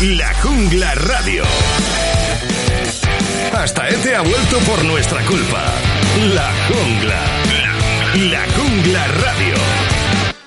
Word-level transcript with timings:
La 0.00 0.34
Jungla 0.34 0.94
Radio. 0.94 1.44
Hasta 3.54 3.88
Ete 3.88 4.14
ha 4.14 4.20
vuelto 4.20 4.58
por 4.60 4.84
nuestra 4.84 5.24
culpa. 5.24 5.64
La 6.34 6.52
Jungla. 6.68 7.22
La 8.30 8.44
Jungla 8.52 9.06
Radio. 9.06 9.54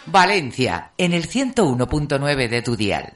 Valencia, 0.06 0.92
en 0.96 1.14
el 1.14 1.28
101.9 1.28 2.50
de 2.50 2.62
tu 2.62 2.76
dial. 2.76 3.14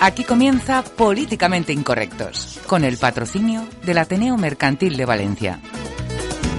Aquí 0.00 0.24
comienza 0.24 0.82
Políticamente 0.82 1.72
Incorrectos, 1.72 2.58
con 2.66 2.82
el 2.82 2.98
patrocinio 2.98 3.64
del 3.84 3.98
Ateneo 3.98 4.36
Mercantil 4.36 4.96
de 4.96 5.04
Valencia. 5.04 5.60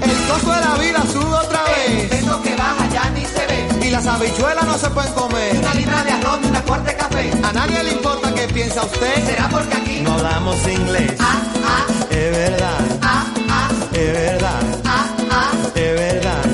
El 0.01 0.27
costo 0.27 0.51
de 0.51 0.61
la 0.61 0.75
vida 0.75 1.03
sube 1.11 1.35
otra 1.35 1.63
vez. 1.63 2.11
Eso 2.11 2.41
que 2.41 2.55
baja 2.55 2.87
ya 2.91 3.09
ni 3.11 3.25
se 3.25 3.45
ve. 3.47 3.87
Y 3.87 3.89
las 3.91 4.05
habichuelas 4.07 4.65
no 4.65 4.77
se 4.77 4.89
pueden 4.89 5.13
comer. 5.13 5.57
Una 5.57 5.73
libra 5.73 6.03
de 6.03 6.11
arroz 6.11 6.39
y 6.43 6.47
una 6.47 6.61
cuarta 6.61 6.91
de 6.91 6.97
café. 6.97 7.31
A 7.43 7.53
nadie 7.53 7.83
le 7.83 7.91
importa 7.91 8.33
qué 8.33 8.47
piensa 8.53 8.83
usted. 8.83 9.25
¿Será 9.25 9.47
porque 9.49 9.75
aquí? 9.75 9.99
No 10.01 10.13
hablamos 10.13 10.57
inglés. 10.67 11.13
Ah, 11.19 11.41
ah, 11.65 11.85
Es 12.09 12.31
verdad, 12.37 12.79
ah, 13.01 13.25
ah, 13.49 13.69
es 13.93 14.13
verdad, 14.13 14.61
ah, 14.85 15.07
ah. 15.31 15.51
es 15.75 15.93
verdad. 15.99 16.52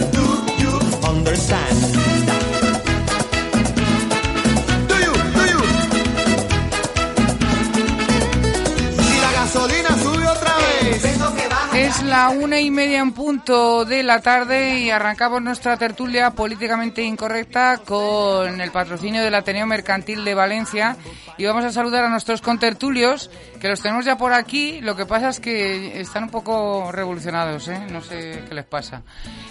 La 12.09 12.29
una 12.29 12.59
y 12.59 12.71
media 12.71 13.02
en 13.02 13.11
punto 13.11 13.85
de 13.85 14.02
la 14.02 14.19
tarde 14.19 14.79
y 14.79 14.89
arrancamos 14.89 15.43
nuestra 15.43 15.77
tertulia 15.77 16.31
políticamente 16.31 17.03
incorrecta 17.03 17.81
con 17.85 18.59
el 18.59 18.71
patrocinio 18.71 19.21
del 19.21 19.35
Ateneo 19.35 19.67
Mercantil 19.67 20.25
de 20.25 20.33
Valencia 20.33 20.97
y 21.37 21.45
vamos 21.45 21.63
a 21.65 21.71
saludar 21.71 22.05
a 22.05 22.09
nuestros 22.09 22.41
contertulios 22.41 23.30
que 23.61 23.67
los 23.67 23.80
tenemos 23.81 24.05
ya 24.05 24.17
por 24.17 24.33
aquí. 24.33 24.81
Lo 24.81 24.95
que 24.95 25.05
pasa 25.05 25.30
es 25.30 25.39
que 25.39 26.02
están 26.02 26.23
un 26.23 26.30
poco 26.31 26.91
revolucionados, 26.91 27.67
¿eh? 27.67 27.80
No 27.91 28.02
sé 28.02 28.43
qué 28.49 28.55
les 28.55 28.65
pasa. 28.65 29.03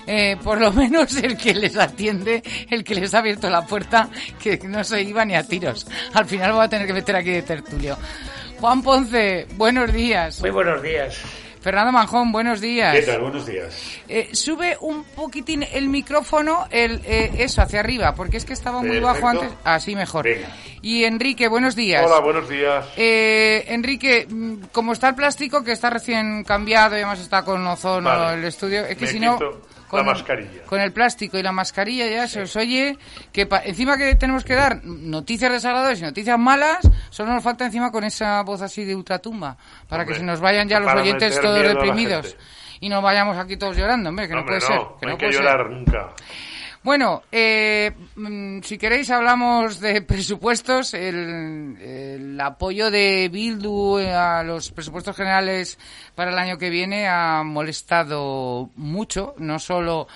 Eh, 0.04 0.36
por 0.42 0.60
lo 0.60 0.72
menos 0.74 1.16
el 1.16 1.36
que 1.36 1.54
les 1.54 1.76
atiende, 1.76 2.42
el 2.70 2.82
que 2.82 2.96
les 2.96 3.14
ha 3.14 3.18
abierto 3.18 3.48
la 3.48 3.64
puerta, 3.66 4.08
que 4.42 4.58
no 4.64 4.82
se 4.82 5.00
iba 5.02 5.24
ni 5.24 5.36
a 5.36 5.44
tiros. 5.44 5.86
Al 6.12 6.26
final 6.26 6.52
voy 6.54 6.64
a 6.64 6.68
tener 6.68 6.88
que 6.88 6.92
meter 6.92 7.14
aquí 7.14 7.30
de 7.30 7.42
tertulio. 7.42 7.96
Juan 8.58 8.82
Ponce, 8.82 9.46
buenos 9.54 9.92
días. 9.92 10.40
Muy 10.40 10.50
buenos 10.50 10.82
días. 10.82 11.22
Fernando 11.60 11.92
Manjón, 11.92 12.30
buenos 12.32 12.60
días. 12.60 12.94
¿Qué 12.94 13.02
tal? 13.02 13.20
Buenos 13.20 13.44
días. 13.46 13.74
Eh, 14.08 14.30
sube 14.32 14.76
un 14.80 15.04
poquitín 15.04 15.64
el 15.64 15.88
micrófono, 15.88 16.66
el, 16.70 17.00
eh, 17.04 17.32
eso, 17.38 17.62
hacia 17.62 17.80
arriba, 17.80 18.14
porque 18.14 18.36
es 18.36 18.44
que 18.44 18.52
estaba 18.52 18.78
muy 18.78 19.00
Perfecto. 19.00 19.06
bajo 19.06 19.28
antes. 19.28 19.50
Así 19.64 19.94
mejor. 19.96 20.24
Venga. 20.24 20.48
Y 20.82 21.04
Enrique, 21.04 21.48
buenos 21.48 21.74
días. 21.74 22.04
Hola, 22.06 22.20
buenos 22.20 22.48
días. 22.48 22.86
Eh, 22.96 23.64
Enrique, 23.68 24.26
mm, 24.30 24.66
como 24.72 24.92
está 24.92 25.08
el 25.08 25.14
plástico, 25.16 25.64
que 25.64 25.72
está 25.72 25.90
recién 25.90 26.44
cambiado 26.44 26.94
y 26.94 26.98
además 27.00 27.18
está 27.18 27.44
con 27.44 27.66
ozono 27.66 28.08
Vale. 28.08 28.38
el 28.38 28.44
estudio, 28.44 28.84
es 28.86 28.96
que 28.96 29.06
Me 29.06 29.10
si 29.10 29.20
no... 29.20 29.34
quito 29.38 29.60
la 29.96 30.02
mascarilla. 30.04 30.62
Con 30.66 30.80
el 30.80 30.92
plástico 30.92 31.38
y 31.38 31.42
la 31.42 31.52
mascarilla 31.52 32.06
ya 32.06 32.26
se 32.28 32.42
os 32.42 32.54
oye 32.56 32.98
que 33.32 33.46
pa- 33.46 33.62
encima 33.64 33.96
que 33.96 34.14
tenemos 34.16 34.44
que 34.44 34.54
dar 34.54 34.84
noticias 34.84 35.50
desagradables 35.50 36.00
y 36.00 36.02
noticias 36.02 36.38
malas, 36.38 36.78
solo 37.10 37.32
nos 37.32 37.42
falta 37.42 37.64
encima 37.66 37.90
con 37.90 38.04
esa 38.04 38.42
voz 38.42 38.60
así 38.62 38.84
de 38.84 38.94
ultratumba, 38.94 39.56
para 39.88 40.04
que 40.04 40.14
se 40.14 40.22
nos 40.22 40.40
vayan 40.40 40.68
ya 40.68 40.80
los 40.80 40.92
oyentes 40.94 41.40
todos 41.40 41.62
deprimidos 41.62 42.36
y 42.80 42.88
nos 42.88 43.02
vayamos 43.02 43.36
aquí 43.36 43.56
todos 43.56 43.76
llorando, 43.76 44.10
hombre, 44.10 44.28
que 44.28 44.34
no, 44.34 44.40
Hombre, 44.40 44.58
puede 44.58 44.74
no, 44.76 44.80
ser. 44.80 44.88
Que 45.00 45.06
no 45.06 45.08
no, 45.08 45.10
hay 45.12 45.18
que 45.18 45.32
ser. 45.32 45.42
llorar 45.42 45.70
nunca. 45.70 46.08
Bueno, 46.82 47.22
eh, 47.32 47.92
mm, 48.16 48.60
si 48.62 48.78
queréis 48.78 49.10
hablamos 49.10 49.80
de 49.80 50.02
presupuestos. 50.08 50.94
El, 50.94 51.76
el 51.80 52.40
apoyo 52.40 52.90
de 52.90 53.28
Bildu 53.30 53.98
a 53.98 54.42
los 54.44 54.70
presupuestos 54.70 55.16
generales 55.16 55.78
para 56.14 56.30
el 56.30 56.38
año 56.38 56.58
que 56.58 56.70
viene 56.70 57.08
ha 57.08 57.42
molestado 57.42 58.70
mucho, 58.76 59.34
no 59.38 59.58
solo 59.58 60.06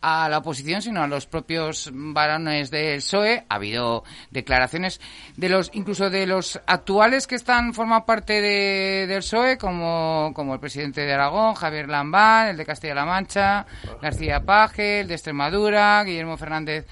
a 0.00 0.28
la 0.28 0.38
oposición, 0.38 0.82
sino 0.82 1.02
a 1.02 1.06
los 1.06 1.26
propios 1.26 1.90
varones 1.92 2.70
del 2.70 2.98
PSOE. 2.98 3.44
Ha 3.48 3.54
habido 3.54 4.04
declaraciones 4.30 5.00
de 5.36 5.48
los, 5.48 5.70
incluso 5.74 6.10
de 6.10 6.26
los 6.26 6.60
actuales 6.66 7.26
que 7.26 7.34
están 7.34 7.74
forman 7.74 8.04
parte 8.04 8.40
de, 8.40 9.06
del 9.06 9.18
PSOE, 9.18 9.58
como, 9.58 10.32
como 10.34 10.54
el 10.54 10.60
presidente 10.60 11.02
de 11.02 11.12
Aragón, 11.12 11.54
Javier 11.54 11.88
Lambán, 11.88 12.48
el 12.48 12.56
de 12.56 12.66
Castilla-La 12.66 13.04
Mancha, 13.04 13.66
García 14.00 14.40
Paje, 14.40 15.00
el 15.00 15.08
de 15.08 15.14
Extremadura, 15.14 16.02
Guillermo 16.04 16.36
Fernández 16.36 16.86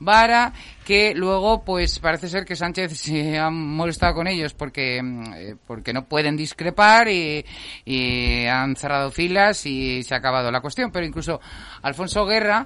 Vara, 0.00 0.52
que 0.88 1.14
luego, 1.14 1.62
pues 1.66 1.98
parece 1.98 2.28
ser 2.28 2.46
que 2.46 2.56
Sánchez 2.56 2.98
se 2.98 3.36
ha 3.36 3.50
molestado 3.50 4.14
con 4.14 4.26
ellos 4.26 4.54
porque, 4.54 5.02
mm, 5.02 5.32
eh, 5.34 5.56
porque 5.66 5.92
no 5.92 6.06
pueden 6.06 6.34
discrepar 6.34 7.08
y, 7.08 7.44
y 7.84 8.46
han 8.46 8.74
cerrado 8.74 9.10
filas 9.10 9.66
y 9.66 10.02
se 10.02 10.14
ha 10.14 10.16
acabado 10.16 10.50
la 10.50 10.62
cuestión. 10.62 10.90
Pero 10.90 11.04
incluso 11.04 11.42
Alfonso 11.82 12.24
Guerra 12.24 12.64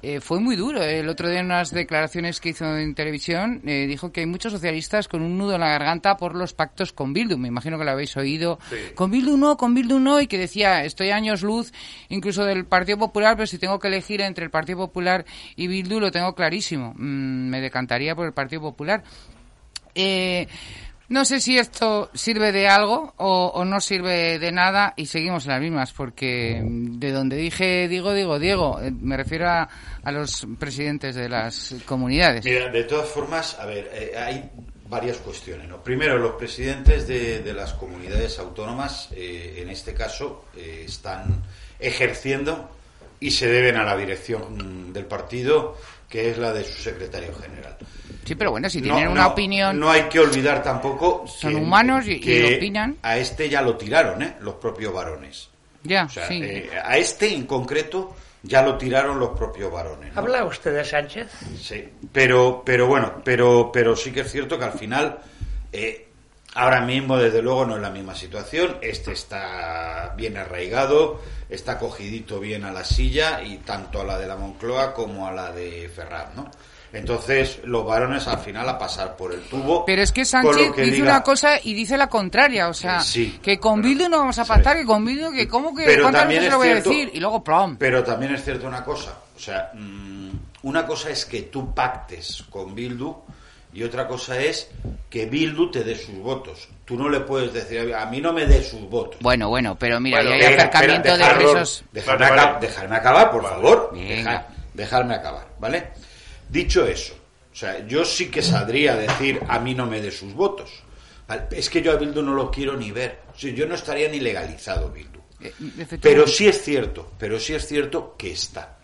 eh, 0.00 0.20
fue 0.20 0.40
muy 0.40 0.56
duro. 0.56 0.82
El 0.82 1.10
otro 1.10 1.28
día 1.28 1.40
en 1.40 1.46
unas 1.46 1.70
declaraciones 1.70 2.40
que 2.40 2.50
hizo 2.50 2.64
en 2.74 2.94
televisión 2.94 3.60
eh, 3.66 3.86
dijo 3.86 4.12
que 4.12 4.20
hay 4.20 4.26
muchos 4.26 4.52
socialistas 4.52 5.06
con 5.06 5.20
un 5.20 5.36
nudo 5.36 5.56
en 5.56 5.60
la 5.60 5.68
garganta 5.68 6.16
por 6.16 6.36
los 6.36 6.54
pactos 6.54 6.94
con 6.94 7.12
Bildu. 7.12 7.36
Me 7.36 7.48
imagino 7.48 7.78
que 7.78 7.84
lo 7.84 7.90
habéis 7.90 8.16
oído. 8.16 8.58
Con 8.94 9.10
Bildu 9.10 9.36
no, 9.36 9.58
con 9.58 9.74
Bildu 9.74 9.98
no. 9.98 10.22
Y 10.22 10.26
que 10.26 10.38
decía, 10.38 10.84
estoy 10.84 11.10
años 11.10 11.42
luz 11.42 11.74
incluso 12.08 12.46
del 12.46 12.64
Partido 12.64 12.96
Popular, 12.96 13.36
pero 13.36 13.46
si 13.46 13.58
tengo 13.58 13.78
que 13.78 13.88
elegir 13.88 14.22
entre 14.22 14.44
el 14.44 14.50
Partido 14.50 14.78
Popular 14.78 15.26
y 15.54 15.66
Bildu 15.66 16.00
lo 16.00 16.10
tengo 16.10 16.34
clarísimo. 16.34 16.94
Mm, 16.96 17.50
me 17.50 17.57
decantaría 17.60 18.14
por 18.14 18.26
el 18.26 18.32
Partido 18.32 18.62
Popular. 18.62 19.02
Eh, 19.94 20.46
no 21.08 21.24
sé 21.24 21.40
si 21.40 21.58
esto 21.58 22.10
sirve 22.12 22.52
de 22.52 22.68
algo 22.68 23.14
o, 23.16 23.64
no 23.64 23.80
sirve 23.80 24.38
de 24.38 24.52
nada 24.52 24.92
y 24.96 25.06
seguimos 25.06 25.46
en 25.46 25.52
las 25.52 25.60
mismas, 25.60 25.92
porque 25.92 26.60
de 26.62 27.12
donde 27.12 27.36
dije 27.36 27.88
digo, 27.88 28.12
digo 28.12 28.38
Diego, 28.38 28.78
eh, 28.80 28.90
me 28.90 29.16
refiero 29.16 29.48
a, 29.48 29.68
los 30.12 30.46
presidentes 30.58 31.14
de 31.14 31.28
las 31.28 31.74
comunidades. 31.86 32.44
Mira, 32.44 32.68
de 32.68 32.84
todas 32.84 33.08
formas, 33.08 33.58
a 33.58 33.66
ver, 33.66 33.90
eh, 33.92 34.12
hay 34.18 34.50
varias 34.88 35.16
cuestiones. 35.18 35.68
¿no? 35.68 35.82
Primero, 35.82 36.18
los 36.18 36.32
presidentes 36.32 37.08
de, 37.08 37.52
las 37.54 37.72
comunidades 37.74 38.38
autónomas, 38.38 39.08
en 39.12 39.68
este 39.68 39.94
caso, 39.94 40.44
están 40.56 41.42
ejerciendo 41.78 42.70
y 43.20 43.30
se 43.30 43.48
deben 43.48 43.76
a 43.76 43.84
la 43.84 43.96
dirección 43.96 44.88
mm, 44.88 44.92
del 44.92 45.06
partido, 45.06 45.76
que 46.08 46.30
es 46.30 46.38
la 46.38 46.52
de 46.52 46.64
su 46.64 46.80
secretario 46.82 47.34
general. 47.34 47.76
Sí, 48.24 48.34
pero 48.34 48.50
bueno, 48.50 48.68
si 48.70 48.80
No, 48.80 48.94
tienen 48.94 49.08
una 49.08 49.22
no, 49.22 49.28
opinión... 49.28 49.78
No 49.78 49.90
hay 49.90 50.02
que 50.04 50.20
olvidar 50.20 50.62
tampoco. 50.62 51.26
Son 51.26 51.54
humanos 51.56 52.06
y- 52.06 52.16
opinan. 52.56 52.96
A 53.02 53.16
este 53.18 53.48
ya 53.48 53.62
lo 53.62 53.76
tiraron, 53.76 54.22
¿eh? 54.22 54.34
Los 54.40 54.54
propios 54.54 54.92
varones. 54.92 55.48
Ya, 55.84 56.04
O 56.04 56.08
sea, 56.08 56.28
sí. 56.28 56.40
eh, 56.42 56.70
a 56.84 56.96
este 56.98 57.32
en 57.32 57.46
concreto 57.46 58.14
ya 58.42 58.62
lo 58.62 58.76
tiraron 58.76 59.18
los 59.18 59.30
propios 59.38 59.72
varones. 59.72 60.12
¿no? 60.14 60.20
¿Habla 60.20 60.44
usted 60.44 60.74
de 60.74 60.84
Sánchez? 60.84 61.28
Sí, 61.60 61.88
pero, 62.12 62.62
pero 62.64 62.86
bueno, 62.86 63.20
pero, 63.24 63.70
pero 63.72 63.96
sí 63.96 64.10
que 64.12 64.20
es 64.20 64.30
cierto 64.30 64.58
que 64.58 64.64
al 64.64 64.72
final, 64.78 65.18
eh, 65.72 66.07
ahora 66.58 66.80
mismo, 66.80 67.16
desde 67.16 67.40
luego, 67.40 67.64
no 67.64 67.76
es 67.76 67.82
la 67.82 67.90
misma 67.90 68.14
situación. 68.14 68.76
Este 68.82 69.12
está 69.12 70.12
bien 70.16 70.36
arraigado, 70.36 71.20
está 71.48 71.78
cogidito 71.78 72.40
bien 72.40 72.64
a 72.64 72.72
la 72.72 72.84
silla, 72.84 73.42
y 73.42 73.58
tanto 73.58 74.00
a 74.00 74.04
la 74.04 74.18
de 74.18 74.26
la 74.26 74.36
Moncloa 74.36 74.92
como 74.92 75.26
a 75.26 75.32
la 75.32 75.52
de 75.52 75.88
Ferraz, 75.94 76.34
¿no? 76.34 76.50
Entonces, 76.92 77.60
los 77.64 77.86
varones 77.86 78.26
al 78.26 78.38
final 78.38 78.66
a 78.68 78.78
pasar 78.78 79.14
por 79.14 79.32
el 79.32 79.42
tubo. 79.42 79.84
Pero 79.84 80.02
es 80.02 80.10
que 80.10 80.24
Sánchez 80.24 80.72
que 80.74 80.82
dice 80.82 80.96
diga. 80.96 81.10
una 81.12 81.22
cosa 81.22 81.60
y 81.62 81.74
dice 81.74 81.96
la 81.98 82.08
contraria, 82.08 82.68
o 82.68 82.74
sea, 82.74 83.00
sí, 83.00 83.38
que 83.42 83.60
con 83.60 83.76
pero- 83.82 83.88
Bildu 83.90 84.08
no 84.08 84.18
vamos 84.18 84.38
a 84.38 84.44
pactar, 84.44 84.76
que 84.76 84.86
con 84.86 85.04
Bildu, 85.04 85.30
que 85.32 85.46
cómo 85.46 85.74
que, 85.74 85.84
Pero 85.84 86.04
¿cuántas 86.04 86.22
también 86.22 86.40
veces 86.40 86.46
es 86.48 86.52
lo 86.52 86.58
voy 86.58 86.68
a 86.68 86.74
decir? 86.76 87.10
Y 87.12 87.20
luego, 87.20 87.44
prom. 87.44 87.76
Pero 87.76 88.02
también 88.02 88.34
es 88.34 88.42
cierto 88.42 88.66
una 88.66 88.82
cosa, 88.82 89.12
o 89.36 89.38
sea, 89.38 89.70
mm, 89.74 90.30
una 90.62 90.86
cosa 90.86 91.10
es 91.10 91.26
que 91.26 91.42
tú 91.42 91.74
pactes 91.74 92.44
con 92.48 92.74
Bildu 92.74 93.14
y 93.78 93.84
otra 93.84 94.08
cosa 94.08 94.40
es 94.40 94.68
que 95.08 95.26
Bildu 95.26 95.70
te 95.70 95.84
dé 95.84 95.94
sus 95.94 96.16
votos. 96.16 96.68
tú 96.84 96.96
no 96.96 97.08
le 97.08 97.20
puedes 97.20 97.52
decir, 97.52 97.94
a 97.94 98.06
mí 98.06 98.20
no 98.20 98.32
me 98.32 98.44
dé 98.44 98.60
sus 98.60 98.80
votos. 98.90 99.20
Bueno, 99.20 99.48
bueno, 99.48 99.78
pero 99.78 100.00
mira, 100.00 100.16
Bueno, 100.18 100.30
ya 100.36 100.48
hay 100.48 100.54
acercamiento 100.54 101.08
espera, 101.10 101.28
de 101.28 101.34
presos. 101.36 101.84
Vale, 101.92 102.58
dejadme 102.60 102.96
acabar, 102.96 103.30
por 103.30 103.42
favor. 103.44 103.96
Dejadme 104.74 105.14
acabar, 105.14 105.46
¿vale? 105.60 105.90
Dicho 106.48 106.84
eso, 106.84 107.14
o 107.52 107.54
sea, 107.54 107.86
yo 107.86 108.04
sí 108.04 108.28
que 108.32 108.42
saldría 108.42 108.94
a 108.94 108.96
decir 108.96 109.40
a 109.46 109.60
mí 109.60 109.74
no 109.74 109.86
me 109.86 110.00
dé 110.00 110.10
sus 110.10 110.34
votos. 110.34 110.82
¿vale? 111.28 111.44
Es 111.52 111.70
que 111.70 111.80
yo 111.80 111.92
a 111.92 111.96
Bildu 111.96 112.20
no 112.20 112.34
lo 112.34 112.50
quiero 112.50 112.76
ni 112.76 112.90
ver. 112.90 113.20
O 113.32 113.38
sea, 113.38 113.52
yo 113.52 113.64
no 113.64 113.76
estaría 113.76 114.08
ni 114.08 114.18
legalizado 114.18 114.90
Bildu. 114.90 115.20
Eh. 115.40 115.52
Pero 116.02 116.26
sí 116.26 116.48
es 116.48 116.60
cierto, 116.64 117.12
pero 117.16 117.38
sí 117.38 117.54
es 117.54 117.64
cierto 117.64 118.16
que 118.18 118.32
está. 118.32 118.77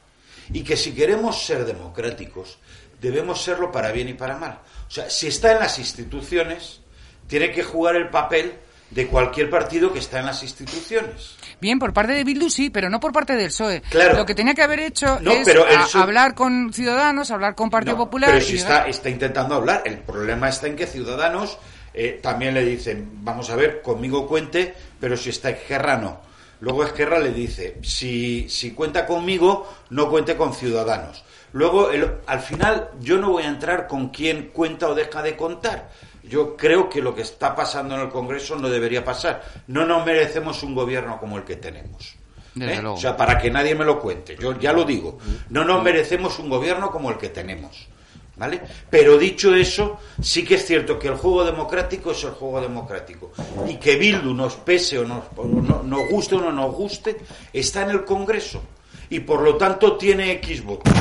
Y 0.53 0.63
que 0.63 0.77
si 0.77 0.93
queremos 0.93 1.45
ser 1.45 1.65
democráticos, 1.65 2.59
debemos 3.01 3.43
serlo 3.43 3.71
para 3.73 3.93
bien 3.93 4.09
y 4.09 4.15
para 4.15 4.37
mal. 4.37 4.59
O 4.87 4.91
sea, 4.91 5.09
si 5.11 5.29
está 5.29 5.53
en 5.53 5.61
las 5.61 5.79
instituciones, 5.79 6.81
tiene 7.27 7.53
que 7.53 7.63
jugar 7.63 7.97
el 7.97 8.11
papel 8.11 8.55
de 8.91 9.07
cualquier 9.09 9.51
partido 9.51 9.93
que 9.93 9.99
está 9.99 10.21
en 10.21 10.27
las 10.27 10.43
instituciones. 10.43 11.37
Bien, 11.61 11.79
por 11.79 11.93
parte 11.93 12.13
de 12.13 12.23
Bildu 12.23 12.49
sí, 12.49 12.71
pero 12.71 12.89
no 12.89 13.01
por 13.01 13.13
parte 13.13 13.35
del 13.35 13.49
PSOE. 13.49 13.83
Claro. 13.83 14.17
Lo 14.17 14.27
que 14.27 14.35
tenía 14.35 14.55
que 14.55 14.63
haber 14.63 14.81
hecho 14.81 15.19
No, 15.21 15.33
es 15.33 15.45
pero 15.45 15.67
PSOE 15.67 16.03
hablar 16.03 16.35
con 16.35 16.73
Ciudadanos, 16.73 17.31
hablar 17.31 17.55
con 17.55 17.71
Partido 17.71 17.97
No, 17.97 18.05
Popular. 18.05 18.31
Pero 18.33 18.45
si 18.45 18.55
y 18.55 18.57
está, 18.57 18.87
está 18.87 19.09
intentando 19.09 19.57
hablar. 19.57 19.83
El 19.85 19.99
problema 19.99 20.49
está 20.49 20.67
en 20.69 20.77
que 20.77 20.87
Ciudadanos 20.87 21.59
eh, 21.93 22.21
también 22.23 22.55
le 22.55 22.65
dicen, 22.65 23.09
vamos 23.23 23.51
a 23.51 23.57
ver, 23.57 23.83
conmigo 23.83 24.27
cuente, 24.27 24.75
pero 25.01 25.17
si 25.17 25.31
está 25.31 25.51
Esquerra 25.51 25.97
no. 25.97 26.21
Luego 26.61 26.85
Esquerra 26.85 27.19
le 27.19 27.31
dice, 27.33 27.79
si, 27.83 28.49
si 28.49 28.73
cuenta 28.73 29.07
conmigo, 29.07 29.69
no 29.91 30.09
cuente 30.09 30.37
con 30.37 30.55
Ciudadanos. 30.55 31.25
Luego, 31.53 31.91
el- 31.91 32.11
al 32.27 32.41
final, 32.41 32.91
yo 33.01 33.19
no 33.19 33.31
voy 33.31 33.45
a 33.45 33.49
entrar 33.49 33.87
con 33.87 34.09
quién 34.09 34.51
cuenta 34.53 34.89
o 34.89 34.95
deja 34.95 35.23
de 35.23 35.37
contar. 35.37 35.91
Yo 36.23 36.57
creo 36.57 36.89
que 36.89 37.03
lo 37.03 37.15
que 37.15 37.23
está 37.23 37.55
pasando 37.55 37.95
en 37.95 38.01
el 38.01 38.09
Congreso 38.09 38.57
no 38.57 38.69
debería 38.71 39.05
pasar. 39.05 39.43
No 39.67 39.85
nos 39.85 40.05
merecemos 40.07 40.63
un 40.63 40.75
gobierno 40.75 41.21
como 41.21 41.37
el 41.39 41.45
que 41.45 41.57
tenemos. 41.57 42.17
¿eh? 42.57 42.81
O 42.95 42.97
sea, 42.97 43.17
para 43.17 43.37
que 43.39 43.51
nadie 43.51 43.75
me 43.75 43.85
lo 43.85 44.01
cuente. 44.01 44.37
Yo 44.41 44.59
ya 44.59 44.73
lo 44.73 44.85
digo. 44.85 45.19
No 45.51 45.65
nos 45.65 45.83
merecemos 45.83 46.39
un 46.39 46.49
gobierno 46.49 46.91
como 46.91 47.11
el 47.11 47.19
que 47.19 47.29
tenemos. 47.29 47.89
¿Vale? 48.37 48.61
Pero 48.91 49.17
dicho 49.17 49.55
eso, 49.55 50.01
sí 50.21 50.45
que 50.45 50.57
es 50.57 50.67
cierto 50.67 50.99
que 50.99 51.07
el 51.07 51.15
juego 51.15 51.45
democrático 51.45 52.11
es 52.11 52.25
el 52.25 52.31
juego 52.33 52.61
democrático. 52.61 53.31
Y 53.69 53.77
que 53.77 53.95
Bildu 53.97 54.35
nos 54.35 54.55
pese 54.57 54.99
o 54.99 55.05
nos, 55.05 55.23
o 55.37 55.45
no- 55.45 55.83
nos 55.85 56.09
guste 56.11 56.35
o 56.35 56.41
no 56.41 56.51
nos 56.51 56.75
guste, 56.75 57.17
está 57.53 57.83
en 57.83 57.91
el 57.91 58.05
Congreso. 58.05 58.61
Y 59.09 59.21
por 59.21 59.41
lo 59.43 59.57
tanto 59.57 59.97
tiene 59.97 60.33
X 60.33 60.65
votos. 60.65 60.93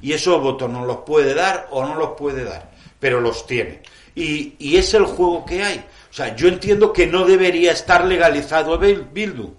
Y 0.00 0.12
esos 0.14 0.40
votos 0.40 0.70
no 0.70 0.86
los 0.86 0.98
puede 0.98 1.34
dar 1.34 1.68
o 1.72 1.84
no 1.84 1.94
los 1.94 2.10
puede 2.16 2.44
dar. 2.44 2.70
Pero 2.98 3.20
los 3.20 3.46
tiene. 3.46 3.82
Y, 4.14 4.54
y 4.58 4.78
es 4.78 4.94
el 4.94 5.04
juego 5.04 5.44
que 5.44 5.62
hay. 5.62 5.84
O 6.10 6.12
sea, 6.14 6.34
yo 6.34 6.48
entiendo 6.48 6.90
que 6.90 7.06
no 7.06 7.26
debería 7.26 7.72
estar 7.72 8.02
legalizado 8.06 8.78
Bil- 8.80 9.04
Bildu. 9.12 9.52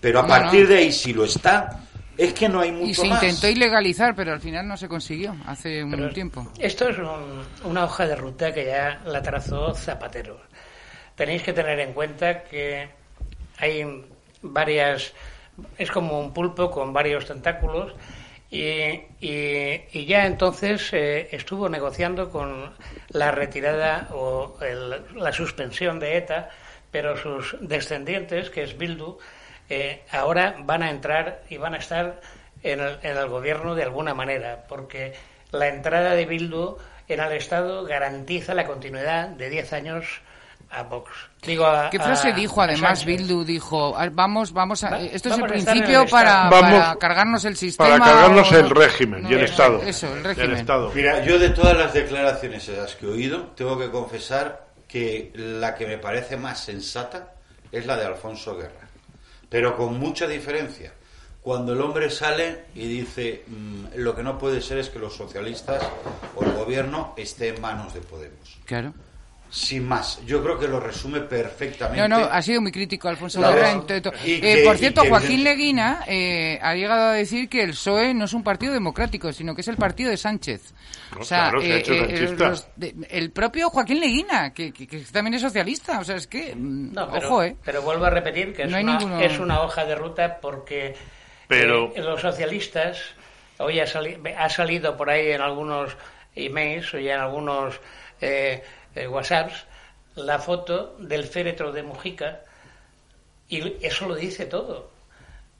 Pero 0.00 0.18
a 0.18 0.26
partir 0.26 0.66
de 0.66 0.78
ahí, 0.78 0.92
si 0.92 1.12
lo 1.12 1.24
está, 1.24 1.83
es 2.18 2.32
que 2.34 2.48
no 2.48 2.60
hay 2.60 2.72
mucho 2.72 2.90
Y 2.90 2.94
se 2.94 3.08
más. 3.08 3.22
intentó 3.22 3.48
ilegalizar, 3.48 4.14
pero 4.14 4.32
al 4.32 4.40
final 4.40 4.66
no 4.68 4.76
se 4.76 4.88
consiguió 4.88 5.34
hace 5.46 5.82
un 5.84 5.90
Pero 5.90 6.10
tiempo. 6.10 6.52
Esto 6.58 6.88
es 6.88 6.98
un- 6.98 7.44
una 7.64 7.84
hoja 7.84 8.06
de 8.06 8.16
ruta 8.16 8.52
que 8.52 8.66
ya 8.66 9.00
la 9.06 9.22
trazó 9.22 9.74
Zapatero. 9.74 10.40
Tenéis 11.16 11.42
que 11.42 11.52
tener 11.52 11.78
en 11.80 11.92
cuenta 11.92 12.44
que 12.44 12.88
hay 13.58 14.04
varias. 14.42 15.12
Es 15.78 15.90
como 15.90 16.18
un 16.20 16.32
pulpo 16.32 16.70
con 16.70 16.92
varios 16.92 17.26
tentáculos. 17.26 17.92
Y, 18.50 19.00
y- 19.20 19.80
y 19.92 20.04
ya 20.06 20.26
entonces 20.26 20.88
eh, 20.92 21.28
estuvo 21.32 21.68
negociando 21.68 22.30
con 22.30 22.72
la 23.08 23.32
retirada 23.32 24.08
o 24.12 24.56
el- 24.60 25.02
la 25.16 25.32
suspensión 25.32 25.98
de 25.98 26.16
ETA, 26.18 26.50
pero 26.92 27.16
sus 27.16 27.56
descendientes, 27.60 28.50
que 28.50 28.62
es 28.62 28.76
Bildu, 28.78 29.18
eh, 29.70 30.02
ahora 30.12 30.54
van 30.60 30.82
a 30.82 30.90
entrar 30.90 31.42
y 31.48 31.56
van 31.56 31.74
a 31.74 31.78
estar 31.78 32.20
en 32.62 32.80
el, 32.80 32.98
en 33.02 33.16
el 33.16 33.28
gobierno 33.28 33.74
de 33.74 33.82
alguna 33.82 34.14
manera, 34.14 34.64
porque 34.68 35.14
la 35.52 35.68
entrada 35.68 36.14
de 36.14 36.26
Bildu 36.26 36.76
en 37.08 37.20
el 37.20 37.32
Estado 37.32 37.84
garantiza 37.84 38.54
la 38.54 38.66
continuidad 38.66 39.28
de 39.28 39.50
10 39.50 39.72
años 39.74 40.04
a 40.70 40.82
Vox. 40.82 41.10
Digo, 41.46 41.66
a- 41.66 41.88
¿Qué 41.90 41.98
frase 42.00 42.30
a- 42.30 42.32
dijo 42.32 42.60
además. 42.62 43.04
Bildu? 43.04 43.44
Dijo, 43.44 43.94
"Ah, 43.96 44.08
vamos, 44.10 44.52
vamos 44.52 44.82
a... 44.82 44.90
Va- 44.90 45.00
esto 45.02 45.28
es 45.28 45.34
el 45.36 45.42
vamos 45.42 45.56
estar 45.56 45.76
en 45.76 45.82
principio 45.82 46.02
el 46.02 46.08
para, 46.10 46.30
Estado". 46.30 46.50
para 46.50 46.68
Vamos 46.78 46.96
cargarnos 46.98 47.44
el 47.44 47.56
sistema. 47.56 47.88
Para 47.90 48.04
cargarnos 48.04 48.50
o- 48.52 48.56
el 48.58 48.70
régimen 48.70 49.24
y 49.30 49.34
el 49.34 49.40
eso, 49.42 49.52
Estado. 49.52 49.82
Eso, 49.82 50.12
el 50.14 50.24
régimen. 50.24 50.52
Estado. 50.56 50.90
Mira, 50.94 51.22
yo 51.22 51.38
de 51.38 51.50
todas 51.50 51.76
las 51.76 51.92
declaraciones 51.92 52.66
esas 52.68 52.96
que 52.96 53.06
he 53.06 53.10
oído, 53.10 53.42
tengo 53.54 53.78
que 53.78 53.90
confesar 53.90 54.64
que 54.88 55.30
la 55.34 55.74
que 55.74 55.86
me 55.86 55.98
parece 55.98 56.36
más 56.36 56.58
sensata 56.60 57.34
es 57.70 57.84
la 57.86 57.96
de 57.96 58.06
Alfonso 58.06 58.56
Guerra. 58.56 58.83
Pero 59.54 59.76
con 59.76 60.00
mucha 60.00 60.26
diferencia. 60.26 60.92
Cuando 61.40 61.74
el 61.74 61.80
hombre 61.80 62.10
sale 62.10 62.64
y 62.74 62.88
dice, 62.88 63.44
mm, 63.46 63.98
lo 63.98 64.16
que 64.16 64.24
no 64.24 64.36
puede 64.36 64.60
ser 64.60 64.78
es 64.78 64.88
que 64.88 64.98
los 64.98 65.14
socialistas 65.14 65.80
o 66.34 66.42
el 66.42 66.54
gobierno 66.54 67.14
esté 67.16 67.54
en 67.54 67.60
manos 67.60 67.94
de 67.94 68.00
Podemos. 68.00 68.58
Claro. 68.64 68.92
Sin 69.54 69.86
más, 69.86 70.18
yo 70.26 70.42
creo 70.42 70.58
que 70.58 70.66
lo 70.66 70.80
resume 70.80 71.20
perfectamente. 71.20 72.08
No, 72.08 72.08
no, 72.18 72.24
ha 72.24 72.42
sido 72.42 72.60
muy 72.60 72.72
crítico 72.72 73.08
Alfonso 73.08 73.40
Y 74.24 74.32
Eh, 74.42 74.62
por 74.64 74.76
cierto, 74.76 75.02
que- 75.02 75.08
Joaquín 75.10 75.44
Leguina 75.44 76.00
eh, 76.08 76.58
ha 76.60 76.74
llegado 76.74 77.10
a 77.10 77.12
decir 77.12 77.48
que 77.48 77.62
el 77.62 77.70
PSOE 77.70 78.14
no 78.14 78.24
es 78.24 78.32
un 78.32 78.42
partido 78.42 78.72
democrático, 78.72 79.32
sino 79.32 79.54
que 79.54 79.60
es 79.60 79.68
el 79.68 79.76
partido 79.76 80.10
de 80.10 80.16
Sánchez. 80.16 80.74
No, 81.14 81.20
o 81.20 81.24
sea, 81.24 81.50
claro, 81.50 81.60
se 81.60 81.72
ha 81.72 81.76
eh, 81.76 81.78
hecho 81.78 81.94
eh, 81.94 81.98
sanchista. 82.16 82.48
los 82.48 82.66
de- 82.74 82.94
el 83.10 83.30
propio 83.30 83.70
Joaquín 83.70 84.00
Leguina, 84.00 84.52
que, 84.52 84.72
que- 84.72 84.88
que 84.88 84.98
también 85.12 85.34
es 85.34 85.42
socialista. 85.42 86.00
O 86.00 86.04
sea, 86.04 86.16
es 86.16 86.26
que, 86.26 86.52
mm, 86.56 86.92
No, 86.92 87.08
pero, 87.12 87.28
ojo, 87.28 87.42
¿eh? 87.44 87.56
pero 87.64 87.82
vuelvo 87.82 88.06
a 88.06 88.10
repetir 88.10 88.52
que 88.54 88.64
es, 88.64 88.70
No 88.72 88.80
una, 88.80 88.98
ninguno- 88.98 89.20
es 89.20 89.38
una 89.38 89.60
hoja 89.62 89.84
de 89.84 89.94
ruta 89.94 90.38
porque 90.42 90.96
Pero- 91.46 91.92
eh, 91.94 92.00
los 92.02 92.20
socialistas, 92.20 92.98
hoy 93.58 93.78
ha, 93.78 93.86
sali- 93.86 94.18
ha 94.36 94.48
salido 94.48 94.96
por 94.96 95.10
ahí 95.10 95.30
en 95.30 95.40
algunos 95.42 95.96
emails 96.34 96.92
o 96.94 96.98
ya 96.98 97.14
en 97.14 97.20
algunos 97.20 97.80
eh, 98.94 99.08
WhatsApps 99.08 99.66
la 100.16 100.38
foto 100.38 100.96
del 100.98 101.24
féretro 101.24 101.72
de 101.72 101.82
Mujica 101.82 102.40
y 103.48 103.84
eso 103.84 104.08
lo 104.08 104.14
dice 104.14 104.46
todo. 104.46 104.90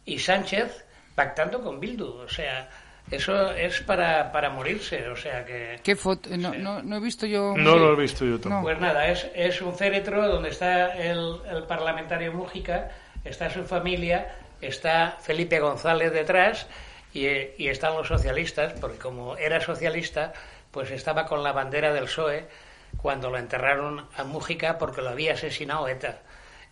Y 0.04 0.18
Sánchez 0.18 0.84
pactando 1.14 1.62
con 1.62 1.80
Bildu, 1.80 2.22
o 2.22 2.28
sea, 2.28 2.68
eso 3.10 3.52
es 3.52 3.80
para, 3.80 4.32
para 4.32 4.50
morirse, 4.50 5.08
o 5.08 5.16
sea 5.16 5.44
que... 5.44 5.78
¿Qué 5.82 5.94
foto? 5.94 6.30
No, 6.36 6.54
no, 6.54 6.82
no 6.82 6.96
he 6.96 7.00
visto 7.00 7.26
yo... 7.26 7.54
No 7.56 7.76
lo 7.76 7.92
he 7.92 7.96
visto 8.02 8.24
yo 8.24 8.40
tampoco. 8.40 8.64
Pues 8.64 8.80
nada, 8.80 9.08
es, 9.08 9.26
es 9.34 9.60
un 9.60 9.74
féretro 9.74 10.26
donde 10.28 10.50
está 10.50 10.96
el, 10.96 11.40
el 11.50 11.64
parlamentario 11.64 12.32
Mújica, 12.32 12.90
está 13.24 13.50
su 13.50 13.64
familia, 13.64 14.34
está 14.60 15.18
Felipe 15.20 15.60
González 15.60 16.12
detrás 16.12 16.66
y, 17.12 17.26
y 17.58 17.68
están 17.68 17.94
los 17.94 18.08
socialistas, 18.08 18.72
porque 18.80 18.98
como 18.98 19.36
era 19.36 19.60
socialista, 19.60 20.32
pues 20.70 20.90
estaba 20.90 21.26
con 21.26 21.42
la 21.42 21.52
bandera 21.52 21.92
del 21.92 22.04
PSOE 22.04 22.48
cuando 23.04 23.28
lo 23.28 23.36
enterraron 23.36 24.08
a 24.16 24.24
Mújica 24.24 24.78
porque 24.78 25.02
lo 25.02 25.10
había 25.10 25.34
asesinado 25.34 25.86
ETA. 25.88 26.22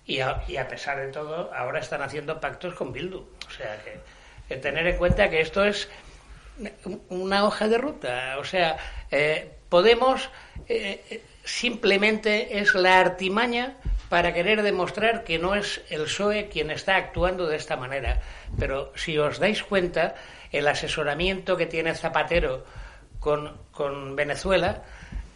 Y 0.06 0.20
a, 0.20 0.66
pesar 0.66 0.98
de 0.98 1.08
todo, 1.08 1.52
ahora 1.54 1.80
están 1.80 2.00
haciendo 2.00 2.40
pactos 2.40 2.72
con 2.72 2.90
Bildu. 2.90 3.18
O 3.18 3.50
sea 3.50 3.76
que, 3.84 4.00
que 4.48 4.56
tener 4.56 4.86
en 4.86 4.96
cuenta 4.96 5.28
que 5.28 5.42
esto 5.42 5.62
es 5.62 5.90
una 7.10 7.44
hoja 7.44 7.68
de 7.68 7.76
ruta. 7.76 8.38
O 8.38 8.44
sea, 8.44 8.78
eh, 9.10 9.58
Podemos 9.68 10.30
eh, 10.68 11.02
eh, 11.10 11.22
simplemente 11.44 12.60
es 12.60 12.74
la 12.74 12.98
artimaña 12.98 13.76
para 14.08 14.32
querer 14.32 14.62
demostrar 14.62 15.24
que 15.24 15.38
no 15.38 15.54
es 15.54 15.82
el 15.90 16.04
PSOE 16.04 16.48
quien 16.48 16.70
está 16.70 16.96
actuando 16.96 17.46
de 17.46 17.56
esta 17.56 17.76
manera. 17.76 18.22
Pero 18.58 18.92
si 18.96 19.18
os 19.18 19.38
dais 19.38 19.62
cuenta, 19.62 20.14
el 20.50 20.66
asesoramiento 20.66 21.58
que 21.58 21.66
tiene 21.66 21.94
Zapatero 21.94 22.64
con, 23.18 23.58
con 23.70 24.16
Venezuela 24.16 24.82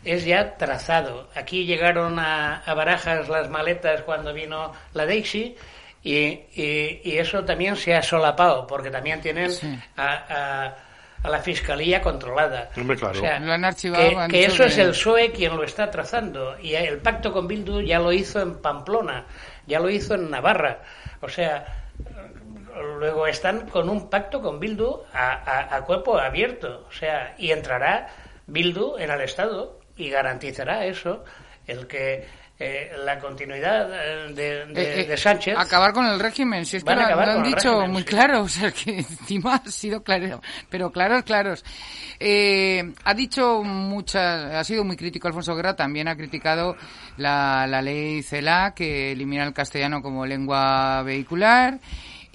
es 0.06 0.24
ya 0.24 0.56
trazado. 0.56 1.28
Aquí 1.34 1.64
llegaron 1.66 2.18
a, 2.18 2.60
a 2.64 2.74
Barajas 2.74 3.28
las 3.28 3.48
maletas 3.50 4.02
cuando 4.02 4.32
vino 4.32 4.72
la 4.94 5.04
Daisy 5.06 5.56
y, 6.02 6.16
y- 6.54 7.00
y 7.04 7.18
eso 7.18 7.44
también 7.44 7.76
se 7.76 7.94
ha 7.94 8.02
solapado 8.02 8.66
porque 8.66 8.90
también 8.90 9.20
tienen 9.20 9.50
Sí. 9.50 9.78
a, 9.96 10.12
a- 10.28 10.76
a 11.22 11.28
la 11.30 11.38
fiscalía 11.40 12.00
controlada. 12.00 12.70
Hombre, 12.76 12.96
claro. 12.96 13.18
O 13.18 13.20
sea, 13.20 13.40
Lo 13.40 13.52
han 13.52 13.64
archivado, 13.64 14.08
que, 14.28 14.28
que 14.28 14.44
eso 14.44 14.64
es 14.64 14.78
el 14.78 14.90
PSOE 14.90 15.32
quien 15.32 15.56
lo 15.56 15.64
está 15.64 15.90
trazando 15.90 16.56
y 16.60 16.74
el 16.74 16.98
pacto 16.98 17.32
con 17.32 17.48
Bildu 17.48 17.80
ya 17.80 17.98
lo 17.98 18.12
hizo 18.12 18.40
en 18.40 18.58
Pamplona, 18.62 19.24
ya 19.66 19.80
lo 19.80 19.90
hizo 19.90 20.14
en 20.14 20.30
Navarra. 20.30 20.82
O 21.22 21.28
sea, 21.28 21.64
luego 22.98 23.26
están 23.26 23.68
con 23.70 23.88
un 23.88 24.08
pacto 24.08 24.40
con 24.40 24.60
Bildu 24.60 25.02
a, 25.12 25.32
a- 25.32 25.76
a 25.76 25.80
cuerpo 25.84 26.18
abierto, 26.18 26.86
o 26.88 26.92
sea, 26.92 27.34
y 27.38 27.50
entrará 27.50 28.08
Bildu 28.46 28.96
en 28.98 29.10
el 29.10 29.22
Estado 29.22 29.80
y 29.96 30.10
garantizará 30.10 30.84
eso, 30.84 31.24
el 31.66 31.86
que 31.86 32.26
eh, 32.58 32.92
la 33.04 33.18
continuidad 33.18 33.90
eh, 33.92 34.32
de, 34.32 34.66
de- 34.66 34.82
Eh, 34.82 35.00
eh, 35.02 35.04
de 35.08 35.16
Sánchez. 35.18 35.54
Acabar 35.58 35.92
con 35.92 36.06
el 36.06 36.18
régimen, 36.18 36.64
si 36.64 36.78
es 36.78 36.84
que 36.84 36.94
lo, 36.94 37.02
lo 37.02 37.20
han 37.20 37.42
dicho 37.42 37.68
régimen, 37.80 37.90
muy 37.92 38.02
sí. 38.02 38.08
claro, 38.08 38.42
o 38.44 38.48
sea 38.48 38.70
que 38.72 38.98
encima 38.98 39.56
ha 39.56 39.68
sido 39.70 40.02
claro, 40.02 40.40
pero 40.70 40.90
claros, 40.90 41.22
claros. 41.24 41.64
Eh, 42.18 42.94
ha 43.04 43.12
dicho 43.12 43.62
muchas, 43.62 44.54
ha 44.54 44.64
sido 44.64 44.84
muy 44.84 44.96
crítico 44.96 45.28
Alfonso 45.28 45.54
Guerra, 45.54 45.76
también 45.76 46.08
ha 46.08 46.16
criticado 46.16 46.76
la, 47.18 47.66
la 47.66 47.82
ley 47.82 48.22
CELA 48.22 48.72
que 48.74 49.12
elimina 49.12 49.44
el 49.44 49.52
castellano 49.52 50.00
como 50.00 50.24
lengua 50.24 51.02
vehicular 51.02 51.78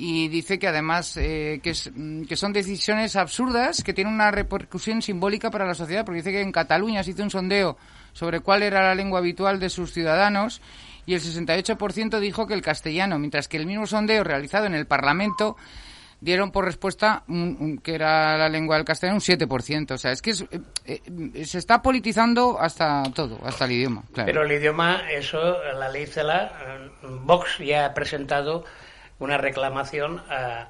y 0.03 0.29
dice 0.29 0.58
que 0.58 0.67
además 0.67 1.15
eh, 1.17 1.60
que, 1.62 1.70
es- 1.72 1.91
mm, 1.93 2.24
que 2.24 2.36
son 2.36 2.53
decisiones 2.53 3.15
absurdas 3.15 3.84
que 3.84 3.93
tienen 3.93 4.13
una 4.13 4.31
repercusión 4.31 5.01
simbólica 5.03 5.51
para 5.51 5.65
la 5.67 5.75
sociedad 5.75 6.03
porque 6.05 6.17
dice 6.22 6.31
que 6.31 6.41
en 6.41 6.51
Cataluña 6.51 7.03
se 7.03 7.12
hizo 7.12 7.22
un 7.22 7.29
sondeo 7.29 7.77
sobre 8.13 8.39
cuál 8.39 8.63
era 8.63 8.81
la 8.81 8.96
lengua 8.96 9.20
habitual 9.20 9.60
de 9.60 9.70
sus 9.70 9.91
ciudadanos 9.93 10.62
y 11.05 11.13
el 11.13 11.22
68% 11.22 12.20
dijo 12.20 12.48
que 12.48 12.53
el 12.55 12.62
castellano, 12.62 13.20
mientras 13.20 13.48
que 13.48 13.58
el 13.58 13.65
mismo 13.67 13.86
sondeo 13.86 14.24
realizado 14.24 14.65
en 14.65 14.74
el 14.74 14.88
Parlamento 14.88 15.55
dieron 16.20 16.51
por 16.51 16.65
respuesta 16.65 17.24
un- 17.27 17.58
un- 17.60 17.77
que 17.79 17.96
era 17.96 18.38
la 18.38 18.48
lengua 18.50 18.75
del 18.77 18.86
castellano 18.86 19.15
un 19.17 19.22
7%. 19.22 19.96
O 19.96 19.98
sea, 19.98 20.12
es 20.12 20.22
que 20.22 20.31
es- 20.31 20.46
eh, 20.51 21.01
eh, 21.34 21.46
se 21.46 21.58
está 21.58 21.81
politizando 21.81 22.60
hasta 22.60 23.03
todo, 23.15 23.39
hasta 23.43 23.65
el 23.65 23.72
idioma. 23.72 24.03
Pero 24.25 24.43
el 24.43 24.51
idioma, 24.51 25.01
eso, 25.12 25.58
la 25.79 25.89
ley 25.89 26.05
CELA, 26.05 26.46
eh, 26.46 26.89
Vox 27.24 27.58
ya 27.60 27.86
ha 27.88 27.93
presentado 27.93 28.63
una 29.21 29.37
reclamación 29.37 30.21
a- 30.29 30.67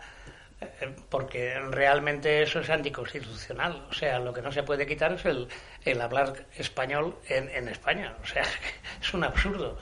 eh, 0.61 0.93
porque 1.09 1.59
realmente 1.71 2.43
eso 2.43 2.59
es 2.59 2.69
anticonstitucional. 2.69 3.83
O 3.89 3.93
sea, 3.93 4.19
lo 4.19 4.31
que 4.33 4.41
no 4.43 4.51
se 4.51 4.61
puede 4.63 4.85
quitar 4.85 5.13
es 5.13 5.25
el, 5.25 5.47
el 5.85 5.99
hablar 6.01 6.45
español 6.55 7.15
en, 7.29 7.49
en 7.49 7.67
España. 7.67 8.15
O 8.23 8.27
sea, 8.27 8.43
es 9.01 9.13
un 9.13 9.23
absurdo. 9.23 9.77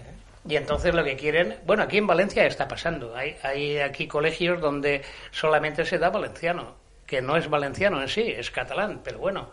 ¿eh? 0.00 0.12
Y 0.48 0.56
entonces 0.56 0.94
lo 0.94 1.02
que 1.04 1.16
quieren, 1.16 1.56
bueno, 1.64 1.84
aquí 1.84 1.96
en 1.98 2.06
Valencia 2.06 2.44
está 2.46 2.68
pasando. 2.68 3.16
Hay, 3.16 3.36
hay 3.42 3.78
aquí 3.78 4.06
colegios 4.06 4.60
donde 4.60 5.02
solamente 5.30 5.84
se 5.86 5.98
da 5.98 6.10
valenciano, 6.10 6.76
que 7.06 7.22
no 7.22 7.36
es 7.38 7.48
valenciano 7.48 8.02
en 8.02 8.08
sí, 8.08 8.30
es 8.36 8.50
catalán, 8.50 9.00
pero 9.02 9.18
bueno, 9.18 9.48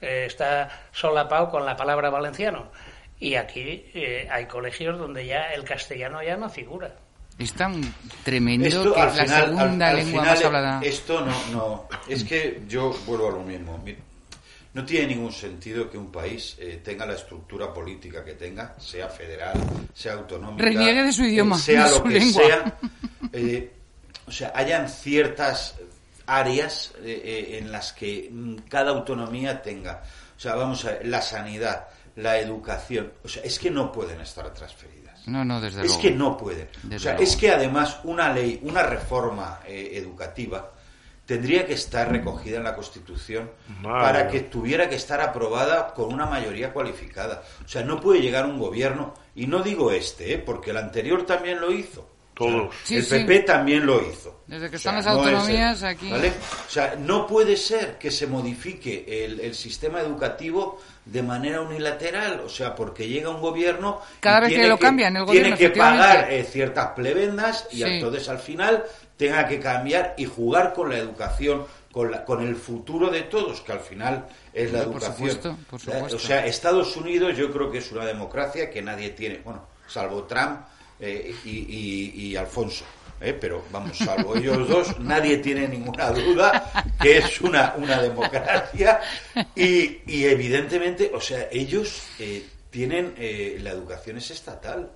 eh, 0.00 0.24
está 0.26 0.68
solapado 0.92 1.50
con 1.50 1.64
la 1.64 1.76
palabra 1.76 2.10
valenciano. 2.10 2.72
Y 3.20 3.36
aquí 3.36 3.90
eh, 3.94 4.28
hay 4.30 4.46
colegios 4.46 4.98
donde 4.98 5.26
ya 5.26 5.52
el 5.54 5.64
castellano 5.64 6.22
ya 6.22 6.36
no 6.36 6.50
figura. 6.50 6.90
Es 7.38 7.52
tan 7.52 7.82
tremendo 8.24 8.66
Esto, 8.66 8.94
que 8.94 9.00
es 9.00 9.06
la 9.16 9.24
final- 9.24 9.44
segunda 9.44 9.88
al- 9.88 9.90
al 9.90 9.96
lengua 10.04 10.22
final, 10.22 10.34
más 10.36 10.44
hablada. 10.44 10.80
Esto 10.82 11.20
no, 11.20 11.34
no. 11.52 11.88
Es 12.08 12.24
que 12.24 12.62
yo 12.66 12.96
vuelvo 13.06 13.28
a 13.28 13.32
lo 13.32 13.42
mismo. 13.42 13.76
Mi- 13.84 13.96
No 14.72 14.84
tiene 14.84 15.08
ningún 15.08 15.32
sentido 15.32 15.90
que 15.90 15.96
un 15.98 16.12
país 16.12 16.54
eh, 16.58 16.80
tenga 16.84 17.06
la 17.06 17.14
estructura 17.14 17.72
política 17.72 18.22
que 18.24 18.34
tenga, 18.34 18.74
sea 18.78 19.08
federal, 19.08 19.54
sea 19.94 20.12
autonómica. 20.14 20.64
Reniegue 20.64 21.02
de 21.04 21.12
su 21.12 21.24
idioma, 21.24 21.56
eh, 21.56 21.60
sea 21.60 21.84
de 21.86 21.90
lo 21.92 22.04
que 22.04 22.10
lengua. 22.10 22.42
sea. 22.42 22.78
eh, 23.32 23.72
o 24.26 24.30
sea, 24.30 24.52
hayan 24.54 24.88
ciertas 24.88 25.76
áreas 26.26 26.92
eh, 27.02 27.22
eh, 27.24 27.58
en 27.58 27.70
las 27.72 27.92
que 27.92 28.28
mm, 28.30 28.56
cada 28.68 28.90
autonomía 28.90 29.62
tenga. 29.62 30.02
O 30.36 30.40
sea, 30.40 30.54
vamos 30.56 30.84
a 30.84 30.92
ver, 30.92 31.06
la 31.06 31.22
sanidad, 31.22 31.86
la 32.16 32.38
educación. 32.38 33.12
O 33.24 33.28
sea, 33.28 33.42
es 33.44 33.58
que 33.58 33.70
no 33.70 33.90
pueden 33.92 34.20
estar 34.20 34.52
transferidas. 34.52 35.05
No, 35.26 35.44
no, 35.44 35.60
desde 35.60 35.80
Es 35.80 35.86
luego. 35.86 36.00
que 36.02 36.10
no 36.12 36.36
pueden. 36.36 36.68
Desde 36.82 36.96
o 36.96 36.98
sea, 37.00 37.12
luego. 37.12 37.24
es 37.24 37.36
que 37.36 37.50
además 37.50 37.98
una 38.04 38.32
ley, 38.32 38.60
una 38.62 38.82
reforma 38.82 39.60
eh, 39.66 39.90
educativa 39.94 40.72
tendría 41.26 41.66
que 41.66 41.72
estar 41.74 42.10
recogida 42.10 42.58
en 42.58 42.64
la 42.64 42.74
Constitución 42.76 43.50
Madre 43.82 44.00
para 44.00 44.28
que 44.28 44.40
tuviera 44.42 44.88
que 44.88 44.94
estar 44.94 45.20
aprobada 45.20 45.92
con 45.92 46.12
una 46.14 46.24
mayoría 46.26 46.72
cualificada. 46.72 47.42
O 47.64 47.68
sea, 47.68 47.82
no 47.82 48.00
puede 48.00 48.20
llegar 48.20 48.46
un 48.46 48.58
gobierno, 48.60 49.12
y 49.34 49.48
no 49.48 49.62
digo 49.62 49.90
este, 49.90 50.34
¿eh? 50.34 50.38
porque 50.38 50.70
el 50.70 50.76
anterior 50.76 51.26
también 51.26 51.60
lo 51.60 51.72
hizo. 51.72 52.08
Todos. 52.36 52.74
Sí, 52.84 52.96
el 52.96 53.02
sí. 53.04 53.10
PP 53.20 53.40
también 53.40 53.86
lo 53.86 53.98
hizo. 54.06 54.42
Desde 54.46 54.68
que 54.68 54.76
O 54.76 54.78
sea, 54.78 54.98
están 54.98 55.04
las 55.06 55.06
no 55.06 55.26
el- 55.28 55.34
autonomías 55.34 55.82
aquí. 55.82 56.10
¿vale? 56.10 56.28
O 56.28 56.70
sea, 56.70 56.94
no 57.00 57.26
puede 57.26 57.56
ser 57.56 57.96
que 57.98 58.10
se 58.10 58.26
modifique 58.26 59.24
el, 59.24 59.40
el 59.40 59.54
sistema 59.54 60.00
educativo 60.02 60.78
de 61.06 61.22
manera 61.22 61.62
unilateral, 61.62 62.40
o 62.44 62.48
sea, 62.48 62.74
porque 62.74 63.08
llega 63.08 63.30
un 63.30 63.40
gobierno 63.40 64.00
y 64.18 64.20
Cada 64.20 64.40
vez 64.40 64.48
que 64.50 64.54
tiene 64.56 64.68
lo 64.68 64.78
cambian, 64.78 65.16
el 65.16 65.24
gobierno, 65.24 65.56
tiene 65.56 65.72
que 65.72 65.78
pagar 65.78 66.30
eh, 66.30 66.44
ciertas 66.44 66.88
plebendas 66.88 67.66
y 67.72 67.76
Sí. 67.76 67.82
entonces 67.84 68.28
al 68.28 68.38
final 68.38 68.84
tenga 69.16 69.46
que 69.48 69.58
cambiar 69.58 70.14
y 70.18 70.26
jugar 70.26 70.74
con 70.74 70.90
la 70.90 70.98
educación, 70.98 71.64
con, 71.90 72.10
la- 72.10 72.22
con 72.24 72.46
el 72.46 72.54
futuro 72.56 73.08
de 73.08 73.22
todos, 73.22 73.62
que 73.62 73.72
al 73.72 73.80
final 73.80 74.26
es 74.52 74.72
la 74.72 74.82
Hombre, 74.82 74.92
por 74.92 75.02
educación. 75.02 75.30
supuesto, 75.30 75.58
por 75.70 75.80
O 75.80 75.82
sea, 75.82 75.94
supuesto. 75.94 76.16
O 76.16 76.20
sea, 76.20 76.44
Estados 76.46 76.96
Unidos 76.96 77.34
yo 77.36 77.50
creo 77.50 77.70
que 77.70 77.78
es 77.78 77.90
una 77.92 78.04
democracia 78.04 78.68
que 78.70 78.82
nadie 78.82 79.10
tiene, 79.10 79.40
bueno, 79.42 79.66
salvo 79.88 80.24
Trump 80.24 80.60
eh, 81.00 81.34
y, 81.44 81.50
y- 81.50 82.12
y 82.28 82.36
Alfonso. 82.36 82.84
¿eh? 83.20 83.36
Pero 83.40 83.64
vamos, 83.72 83.96
salvo 83.98 84.36
ellos 84.36 84.68
dos, 84.68 84.98
nadie 85.00 85.38
tiene 85.38 85.66
ninguna 85.68 86.10
duda 86.10 86.70
que 87.00 87.18
es 87.18 87.40
una, 87.40 87.74
una 87.78 88.00
democracia 88.02 89.00
y, 89.54 89.98
y 90.06 90.24
evidentemente, 90.24 91.10
o 91.14 91.20
sea, 91.20 91.48
ellos 91.50 92.02
eh, 92.18 92.44
tienen, 92.70 93.14
eh, 93.16 93.58
la 93.62 93.70
educación 93.70 94.18
es 94.18 94.30
estatal. 94.30 94.90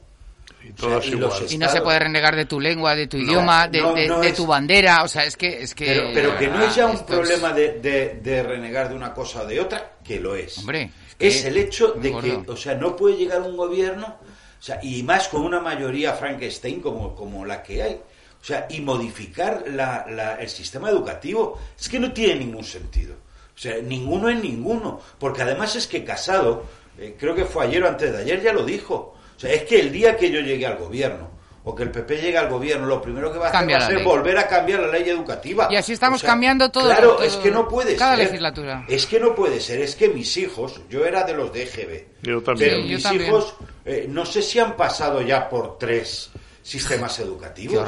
Y 0.62 0.72
O 0.72 0.76
sea, 0.76 0.76
todas 0.76 1.06
y 1.06 1.10
los 1.12 1.36
igual. 1.36 1.52
Y 1.54 1.58
no 1.58 1.68
se 1.70 1.80
puede 1.80 1.98
renegar 2.00 2.36
de 2.36 2.44
tu 2.44 2.60
lengua, 2.60 2.94
de 2.94 3.06
tu 3.06 3.16
idioma, 3.16 3.66
de, 3.68 3.80
no, 3.80 3.94
de- 3.94 4.06
no 4.06 4.20
de 4.20 4.28
es- 4.28 4.34
tu 4.36 4.46
bandera. 4.46 5.02
O 5.04 5.08
sea, 5.08 5.24
es 5.24 5.34
que. 5.38 5.62
Es 5.62 5.74
que 5.74 5.86
Pero, 5.86 6.10
pero 6.12 6.38
que 6.38 6.48
no 6.48 6.62
es 6.62 6.74
ya 6.74 6.84
un 6.86 7.06
problema 7.06 7.54
de, 7.54 7.78
de- 7.80 8.20
de 8.22 8.42
renegar 8.42 8.90
de 8.90 8.94
una 8.94 9.14
cosa 9.14 9.42
o 9.42 9.46
de 9.46 9.58
otra, 9.58 9.92
que 10.04 10.20
lo 10.20 10.36
es. 10.36 10.58
Hombre, 10.58 10.90
es 11.18 11.44
el 11.46 11.56
hecho 11.56 11.92
de 11.92 12.10
que, 12.20 12.42
o 12.46 12.56
sea, 12.56 12.74
no 12.74 12.94
puede 12.94 13.16
llegar 13.16 13.40
un 13.40 13.56
gobierno, 13.56 14.18
o 14.60 14.62
sea, 14.62 14.78
y 14.82 15.02
más 15.02 15.28
con 15.28 15.42
una 15.42 15.58
mayoría 15.60 16.12
Frankenstein 16.12 16.80
como, 16.80 17.14
como 17.16 17.44
la 17.46 17.62
que 17.62 17.82
hay, 17.82 17.94
o 17.94 18.44
sea, 18.44 18.66
y 18.70 18.80
modificar 18.80 19.64
la- 19.68 20.04
la- 20.08 20.34
el 20.36 20.48
sistema 20.48 20.90
educativo, 20.90 21.58
es 21.78 21.88
que 21.88 21.98
no 21.98 22.12
tiene 22.12 22.36
ningún 22.36 22.64
sentido. 22.64 23.14
O 23.54 23.58
sea, 23.58 23.76
ninguno 23.82 24.28
es 24.28 24.42
ninguno, 24.42 25.00
porque 25.18 25.42
además 25.42 25.76
es 25.76 25.86
que 25.86 26.04
Casado, 26.04 26.64
eh, 26.98 27.16
creo 27.18 27.34
que 27.34 27.44
fue 27.44 27.64
ayer 27.66 27.82
o 27.82 27.88
antes 27.88 28.12
de 28.12 28.18
ayer, 28.18 28.42
ya 28.42 28.52
lo 28.52 28.64
dijo. 28.64 29.14
O 29.36 29.40
sea, 29.40 29.52
es 29.52 29.62
que 29.64 29.80
el 29.80 29.90
día 29.92 30.16
que 30.16 30.30
yo 30.30 30.40
llegue 30.40 30.66
al 30.66 30.76
gobierno, 30.78 31.30
o 31.64 31.74
que 31.74 31.82
el 31.82 31.90
PP 31.90 32.16
llegue 32.22 32.38
al 32.38 32.48
gobierno, 32.48 32.86
lo 32.86 33.02
primero 33.02 33.30
que 33.32 33.38
va 33.38 33.48
a 33.48 33.50
hacer 33.50 33.70
va 33.72 33.76
a 33.76 33.86
ser 33.86 33.96
ley. 33.96 34.04
volver 34.04 34.38
a 34.38 34.48
cambiar 34.48 34.80
la 34.80 34.86
ley 34.88 35.08
educativa. 35.08 35.68
Y 35.70 35.76
así 35.76 35.92
estamos 35.92 36.18
O 36.18 36.20
sea, 36.22 36.30
cambiando 36.30 36.70
todo- 36.70 36.86
Claro, 36.86 37.12
todo- 37.16 37.22
es 37.22 37.36
que 37.36 37.50
no 37.50 37.68
puede 37.68 37.96
cada 37.96 38.16
ser. 38.16 38.24
legislatura. 38.26 38.84
Es 38.88 39.04
que 39.06 39.20
no 39.20 39.34
puede 39.34 39.60
ser, 39.60 39.80
es 39.80 39.94
que 39.94 40.08
mis 40.08 40.34
hijos, 40.38 40.80
yo 40.88 41.04
era 41.04 41.22
de 41.24 41.34
los 41.34 41.52
de 41.52 41.62
EGB, 41.64 42.06
Yo 42.22 42.40
también. 42.42 42.70
pero 42.70 42.82
Sí, 42.82 42.88
yo 42.88 42.94
mis 42.94 43.02
también. 43.02 43.26
hijos 43.28 43.54
eh, 43.84 44.06
no 44.08 44.24
sé 44.26 44.40
si 44.42 44.58
han 44.58 44.76
pasado 44.76 45.20
ya 45.22 45.48
por 45.48 45.76
tres 45.78 46.30
sistemas 46.62 47.18
educativos. 47.20 47.86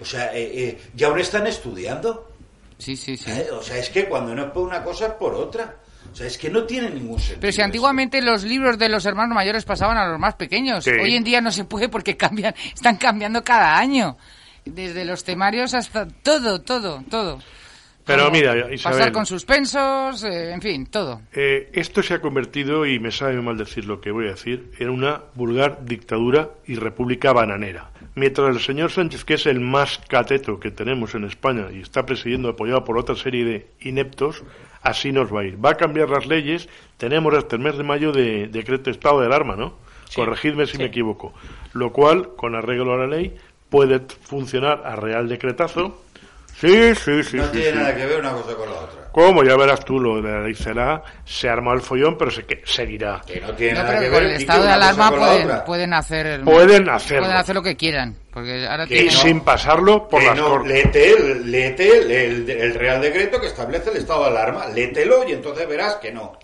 O 0.00 0.04
sea, 0.04 0.34
eh, 0.36 0.50
eh, 0.52 0.78
y 0.96 1.04
aún 1.04 1.18
están 1.20 1.46
estudiando. 1.46 2.28
Sí, 2.78 2.96
sí, 2.96 3.16
sí. 3.16 3.30
¿eh? 3.30 3.48
O 3.52 3.62
sea, 3.62 3.78
es 3.78 3.88
que 3.90 4.06
cuando 4.06 4.34
no 4.34 4.46
es 4.46 4.50
por 4.50 4.64
una 4.64 4.82
cosa 4.82 5.06
es 5.06 5.12
por 5.12 5.34
otra. 5.34 5.76
O 6.10 6.14
sea, 6.16 6.26
es 6.26 6.36
que 6.38 6.50
no 6.50 6.64
tiene 6.64 6.90
ningún 6.90 7.18
sentido. 7.18 7.40
Pero 7.40 7.52
si 7.52 7.56
esto. 7.60 7.64
antiguamente 7.64 8.20
los 8.22 8.44
libros 8.44 8.78
de 8.78 8.88
los 8.88 9.04
hermanos 9.06 9.34
mayores 9.34 9.64
pasaban 9.64 9.96
a 9.96 10.08
los 10.08 10.18
más 10.18 10.34
pequeños, 10.34 10.84
Sí. 10.84 10.90
hoy 10.90 11.14
en 11.16 11.24
día 11.24 11.40
no 11.40 11.50
se 11.50 11.64
puede 11.64 11.88
porque 11.88 12.16
cambian, 12.18 12.54
están 12.74 12.96
cambiando 12.96 13.42
cada 13.44 13.78
año. 13.78 14.16
Desde 14.64 15.04
los 15.04 15.24
temarios 15.24 15.74
hasta 15.74 16.06
todo, 16.06 16.60
todo, 16.60 17.02
todo. 17.10 17.38
Pero 18.04 18.24
Como 18.24 18.32
mira, 18.36 18.54
Pasar 18.82 19.12
con 19.12 19.26
suspensos, 19.26 20.24
eh, 20.24 20.52
en 20.52 20.60
fin, 20.60 20.86
todo. 20.86 21.22
eh, 21.32 21.70
esto 21.72 22.02
se 22.02 22.14
ha 22.14 22.20
convertido, 22.20 22.84
y 22.84 22.98
me 22.98 23.12
sabe 23.12 23.40
mal 23.40 23.56
decir 23.56 23.84
lo 23.84 24.00
que 24.00 24.10
voy 24.10 24.26
a 24.26 24.30
decir, 24.30 24.72
en 24.80 24.90
una 24.90 25.20
vulgar 25.36 25.84
dictadura 25.84 26.50
y 26.66 26.74
república 26.74 27.32
bananera. 27.32 27.90
Mientras 28.16 28.48
el 28.56 28.60
señor 28.60 28.90
Sánchez, 28.90 29.24
que 29.24 29.34
es 29.34 29.46
el 29.46 29.60
más 29.60 29.98
cateto 30.08 30.58
que 30.58 30.72
tenemos 30.72 31.14
en 31.14 31.24
España 31.24 31.68
y 31.72 31.80
está 31.80 32.04
presidiendo 32.04 32.48
apoyado 32.48 32.84
por 32.84 32.98
otra 32.98 33.14
serie 33.14 33.44
de 33.44 33.66
ineptos, 33.80 34.42
así 34.82 35.12
nos 35.12 35.34
va 35.34 35.40
a 35.40 35.44
ir. 35.44 35.64
Va 35.64 35.70
a 35.70 35.74
cambiar 35.76 36.10
las 36.10 36.26
leyes. 36.26 36.68
Tenemos 36.96 37.34
hasta 37.34 37.56
el 37.56 37.62
mes 37.62 37.76
de 37.76 37.84
mayo 37.84 38.12
de 38.12 38.48
decreto 38.48 38.84
de 38.84 38.92
estado 38.92 39.20
de 39.20 39.26
alarma, 39.26 39.56
¿no? 39.56 39.74
Corregidme 40.14 40.66
si 40.66 40.78
me 40.78 40.84
equivoco. 40.84 41.32
Lo 41.72 41.92
cual, 41.92 42.34
con 42.36 42.54
arreglo 42.54 42.92
a 42.92 42.98
la 42.98 43.06
ley, 43.06 43.34
puede 43.70 44.00
funcionar 44.00 44.82
a 44.84 44.94
real 44.96 45.28
decretazo. 45.28 46.02
Sí, 46.54 46.94
sí, 46.94 47.22
sí. 47.22 47.36
No 47.38 47.46
sí, 47.46 47.52
tiene 47.52 47.70
sí. 47.70 47.76
nada 47.76 47.96
que 47.96 48.06
ver 48.06 48.20
una 48.20 48.32
cosa 48.32 48.54
con 48.54 48.68
la 48.68 48.76
otra. 48.76 49.01
Como 49.12 49.44
ya 49.44 49.56
verás 49.56 49.84
tú, 49.84 50.00
lo 50.00 50.22
de 50.22 50.30
la 50.32 50.40
ley 50.40 50.54
CELA, 50.54 51.02
se 51.24 51.48
arma 51.48 51.74
el 51.74 51.80
follón, 51.82 52.16
pero 52.16 52.30
se, 52.30 52.44
que, 52.44 52.62
seguirá. 52.64 53.20
Que 53.26 53.40
no 53.40 53.52
tiene 53.52 53.74
No, 53.74 53.78
nada 53.80 53.88
pero 53.90 54.00
que 54.00 54.06
con 54.10 54.20
ver 54.20 54.30
el 54.30 54.36
estado 54.40 54.62
de 54.64 54.70
alarma 54.70 55.10
pueden, 55.10 55.50
pueden 55.66 55.94
hacer 55.94 56.40
Pueden 56.42 56.88
hacerlo. 56.88 57.22
pueden 57.24 57.36
hacer 57.36 57.54
lo 57.54 57.62
que 57.62 57.76
quieran, 57.76 58.16
porque 58.32 58.66
ahora 58.66 58.84
Y 58.84 58.88
tienen- 58.88 59.10
sin 59.12 59.40
pasarlo 59.40 60.08
por 60.08 60.20
Que 60.20 60.26
las 60.26 60.36
no, 60.36 60.48
cortes. 60.48 60.72
léete, 60.72 61.12
el- 61.12 61.50
léete 61.50 61.98
el, 61.98 62.10
el- 62.10 62.50
el 62.50 62.74
Real 62.74 63.00
Decreto 63.02 63.40
que 63.40 63.48
establece 63.48 63.90
el 63.90 63.98
estado 63.98 64.22
de 64.24 64.30
alarma, 64.30 64.66
léetelo 64.68 65.28
y 65.28 65.32
entonces 65.32 65.68
verás 65.68 65.96
que 65.96 66.10
no. 66.10 66.38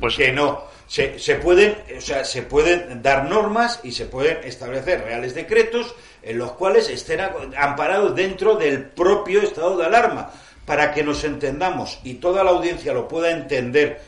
Pues- 0.00 0.16
que 0.16 0.32
no. 0.32 0.72
Se, 0.86 1.18
se 1.18 1.36
pueden, 1.36 1.76
o 1.96 2.00
sea, 2.00 2.24
se 2.24 2.42
pueden 2.42 3.02
dar 3.02 3.24
normas 3.24 3.80
y 3.82 3.92
se 3.92 4.04
pueden 4.04 4.38
establecer 4.44 5.02
reales 5.02 5.34
decretos 5.34 5.94
en 6.22 6.38
los 6.38 6.52
cuales 6.52 6.88
estén 6.90 7.20
amparados 7.56 8.14
dentro 8.14 8.54
del 8.56 8.84
propio 8.84 9.40
estado 9.42 9.76
de 9.78 9.86
alarma, 9.86 10.30
para 10.66 10.92
que 10.92 11.04
nos 11.04 11.24
entendamos 11.24 11.98
y 12.04 12.14
toda 12.14 12.44
la 12.44 12.50
audiencia 12.50 12.92
lo 12.92 13.08
pueda 13.08 13.30
entender, 13.30 14.00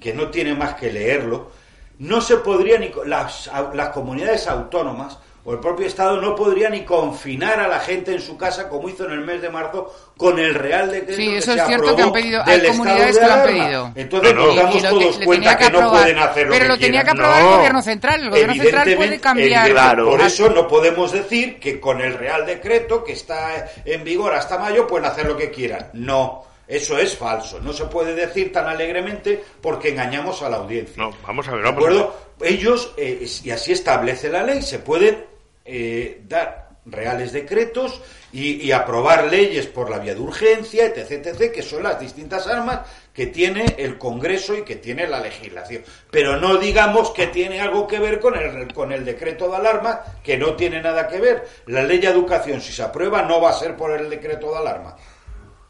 que 0.00 0.12
no 0.12 0.28
tiene 0.28 0.54
más 0.54 0.74
que 0.74 0.92
leerlo, 0.92 1.50
no 1.98 2.20
se 2.20 2.36
podría 2.36 2.78
ni... 2.78 2.90
Las, 3.06 3.50
las 3.74 3.88
comunidades 3.90 4.46
autónomas 4.46 5.18
o 5.48 5.52
el 5.52 5.60
propio 5.60 5.86
Estado 5.86 6.20
no 6.20 6.34
podría 6.34 6.68
ni 6.68 6.84
confinar 6.84 7.60
a 7.60 7.68
la 7.68 7.78
gente 7.78 8.12
en 8.12 8.20
su 8.20 8.36
casa 8.36 8.68
como 8.68 8.88
hizo 8.88 9.04
en 9.06 9.12
el 9.12 9.20
mes 9.20 9.40
de 9.40 9.48
marzo 9.48 9.94
con 10.16 10.38
el 10.40 10.54
Real 10.54 10.90
Decreto 10.90 11.14
Sí, 11.16 11.28
que 11.28 11.38
eso 11.38 11.52
se 11.52 11.58
es 11.60 11.66
cierto 11.66 11.94
que 11.94 12.02
han 12.02 12.12
pedido- 12.12 12.42
del 12.44 12.48
hay 12.48 12.56
estado 12.56 12.72
comunidades 12.78 13.14
de 13.14 13.20
que 13.20 13.26
lo 13.26 13.32
han 13.32 13.42
pedido. 13.44 13.92
Entonces 13.94 14.34
No, 14.34 14.40
no. 14.40 14.46
nos 14.48 14.56
damos 14.56 14.82
todos 14.82 15.18
cuenta 15.24 15.56
que, 15.56 15.70
no 15.70 15.90
pueden 15.90 16.18
hacer 16.18 16.46
lo 16.46 16.52
Pero 16.52 16.64
que 16.64 16.68
lo 16.68 16.78
tenía 16.78 17.04
que 17.04 17.10
aprobar 17.10 17.38
el 17.38 17.44
No. 17.46 17.56
gobierno 17.56 17.82
central. 17.82 18.20
El 18.22 18.30
gobierno 18.30 18.54
central 18.54 18.94
puede 18.96 19.20
cambiar. 19.20 19.68
evidente- 19.68 20.02
Por 20.04 20.16
Claro. 20.16 20.26
eso 20.26 20.48
no 20.50 20.66
podemos 20.68 21.12
decir 21.12 21.60
que 21.60 21.78
con 21.80 22.00
el 22.00 22.14
Real 22.14 22.44
Decreto 22.44 23.04
que 23.04 23.12
está 23.12 23.70
en 23.84 24.02
vigor 24.02 24.34
hasta 24.34 24.58
mayo 24.58 24.86
pueden 24.86 25.06
hacer 25.06 25.26
lo 25.26 25.36
que 25.36 25.50
quieran. 25.52 25.90
No, 25.92 26.44
eso 26.66 26.98
es 26.98 27.16
falso. 27.16 27.60
No 27.60 27.72
se 27.72 27.84
puede 27.84 28.14
decir 28.16 28.50
tan 28.52 28.66
alegremente 28.66 29.44
porque 29.60 29.90
engañamos 29.90 30.42
a 30.42 30.48
la 30.50 30.56
audiencia. 30.56 31.00
No, 31.00 31.12
vamos 31.24 31.46
a 31.46 31.52
ver, 31.52 31.60
¿De 31.60 31.66
vamos 31.70 31.84
a 31.84 31.88
ver. 31.88 31.98
acuerdo? 32.00 32.16
Ellos, 32.42 32.92
eh, 32.96 33.24
y 33.44 33.50
así 33.50 33.70
establece 33.72 34.28
la 34.28 34.42
ley, 34.42 34.60
se 34.60 34.80
pueden 34.80 35.24
eh, 35.66 36.22
dar 36.26 36.66
reales 36.86 37.32
decretos 37.32 38.00
y, 38.32 38.62
y 38.62 38.72
aprobar 38.72 39.24
leyes 39.24 39.66
por 39.66 39.90
la 39.90 39.98
vía 39.98 40.14
de 40.14 40.20
urgencia, 40.20 40.86
etc., 40.86 41.26
etc., 41.26 41.52
que 41.52 41.62
son 41.62 41.82
las 41.82 41.98
distintas 41.98 42.46
armas 42.46 42.80
que 43.12 43.26
tiene 43.26 43.74
el 43.78 43.98
Congreso 43.98 44.54
y 44.54 44.62
que 44.62 44.76
tiene 44.76 45.06
la 45.08 45.20
legislación. 45.20 45.82
Pero 46.10 46.38
no 46.38 46.58
digamos 46.58 47.10
que 47.10 47.28
tiene 47.28 47.60
algo 47.60 47.86
que 47.86 47.98
ver 47.98 48.20
con 48.20 48.36
el, 48.36 48.72
con 48.72 48.92
el 48.92 49.04
decreto 49.04 49.48
de 49.48 49.56
alarma, 49.56 50.00
que 50.22 50.36
no 50.36 50.54
tiene 50.54 50.80
nada 50.80 51.08
que 51.08 51.18
ver. 51.18 51.48
La 51.66 51.82
ley 51.82 51.98
de 51.98 52.08
educación, 52.08 52.60
si 52.60 52.72
se 52.72 52.82
aprueba, 52.82 53.22
no 53.22 53.40
va 53.40 53.50
a 53.50 53.54
ser 53.54 53.74
por 53.74 53.90
el 53.90 54.08
decreto 54.10 54.52
de 54.52 54.58
alarma. 54.58 54.96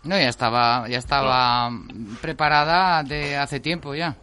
No, 0.02 0.18
ya 0.18 0.28
estaba, 0.28 0.86
ya 0.88 0.98
estaba 0.98 1.70
preparada 2.20 3.02
de 3.02 3.36
hace 3.36 3.60
tiempo 3.60 3.94
ya. 3.94 4.16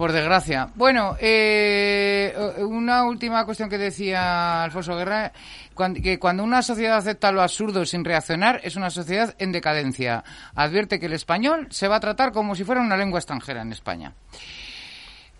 Por 0.00 0.12
desgracia. 0.12 0.70
Bueno, 0.76 1.14
eh, 1.20 2.32
una 2.60 3.04
última 3.04 3.44
cuestión 3.44 3.68
que 3.68 3.76
decía 3.76 4.64
Alfonso 4.64 4.96
Guerra, 4.96 5.30
que 6.02 6.18
cuando 6.18 6.42
una 6.42 6.62
sociedad 6.62 6.96
acepta 6.96 7.30
lo 7.30 7.42
absurdo 7.42 7.84
sin 7.84 8.02
reaccionar, 8.02 8.62
es 8.64 8.76
una 8.76 8.88
sociedad 8.88 9.34
en 9.38 9.52
decadencia. 9.52 10.24
Advierte 10.54 10.98
que 10.98 11.04
el 11.04 11.12
español 11.12 11.66
se 11.68 11.86
va 11.86 11.96
a 11.96 12.00
tratar 12.00 12.32
como 12.32 12.54
si 12.54 12.64
fuera 12.64 12.80
una 12.80 12.96
lengua 12.96 13.18
extranjera 13.18 13.60
en 13.60 13.72
España. 13.72 14.14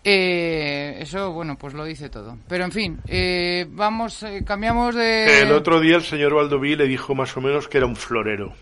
Eh, 0.03 0.97
eso, 0.99 1.31
bueno, 1.31 1.57
pues 1.57 1.73
lo 1.73 1.83
dice 1.83 2.09
todo. 2.09 2.37
Pero 2.47 2.63
en 2.63 2.71
fin, 2.71 2.99
eh, 3.07 3.65
vamos, 3.67 4.21
eh, 4.21 4.43
cambiamos 4.45 4.93
de... 4.93 5.41
El 5.41 5.53
otro 5.53 5.79
día 5.79 5.95
el 5.95 6.03
señor 6.03 6.35
Valdoví 6.35 6.75
le 6.75 6.85
dijo 6.85 7.15
más 7.15 7.35
o 7.35 7.41
menos 7.41 7.67
que 7.67 7.79
era 7.79 7.87
un 7.87 7.95
florero. 7.95 8.53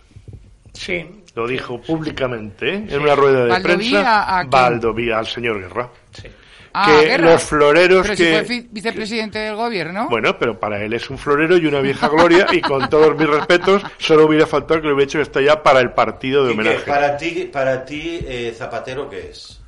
Sí, 0.80 1.06
Lo 1.36 1.46
dijo 1.46 1.82
públicamente, 1.82 2.70
¿eh? 2.74 2.86
en 2.90 3.02
una 3.02 3.14
rueda 3.14 3.44
de 3.44 3.50
¿Valdoví 3.50 3.90
prensa. 3.92 4.18
a- 4.24 4.38
a 4.38 4.42
quién? 4.44 4.50
Valdoví, 4.52 5.12
al 5.12 5.28
señor 5.28 5.60
Guerra. 5.60 5.90
sí. 6.14 6.28
Ah, 6.72 6.86
que 7.02 7.08
Guerra. 7.08 7.32
los 7.32 7.44
floreros 7.44 8.02
Pero 8.04 8.16
si 8.16 8.24
que- 8.24 8.44
fue 8.46 8.66
vicepresidente 8.72 9.40
del 9.40 9.56
gobierno. 9.56 10.08
Bueno, 10.08 10.38
pero 10.38 10.58
para 10.60 10.82
él 10.82 10.94
es 10.94 11.10
un 11.10 11.18
florero 11.18 11.58
y 11.58 11.66
una 11.66 11.82
vieja 11.82 12.08
gloria 12.08 12.46
y 12.52 12.62
con 12.62 12.88
todos 12.90 13.18
mis 13.18 13.28
respetos, 13.28 13.82
solo 13.98 14.28
hubiera 14.28 14.46
faltado 14.46 14.80
que 14.80 14.88
lo 14.88 14.94
hubiera 14.94 15.10
hecho 15.10 15.20
esto 15.20 15.42
ya 15.42 15.62
para 15.64 15.80
el 15.82 15.92
partido 15.92 16.46
de 16.46 16.52
homenaje. 16.54 16.80
para 16.86 17.18
ti, 17.18 17.50
para 17.52 17.84
ti 17.84 18.20
eh, 18.26 18.54
Zapatero, 18.56 19.10
¿qué 19.10 19.30
es? 19.32 19.59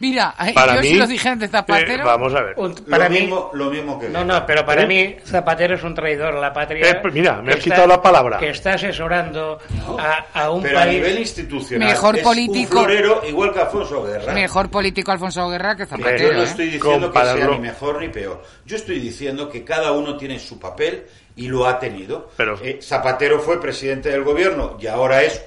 Mira, 0.00 0.32
Para 0.54 0.76
yo 0.76 0.80
mí, 0.82 0.88
si 0.90 0.94
lo 0.94 1.06
dije 1.08 1.34
de 1.34 1.48
Zapatero. 1.48 2.02
eh, 2.02 2.06
vamos 2.06 2.32
a 2.32 2.40
ver. 2.42 2.54
Un- 2.56 2.72
para 2.88 3.04
lo, 3.04 3.10
mí, 3.10 3.20
mismo, 3.22 3.50
lo 3.52 3.68
mismo 3.68 3.98
que 3.98 4.08
no, 4.08 4.24
no, 4.24 4.46
pero 4.46 4.64
para 4.64 4.82
¿Eh? 4.82 4.86
mí 4.86 5.16
Zapatero 5.24 5.74
es 5.74 5.82
un 5.82 5.92
traidor 5.92 6.36
a 6.36 6.40
la 6.40 6.52
patria. 6.52 6.88
Eh, 6.88 6.98
pues 7.02 7.12
mira, 7.12 7.42
me 7.42 7.48
que 7.52 7.58
has 7.58 7.64
quitado 7.64 7.86
la 7.88 8.00
palabra. 8.00 8.38
Que 8.38 8.50
está 8.50 8.74
asesorando 8.74 9.58
a, 9.98 10.26
a 10.34 10.50
un 10.50 10.62
Pero 10.62 10.78
a 10.78 10.82
país. 10.82 10.94
nivel 10.94 11.18
institucional 11.18 11.88
Mejor 11.88 12.16
es 12.16 12.22
político. 12.22 12.78
un 12.78 12.84
florero 12.84 13.22
igual 13.28 13.52
que 13.52 13.60
Alfonso 13.60 14.04
Guerra. 14.04 14.32
Mejor 14.32 14.70
político 14.70 15.10
Alfonso 15.10 15.48
Guerra 15.50 15.76
que 15.76 15.86
Zapatero. 15.86 16.28
yo 16.28 16.32
no 16.32 16.40
¿eh? 16.42 16.44
estoy 16.44 16.64
diciendo 16.66 17.10
que 17.12 17.18
sea 17.18 17.24
Compararlo. 17.32 17.54
ni 17.54 17.60
mejor 17.60 18.00
ni 18.00 18.08
peor. 18.08 18.42
Yo 18.66 18.76
estoy 18.76 19.00
diciendo 19.00 19.48
que 19.50 19.64
cada 19.64 19.90
uno 19.90 20.16
tiene 20.16 20.38
su 20.38 20.60
papel 20.60 21.06
y 21.34 21.48
lo 21.48 21.66
ha 21.66 21.78
tenido. 21.80 22.30
Pero- 22.36 22.56
Eh, 22.62 22.78
Zapatero 22.80 23.40
fue 23.40 23.60
presidente 23.60 24.10
del 24.10 24.22
gobierno 24.22 24.76
y 24.80 24.86
ahora 24.86 25.22
es, 25.22 25.44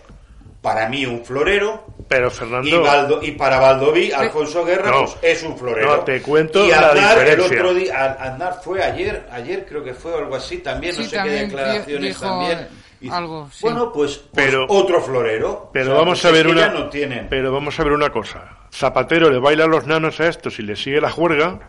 para 0.62 0.90
mí, 0.90 1.06
un 1.06 1.24
florero. 1.24 1.86
Pero 2.12 2.28
Y, 2.28 2.32
Fernando, 2.32 2.82
Baldo- 2.84 3.20
y 3.24 3.32
para 3.32 3.58
Valdoví, 3.58 4.12
Alfonso 4.12 4.66
Guerra 4.66 4.92
No. 4.92 5.06
pues, 5.06 5.18
es 5.22 5.44
un 5.44 5.58
florero. 5.58 5.96
No, 5.96 6.04
te 6.04 6.22
cuento 6.22 6.66
y 6.66 6.70
la 6.70 6.90
Aznar, 6.90 7.20
el 7.26 7.40
otro 7.40 7.74
día, 7.74 8.12
Aznar 8.20 8.60
fue 8.62 8.84
ayer, 8.84 9.28
ayer 9.32 9.66
creo 9.66 9.82
que 9.82 9.94
fue 9.94 10.14
algo 10.14 10.36
así 10.36 10.58
también, 10.58 10.94
no 10.98 11.04
sé 11.04 11.16
también 11.16 11.36
qué 11.50 11.56
declaraciones 11.56 12.02
dijo 12.10 12.26
también. 12.26 12.68
Algo, 13.10 13.50
sí. 13.50 13.60
Bueno, 13.62 13.94
pues, 13.94 14.18
pues 14.18 14.46
Pero- 14.46 14.66
otro 14.68 15.02
florero. 15.02 15.70
pero 15.72 15.86
O 15.86 15.88
sea, 15.88 16.00
vamos 16.02 16.20
pues 16.22 16.26
a 16.26 16.28
es 16.28 16.34
ver 16.44 16.48
una, 16.54 16.68
no 16.68 16.90
tienen. 16.90 17.28
pero 17.30 17.54
vamos 17.54 17.80
a 17.80 17.84
ver 17.86 17.94
una 17.94 18.10
cosa. 18.10 18.58
Zapatero 18.74 19.30
le 19.30 19.40
baila 19.40 19.66
los 19.68 19.88
nanos 19.88 20.20
a 20.20 20.28
estos 20.28 20.60
y 20.60 20.64
le 20.64 20.76
sigue 20.76 21.00
la 21.00 21.10
juerga 21.12 21.60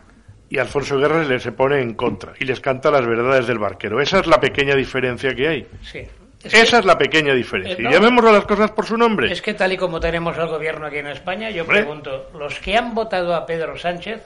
y 0.50 0.58
Alfonso 0.58 0.98
Guerra 0.98 1.22
le 1.22 1.38
se 1.38 1.52
pone 1.52 1.80
en 1.80 1.94
contra 1.94 2.32
y 2.40 2.44
les 2.46 2.58
canta 2.58 2.90
las 2.90 3.06
verdades 3.06 3.46
del 3.46 3.58
barquero. 3.60 4.00
Esa 4.00 4.18
es 4.18 4.26
la 4.26 4.40
pequeña 4.40 4.74
diferencia 4.74 5.34
que 5.36 5.46
hay. 5.48 5.66
Sí. 5.82 6.00
Es 6.44 6.52
que- 6.52 6.60
Esa 6.60 6.78
es 6.80 6.84
la 6.84 6.98
pequeña 6.98 7.34
diferencia. 7.34 7.74
Eh, 7.76 7.82
no. 7.82 7.90
Y 7.90 7.92
llamémoslo 7.92 8.30
a 8.30 8.32
las 8.32 8.44
cosas 8.46 8.70
por 8.72 8.84
su 8.86 8.96
nombre. 8.96 9.32
Es 9.32 9.40
que 9.42 9.54
tal 9.54 9.72
y 9.72 9.76
como 9.76 10.00
tenemos 10.00 10.36
el 10.38 10.46
gobierno 10.48 10.86
aquí 10.86 10.98
en 10.98 11.06
España, 11.08 11.50
yo 11.50 11.62
Hombre. 11.62 11.78
pregunto, 11.82 12.30
¿los 12.38 12.58
que 12.58 12.76
han 12.76 12.94
votado 12.94 13.34
a 13.34 13.46
Pedro 13.46 13.78
Sánchez 13.78 14.20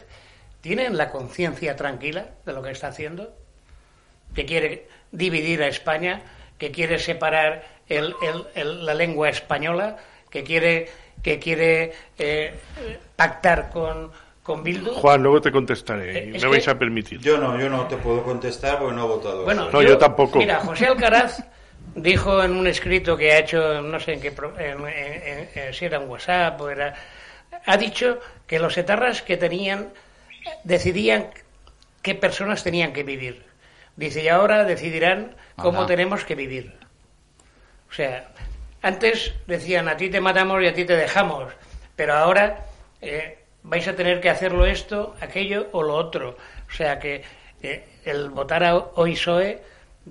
tienen 0.61 0.97
la 0.97 1.11
conciencia 1.11 1.77
tranquila 1.77 2.27
de 2.45 2.53
lo 2.53 2.63
que 2.63 2.71
está 2.71 2.89
haciendo? 2.89 3.33
Que 4.35 4.45
quiere 4.47 4.89
dividir 5.13 5.63
a 5.63 5.69
España, 5.69 6.23
que 6.59 6.71
quiere 6.71 6.99
separar 6.99 7.65
el- 7.89 8.15
el- 8.23 8.45
el- 8.55 8.87
la 8.87 8.95
lengua 8.95 9.29
española, 9.29 9.97
que 10.31 10.43
quiere, 10.43 10.89
que 11.23 11.39
quiere 11.39 11.93
eh, 12.19 12.55
pactar 13.15 13.71
con, 13.71 14.11
con 14.43 14.63
Bildu. 14.63 14.93
Juan, 14.95 15.23
luego 15.23 15.41
te 15.41 15.53
contestaré. 15.53 16.19
Eh, 16.19 16.39
me 16.41 16.49
vais 16.49 16.65
que- 16.65 16.71
a 16.71 16.79
permitir. 16.79 17.21
Yo 17.21 17.37
no, 17.39 17.59
yo 17.61 17.69
no 17.69 17.87
te 17.87 17.97
puedo 17.97 18.23
contestar 18.23 18.79
porque 18.79 18.95
no 18.95 19.05
he 19.05 19.09
votado. 19.09 19.45
Bueno, 19.45 19.69
No, 19.71 19.83
yo 19.83 19.99
tampoco. 19.99 20.39
Mira, 20.39 20.61
José 20.61 20.87
Alcaraz 20.87 21.43
dijo 21.97 22.43
en 22.45 22.53
un 22.55 22.67
escrito 22.67 23.17
que 23.17 23.33
ha 23.33 23.39
hecho, 23.39 23.81
no 23.83 23.99
sé 23.99 24.13
en 24.15 24.21
qué, 24.21 24.33
en- 24.59 25.49
en- 25.55 25.75
si 25.75 25.85
era 25.87 25.97
en 25.97 26.09
WhatsApp 26.09 26.61
o 26.61 26.71
era, 26.71 26.95
ha 27.65 27.77
dicho 27.77 28.21
que 28.47 28.59
los 28.59 28.77
etarras 28.79 29.23
que 29.23 29.37
tenían 29.37 29.89
decidían 30.63 31.31
qué 32.03 32.15
personas 32.15 32.63
tenían 32.63 32.93
que 32.93 33.03
vivir. 33.03 33.45
Dice, 33.97 34.23
y 34.23 34.29
ahora 34.29 34.65
decidirán 34.65 35.35
cómo 35.57 35.79
Ajá. 35.81 35.87
tenemos 35.89 36.25
que 36.25 36.35
vivir. 36.35 36.75
O 37.91 37.93
sea, 37.95 38.29
antes 38.83 39.33
decían, 39.47 39.89
a 39.89 39.97
ti 39.97 40.11
te 40.11 40.21
matamos 40.21 40.63
y 40.63 40.67
a 40.67 40.75
ti 40.75 40.85
te 40.85 40.97
dejamos, 40.97 41.53
pero 41.97 42.13
ahora 42.15 42.67
eh, 43.01 43.39
vais 43.63 43.89
a 43.89 43.97
tener 43.97 44.21
que 44.21 44.29
hacerlo 44.29 44.67
esto, 44.67 45.17
aquello 45.21 45.69
o 45.73 45.83
lo 45.83 45.95
otro. 45.95 46.37
O 46.69 46.73
sea 46.73 46.99
que 46.99 47.23
eh, 47.63 47.85
el 48.05 48.29
votar 48.31 48.63
a 48.65 48.77
hoy 48.77 49.15
PSOE 49.15 49.63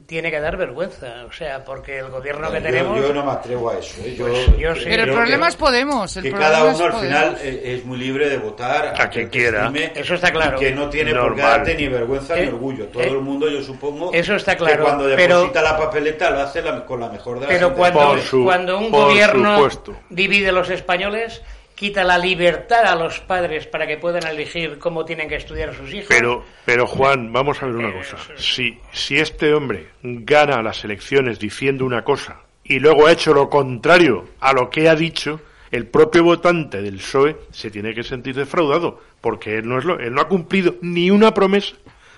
tiene 0.07 0.29
que 0.29 0.39
dar 0.41 0.57
vergüenza, 0.57 1.25
o 1.27 1.31
sea, 1.31 1.63
porque 1.63 1.99
el 1.99 2.09
gobierno 2.09 2.51
que 2.51 2.57
yo, 2.57 2.63
tenemos... 2.63 3.01
yo 3.01 3.13
no 3.13 3.23
me 3.25 3.31
atrevo 3.31 3.69
a 3.69 3.77
eso. 3.79 4.01
¿eh? 4.03 4.13
Yo, 4.15 4.27
Pues 4.27 4.57
yo 4.57 4.75
sí. 4.75 4.81
Pero 4.85 5.03
el 5.03 5.11
problema 5.11 5.45
que- 5.45 5.49
es 5.51 5.55
Podemos. 5.55 6.17
El 6.17 6.23
que 6.23 6.31
cada 6.31 6.63
uno 6.65 6.85
al 6.85 6.93
final 6.93 7.37
eh, 7.41 7.61
es 7.77 7.85
muy 7.85 7.97
libre 7.97 8.27
de 8.29 8.37
votar 8.37 8.93
A 9.01 9.09
quien 9.09 9.29
que 9.29 9.39
quiera. 9.39 9.67
estime 9.67 9.93
Eso 9.95 10.15
está 10.15 10.31
claro. 10.31 10.57
y 10.57 10.59
que 10.59 10.71
no 10.71 10.89
tiene 10.89 11.15
por 11.15 11.33
qué 11.35 11.41
darte 11.41 11.75
ni 11.75 11.87
vergüenza 11.87 12.37
Eh, 12.37 12.41
ni 12.43 12.47
orgullo. 12.49 12.87
Todo 12.87 13.03
eh, 13.03 13.07
el 13.07 13.19
mundo, 13.21 13.49
yo 13.49 13.63
supongo, 13.63 14.11
eso 14.13 14.35
está 14.35 14.53
que 14.55 14.65
claro, 14.65 14.83
cuando 14.83 15.05
pero- 15.15 15.37
deposita 15.37 15.61
la 15.61 15.77
papeleta 15.77 16.29
lo 16.29 16.41
hace 16.41 16.61
la- 16.61 16.85
con 16.85 16.99
la 16.99 17.09
mejor 17.09 17.39
de 17.39 17.47
las 17.47 17.55
Pero 17.55 17.73
cuando, 17.73 18.17
su- 18.19 18.43
cuando 18.43 18.77
un 18.77 18.91
gobierno 18.91 19.55
supuesto. 19.55 19.95
divide 20.09 20.51
los 20.51 20.69
españoles, 20.69 21.41
quita 21.75 22.03
la 22.03 22.17
libertad 22.17 22.85
a 22.85 22.95
los 22.95 23.19
padres 23.19 23.67
para 23.67 23.85
que 23.85 23.97
puedan 23.97 24.25
elegir 24.25 24.79
cómo 24.79 25.05
tienen 25.05 25.27
que 25.29 25.35
estudiar 25.35 25.73
sus 25.75 25.93
hijos. 25.93 26.07
Pero, 26.09 26.43
pero 26.65 26.87
Juan, 26.87 27.31
vamos 27.33 27.61
a 27.61 27.65
ver 27.67 27.75
una 27.75 27.89
Eh, 27.89 27.93
cosa. 27.97 28.17
Si, 28.37 28.79
si 28.91 29.17
este 29.17 29.53
hombre 29.53 29.87
gana 30.01 30.61
las 30.61 30.83
elecciones 30.85 31.37
diciendo 31.39 31.85
una 31.85 32.03
cosa 32.03 32.41
y 32.63 32.79
luego 32.79 33.05
ha 33.07 33.11
hecho 33.11 33.33
lo 33.33 33.49
contrario 33.49 34.29
a 34.39 34.53
lo 34.53 34.69
que 34.69 34.89
ha 34.89 34.95
dicho, 34.95 35.41
el 35.71 35.87
propio 35.87 36.23
votante 36.23 36.81
del 36.81 36.95
PSOE 36.97 37.35
se 37.51 37.69
tiene 37.69 37.93
que 37.93 38.03
sentir 38.03 38.35
defraudado, 38.35 39.01
porque 39.21 39.57
él 39.57 39.67
no, 39.67 39.77
es 39.77 39.85
lo, 39.85 39.99
él 39.99 40.13
no 40.13 40.21
ha 40.21 40.27
cumplido 40.27 40.75
ni 40.81 41.11
una 41.11 41.33
promesa 41.33 41.75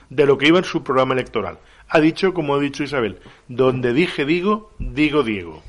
de 0.10 0.26
lo 0.26 0.38
que 0.38 0.48
iba 0.48 0.60
en 0.60 0.64
su 0.66 0.84
programa 0.84 1.14
electoral. 1.16 1.58
Ha 1.90 2.00
dicho, 2.00 2.34
como 2.34 2.56
ha 2.56 2.60
dicho 2.60 2.84
Isabel, 2.84 3.20
donde 3.48 3.94
dije 3.94 4.26
digo, 4.26 4.72
digo 4.78 5.24
Diego. 5.24 5.64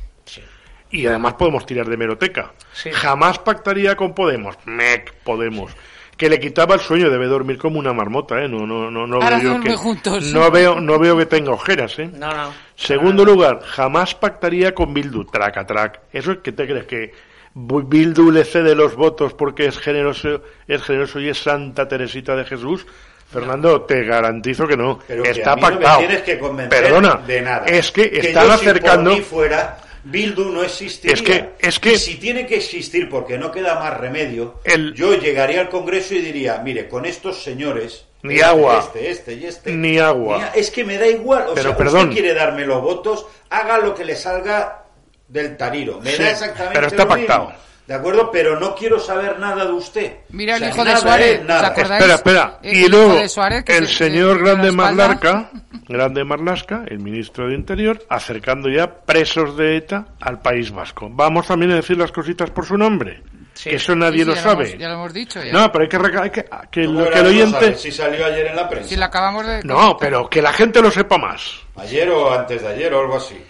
Y 0.90 1.06
además 1.06 1.34
podemos 1.34 1.66
tirar 1.66 1.86
de 1.86 1.96
meroteca. 1.96 2.52
Sí. 2.72 2.90
Jamás 2.92 3.38
pactaría 3.38 3.94
con 3.96 4.14
Podemos. 4.14 4.56
Mec, 4.64 5.12
Podemos. 5.24 5.72
Que 6.16 6.28
le 6.28 6.40
quitaba 6.40 6.74
el 6.74 6.80
sueño, 6.80 7.10
debe 7.10 7.26
dormir 7.26 7.58
como 7.58 7.78
una 7.78 7.92
marmota, 7.92 8.42
¿eh? 8.42 8.48
No, 8.48 8.66
no, 8.66 8.90
no, 8.90 9.06
no 9.06 9.16
Ahora 9.22 9.38
veo 9.38 9.60
que, 9.60 9.76
juntos. 9.76 10.24
no 10.32 10.50
veo, 10.50 10.80
no 10.80 10.98
veo 10.98 11.16
que 11.16 11.26
tenga 11.26 11.52
ojeras, 11.52 11.96
¿eh? 12.00 12.10
No, 12.12 12.34
no. 12.34 12.52
Segundo 12.74 13.24
lugar, 13.24 13.60
jamás 13.64 14.16
pactaría 14.16 14.74
con 14.74 14.92
Bildu, 14.92 15.24
traca 15.26 15.64
trac. 15.64 16.00
¿Eso 16.12 16.32
es 16.32 16.38
que 16.38 16.50
te 16.50 16.66
crees 16.66 16.86
que 16.86 17.12
Bildu 17.54 18.30
le 18.32 18.44
cede 18.44 18.74
los 18.74 18.96
votos 18.96 19.32
porque 19.34 19.66
es 19.66 19.78
generoso, 19.78 20.42
es 20.66 20.82
generoso 20.82 21.20
y 21.20 21.28
es 21.28 21.38
Santa 21.38 21.86
Teresita 21.86 22.34
de 22.34 22.44
Jesús? 22.44 22.84
Fernando, 23.30 23.82
te 23.82 24.04
garantizo 24.04 24.66
que 24.66 24.76
no. 24.76 24.98
Pero 25.06 25.22
que 25.22 25.30
Está 25.30 25.52
a 25.52 25.56
mí 25.56 25.62
no 25.62 25.68
me 25.68 25.74
pactado. 25.76 25.98
tienes 25.98 26.22
que 26.22 26.38
convencer 26.38 26.82
Perdona, 26.82 27.14
de 27.26 27.42
nada. 27.42 27.66
es 27.66 27.92
que 27.92 28.10
Que 28.10 28.20
están 28.28 28.46
yo, 28.46 28.52
si 28.56 28.64
por 28.64 28.68
acercando. 28.70 29.10
mí 29.12 29.20
fuera, 29.20 29.78
Bildu 30.10 30.50
no 30.50 30.62
existiría. 30.62 31.14
Es 31.14 31.22
que- 31.22 31.50
es 31.60 31.78
que- 31.78 31.92
Y 31.92 31.98
si 31.98 32.14
tiene 32.16 32.46
que 32.46 32.56
existir 32.56 33.08
porque 33.08 33.36
no 33.38 33.50
queda 33.52 33.74
más 33.78 33.96
remedio, 33.98 34.60
El- 34.64 34.94
yo 34.94 35.14
llegaría 35.14 35.60
al 35.60 35.68
Congreso 35.68 36.14
y 36.14 36.20
diría, 36.20 36.60
mire, 36.64 36.88
con 36.88 37.04
estos 37.04 37.42
señores... 37.42 38.04
Ni 38.22 38.34
este, 38.34 38.44
agua. 38.46 38.78
Este, 38.80 39.10
este 39.10 39.34
y 39.34 39.44
este... 39.46 39.70
Ni 39.72 39.98
agua. 39.98 40.50
es 40.54 40.70
que 40.70 40.84
me 40.84 40.98
da 40.98 41.06
igual. 41.06 41.48
O 41.48 41.54
Pero 41.54 41.68
sea, 41.68 41.76
perdón. 41.76 42.08
usted 42.08 42.12
quiere 42.14 42.34
darme 42.34 42.64
los 42.66 42.82
votos, 42.82 43.26
haga 43.50 43.78
lo 43.78 43.94
que 43.94 44.04
le 44.04 44.16
salga 44.16 44.84
del 45.28 45.56
tariro. 45.56 46.00
Me 46.00 46.12
Sí, 46.12 46.22
da 46.22 46.30
exactamente 46.30 46.74
pero 46.74 46.86
está 46.88 47.04
lo 47.04 47.14
mismo. 47.16 47.52
¿De 47.88 47.94
acuerdo? 47.94 48.30
Pero 48.30 48.60
no 48.60 48.74
quiero 48.74 49.00
saber 49.00 49.38
nada 49.38 49.64
de 49.64 49.72
usted. 49.72 50.12
Mira 50.28 50.56
el 50.56 50.62
O 50.62 50.66
sea, 50.66 50.74
hijo 50.74 50.84
de 50.84 50.96
Suárez, 50.98 51.40
¿eh? 51.40 51.44
¿os 51.48 51.50
acordáis? 51.62 51.90
Espera, 52.02 52.14
espera. 52.16 52.58
El 52.62 52.74
Y 52.76 52.78
hijo 52.80 52.88
luego, 52.90 53.14
de 53.14 53.28
Suárez, 53.30 53.64
que 53.64 53.76
el 53.78 53.88
se- 53.88 53.94
señor 53.94 54.38
Grande. 54.44 54.70
Marlasca, 54.72 55.50
Grande 55.88 56.22
Marlasca, 56.22 56.84
el 56.86 56.98
ministro 56.98 57.48
de 57.48 57.54
Interior, 57.54 58.04
acercando 58.10 58.68
ya 58.68 58.92
presos 58.94 59.56
de 59.56 59.78
ETA 59.78 60.04
al 60.20 60.38
País 60.42 60.70
Vasco. 60.70 61.08
Vamos 61.10 61.46
también 61.46 61.72
a 61.72 61.76
decir 61.76 61.96
las 61.96 62.12
cositas 62.12 62.50
por 62.50 62.66
su 62.66 62.76
nombre. 62.76 63.22
Sí. 63.54 63.70
Que 63.70 63.76
eso 63.76 63.96
nadie 63.96 64.18
Sí, 64.18 64.24
sí, 64.24 64.28
lo 64.28 64.34
ya 64.34 64.42
sabe. 64.42 64.68
hemos- 64.68 64.78
ya 64.78 64.88
lo 64.88 64.94
hemos 64.94 65.12
dicho. 65.14 65.42
ya. 65.42 65.52
No, 65.52 65.72
pero 65.72 65.82
hay 65.84 65.88
que, 65.88 66.18
hay 66.20 66.30
que, 66.30 66.44
que, 66.70 66.84
¿Cómo 66.84 67.00
lo, 67.00 67.10
que 67.10 67.18
el 67.20 67.26
oyente... 67.26 67.74
Si 67.74 67.90
salió 67.90 68.26
ayer 68.26 68.48
en 68.48 68.56
la 68.56 68.68
prensa. 68.68 68.88
Si 68.90 68.96
la 68.96 69.06
acabamos 69.06 69.46
de... 69.46 69.62
No, 69.64 69.96
pero 69.98 70.28
que 70.28 70.42
la 70.42 70.52
gente 70.52 70.82
lo 70.82 70.90
sepa 70.90 71.16
más. 71.16 71.54
Ayer 71.76 72.10
o 72.10 72.32
antes 72.38 72.60
de 72.60 72.68
ayer 72.68 72.92
o 72.92 73.00
algo 73.00 73.16
así. 73.16 73.42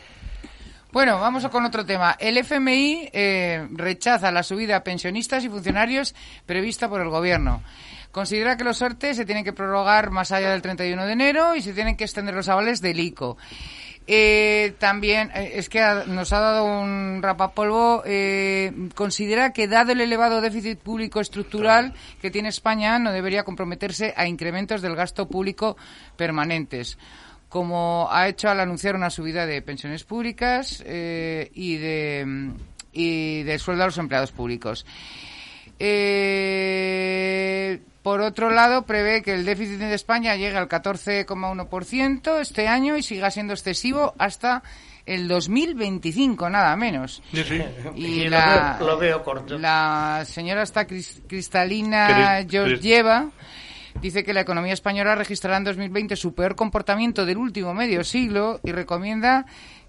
Bueno, 0.90 1.20
vamos 1.20 1.46
con 1.48 1.66
otro 1.66 1.84
tema. 1.84 2.16
El 2.18 2.38
FMI 2.38 3.10
eh, 3.12 3.68
rechaza 3.72 4.32
la 4.32 4.42
subida 4.42 4.76
a 4.76 4.84
pensionistas 4.84 5.44
y 5.44 5.50
funcionarios 5.50 6.14
prevista 6.46 6.88
por 6.88 7.02
el 7.02 7.10
Gobierno. 7.10 7.62
Considera 8.10 8.56
que 8.56 8.64
los 8.64 8.78
sortes 8.78 9.18
se 9.18 9.26
tienen 9.26 9.44
que 9.44 9.52
prorrogar 9.52 10.10
más 10.10 10.32
allá 10.32 10.50
del 10.50 10.62
31 10.62 11.04
de 11.04 11.12
enero 11.12 11.54
y 11.54 11.60
se 11.60 11.74
tienen 11.74 11.94
que 11.94 12.04
extender 12.04 12.34
los 12.34 12.48
avales 12.48 12.80
del 12.80 13.00
ICO. 13.00 13.36
Eh, 14.06 14.72
también, 14.78 15.30
eh, 15.34 15.52
es 15.56 15.68
que 15.68 15.80
nos 16.06 16.32
ha 16.32 16.40
dado 16.40 16.64
un 16.64 17.20
rapapolvo, 17.22 18.02
eh, 18.06 18.72
considera 18.94 19.52
que 19.52 19.68
dado 19.68 19.92
el 19.92 20.00
elevado 20.00 20.40
déficit 20.40 20.78
público 20.78 21.20
estructural 21.20 21.92
que 22.22 22.30
tiene 22.30 22.48
España, 22.48 22.98
no 22.98 23.12
debería 23.12 23.44
comprometerse 23.44 24.14
a 24.16 24.26
incrementos 24.26 24.80
del 24.80 24.96
gasto 24.96 25.28
público 25.28 25.76
permanentes 26.16 26.96
como 27.48 28.08
ha 28.10 28.28
hecho 28.28 28.48
al 28.50 28.60
anunciar 28.60 28.94
una 28.94 29.10
subida 29.10 29.46
de 29.46 29.62
pensiones 29.62 30.04
públicas 30.04 30.82
eh, 30.86 31.50
y 31.54 31.76
de 31.76 32.50
y 32.92 33.42
de 33.44 33.58
sueldo 33.58 33.84
a 33.84 33.86
los 33.86 33.98
empleados 33.98 34.32
públicos. 34.32 34.84
Eh, 36.48 37.80
por 38.02 38.20
otro 38.20 38.50
lado, 38.50 38.82
prevé 38.82 39.22
que 39.22 39.34
el 39.34 39.44
déficit 39.44 39.78
de 39.78 39.94
España 39.94 40.34
llegue 40.36 40.56
al 40.56 40.68
14,1% 40.68 42.40
este 42.40 42.66
año 42.68 42.96
y 42.96 43.02
siga 43.02 43.30
siendo 43.30 43.52
excesivo 43.52 44.14
hasta 44.18 44.62
el 45.06 45.28
2025, 45.28 46.48
nada 46.50 46.74
menos. 46.76 47.22
Sí, 47.32 47.42
sí. 47.44 47.62
Y 47.96 48.06
Y 48.06 48.24
lo 48.24 48.30
la, 48.30 48.76
veo- 48.78 48.86
lo 48.88 48.98
veo 48.98 49.22
corto. 49.24 49.58
La 49.58 50.22
señora 50.26 50.62
está 50.62 50.86
Cris- 50.86 51.20
Cristalina 51.28 52.08
Cris- 52.08 52.46
Cris- 52.46 52.50
Georgieva 52.50 53.28
dice 54.00 54.24
que 54.24 54.32
la 54.32 54.40
economía 54.40 54.72
española 54.72 55.14
registrará 55.14 55.56
en 55.56 55.64
2020 55.64 56.16
su 56.16 56.34
peor 56.34 56.54
comportamiento 56.54 57.26
del 57.26 57.38
último 57.38 57.74
medio 57.74 58.04
siglo 58.04 58.60
y 58.64 58.72
recomienda 58.72 59.46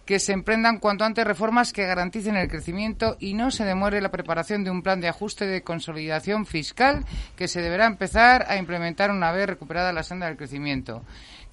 que 0.10 0.18
se 0.18 0.34
emprendan 0.34 0.80
cuanto 0.80 1.04
antes 1.04 1.24
reformas 1.24 1.72
que 1.72 1.86
garanticen 1.86 2.36
el 2.36 2.50
crecimiento 2.50 3.16
y 3.20 3.36
no 3.36 3.52
se 3.52 3.64
demore 3.64 4.02
la 4.02 4.10
preparación 4.10 4.64
de 4.64 4.72
un 4.72 4.82
plan 4.82 5.02
de 5.02 5.08
ajuste 5.08 5.46
de 5.46 5.62
consolidación 5.62 6.48
fiscal 6.48 7.06
que 7.36 7.48
se 7.48 7.62
deberá 7.62 7.86
empezar 7.86 8.46
a 8.50 8.58
implementar 8.58 9.12
una 9.12 9.32
vez 9.32 9.46
recuperada 9.46 9.94
la 9.94 10.02
senda 10.02 10.26
del 10.26 10.36
crecimiento. 10.36 11.04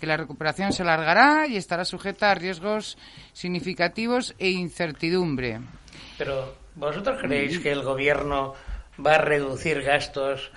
Que 0.01 0.07
la 0.07 0.17
recuperación 0.17 0.73
se 0.73 0.83
alargará 0.83 1.47
y 1.47 1.59
estará 1.59 1.85
sujeta 1.85 2.31
a 2.31 2.35
riesgos 2.35 2.97
significativos 3.35 4.35
e 4.39 4.49
incertidumbre. 4.49 5.61
Pero, 6.17 6.55
¿vosotros 6.77 7.19
creéis 7.21 7.59
que 7.59 7.73
el 7.73 7.83
gobierno 7.83 8.55
va 9.05 9.17
a 9.17 9.19
reducir 9.19 9.83
gastos 9.83 10.51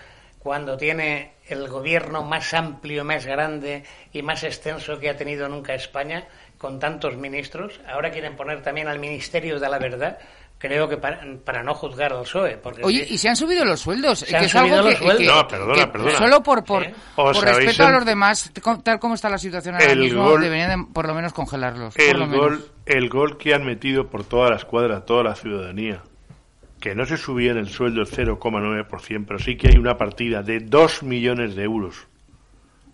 cuando 0.49 0.77
tiene 0.77 1.33
el 1.47 1.67
gobierno 1.67 2.23
más 2.23 2.55
amplio, 2.55 3.05
más 3.05 3.23
grande 3.23 3.83
y 4.11 4.23
más 4.23 4.43
extenso 4.43 4.97
que 4.97 5.07
ha 5.11 5.15
tenido 5.15 5.47
nunca 5.47 5.75
España, 5.75 6.27
con 6.57 6.79
tantos 6.79 7.15
ministros? 7.17 7.79
Ahora 7.87 8.09
quieren 8.09 8.35
poner 8.35 8.63
también 8.63 8.87
al 8.87 8.97
Ministerio 8.97 9.59
de 9.59 9.69
la 9.69 9.77
Verdad, 9.77 10.17
creo 10.57 10.89
que 10.89 10.97
para, 10.97 11.21
para 11.45 11.61
no 11.61 11.75
juzgar 11.75 12.13
al 12.13 12.23
PSOE. 12.23 12.57
Porque 12.57 12.83
Oye, 12.83 13.05
y 13.07 13.19
se 13.19 13.29
han 13.29 13.35
subido 13.35 13.63
los 13.63 13.79
sueldos, 13.79 14.17
Se 14.21 14.25
que 14.25 14.37
han 14.37 14.43
es 14.45 14.55
algo 14.55 14.69
subido 14.69 14.83
que, 14.85 14.89
los 14.89 14.97
sueldos. 14.97 15.19
que- 15.19 15.27
No, 15.27 15.47
perdona, 15.47 15.75
que 15.75 15.87
perdona. 15.91 16.17
solo 16.17 16.41
por, 16.41 16.63
por, 16.63 16.83
¿Eh? 16.83 16.95
por 17.15 17.39
respeto 17.45 17.83
a 17.85 17.91
los 17.91 18.05
demás, 18.05 18.51
tal 18.83 18.99
como 18.99 19.13
está 19.13 19.29
la 19.29 19.37
situación 19.37 19.75
ahora 19.75 19.85
El 19.91 19.99
mismo, 19.99 20.23
gol- 20.31 20.41
deberían 20.41 20.79
de, 20.87 20.91
por 20.91 21.05
lo 21.07 21.13
menos 21.13 21.31
congelarlos. 21.31 21.93
por 21.93 22.03
lo 22.17 22.23
El 22.23 22.27
menos. 22.27 22.37
gol, 22.47 22.71
el 22.87 23.07
gol 23.09 23.37
que 23.37 23.53
han 23.53 23.63
metido 23.67 24.07
por 24.09 24.23
toda 24.23 24.49
la 24.49 24.55
escuadra, 24.55 25.05
toda 25.05 25.23
la 25.25 25.35
ciudadanía, 25.35 26.01
que 26.79 26.95
no 26.95 27.05
se 27.05 27.17
subía 27.17 27.51
en 27.51 27.57
el 27.57 27.69
sueldo 27.69 28.01
el 28.01 28.07
0,9%, 28.07 29.25
pero 29.27 29.39
sí 29.39 29.55
que 29.57 29.69
hay 29.69 29.77
una 29.77 29.97
partida 29.97 30.43
de 30.43 30.59
2 30.59 31.03
millones 31.03 31.55
de 31.55 31.63
euros 31.63 32.07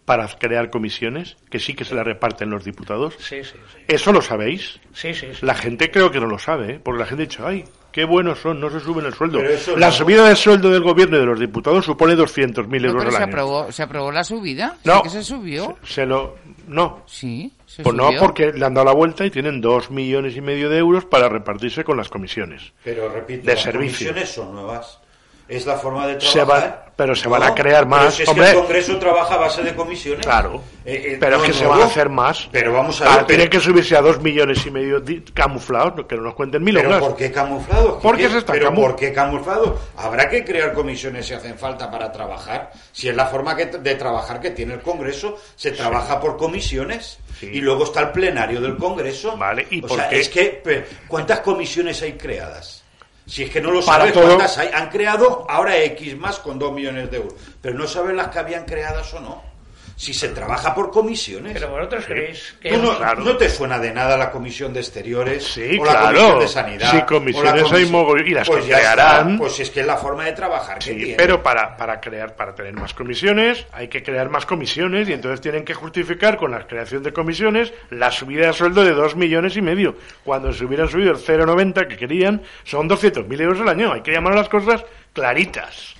para 0.05 0.27
crear 0.27 0.69
comisiones, 0.69 1.35
que 1.49 1.57
sí 1.59 1.73
que 1.73 1.83
se 1.83 1.95
la 1.95 2.03
reparten 2.03 2.51
los 2.51 2.63
diputados. 2.63 3.15
Sí, 3.17 3.43
sí, 3.43 3.53
sí. 3.73 3.83
¿Eso 3.87 4.11
lo 4.11 4.21
sabéis? 4.21 4.79
Sí, 4.93 5.13
sí, 5.15 5.27
sí. 5.33 5.43
La 5.45 5.55
gente 5.55 5.89
creo 5.89 6.11
que 6.11 6.19
no 6.19 6.27
lo 6.27 6.37
sabe, 6.37 6.73
¿eh? 6.73 6.79
porque 6.83 6.99
la 6.99 7.05
gente 7.07 7.23
ha 7.23 7.25
dicho, 7.25 7.47
ay, 7.47 7.63
qué 7.91 8.05
buenos 8.05 8.37
son, 8.39 8.59
no 8.59 8.69
se 8.69 8.79
suben 8.81 9.05
el 9.07 9.13
sueldo. 9.15 9.39
La 9.77 9.87
no. 9.87 9.91
subida 9.91 10.27
del 10.27 10.35
sueldo 10.37 10.69
del 10.69 10.83
gobierno 10.83 11.17
y 11.17 11.21
de 11.21 11.25
los 11.25 11.39
diputados 11.39 11.85
supone 11.85 12.13
200.000 12.15 12.67
No, 12.67 12.75
euros 12.87 12.93
pero 12.93 13.01
al 13.03 13.11
se 13.11 13.17
año. 13.17 13.25
aprobó, 13.25 13.71
se 13.71 13.81
aprobó 13.81 14.11
la 14.11 14.23
subida, 14.23 14.77
No. 14.83 14.97
sí 14.97 15.01
que 15.03 15.09
se 15.09 15.23
subió. 15.23 15.77
Se, 15.83 15.93
se 15.93 16.05
lo... 16.05 16.35
No, 16.67 17.01
Sí, 17.07 17.51
se 17.75 17.83
pues 17.83 17.93
no, 17.95 18.09
porque 18.19 18.53
le 18.53 18.65
han 18.65 18.73
dado 18.73 18.85
la 18.85 18.93
vuelta 18.93 19.25
y 19.25 19.31
tienen 19.31 19.59
dos 19.59 19.91
millones 19.91 20.35
y 20.37 20.41
medio 20.41 20.69
de 20.69 20.77
euros 20.77 21.03
para 21.05 21.27
repartirse 21.27 21.83
con 21.83 21.97
las 21.97 22.07
comisiones. 22.09 22.71
Pero 22.83 23.09
repito, 23.09 23.45
De 23.45 23.53
las 23.53 23.63
servicio. 23.63 24.07
comisiones 24.07 24.29
son 24.29 24.53
nuevas. 24.53 25.01
Es 25.47 25.65
la 25.65 25.75
forma 25.77 26.07
de 26.07 26.19
Se 26.19 26.31
trabajar. 26.33 26.69
van- 26.69 26.85
pero 26.95 27.13
se 27.13 27.27
van 27.27 27.43
a 27.43 27.53
crear 27.53 27.85
más, 27.85 27.99
Pero 27.99 28.11
si 28.11 28.23
es 28.23 28.29
hombre. 28.29 28.45
que 28.45 28.51
el 28.51 28.57
Congreso 28.57 28.97
trabaja 28.97 29.33
a 29.33 29.37
base 29.37 29.61
de 29.63 29.75
comisiones. 29.75 30.25
Claro. 30.25 30.63
Eh, 30.85 31.03
eh, 31.13 31.17
pero 31.19 31.37
no 31.37 31.43
es 31.43 31.49
que 31.51 31.57
se 31.57 31.65
van 31.67 31.81
a 31.81 31.85
hacer 31.85 32.07
más. 32.09 32.47
Pero 32.53 32.71
vamos 32.71 33.01
a 33.01 33.05
Ah, 33.13 33.17
ver. 33.17 33.25
tienen 33.27 33.49
pero- 33.49 33.59
que 33.61 33.65
subirse 33.65 33.97
a 33.97 34.01
dos 34.01 34.21
millones 34.21 34.65
y 34.65 34.71
medio 34.71 35.01
di- 35.01 35.19
camuflados, 35.33 36.05
que 36.07 36.15
no 36.15 36.21
nos 36.21 36.35
cuenten 36.35 36.63
Pero 36.63 36.77
milongas. 36.79 37.01
¿por 37.01 37.15
qué 37.17 37.31
camuflados? 37.33 37.99
Porque 38.01 38.23
¿Qué? 38.23 38.29
se 38.29 38.37
está 38.37 38.53
¿Pero 38.53 38.71
camu- 38.71 38.75
por 38.75 38.95
qué 38.95 39.11
camuflados? 39.11 39.79
Habrá 39.97 40.29
que 40.29 40.45
crear 40.45 40.73
comisiones 40.73 41.27
si 41.27 41.33
hacen 41.33 41.57
falta 41.59 41.91
para 41.91 42.11
trabajar. 42.13 42.71
Si 42.93 43.09
es 43.09 43.15
la 43.15 43.25
forma 43.25 43.55
que- 43.57 43.65
de 43.65 43.95
trabajar 43.95 44.39
que 44.39 44.51
tiene 44.51 44.75
el 44.75 44.81
Congreso, 44.81 45.37
se 45.57 45.71
trabaja 45.71 46.19
por 46.21 46.37
comisiones. 46.37 47.19
Sí. 47.39 47.47
Y 47.51 47.59
luego 47.59 47.83
está 47.83 47.99
el 47.99 48.09
plenario 48.11 48.61
del 48.61 48.77
Congreso. 48.77 49.35
Vale, 49.35 49.67
¿y 49.69 49.83
o 49.83 49.87
por 49.87 49.97
sea, 49.99 50.07
qué? 50.09 50.19
es 50.21 50.29
que, 50.29 50.85
¿cuántas 51.09 51.41
comisiones 51.41 52.01
hay 52.01 52.13
creadas? 52.13 52.84
Si 53.27 53.43
es 53.43 53.49
que 53.49 53.59
no 53.61 53.71
lo 53.71 53.83
Para 53.83 53.99
sabes 53.99 54.13
todo- 54.13 54.25
cuántas 54.25 54.57
hay. 54.57 54.69
Han 54.73 54.89
creado 54.89 55.45
ahora 55.49 55.77
X 55.77 56.15
más 56.17 56.37
con 56.39 56.59
2 56.59 56.71
millones 56.73 57.09
de 57.09 57.17
euros. 57.17 57.33
Pero 57.61 57.77
no 57.77 57.87
sabes 57.87 58.15
las 58.15 58.27
que 58.29 58.39
habían 58.39 58.65
creadas 58.65 59.11
o 59.15 59.19
no. 59.19 59.54
Si 59.97 60.13
se 60.13 60.29
trabaja 60.29 60.75
por 60.75 60.91
comisiones. 60.91 61.53
Pero 61.53 61.69
vosotros 61.69 62.05
creéis 62.05 62.55
que... 62.59 62.69
¿Tú 62.71 62.81
no, 62.81 62.97
Claro. 62.97 63.23
no 63.23 63.37
te 63.37 63.49
suena 63.49 63.79
de 63.79 63.93
nada 63.93 64.17
la 64.17 64.29
comisión 64.29 64.73
de 64.73 64.81
exteriores? 64.81 65.43
Sí, 65.45 65.77
o 65.79 65.85
la 65.85 65.91
claro. 65.91 66.05
comisión 66.17 66.39
de 66.39 66.47
sanidad. 66.49 66.91
Sí, 66.91 66.97
o 66.97 66.99
la 66.99 67.05
comisiones 67.05 67.71
hay 67.71 67.85
mogollón, 67.85 68.27
y 68.27 68.31
las 68.31 68.49
que 68.49 68.61
ya 68.67 68.77
crearán. 68.79 69.27
está. 69.31 69.37
Pues 69.39 69.59
es 69.61 69.69
que 69.69 69.79
es 69.79 69.85
la 69.87 69.95
forma 69.95 70.25
de 70.25 70.33
trabajar 70.33 70.79
que 70.79 70.83
Sí, 70.85 70.95
tiene. 70.97 71.15
pero 71.15 71.41
para, 71.41 71.77
para 71.77 72.01
crear, 72.01 72.35
para 72.35 72.53
tener 72.53 72.73
más 72.73 72.93
comisiones, 72.93 73.65
hay 73.71 73.87
que 73.87 74.03
crear 74.03 74.29
más 74.29 74.45
comisiones 74.45 75.07
y 75.07 75.13
entonces 75.13 75.39
tienen 75.39 75.63
que 75.63 75.73
justificar 75.73 76.35
con 76.35 76.51
la 76.51 76.67
creación 76.67 77.01
de 77.01 77.13
comisiones 77.13 77.71
la 77.89 78.11
subida 78.11 78.47
de 78.47 78.53
sueldo 78.53 78.83
de 78.83 78.91
dos 78.91 79.15
millones 79.15 79.55
y 79.55 79.61
medio. 79.61 79.95
Cuando 80.25 80.51
se 80.51 80.65
hubieran 80.65 80.89
subido 80.89 81.11
el 81.11 81.17
0,90 81.17 81.87
que 81.87 81.95
querían, 81.95 82.41
son 82.65 82.89
200.000 82.89 83.41
euros 83.41 83.61
al 83.61 83.69
año. 83.69 83.93
Hay 83.93 84.01
que 84.01 84.11
llamar 84.11 84.33
a 84.33 84.37
las 84.37 84.49
cosas 84.49 84.83
claritas. 85.13 85.94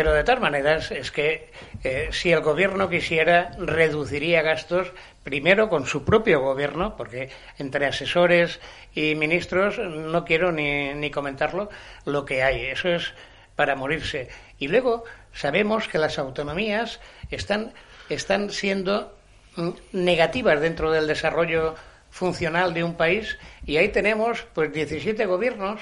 Pero 0.00 0.14
de 0.14 0.24
todas 0.24 0.40
maneras, 0.40 0.90
es 0.92 1.10
que 1.10 1.50
eh, 1.84 2.08
si 2.10 2.32
el 2.32 2.40
gobierno 2.40 2.88
quisiera, 2.88 3.50
reduciría 3.58 4.40
gastos 4.40 4.90
primero 5.24 5.68
con 5.68 5.84
su 5.84 6.06
propio 6.06 6.40
gobierno, 6.40 6.96
porque 6.96 7.28
entre 7.58 7.84
asesores 7.84 8.60
y 8.94 9.14
ministros 9.14 9.76
no 9.78 10.24
quiero 10.24 10.52
ni, 10.52 10.94
ni 10.94 11.10
comentarlo 11.10 11.68
lo 12.06 12.24
que 12.24 12.42
hay. 12.42 12.64
Eso 12.64 12.88
es 12.88 13.12
para 13.56 13.76
morirse. 13.76 14.30
Y 14.58 14.68
luego 14.68 15.04
sabemos 15.34 15.86
que 15.86 15.98
las 15.98 16.18
autonomías 16.18 16.98
están, 17.30 17.74
están 18.08 18.48
siendo 18.48 19.14
mm, 19.56 19.68
negativas 19.92 20.62
dentro 20.62 20.90
del 20.92 21.06
desarrollo 21.08 21.74
funcional 22.08 22.72
de 22.72 22.84
un 22.84 22.94
país 22.94 23.36
y 23.66 23.76
ahí 23.76 23.90
tenemos 23.90 24.46
pues 24.54 24.72
17 24.72 25.26
gobiernos 25.26 25.78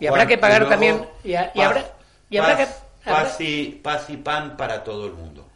y 0.00 0.08
habrá 0.08 0.26
que 0.26 0.38
pagar 0.38 0.62
luego, 0.62 0.70
también 0.72 1.06
y, 1.22 1.34
a- 1.34 1.52
y 1.54 1.58
paz- 1.58 1.66
habrá 1.68 1.84
y 2.30 2.36
habrá 2.38 2.56
que 2.56 2.87
paz- 3.08 3.40
y, 3.40 3.64
paz 3.82 4.10
y 4.10 4.16
pan 4.16 4.56
para 4.56 4.82
todo 4.84 5.06
el 5.06 5.12
mundo. 5.12 5.46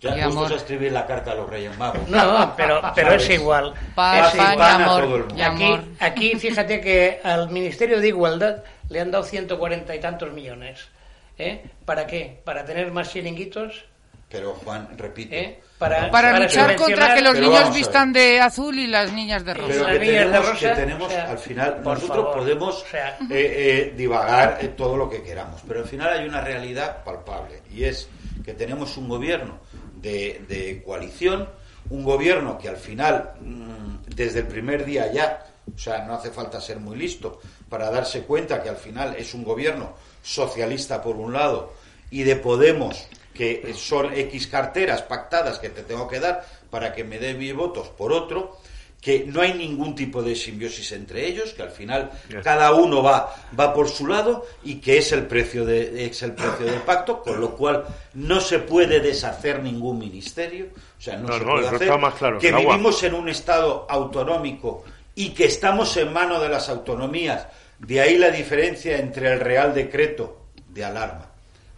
Ya 0.00 0.16
Y 0.16 0.20
a 0.20 0.28
escribir 0.54 0.92
la 0.92 1.06
carta 1.06 1.32
a 1.32 1.34
los 1.34 1.50
Reyes 1.50 1.76
Magos. 1.76 2.08
No, 2.08 2.54
pero, 2.56 2.80
pero 2.94 3.14
es 3.14 3.28
igual. 3.30 3.74
Paz, 3.96 4.32
Es 4.32 4.38
pan 4.40 4.50
y 4.50 4.52
igual. 4.52 4.58
pan 4.58 4.82
a 4.82 4.86
todo 4.86 4.98
el 5.16 5.20
mundo. 5.24 5.34
y 5.36 5.40
Aquí, 5.42 5.80
aquí, 5.98 6.34
fíjate 6.36 6.80
que 6.80 7.20
al 7.24 7.50
Ministerio 7.50 8.00
de 8.00 8.08
Igualdad 8.08 8.62
le 8.90 9.00
han 9.00 9.10
dado 9.10 9.24
140 9.24 9.94
y 9.96 10.00
tantos 10.00 10.32
millones. 10.32 10.86
¿Eh? 11.36 11.64
¿Para 11.84 12.06
qué? 12.06 12.40
¿Para 12.44 12.64
tener 12.64 12.90
más 12.92 13.10
chiringuitos? 13.12 13.84
Pero 14.28 14.54
Juan, 14.54 14.88
repito, 14.96 15.34
¿Eh? 15.34 15.60
Para, 15.78 16.10
Para 16.10 16.38
luchar 16.40 16.74
contra 16.76 17.14
que 17.14 17.22
los 17.22 17.38
niños 17.38 17.72
vistan 17.72 18.12
de 18.12 18.40
azul 18.40 18.76
y 18.78 18.86
las 18.88 19.12
niñas 19.12 19.44
de 19.44 19.54
rosa. 19.54 19.86
pero 19.86 19.86
que 19.86 19.98
tenemos, 19.98 20.48
rosa, 20.48 20.58
que 20.58 20.80
tenemos 20.80 21.06
o 21.06 21.10
sea, 21.10 21.30
al 21.30 21.38
final 21.38 21.80
nosotros 21.84 22.16
favor, 22.16 22.34
podemos 22.34 22.82
o 22.82 22.86
sea. 22.86 23.16
eh, 23.20 23.26
eh, 23.30 23.94
divagar 23.96 24.58
eh, 24.60 24.68
todo 24.76 24.96
lo 24.96 25.08
que 25.08 25.22
queramos 25.22 25.62
pero 25.68 25.80
al 25.80 25.86
final 25.86 26.18
hay 26.18 26.26
una 26.28 26.40
realidad 26.40 27.04
palpable 27.04 27.62
y 27.72 27.84
es 27.84 28.08
que 28.44 28.54
tenemos 28.54 28.96
un 28.96 29.08
gobierno 29.08 29.60
de, 29.94 30.42
de 30.48 30.82
coalición 30.84 31.48
un 31.90 32.02
gobierno 32.02 32.58
que 32.58 32.68
al 32.68 32.76
final 32.76 33.34
mm, 33.40 33.98
desde 34.16 34.40
el 34.40 34.48
primer 34.48 34.84
día 34.84 35.12
ya 35.12 35.46
o 35.72 35.78
sea 35.78 36.04
no 36.04 36.14
hace 36.14 36.32
falta 36.32 36.60
ser 36.60 36.80
muy 36.80 36.96
listo 36.98 37.40
para 37.68 37.88
darse 37.88 38.22
cuenta 38.24 38.60
que 38.64 38.68
al 38.68 38.76
final 38.78 39.14
es 39.16 39.32
un 39.32 39.44
gobierno 39.44 39.94
socialista 40.22 41.00
por 41.00 41.14
un 41.16 41.32
lado 41.32 41.72
y 42.10 42.24
de 42.24 42.34
Podemos 42.34 43.06
que 43.38 43.72
son 43.72 44.12
X 44.12 44.48
carteras 44.48 45.02
pactadas 45.02 45.60
que 45.60 45.68
te 45.68 45.84
tengo 45.84 46.08
que 46.08 46.18
dar 46.18 46.44
para 46.70 46.92
que 46.92 47.04
me 47.04 47.20
dé 47.20 47.34
mis 47.34 47.54
votos 47.54 47.86
por 47.86 48.12
otro, 48.12 48.56
que 49.00 49.26
no 49.28 49.42
hay 49.42 49.54
ningún 49.54 49.94
tipo 49.94 50.24
de 50.24 50.34
simbiosis 50.34 50.90
entre 50.90 51.24
ellos, 51.24 51.52
que 51.54 51.62
al 51.62 51.70
final 51.70 52.10
cada 52.42 52.74
uno 52.74 53.00
va, 53.00 53.32
va 53.58 53.72
por 53.72 53.88
su 53.88 54.08
lado 54.08 54.44
y 54.64 54.80
que 54.80 54.98
es 54.98 55.12
el 55.12 55.28
precio 55.28 55.64
de, 55.64 56.06
es 56.06 56.20
el 56.24 56.32
precio 56.32 56.66
del 56.66 56.80
pacto, 56.80 57.22
con 57.22 57.40
lo 57.40 57.54
cual 57.54 57.84
no 58.14 58.40
se 58.40 58.58
puede 58.58 58.98
deshacer 58.98 59.62
ningún 59.62 60.00
ministerio, 60.00 60.70
o 60.98 61.00
sea, 61.00 61.16
no, 61.16 61.28
No, 61.28 61.34
se 61.38 61.44
no, 61.44 61.52
puede 61.52 61.68
hacer, 61.68 61.98
más 62.00 62.14
claro 62.14 62.40
que 62.40 62.48
agua. 62.48 62.72
vivimos 62.72 63.00
en 63.04 63.14
un 63.14 63.28
estado 63.28 63.86
autonómico 63.88 64.82
y 65.14 65.28
que 65.30 65.44
estamos 65.44 65.96
en 65.96 66.12
mano 66.12 66.40
de 66.40 66.48
las 66.48 66.68
autonomías, 66.68 67.46
de 67.78 68.00
ahí 68.00 68.18
la 68.18 68.30
diferencia 68.30 68.98
entre 68.98 69.32
el 69.32 69.38
Real 69.38 69.72
Decreto 69.72 70.40
de 70.70 70.84
alarma 70.84 71.26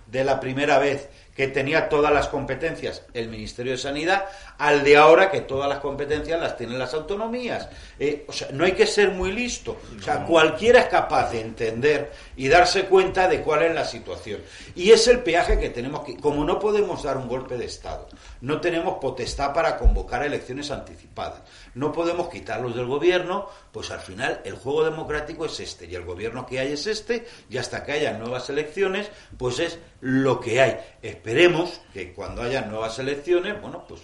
de 0.07 0.25
la 0.25 0.41
primera 0.41 0.79
vez 0.79 1.09
que 1.41 1.49
tenía 1.49 1.89
todas 1.89 2.13
las 2.13 2.29
competencias 2.29 3.03
el 3.15 3.29
Ministerio 3.29 3.73
de 3.73 3.79
Sanidad 3.79 4.27
al 4.61 4.85
de 4.85 4.95
ahora 4.95 5.31
que 5.31 5.41
todas 5.41 5.67
las 5.67 5.79
competencias 5.79 6.39
las 6.39 6.55
tienen 6.55 6.79
las 6.79 6.93
autonomías. 6.93 7.67
Eh, 7.99 8.27
o 8.29 8.33
sea, 8.33 8.49
no 8.53 8.67
hay 8.67 8.73
que 8.73 8.87
ser 8.87 9.11
muy 9.11 9.33
listo. 9.33 9.79
O 9.99 10.03
sea, 10.03 10.27
cualquiera 10.27 10.81
es 10.81 10.87
capaz 10.89 11.31
de 11.31 11.41
entender 11.41 12.13
y 12.37 12.47
darse 12.47 12.85
cuenta 12.85 13.27
de 13.27 13.41
cuál 13.41 13.63
es 13.63 13.75
la 13.75 13.87
situación. 13.87 14.43
Y 14.75 14.91
es 14.91 15.09
el 15.09 15.21
peaje 15.21 15.59
que 15.59 15.71
tenemos 15.71 16.05
que... 16.05 16.19
Como 16.19 16.45
no 16.45 16.59
podemos 16.59 17.03
dar 17.03 17.17
un 17.17 17.27
golpe 17.27 17.57
de 17.57 17.65
Estado, 17.65 18.07
no 18.43 18.61
tenemos 18.61 18.99
potestad 19.01 19.55
para 19.55 19.79
convocar 19.79 20.23
elecciones 20.25 20.71
anticipadas, 20.71 21.41
no 21.75 21.91
podemos 21.91 22.29
quitarlos 22.29 22.77
del 22.77 22.85
gobierno, 22.85 23.49
pues 23.73 23.91
al 23.91 24.01
final 24.01 24.43
el 24.45 24.57
juego 24.57 24.85
democrático 24.85 25.47
es 25.47 25.59
este 25.59 25.87
y 25.87 25.95
el 25.95 26.05
gobierno 26.05 26.45
que 26.45 26.61
hay 26.61 26.73
es 26.73 26.87
este 26.87 27.27
y 27.49 27.57
hasta 27.57 27.83
que 27.83 27.93
haya 27.93 28.19
nuevas 28.19 28.51
elecciones, 28.51 29.11
pues 29.39 29.59
es 29.59 29.79
lo 30.03 30.39
que 30.39 30.61
hay. 30.61 30.77
Esperemos 31.01 31.81
que 31.95 32.13
cuando 32.13 32.43
haya 32.43 32.61
nuevas 32.61 32.99
elecciones, 32.99 33.59
bueno, 33.63 33.87
pues 33.89 34.03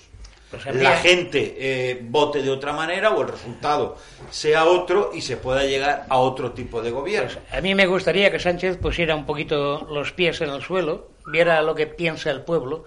Pues 0.51 0.65
la 0.77 0.97
gente 0.99 1.57
eh, 1.59 1.99
vote 2.03 2.41
de 2.41 2.51
otra 2.51 2.73
manera 2.73 3.11
o 3.11 3.23
el 3.23 3.29
resultado 3.29 3.97
sea 4.31 4.65
otro 4.65 5.11
y 5.13 5.21
se 5.21 5.37
pueda 5.37 5.65
llegar 5.65 6.07
a 6.09 6.19
otro 6.19 6.53
tipo 6.53 6.81
de 6.83 6.91
gobierno. 6.91 7.41
Pues 7.49 7.59
a 7.59 7.61
mí 7.61 7.75
me 7.75 7.87
gustaría 7.87 8.31
que 8.31 8.39
Sánchez 8.39 8.77
pusiera 8.77 9.17
un 9.17 9.27
poquito 9.27 9.87
los 9.91 10.13
pies 10.13 10.41
en 10.41 10.51
el 10.51 10.63
suelo, 10.63 11.11
viera 11.27 11.61
lo 11.63 11.75
que 11.75 11.89
piensa 11.89 12.31
el 12.31 12.43
pueblo, 12.43 12.85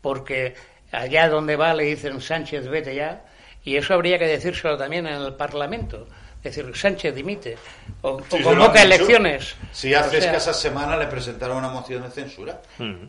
porque 0.00 0.54
allá 0.92 1.28
donde 1.28 1.56
va 1.56 1.74
le 1.74 1.84
dicen 1.84 2.20
Sánchez, 2.20 2.68
vete 2.68 2.94
ya, 2.94 3.24
y 3.64 3.76
eso 3.76 3.94
habría 3.94 4.18
que 4.18 4.26
decírselo 4.26 4.76
también 4.76 5.06
en 5.06 5.20
el 5.20 5.34
Parlamento. 5.34 6.06
Es 6.42 6.56
decir, 6.56 6.74
Sánchez 6.74 7.14
dimite 7.14 7.58
o, 8.00 8.12
o 8.12 8.22
Sí, 8.30 8.42
convoca 8.42 8.82
elecciones. 8.82 9.56
Si 9.72 9.92
hace 9.92 10.16
O 10.16 10.20
sea, 10.20 10.30
escasas 10.30 10.58
semanas 10.58 10.98
le 10.98 11.06
presentaron 11.06 11.58
una 11.58 11.68
moción 11.68 12.02
de 12.02 12.10
censura. 12.10 12.62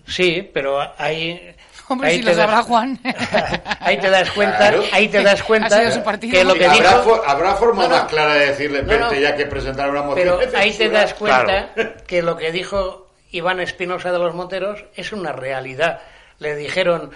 Sí, 0.06 0.50
pero 0.54 0.82
ahí... 0.98 1.56
Hombre, 1.92 2.10
ahí 2.10 2.18
si 2.18 2.24
te 2.24 2.30
lo 2.32 2.36
sabrá 2.36 2.56
das- 2.58 2.66
Juan. 2.66 3.00
ahí 3.80 3.98
te 3.98 4.10
das 4.10 4.32
cuenta, 4.32 4.58
Claro. 4.58 4.84
ahí 4.92 5.08
te 5.08 5.22
das 5.24 5.42
Ha 5.42 5.46
cuenta 5.46 5.78
sido 5.80 5.92
su 5.92 6.04
partido. 6.04 6.34
que 6.38 6.44
lo 6.44 6.54
que 6.54 6.66
habrá, 6.66 6.98
dijo... 7.00 7.22
habrá 7.28 7.56
forma 7.56 7.84
No, 7.84 7.90
no. 7.90 7.96
más 7.98 8.06
clara 8.06 8.34
de 8.36 8.48
decirle, 8.48 8.82
No, 8.84 8.88
vete 8.88 9.00
no. 9.00 9.14
ya 9.16 9.36
que 9.36 9.46
presentaron 9.46 9.92
una 9.96 10.04
moción 10.04 10.38
Pero 10.40 10.58
ahí 10.58 10.72
te 10.72 10.78
censura"? 10.78 11.00
das 11.02 11.14
cuenta 11.14 11.70
Claro. 11.74 11.94
que 12.08 12.22
lo 12.22 12.38
que 12.38 12.52
dijo 12.52 13.08
Iván 13.32 13.60
Espinosa 13.60 14.12
de 14.12 14.20
los 14.20 14.34
Monteros 14.36 14.84
es 14.96 15.12
una 15.12 15.32
realidad. 15.32 16.00
Le 16.40 16.56
dijeron, 16.56 17.12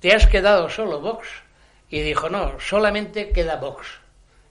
te 0.00 0.14
has 0.14 0.26
quedado 0.26 0.68
solo 0.70 1.00
Vox. 1.00 1.26
Y 1.90 2.00
dijo, 2.02 2.28
no, 2.28 2.60
solamente 2.60 3.30
queda 3.30 3.56
Vox. 3.56 3.86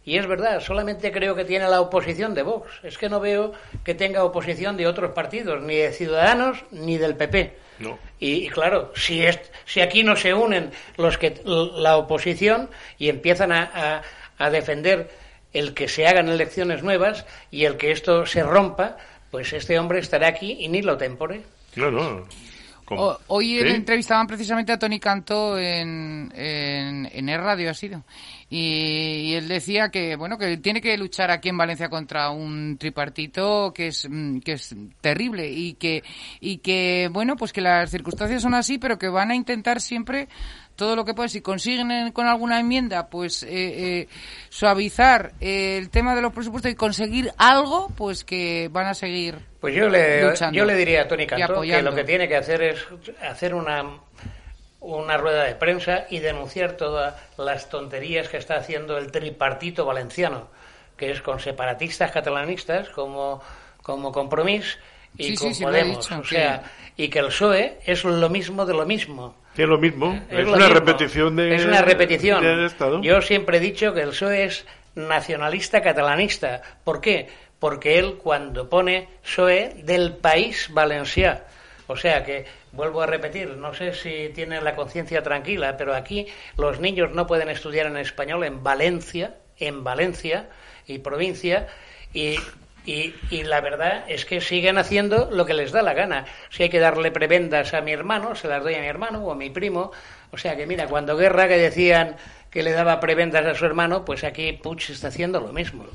Y 0.03 0.17
es 0.17 0.25
verdad, 0.25 0.59
solamente 0.61 1.11
creo 1.11 1.35
que 1.35 1.43
tiene 1.45 1.67
la 1.67 1.81
oposición 1.81 2.33
de 2.33 2.41
Vox. 2.41 2.71
Es 2.83 2.97
que 2.97 3.09
no 3.09 3.19
veo 3.19 3.51
que 3.83 3.93
tenga 3.93 4.23
oposición 4.23 4.75
de 4.77 4.87
otros 4.87 5.11
partidos, 5.11 5.61
ni 5.61 5.75
de 5.75 5.91
Ciudadanos 5.91 6.63
ni 6.71 6.97
del 6.97 7.15
PP. 7.15 7.57
No. 7.79 7.99
Y, 8.19 8.45
y 8.45 8.49
claro, 8.49 8.91
si, 8.95 9.23
es, 9.25 9.39
si 9.65 9.81
aquí 9.81 10.03
no 10.03 10.15
se 10.15 10.33
unen 10.33 10.71
los 10.97 11.17
que 11.17 11.41
la 11.45 11.97
oposición 11.97 12.69
y 12.97 13.09
empiezan 13.09 13.51
a, 13.51 13.63
a- 13.73 14.01
a 14.45 14.49
defender 14.49 15.09
el 15.53 15.73
que 15.73 15.87
se 15.87 16.05
hagan 16.07 16.29
elecciones 16.29 16.83
nuevas 16.83 17.25
y 17.51 17.65
el 17.65 17.77
que 17.77 17.91
esto 17.91 18.25
se 18.25 18.43
rompa, 18.43 18.97
pues 19.31 19.53
este 19.53 19.77
hombre 19.79 19.99
estará 19.99 20.27
aquí 20.27 20.57
y 20.59 20.67
ni 20.67 20.81
lo 20.81 20.97
tempore. 20.97 21.41
No, 21.75 21.89
no. 21.91 22.27
¿Cómo? 22.85 23.01
O- 23.01 23.19
hoy 23.27 23.59
¿Sí? 23.59 23.67
entrevistaban 23.67 24.27
precisamente 24.27 24.71
a 24.71 24.79
Tony 24.79 24.99
Cantó 24.99 25.57
en, 25.59 26.31
en, 26.35 27.09
en 27.11 27.29
el 27.29 27.41
radio, 27.41 27.69
ha 27.69 27.73
sido. 27.73 28.03
Y, 28.49 29.31
y 29.31 29.35
él 29.35 29.47
decía 29.47 29.89
que, 29.89 30.15
bueno, 30.15 30.37
que 30.37 30.57
tiene 30.57 30.79
que 30.81 30.97
luchar 30.97 31.31
aquí 31.31 31.49
en 31.49 31.57
Valencia 31.57 31.89
contra 31.89 32.29
un 32.29 32.77
tripartito 32.77 33.73
que 33.73 33.87
es, 33.87 34.07
mm, 34.09 34.39
que 34.39 34.53
es 34.53 34.75
terrible 35.01 35.49
y 35.49 35.73
que, 35.73 36.03
y 36.39 36.59
que, 36.59 37.09
bueno, 37.11 37.35
pues 37.35 37.51
que 37.51 37.61
las 37.61 37.91
circunstancias 37.91 38.41
son 38.41 38.53
así, 38.53 38.77
pero 38.77 38.97
que 38.97 39.09
van 39.09 39.31
a 39.31 39.35
intentar 39.35 39.81
siempre 39.81 40.29
todo 40.77 40.95
lo 40.95 41.03
que 41.03 41.13
pueden. 41.13 41.29
Si 41.29 41.41
consiguen 41.41 42.11
con 42.13 42.27
alguna 42.27 42.59
enmienda, 42.59 43.09
pues 43.09 43.43
eh, 43.43 43.49
eh, 43.49 44.07
suavizar 44.47 45.33
eh, 45.41 45.77
el 45.77 45.89
tema 45.89 46.15
de 46.15 46.21
los 46.21 46.31
presupuestos 46.31 46.71
y 46.71 46.75
conseguir 46.75 47.33
algo, 47.37 47.89
pues 47.97 48.23
que 48.23 48.69
van 48.71 48.85
a 48.85 48.93
seguir. 48.93 49.39
Pues 49.59 49.75
yo 49.75 49.89
le, 49.89 50.23
Luchando 50.23 50.55
yo 50.55 50.63
le 50.63 50.75
diría 50.75 51.01
a 51.01 51.07
Tony 51.07 51.27
Cantó 51.27 51.61
que 51.61 51.81
lo 51.81 51.93
que 51.93 52.05
tiene 52.05 52.29
que 52.29 52.37
hacer 52.37 52.61
es 52.61 52.87
hacer 53.27 53.55
una, 53.55 53.83
una 54.95 55.17
rueda 55.17 55.43
de 55.43 55.55
prensa 55.55 56.05
y 56.09 56.19
denunciar 56.19 56.73
todas 56.73 57.15
las 57.37 57.69
tonterías 57.69 58.29
que 58.29 58.37
está 58.37 58.55
haciendo 58.55 58.97
el 58.97 59.11
tripartito 59.11 59.85
valenciano, 59.85 60.47
que 60.95 61.11
es 61.11 61.21
con 61.21 61.39
separatistas 61.39 62.11
catalanistas 62.11 62.89
como, 62.89 63.41
como 63.81 64.11
Compromís 64.11 64.77
y 65.17 65.29
Sí, 65.29 65.35
con 65.35 65.53
sí, 65.53 65.63
Podemos. 65.63 65.97
dicho, 66.07 66.19
o 66.19 66.23
sea, 66.23 66.63
y 66.95 67.09
que 67.09 67.19
el 67.19 67.27
PSOE 67.27 67.79
es 67.85 68.03
lo 68.03 68.29
mismo 68.29 68.65
de 68.65 68.73
lo 68.73 68.85
mismo. 68.85 69.35
Que 69.55 69.63
es 69.63 69.69
lo 69.69 69.77
mismo. 69.79 70.13
Es, 70.29 70.45
lo 70.45 70.53
una 70.53 70.67
mismo. 70.67 70.73
repetición 70.79 71.35
de. 71.35 71.55
Es 71.55 71.65
una 71.65 71.81
repetición. 71.81 72.45
Estado. 72.63 73.01
Yo 73.01 73.21
siempre 73.21 73.57
he 73.57 73.59
dicho 73.59 73.93
que 73.93 74.01
el 74.01 74.09
PSOE 74.09 74.43
es 74.45 74.65
nacionalista 74.95 75.81
catalanista. 75.81 76.61
¿Por 76.83 77.01
qué? 77.01 77.29
Porque 77.59 77.97
él 77.97 78.17
cuando 78.21 78.69
pone 78.69 79.09
PSOE 79.23 79.73
del 79.83 80.15
país 80.15 80.69
valencià. 80.71 81.43
O 81.87 81.95
sea 81.95 82.23
que, 82.23 82.45
vuelvo 82.77 83.01
a 83.01 83.05
repetir, 83.07 83.49
no 83.57 83.73
sé 83.73 83.93
si 83.93 84.31
tiene 84.33 84.61
la 84.61 84.75
conciencia 84.75 85.21
tranquila, 85.21 85.75
pero 85.75 85.93
aquí 85.93 86.27
los 86.55 86.79
niños 86.79 87.11
no 87.11 87.27
pueden 87.27 87.49
estudiar 87.49 87.87
en 87.87 87.97
español 87.97 88.45
en 88.45 88.63
Valencia, 88.63 89.35
en 89.59 89.83
Valencia 89.83 90.47
y 90.85 90.99
provincia, 90.99 91.67
y, 92.13 92.37
y, 92.85 93.13
y 93.29 93.43
la 93.43 93.59
verdad 93.59 94.05
es 94.07 94.23
que 94.25 94.39
siguen 94.39 94.77
haciendo 94.77 95.27
lo 95.29 95.45
que 95.45 95.53
les 95.53 95.73
da 95.73 95.81
la 95.81 95.93
gana. 95.93 96.25
Si 96.49 96.63
hay 96.63 96.69
que 96.69 96.79
darle 96.79 97.11
prebendas 97.11 97.73
a 97.73 97.81
mi 97.81 97.91
hermano, 97.91 98.35
se 98.35 98.47
las 98.47 98.63
doy 98.63 98.75
a 98.75 98.79
mi 98.79 98.87
hermano 98.87 99.19
o 99.25 99.31
a 99.33 99.35
mi 99.35 99.49
primo. 99.49 99.91
O 100.31 100.37
sea 100.37 100.55
que 100.55 100.65
mira, 100.65 100.87
cuando 100.87 101.17
Guerra 101.17 101.47
que 101.49 101.57
decían 101.57 102.15
que 102.49 102.63
le 102.63 102.71
daba 102.71 102.99
prebendas 103.01 103.45
a 103.45 103.55
su 103.55 103.65
hermano, 103.65 104.05
pues 104.05 104.23
aquí 104.23 104.53
Puig 104.53 104.79
está 104.89 105.09
haciendo 105.09 105.41
lo 105.41 105.51
mismo. 105.51 105.85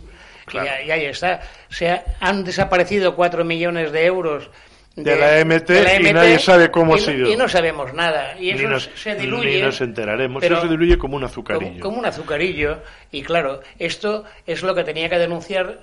Y, 0.53 0.59
ahí- 0.59 0.87
y 0.89 0.91
ahí 0.91 1.05
está. 1.07 1.41
Se 1.71 1.89
ha- 1.89 2.05
han 2.21 2.45
desaparecido 2.45 3.15
cuatro 3.15 3.45
millones 3.45 3.91
de 3.93 4.05
euros 4.05 4.51
De 4.95 5.17
la 5.17 5.43
MT 5.45 5.71
y 6.01 6.13
nadie 6.13 6.39
sabe 6.39 6.71
cómo 6.71 6.97
y 6.97 7.01
ha 7.01 7.03
sido. 7.03 7.31
Y 7.31 7.37
no 7.37 7.49
sabemos 7.49 7.95
nada. 7.95 8.39
Y 8.39 8.51
eso 8.51 8.69
nos, 8.69 8.91
se 8.95 9.15
diluye. 9.15 9.57
ni 9.57 9.63
nos 9.63 9.81
enteraremos. 9.81 10.41
pero 10.43 10.57
Eso 10.57 10.65
se 10.67 10.71
diluye 10.71 10.99
como 10.99 11.17
un 11.17 11.23
como, 11.23 11.31
azucarillo. 11.31 11.81
como 11.83 11.99
un 11.99 12.05
azucarillo. 12.07 12.79
Y 13.11 13.23
claro, 13.23 13.61
esto 13.79 14.25
es 14.47 14.63
lo 14.63 14.75
que 14.75 14.85
tenía 14.85 15.09
que 15.09 15.19
denunciar 15.19 15.79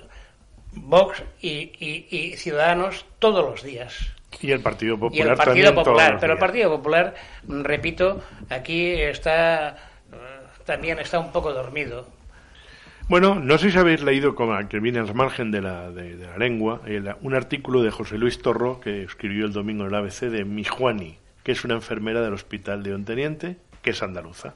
Vox 0.72 1.22
y, 1.40 1.48
y- 1.80 2.06
y 2.10 2.36
Ciudadanos 2.36 3.04
todos 3.18 3.44
los 3.44 3.62
días. 3.64 3.96
Y 4.40 4.52
el 4.52 4.60
Partido 4.60 4.94
Y 4.94 4.98
Popular 4.98 5.28
el 5.32 5.36
Partido 5.36 5.74
Popular. 5.74 6.18
Pero 6.20 6.32
el. 6.34 6.38
Partido 6.38 6.70
Popular, 6.70 7.14
repito, 7.48 8.22
aquí 8.48 8.92
está 8.92 9.70
eh, 10.12 10.16
también 10.64 11.00
está 11.00 11.18
un 11.18 11.32
poco 11.32 11.52
dormido. 11.52 12.06
Bueno, 13.10 13.40
no 13.40 13.58
sé 13.58 13.72
si 13.72 13.76
habéis 13.76 14.04
leído, 14.04 14.36
como 14.36 14.56
que 14.68 14.78
viene 14.78 15.00
al 15.00 15.12
margen 15.16 15.50
de 15.50 15.60
la, 15.60 15.90
de, 15.90 16.14
la 16.14 16.38
lengua, 16.38 16.80
un 17.22 17.34
artículo 17.34 17.82
de 17.82 17.90
José 17.90 18.18
Luis 18.18 18.40
Torro 18.40 18.78
que 18.78 19.02
escribió 19.02 19.46
el 19.46 19.52
domingo 19.52 19.82
en 19.82 19.88
el 19.88 19.96
ABC 19.96 20.30
de 20.30 20.44
Mijuani, 20.44 21.18
que 21.42 21.50
es 21.50 21.64
una 21.64 21.74
enfermera 21.74 22.22
del 22.22 22.34
Hospital 22.34 22.84
de 22.84 22.94
Onteniente, 22.94 23.56
que 23.82 23.90
es 23.90 24.02
andaluza. 24.04 24.54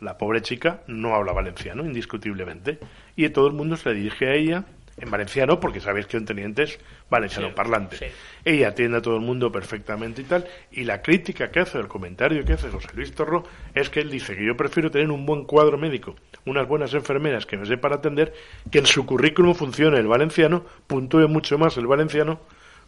La 0.00 0.18
pobre 0.18 0.42
chica 0.42 0.80
no 0.88 1.14
habla 1.14 1.32
valenciano, 1.32 1.84
indiscutiblemente, 1.84 2.80
y 3.14 3.28
todo 3.28 3.46
el 3.46 3.52
mundo 3.52 3.76
se 3.76 3.90
le 3.90 3.94
dirige 3.94 4.26
a 4.26 4.34
ella 4.34 4.64
en 4.96 5.10
valenciano, 5.10 5.58
porque 5.58 5.80
sabéis 5.80 6.06
que 6.06 6.16
un 6.16 6.24
teniente 6.24 6.64
es 6.64 6.78
valenciano 7.10 7.54
parlante. 7.54 7.96
sí. 7.96 8.06
Ella 8.44 8.68
atiende 8.68 8.98
a 8.98 9.02
todo 9.02 9.16
el 9.16 9.22
mundo 9.22 9.52
perfectamente 9.52 10.22
y 10.22 10.24
tal. 10.24 10.46
Y 10.72 10.84
la 10.84 11.00
crítica 11.00 11.50
que 11.50 11.60
hace, 11.60 11.78
el 11.78 11.88
comentario 11.88 12.44
que 12.44 12.54
hace 12.54 12.70
José 12.70 12.88
Luis 12.94 13.14
Torro, 13.14 13.44
es 13.74 13.88
que 13.88 14.00
él 14.00 14.10
dice 14.10 14.36
que 14.36 14.44
yo 14.44 14.56
prefiero 14.56 14.90
tener 14.90 15.10
un 15.10 15.24
buen 15.24 15.44
cuadro 15.44 15.78
médico, 15.78 16.16
unas 16.44 16.66
buenas 16.66 16.92
enfermeras 16.94 17.46
que 17.46 17.56
me 17.56 17.66
sepan 17.66 17.92
atender, 17.92 18.34
que 18.70 18.78
en 18.78 18.86
su 18.86 19.06
currículum 19.06 19.54
funcione 19.54 19.98
el 19.98 20.08
valenciano, 20.08 20.64
puntúe 20.86 21.28
mucho 21.28 21.56
más 21.56 21.76
el 21.76 21.86
valenciano 21.86 22.40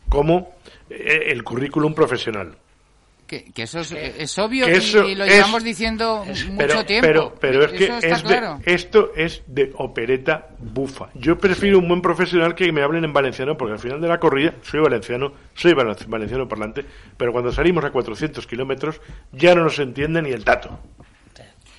como 0.08 0.54
eh, 0.90 1.26
el 1.28 1.44
currículum 1.44 1.94
profesional. 1.94 2.56
Que, 3.26 3.44
que 3.52 3.62
eso 3.62 3.80
es, 3.80 3.90
es 3.92 4.38
obvio 4.38 4.66
Que 4.66 4.72
y- 4.72 4.76
eso 4.76 5.08
y, 5.08 5.14
lo 5.14 5.24
es- 5.24 5.32
llevamos 5.32 5.64
diciendo 5.64 6.24
mucho 6.26 6.44
pero, 6.58 6.84
tiempo. 6.84 7.06
Pero, 7.06 7.34
pero 7.40 7.64
es 7.64 7.72
que 7.72 7.84
es 8.06 8.22
de- 8.22 8.56
esto 8.66 9.12
es 9.16 9.42
de 9.46 9.72
opereta 9.76 10.48
bufa. 10.58 11.08
Yo 11.14 11.38
prefiero 11.38 11.78
un 11.78 11.88
buen 11.88 12.02
profesional 12.02 12.54
que 12.54 12.70
me 12.70 12.82
hablen 12.82 13.04
en 13.04 13.12
valenciano, 13.14 13.56
porque 13.56 13.72
al 13.72 13.78
final 13.78 14.00
de 14.00 14.08
la 14.08 14.18
corrida 14.20 14.52
soy 14.62 14.80
valenciano, 14.80 15.32
soy 15.54 15.72
valen- 15.72 15.96
valenciano 16.06 16.46
parlante, 16.48 16.84
pero 17.16 17.32
cuando 17.32 17.50
salimos 17.50 17.82
a 17.84 17.90
400 17.90 18.46
kilómetros 18.46 19.00
ya 19.32 19.54
no 19.54 19.64
nos 19.64 19.78
entiende 19.78 20.20
ni 20.20 20.30
el 20.30 20.44
tato. 20.44 20.78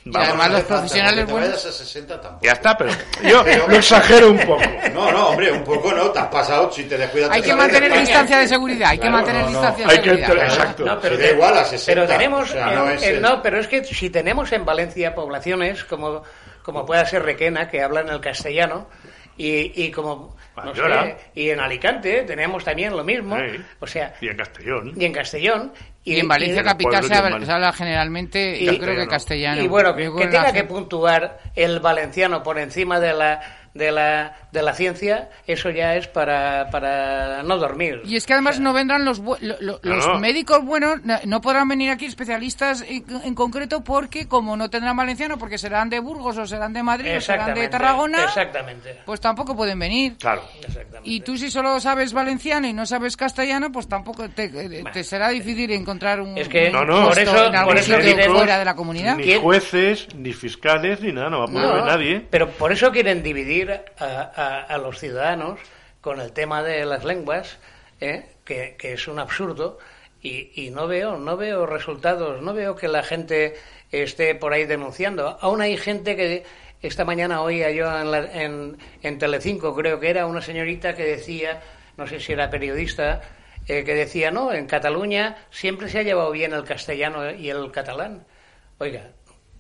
Y 0.08 0.16
además 0.16 0.52
los 0.52 0.64
profesionales 0.64 1.26
buenos- 1.26 1.50
vayas 1.50 1.66
a 1.66 1.72
60 1.72 2.22
tampoco. 2.22 2.46
Ya 2.46 2.52
está, 2.52 2.78
pero 2.78 2.92
yo 3.24 3.44
lo 3.68 3.76
exagero 3.76 4.30
un 4.30 4.38
poco. 4.46 4.62
No, 4.94 5.12
no, 5.12 5.30
hombre, 5.30 5.52
un 5.52 5.64
poco 5.64 5.92
no, 5.92 6.12
te 6.12 6.20
has 6.20 6.28
pasado, 6.28 6.72
si 6.72 6.84
te 6.84 6.96
descuidas... 6.96 7.32
Hay 7.32 7.42
te 7.42 7.48
que 7.48 7.56
mantener 7.56 7.84
España. 7.86 8.02
distancia 8.02 8.38
de 8.38 8.48
seguridad, 8.48 8.90
hay 8.92 8.98
que 8.98 9.02
Claro, 9.02 9.18
mantener 9.18 9.42
no, 9.46 9.50
no. 9.50 9.58
distancia 9.60 9.88
de 9.88 9.92
Hay 9.92 9.98
que 10.00 10.04
seguridad. 10.10 10.30
entrar- 10.30 10.48
exacto. 10.50 10.86
No, 10.86 11.00
pero, 11.02 11.16
Si 11.16 11.22
da 11.24 11.32
igual 11.32 11.58
a 11.58 11.66
60, 11.66 11.86
pero 12.02 12.08
tenemos, 12.08 12.50
o 12.50 12.54
sea, 12.54 12.66
no 12.68 12.90
es 12.92 13.02
eh, 13.02 13.10
el- 13.10 13.22
no, 13.22 13.42
pero 13.42 13.60
es 13.60 13.68
que 13.68 13.84
si 13.84 14.10
tenemos 14.12 14.52
en 14.52 14.64
Valencia 14.64 15.16
poblaciones 15.16 15.84
como, 15.86 16.22
como 16.62 16.86
pueda 16.86 17.04
ser 17.08 17.24
Requena, 17.24 17.68
que 17.68 17.82
hablan 17.82 18.08
el 18.10 18.22
castellano, 18.22 18.88
y, 19.38 19.84
y 19.84 19.92
como, 19.92 20.36
no 20.56 20.64
Bayona. 20.64 21.04
sé, 21.04 21.18
y 21.36 21.50
en 21.50 21.60
Alicante 21.60 22.24
tenemos 22.24 22.64
también 22.64 22.96
lo 22.96 23.04
mismo, 23.04 23.36
Sí. 23.38 23.62
o 23.80 23.88
sea, 23.88 24.14
Y 24.22 24.28
en 24.30 24.38
Castellón. 24.38 24.94
y 24.96 25.06
en 25.06 25.14
Castellón. 25.14 25.74
Y 26.04 26.20
en 26.20 26.28
Valencia 26.28 26.62
y- 26.62 26.64
capital 26.66 27.04
se 27.04 27.14
habla, 27.16 27.46
se 27.46 27.52
habla 27.52 27.74
generalmente, 27.74 28.58
Y- 28.60 28.66
yo 28.66 28.78
creo 28.78 28.96
que 28.96 29.08
castellano. 29.08 29.62
Y 29.62 29.68
bueno, 29.68 29.96
que, 29.96 30.10
tenga 30.28 30.54
que 30.54 30.64
puntuar 30.64 31.40
el 31.56 31.80
valenciano 31.80 32.44
por 32.44 32.60
encima 32.60 33.00
de 33.00 33.14
la, 33.14 33.42
de 33.76 33.92
la, 33.92 34.34
de 34.54 34.64
la 34.64 34.74
ciencia, 34.74 35.30
eso 35.46 35.70
ya 35.70 35.96
es 35.96 36.08
para, 36.08 36.70
para 36.72 37.44
no 37.44 37.58
dormir. 37.58 38.02
Y 38.06 38.16
es 38.16 38.26
que 38.26 38.32
además 38.34 38.60
no 38.60 38.72
vendrán 38.72 39.04
los 39.04 39.22
bu- 39.22 39.38
lo- 39.42 39.80
los 39.84 40.08
no. 40.08 40.18
médicos 40.20 40.64
buenos, 40.64 41.02
no, 41.26 41.42
podrán 41.42 41.68
venir 41.68 41.92
aquí 41.92 42.06
especialistas 42.06 42.82
en, 42.88 43.04
en 43.24 43.36
concreto 43.36 43.84
porque 43.84 44.28
como 44.30 44.56
no 44.56 44.70
tendrán 44.70 44.96
valenciano, 44.96 45.38
porque 45.38 45.58
serán 45.58 45.90
de 45.90 46.00
Burgos 46.00 46.38
o 46.38 46.48
serán 46.48 46.72
de 46.72 46.84
Madrid 46.84 47.18
o 47.18 47.22
serán 47.22 47.54
de 47.54 47.68
Tarragona, 47.68 48.24
Exactamente. 48.24 49.02
pues 49.06 49.20
tampoco 49.20 49.56
pueden 49.58 49.78
venir. 49.78 50.16
Claro. 50.18 50.42
exactamente. 50.60 51.02
Y 51.04 51.20
tú 51.20 51.38
si 51.38 51.52
solo 51.52 51.78
sabes 51.82 52.14
valenciano 52.14 52.68
y 52.68 52.74
no 52.74 52.86
sabes 52.86 53.18
castellano, 53.18 53.74
pues 53.74 53.90
tampoco 53.90 54.30
te, 54.30 54.48
te 54.94 55.04
será 55.04 55.28
difícil 55.30 55.70
encontrar 55.72 56.22
un, 56.22 56.38
Es 56.38 56.48
que 56.48 56.68
un 56.68 56.72
No, 56.72 56.86
no. 56.86 57.10
por 57.10 57.20
eso, 57.20 57.46
en 57.48 57.56
algún 57.58 57.74
por 57.74 57.78
eso 57.78 58.02
sitio 58.02 58.34
fuera 58.34 58.58
de 58.58 58.64
la 58.66 58.74
comunidad. 58.76 59.18
Ni 59.18 59.36
jueces, 59.36 60.08
ni 60.16 60.32
fiscales, 60.32 61.02
ni 61.02 61.12
nada, 61.12 61.30
no 61.30 61.40
va 61.40 61.44
a 61.44 61.48
poder 61.48 61.68
No, 61.68 61.74
ver 61.76 61.84
nadie. 61.84 62.26
Pero 62.30 62.50
por 62.52 62.72
eso 62.72 62.90
quieren 62.94 63.22
dividir 63.22 63.65
a, 63.72 64.32
a- 64.36 64.62
a 64.64 64.78
los 64.78 65.00
ciudadanos 65.00 65.60
con 66.02 66.20
el 66.22 66.32
tema 66.34 66.62
de 66.64 66.86
las 66.86 67.04
lenguas, 67.04 67.58
¿eh? 68.02 68.26
que, 68.46 68.76
que 68.78 68.94
es 68.94 69.08
un 69.08 69.20
absurdo. 69.20 69.78
Y, 70.22 70.52
y 70.56 70.72
no 70.72 70.88
veo, 70.88 71.18
no 71.18 71.38
veo 71.38 71.66
resultados, 71.68 72.42
no 72.42 72.54
veo 72.54 72.76
que 72.76 72.88
la 72.88 73.04
gente 73.04 73.56
esté 73.92 74.34
por 74.34 74.54
ahí 74.54 74.66
denunciando. 74.66 75.38
Aún 75.42 75.62
hay 75.62 75.78
gente 75.78 76.16
que 76.16 76.44
esta 76.82 77.06
mañana 77.06 77.42
oía 77.42 77.70
yo 77.72 77.86
en, 78.00 78.12
la- 78.12 78.42
en, 78.42 78.78
en 79.04 79.18
Telecinco, 79.20 79.76
creo 79.76 80.00
que 80.00 80.10
era 80.10 80.26
una 80.26 80.42
señorita 80.42 80.96
que 80.96 81.04
decía, 81.04 81.62
no 81.98 82.08
sé 82.08 82.20
si 82.20 82.34
era 82.34 82.50
periodista, 82.50 83.22
eh, 83.68 83.84
que 83.84 83.94
decía, 83.94 84.32
no, 84.32 84.52
en 84.52 84.66
Cataluña 84.68 85.38
siempre 85.52 85.90
se 85.90 86.00
ha 86.00 86.04
llevado 86.04 86.32
bien 86.32 86.54
el 86.54 86.64
castellano 86.64 87.32
y 87.32 87.50
el 87.50 87.72
catalán. 87.72 88.26
Oiga, 88.80 89.12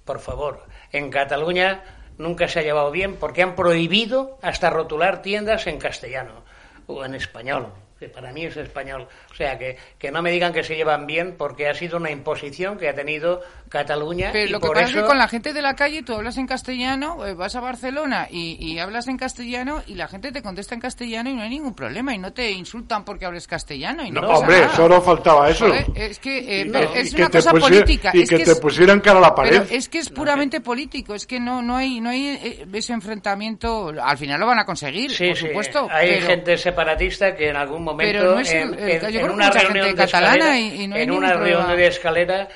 por 0.03 0.19
favor, 0.19 0.63
en 0.91 1.09
Cataluña 1.11 1.83
nunca 2.17 2.47
se 2.47 2.59
ha 2.59 2.63
llevado 2.63 2.91
bien 2.91 3.15
porque 3.15 3.43
han 3.43 3.55
prohibido 3.55 4.37
hasta 4.41 4.69
rotular 4.69 5.21
tiendas 5.21 5.67
en 5.67 5.79
castellano 5.79 6.43
o 6.87 7.03
en 7.05 7.15
español, 7.15 7.69
que 8.05 8.09
para 8.09 8.31
mí 8.31 8.45
es 8.45 8.55
español. 8.57 9.07
O 9.31 9.35
sea, 9.35 9.57
que, 9.57 9.77
que 9.97 10.11
no 10.11 10.21
me 10.21 10.31
digan 10.31 10.53
que 10.53 10.63
se 10.63 10.75
llevan 10.75 11.05
bien 11.07 11.35
porque 11.37 11.67
ha 11.67 11.73
sido 11.73 11.97
una 11.97 12.11
imposición 12.11 12.77
que 12.77 12.87
ha 12.89 12.93
tenido 12.93 13.41
Cataluña. 13.69 14.29
Pero 14.31 14.45
y 14.47 14.49
lo 14.51 14.59
que 14.59 14.67
por 14.67 14.75
pasa 14.75 14.89
eso... 14.89 14.97
es 14.99 15.03
que 15.03 15.07
con 15.07 15.17
la 15.17 15.27
gente 15.27 15.53
de 15.53 15.61
la 15.61 15.75
calle 15.75 16.03
tú 16.03 16.13
hablas 16.13 16.37
en 16.37 16.47
castellano, 16.47 17.25
eh, 17.25 17.33
vas 17.33 17.55
a 17.55 17.59
Barcelona 17.61 18.27
y, 18.29 18.57
y 18.59 18.79
hablas 18.79 19.07
en 19.07 19.17
castellano 19.17 19.81
y 19.87 19.95
la 19.95 20.07
gente 20.07 20.31
te 20.31 20.41
contesta 20.41 20.75
en 20.75 20.81
castellano 20.81 21.29
y 21.29 21.33
no 21.33 21.41
hay 21.41 21.49
ningún 21.49 21.73
problema 21.73 22.13
y 22.13 22.17
no 22.19 22.31
te 22.31 22.51
insultan 22.51 23.03
porque 23.03 23.25
hables 23.25 23.47
castellano 23.47 24.05
y 24.05 24.11
no, 24.11 24.21
No, 24.21 24.27
pasa 24.27 24.39
hombre, 24.39 24.59
nada. 24.61 24.75
solo 24.75 25.01
faltaba 25.01 25.49
eso. 25.49 25.67
Joder, 25.67 25.85
es 25.95 26.19
que 26.19 26.61
eh, 26.61 26.71
es 26.95 27.13
que 27.13 27.21
una 27.21 27.29
cosa 27.31 27.51
pusiera- 27.51 27.75
política. 27.83 28.11
y 28.13 28.21
es 28.21 28.29
que 28.29 28.37
que 28.37 28.43
te 28.45 28.51
es- 28.51 28.59
pusieran 28.59 28.99
cara 28.99 29.17
a 29.19 29.21
la 29.21 29.35
pared. 29.35 29.63
Pero 29.63 29.77
es 29.77 29.89
que 29.89 29.97
es 29.99 30.09
puramente 30.09 30.61
político, 30.61 31.15
es 31.15 31.25
que 31.25 31.39
no 31.39 31.61
no 31.61 31.75
hay 31.75 31.99
no 31.99 32.09
hay 32.11 32.27
eh, 32.41 32.65
ese 32.71 32.93
enfrentamiento. 32.93 33.91
Al 34.01 34.17
final 34.17 34.39
lo 34.39 34.45
van 34.45 34.59
a 34.59 34.65
conseguir, 34.65 35.11
Sí, 35.11 35.27
por 35.29 35.37
sí, 35.37 35.47
supuesto. 35.47 35.87
Hay 35.91 36.09
pero- 36.15 36.27
gente 36.27 36.57
separatista 36.57 37.35
que 37.35 37.49
en 37.49 37.55
algún 37.55 37.83
momento 37.83 37.94
Pero 37.97 38.35
no 38.35 38.39
es 38.39 38.51
en, 38.53 38.71
yo 39.11 39.25
una 39.33 39.49
reunión 39.51 39.87
de 39.87 39.95
catalana 39.95 40.35
escalera, 40.35 40.59
y- 40.59 40.81
y 40.83 40.87
no 40.87 40.95
hay 40.95 41.01
en 41.03 41.09
ningún 41.09 41.23
una 41.23 41.33
problema. 41.33 41.57
reunión 41.59 41.77
de 41.77 41.87
escalera 41.87 42.47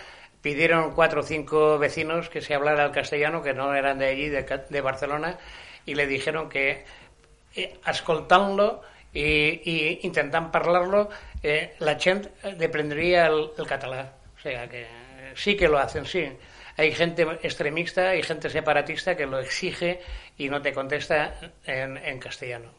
pidieron 0.42 0.94
cuatro 0.94 1.22
o 1.22 1.24
cinco 1.24 1.78
vecinos 1.78 2.30
que 2.30 2.42
se 2.42 2.54
hablara 2.56 2.86
el 2.86 2.92
castellano, 2.92 3.42
que 3.44 3.54
no 3.54 3.74
eran 3.76 4.00
de 4.00 4.08
allí, 4.08 4.30
de, 4.30 4.44
de 4.70 4.82
Barcelona, 4.82 5.38
y 5.86 5.96
le 5.96 6.08
dijeron 6.08 6.50
que 6.50 6.84
eh, 7.56 7.78
escoltant-lo 7.86 8.82
i, 9.14 9.22
i 9.66 10.00
intentant 10.04 10.52
parlar-lo, 10.52 11.10
eh, 11.44 11.76
la 11.80 11.96
gent 12.00 12.28
deprendría 12.58 13.28
el, 13.28 13.50
el 13.58 13.66
català. 13.66 14.14
O 14.38 14.42
sea 14.42 14.68
que 14.70 14.84
eh, 14.84 14.88
sí 15.36 15.56
que 15.58 15.68
lo 15.68 15.78
hacen, 15.80 16.06
sí. 16.06 16.30
Hay 16.78 16.94
gente 16.94 17.24
extremista 17.44 18.16
y 18.16 18.24
gente 18.24 18.50
separatista 18.50 19.18
que 19.18 19.26
lo 19.26 19.40
exige 19.40 20.00
y 20.38 20.48
no 20.48 20.62
te 20.62 20.72
contesta 20.72 21.36
en, 21.66 21.98
en 21.98 22.20
castellano. 22.20 22.70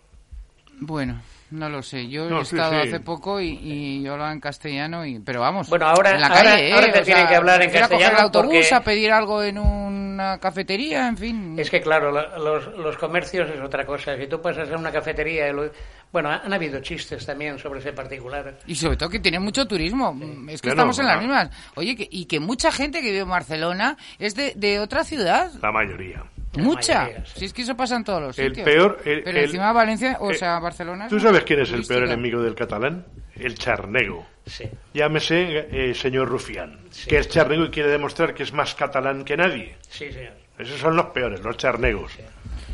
Bueno, 0.78 1.20
no 1.50 1.68
lo 1.68 1.82
sé. 1.82 2.08
Yo 2.08 2.28
No, 2.28 2.40
he 2.40 2.44
sí, 2.44 2.56
estado 2.56 2.82
sí. 2.82 2.88
hace 2.88 3.00
poco 3.00 3.40
y, 3.40 3.58
y 3.62 4.02
yo 4.02 4.12
hablaba 4.12 4.32
en 4.32 4.40
castellano, 4.40 5.04
y, 5.04 5.18
pero 5.20 5.40
vamos. 5.40 5.68
Bueno, 5.68 5.86
ahora- 5.86 6.12
en 6.14 6.20
la 6.20 6.26
ahora- 6.28 6.42
calle, 6.52 6.68
¿eh? 6.68 6.72
ahora 6.72 6.86
te 6.92 7.00
tienen 7.02 7.22
sea, 7.22 7.28
que 7.28 7.36
hablar 7.36 7.62
en 7.62 7.70
ir 7.70 7.76
a 7.76 7.80
coger 7.80 7.88
castellano 7.88 8.16
el 8.18 8.22
autobús, 8.24 8.54
porque- 8.54 8.74
a 8.74 8.80
pedir 8.82 9.12
algo 9.12 9.42
en 9.42 9.58
una 9.58 10.38
cafetería, 10.38 11.08
en 11.08 11.16
fin. 11.16 11.54
Es 11.58 11.70
que, 11.70 11.80
claro, 11.80 12.10
lo- 12.12 12.38
los, 12.38 12.76
los 12.78 12.96
comercios 12.98 13.48
es 13.50 13.60
otra 13.60 13.84
cosa. 13.86 14.16
Si 14.16 14.26
tú 14.26 14.40
pasas 14.40 14.70
a 14.70 14.76
una 14.76 14.92
cafetería... 14.92 15.48
y 15.48 15.52
lo- 15.52 15.70
bueno, 16.12 16.28
han 16.28 16.52
habido 16.52 16.80
chistes 16.80 17.24
también 17.24 17.56
sobre 17.58 17.78
ese 17.78 17.92
particular. 17.92 18.58
Y 18.66 18.74
sobre 18.74 18.96
todo 18.96 19.08
que 19.08 19.20
tiene 19.20 19.38
mucho 19.38 19.64
turismo. 19.66 20.10
Es 20.48 20.60
que 20.60 20.68
Claro, 20.70 20.90
estamos 20.90 20.98
en 20.98 21.06
las 21.06 21.20
mismas. 21.20 21.50
Oye, 21.76 21.94
que, 21.94 22.08
y 22.10 22.24
que 22.24 22.40
mucha 22.40 22.72
gente 22.72 23.00
que 23.00 23.10
vive 23.12 23.20
en 23.22 23.28
Barcelona 23.28 23.96
es 24.18 24.34
de, 24.34 24.52
de 24.56 24.80
otra 24.80 25.04
ciudad. 25.04 25.52
La 25.62 25.70
mayoría. 25.70 26.24
Mucha. 26.56 27.02
mayoría, 27.04 27.24
sí. 27.26 27.32
Si 27.40 27.44
es 27.46 27.52
que 27.52 27.62
eso 27.62 27.76
pasa 27.76 27.96
en 27.96 28.04
todos 28.04 28.20
los 28.22 28.38
El 28.38 28.48
sitios. 28.48 28.64
peor. 28.64 28.98
el- 29.04 29.22
Pero 29.22 29.38
el- 29.38 29.44
encima 29.44 29.72
Valencia, 29.72 30.16
o 30.20 30.30
eh, 30.30 30.34
sea, 30.34 30.58
Barcelona. 30.58 31.06
¿Tú 31.08 31.16
es 31.16 31.22
sabes 31.22 31.44
quién 31.44 31.60
es 31.60 31.70
el 31.72 31.84
peor 31.86 32.04
enemigo 32.04 32.42
del 32.42 32.54
catalán? 32.54 33.06
El 33.36 33.54
charnego. 33.56 34.26
Sí. 34.46 34.68
Llámese 34.92 35.68
eh, 35.70 35.94
señor 35.94 36.28
Rufián, 36.28 36.80
que 37.08 37.18
es 37.18 37.28
charnego 37.28 37.64
y 37.66 37.70
quiere 37.70 37.88
demostrar 37.90 38.34
que 38.34 38.42
es 38.42 38.52
más 38.52 38.74
catalán 38.74 39.24
que 39.24 39.36
nadie. 39.36 39.76
Sí, 39.88 40.12
señor. 40.12 40.32
Esos 40.58 40.78
son 40.80 40.96
los 40.96 41.06
peores, 41.06 41.40
los 41.40 41.56
charnegos. 41.56 42.12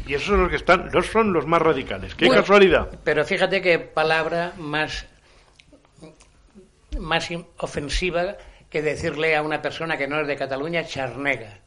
Y 0.07 0.15
esos 0.15 0.29
son 0.29 0.41
los 0.41 0.49
que 0.51 0.57
están, 0.57 0.89
no 0.93 1.03
son 1.03 1.33
los 1.33 1.47
más 1.47 1.61
radicales. 1.61 2.15
¡Qué 2.15 2.27
Bueno, 2.27 2.41
casualidad! 2.43 2.89
Pero 3.05 3.25
fíjate 3.25 3.61
qué 3.61 3.79
palabra 3.79 4.53
más, 4.57 5.07
más 6.99 7.29
ofensiva 7.59 8.37
que 8.71 8.83
decirle 8.83 9.37
a 9.37 9.43
una 9.43 9.61
persona 9.62 9.97
que 9.97 10.09
no 10.09 10.21
es 10.21 10.27
de 10.27 10.37
Cataluña 10.37 10.85
charnega. 10.87 11.59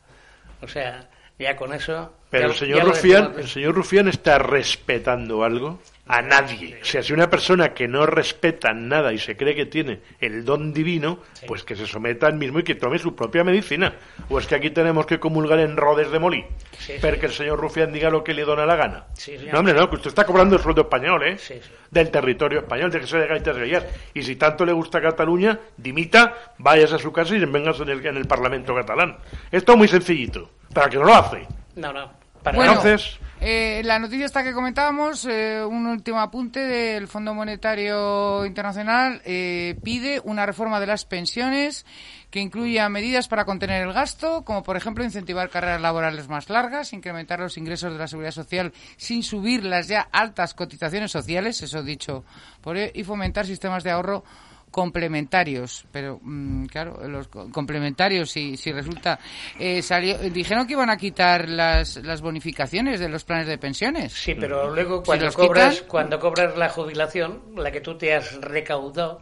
O 0.61 0.67
sea, 0.67 1.07
ya 1.39 1.55
con 1.55 1.73
eso... 1.73 2.13
Pero 2.29 2.47
ya- 2.47 2.53
el 2.53 2.59
señor 2.59 2.77
ya 2.77 2.83
Rufián, 2.83 3.33
el 3.37 3.47
señor 3.47 3.73
Rufián 3.75 4.07
está 4.07 4.37
respetando 4.37 5.43
algo 5.43 5.79
a 6.11 6.23
nadie. 6.23 6.79
O 6.81 6.85
sea, 6.85 7.03
si 7.03 7.13
una 7.13 7.29
persona 7.29 7.69
que 7.73 7.87
no 7.87 8.07
respeta 8.07 8.73
nada 8.73 9.13
y 9.13 9.19
se 9.19 9.37
cree 9.37 9.53
que 9.55 9.67
tiene 9.67 10.01
el 10.19 10.43
don 10.43 10.73
divino, 10.73 11.19
pues 11.47 11.63
que 11.63 11.75
se 11.75 11.85
someta 11.85 12.25
al 12.25 12.33
mismo 12.33 12.59
y 12.59 12.63
que 12.63 12.73
tome 12.73 12.97
su 12.97 13.15
propia 13.15 13.43
medicina. 13.43 13.93
O 14.27 14.39
es 14.39 14.47
que 14.47 14.55
aquí 14.55 14.71
tenemos 14.71 15.05
que 15.05 15.19
comulgar 15.19 15.59
en 15.59 15.77
rodes 15.77 16.09
de 16.09 16.17
molí. 16.17 16.43
Sí, 16.79 16.93
sí. 16.93 16.99
Porque 16.99 17.27
el 17.27 17.31
señor 17.31 17.59
Rufián 17.59 17.93
diga 17.93 18.09
lo 18.09 18.23
que 18.23 18.33
le 18.33 18.43
dona 18.43 18.65
la 18.65 18.75
gana. 18.75 19.05
No, 19.53 19.59
hombre, 19.59 19.73
no, 19.75 19.87
que 19.87 19.97
usted 19.97 20.07
está 20.09 20.25
cobrando 20.25 20.55
el 20.55 20.61
sueldo 20.63 20.81
español, 20.81 21.21
¿eh? 21.27 21.37
Sí, 21.37 21.53
sí. 21.61 21.69
Del 21.91 22.09
territorio 22.09 22.59
español, 22.61 22.89
de 22.89 23.01
que 23.01 23.07
se 23.07 23.17
de 23.19 23.27
gaitas 23.27 23.55
gallas. 23.55 23.85
Y 24.15 24.23
si 24.23 24.35
tanto 24.35 24.65
le 24.65 24.73
gusta 24.73 24.99
Cataluña, 24.99 25.59
dimita, 25.77 26.53
vayas 26.57 26.91
a 26.91 26.97
su 26.97 27.11
casa 27.11 27.35
y 27.35 27.45
vengas 27.45 27.79
en 27.81 27.89
el, 27.89 28.03
en 28.03 28.17
el 28.17 28.25
Parlamento 28.25 28.73
catalán. 28.73 29.17
Esto 29.51 29.73
es 29.73 29.77
muy 29.77 29.87
sencillito, 29.87 30.49
para 30.73 30.89
que 30.89 30.97
no 30.97 31.03
lo 31.03 31.13
hace. 31.13 31.45
No, 31.75 31.93
no. 31.93 32.11
Para 32.41 32.55
Bueno, 32.57 32.71
Entonces- 32.73 33.19
eh, 33.41 33.81
la 33.85 33.99
noticia 33.99 34.25
esta 34.25 34.43
que 34.43 34.51
comentábamos, 34.51 35.25
eh, 35.25 35.63
un 35.63 35.87
último 35.87 36.19
apunte 36.19 36.59
del 36.59 37.07
Fondo 37.07 37.33
Monetario 37.33 38.45
Internacional, 38.45 39.21
eh, 39.23 39.77
pide 39.81 40.21
una 40.25 40.45
reforma 40.45 40.81
de 40.81 40.87
las 40.87 41.05
pensiones 41.05 41.85
que 42.31 42.41
incluya 42.41 42.89
medidas 42.89 43.29
para 43.29 43.45
contener 43.45 43.81
el 43.87 43.93
gasto, 43.93 44.43
como 44.43 44.61
por 44.61 44.75
ejemplo 44.75 45.05
incentivar 45.05 45.49
carreras 45.49 45.79
laborales 45.79 46.27
más 46.27 46.49
largas, 46.49 46.91
incrementar 46.91 47.39
los 47.39 47.57
ingresos 47.57 47.93
de 47.93 47.99
la 47.99 48.07
seguridad 48.07 48.31
social 48.31 48.73
sin 48.97 49.23
subir 49.23 49.63
las 49.63 49.87
ya 49.87 50.01
altas 50.11 50.53
cotizaciones 50.53 51.11
sociales, 51.11 51.61
eso 51.61 51.81
dicho 51.81 52.25
por 52.61 52.75
él, 52.75 52.91
y 52.93 53.05
fomentar 53.05 53.45
sistemas 53.45 53.83
de 53.83 53.91
ahorro 53.91 54.23
complementarios, 54.71 55.85
pero 55.91 56.19
mm, 56.21 56.65
claro, 56.65 57.07
los 57.07 57.27
co- 57.27 57.49
complementarios 57.51 58.29
si, 58.31 58.57
si 58.57 58.71
resulta 58.71 59.19
eh, 59.57 59.81
salió, 59.81 60.17
dijeron 60.17 60.67
que 60.67 60.73
iban 60.73 60.89
a 60.89 60.97
quitar 60.97 61.47
las, 61.49 61.97
las 61.97 62.21
bonificaciones 62.21 62.99
de 62.99 63.09
los 63.09 63.23
planes 63.23 63.47
de 63.47 63.57
pensiones. 63.57 64.13
Sí, 64.13 64.35
pero 64.35 64.73
luego 64.73 65.03
cuando 65.03 65.31
cobras, 65.33 65.75
quitan- 65.75 65.87
cuando 65.87 66.19
cobras 66.19 66.57
la 66.57 66.69
jubilación, 66.69 67.41
la 67.55 67.71
que 67.71 67.81
tú 67.81 67.97
te 67.97 68.13
has 68.15 68.33
recaudado, 68.41 69.21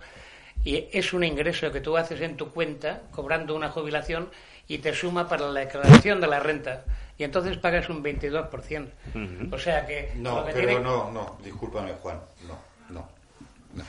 y 0.63 0.87
es 0.91 1.13
un 1.13 1.23
ingreso 1.23 1.71
que 1.71 1.79
tú 1.81 1.95
haces 1.97 2.19
en 2.21 2.35
tu 2.35 2.49
cuenta, 2.51 3.03
cobrando 3.11 3.55
una 3.55 3.69
jubilación, 3.69 4.29
y 4.67 4.79
te 4.79 4.93
suma 4.93 5.29
para 5.29 5.47
la 5.49 5.61
declaración 5.61 6.19
de 6.19 6.27
la 6.27 6.39
renta. 6.41 6.83
Y 7.17 7.23
entonces 7.23 7.57
pagas 7.57 7.87
un 7.89 8.03
22%. 8.03 8.87
O 9.51 9.57
sea 9.57 9.85
que... 9.87 10.11
No, 10.17 10.45
que 10.45 10.51
pero 10.51 10.67
tiene- 10.67 10.83
no, 10.83 11.09
no, 11.11 11.37
discúlpame, 11.43 11.93
Juan. 11.93 12.19
No, 12.47 12.57
no, 12.93 13.07
no. 13.75 13.83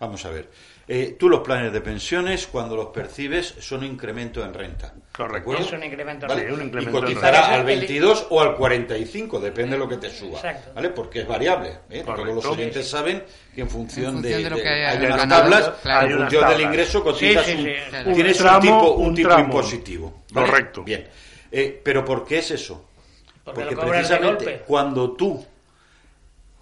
Vamos 0.00 0.24
a 0.24 0.30
ver. 0.30 0.50
Eh, 0.86 1.16
tú 1.18 1.30
los 1.30 1.40
planes 1.40 1.72
de 1.72 1.80
pensiones, 1.80 2.46
cuando 2.46 2.76
los 2.76 2.88
percibes, 2.88 3.54
son 3.58 3.80
un 3.80 3.86
incremento 3.86 4.44
en 4.44 4.52
renta. 4.52 4.92
Correcto. 5.16 5.52
¿De? 5.52 5.58
Es 5.60 5.72
un 5.72 5.82
incremento 5.82 6.26
en 6.26 6.28
Vale, 6.28 6.40
renta. 6.42 6.54
un 6.54 6.60
Y 6.60 6.64
incremento 6.66 6.98
en 6.98 7.04
cotizará 7.04 7.40
renta. 7.40 7.54
al 7.54 7.64
22 7.64 8.26
o 8.30 8.40
al 8.42 8.54
45, 8.56 9.40
depende 9.40 9.72
de 9.72 9.78
lo 9.78 9.88
que 9.88 9.96
te 9.96 10.10
suba. 10.10 10.36
Exacto. 10.36 10.72
¿Vale? 10.74 10.90
Porque 10.90 11.20
es 11.22 11.26
variable. 11.26 11.78
¿eh? 11.88 12.02
Todos 12.04 12.26
los 12.26 12.44
oyentes 12.44 12.86
saben 12.88 13.24
que 13.54 13.62
en 13.62 13.70
función, 13.70 14.16
En 14.16 14.22
función 14.22 14.42
de 14.42 14.50
lo 14.50 14.56
que 14.56 14.68
haya 14.68 14.90
hay 14.90 15.06
unas 15.06 15.28
tablas, 15.28 15.72
claro. 15.82 16.06
en 16.10 16.18
función 16.18 16.48
del 16.50 16.60
ingreso 16.60 17.02
cotizas 17.02 17.46
Sí, 17.46 17.52
sí, 17.56 17.74
un, 18.06 18.14
tienes 18.14 18.36
Un 18.40 18.42
tramo, 18.46 18.58
un 18.58 18.60
tipo, 18.60 18.90
un 18.92 19.06
un 19.06 19.14
tipo 19.14 19.28
tramo. 19.30 19.44
impositivo. 19.44 20.22
¿vale? 20.32 20.46
Correcto. 20.50 20.82
Bien. 20.82 21.08
Eh, 21.50 21.80
pero 21.82 22.04
¿por 22.04 22.26
qué 22.26 22.38
es 22.38 22.50
eso? 22.50 22.88
Porque 23.42 23.64
de 23.64 23.76
precisamente 23.76 24.62
cuando 24.66 25.12
tú 25.12 25.46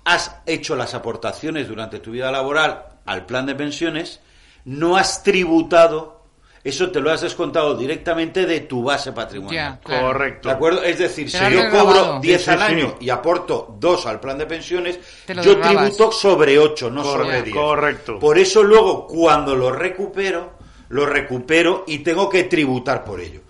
has 0.05 0.37
hecho 0.47 0.77
las 0.77 0.95
aportaciones 0.95 1.67
durante 1.69 1.99
tu 2.01 2.11
vida 2.13 2.31
laboral 2.31 2.85
al 3.07 3.27
plan 3.27 3.47
de 3.47 3.55
pensiones, 3.55 4.21
no 4.65 4.97
has 4.97 5.23
tributado, 5.23 6.23
eso 6.65 6.91
te 6.93 7.01
lo 7.01 7.11
has 7.11 7.23
descontado 7.23 7.77
directamente 7.77 8.47
de 8.47 8.61
tu 8.61 8.85
base 8.85 9.11
patrimonial. 9.13 9.75
Ya, 9.75 9.81
claro. 9.81 10.07
Correcto. 10.09 10.49
¿De 10.49 10.55
acuerdo? 10.55 10.83
Es 10.85 10.99
decir, 10.99 11.31
Te 11.31 11.39
si 11.39 11.55
yo 11.55 11.71
cobro 11.71 12.21
10 12.21 12.39
Sí, 12.41 12.45
sí, 12.45 12.51
al 12.51 12.59
sí. 12.59 12.65
año 12.65 12.95
y 13.01 13.11
aporto 13.11 13.75
2 13.81 14.07
al 14.07 14.21
plan 14.21 14.39
de 14.39 14.47
pensiones, 14.47 15.01
yo 15.43 15.59
tributo 15.61 16.13
sobre 16.13 16.59
8, 16.59 16.91
no 16.91 17.03
Correcto, 17.03 17.25
sobre 17.25 17.43
10. 17.43 17.57
correcto. 17.57 18.19
Por 18.21 18.39
eso 18.39 18.63
luego, 18.63 19.07
cuando 19.09 19.57
lo 19.57 19.73
recupero, 19.73 20.53
lo 20.91 21.07
recupero 21.07 21.85
y 21.89 21.99
tengo 21.99 22.29
que 22.29 22.45
tributar 22.45 23.03
por 23.05 23.21
ello. 23.21 23.41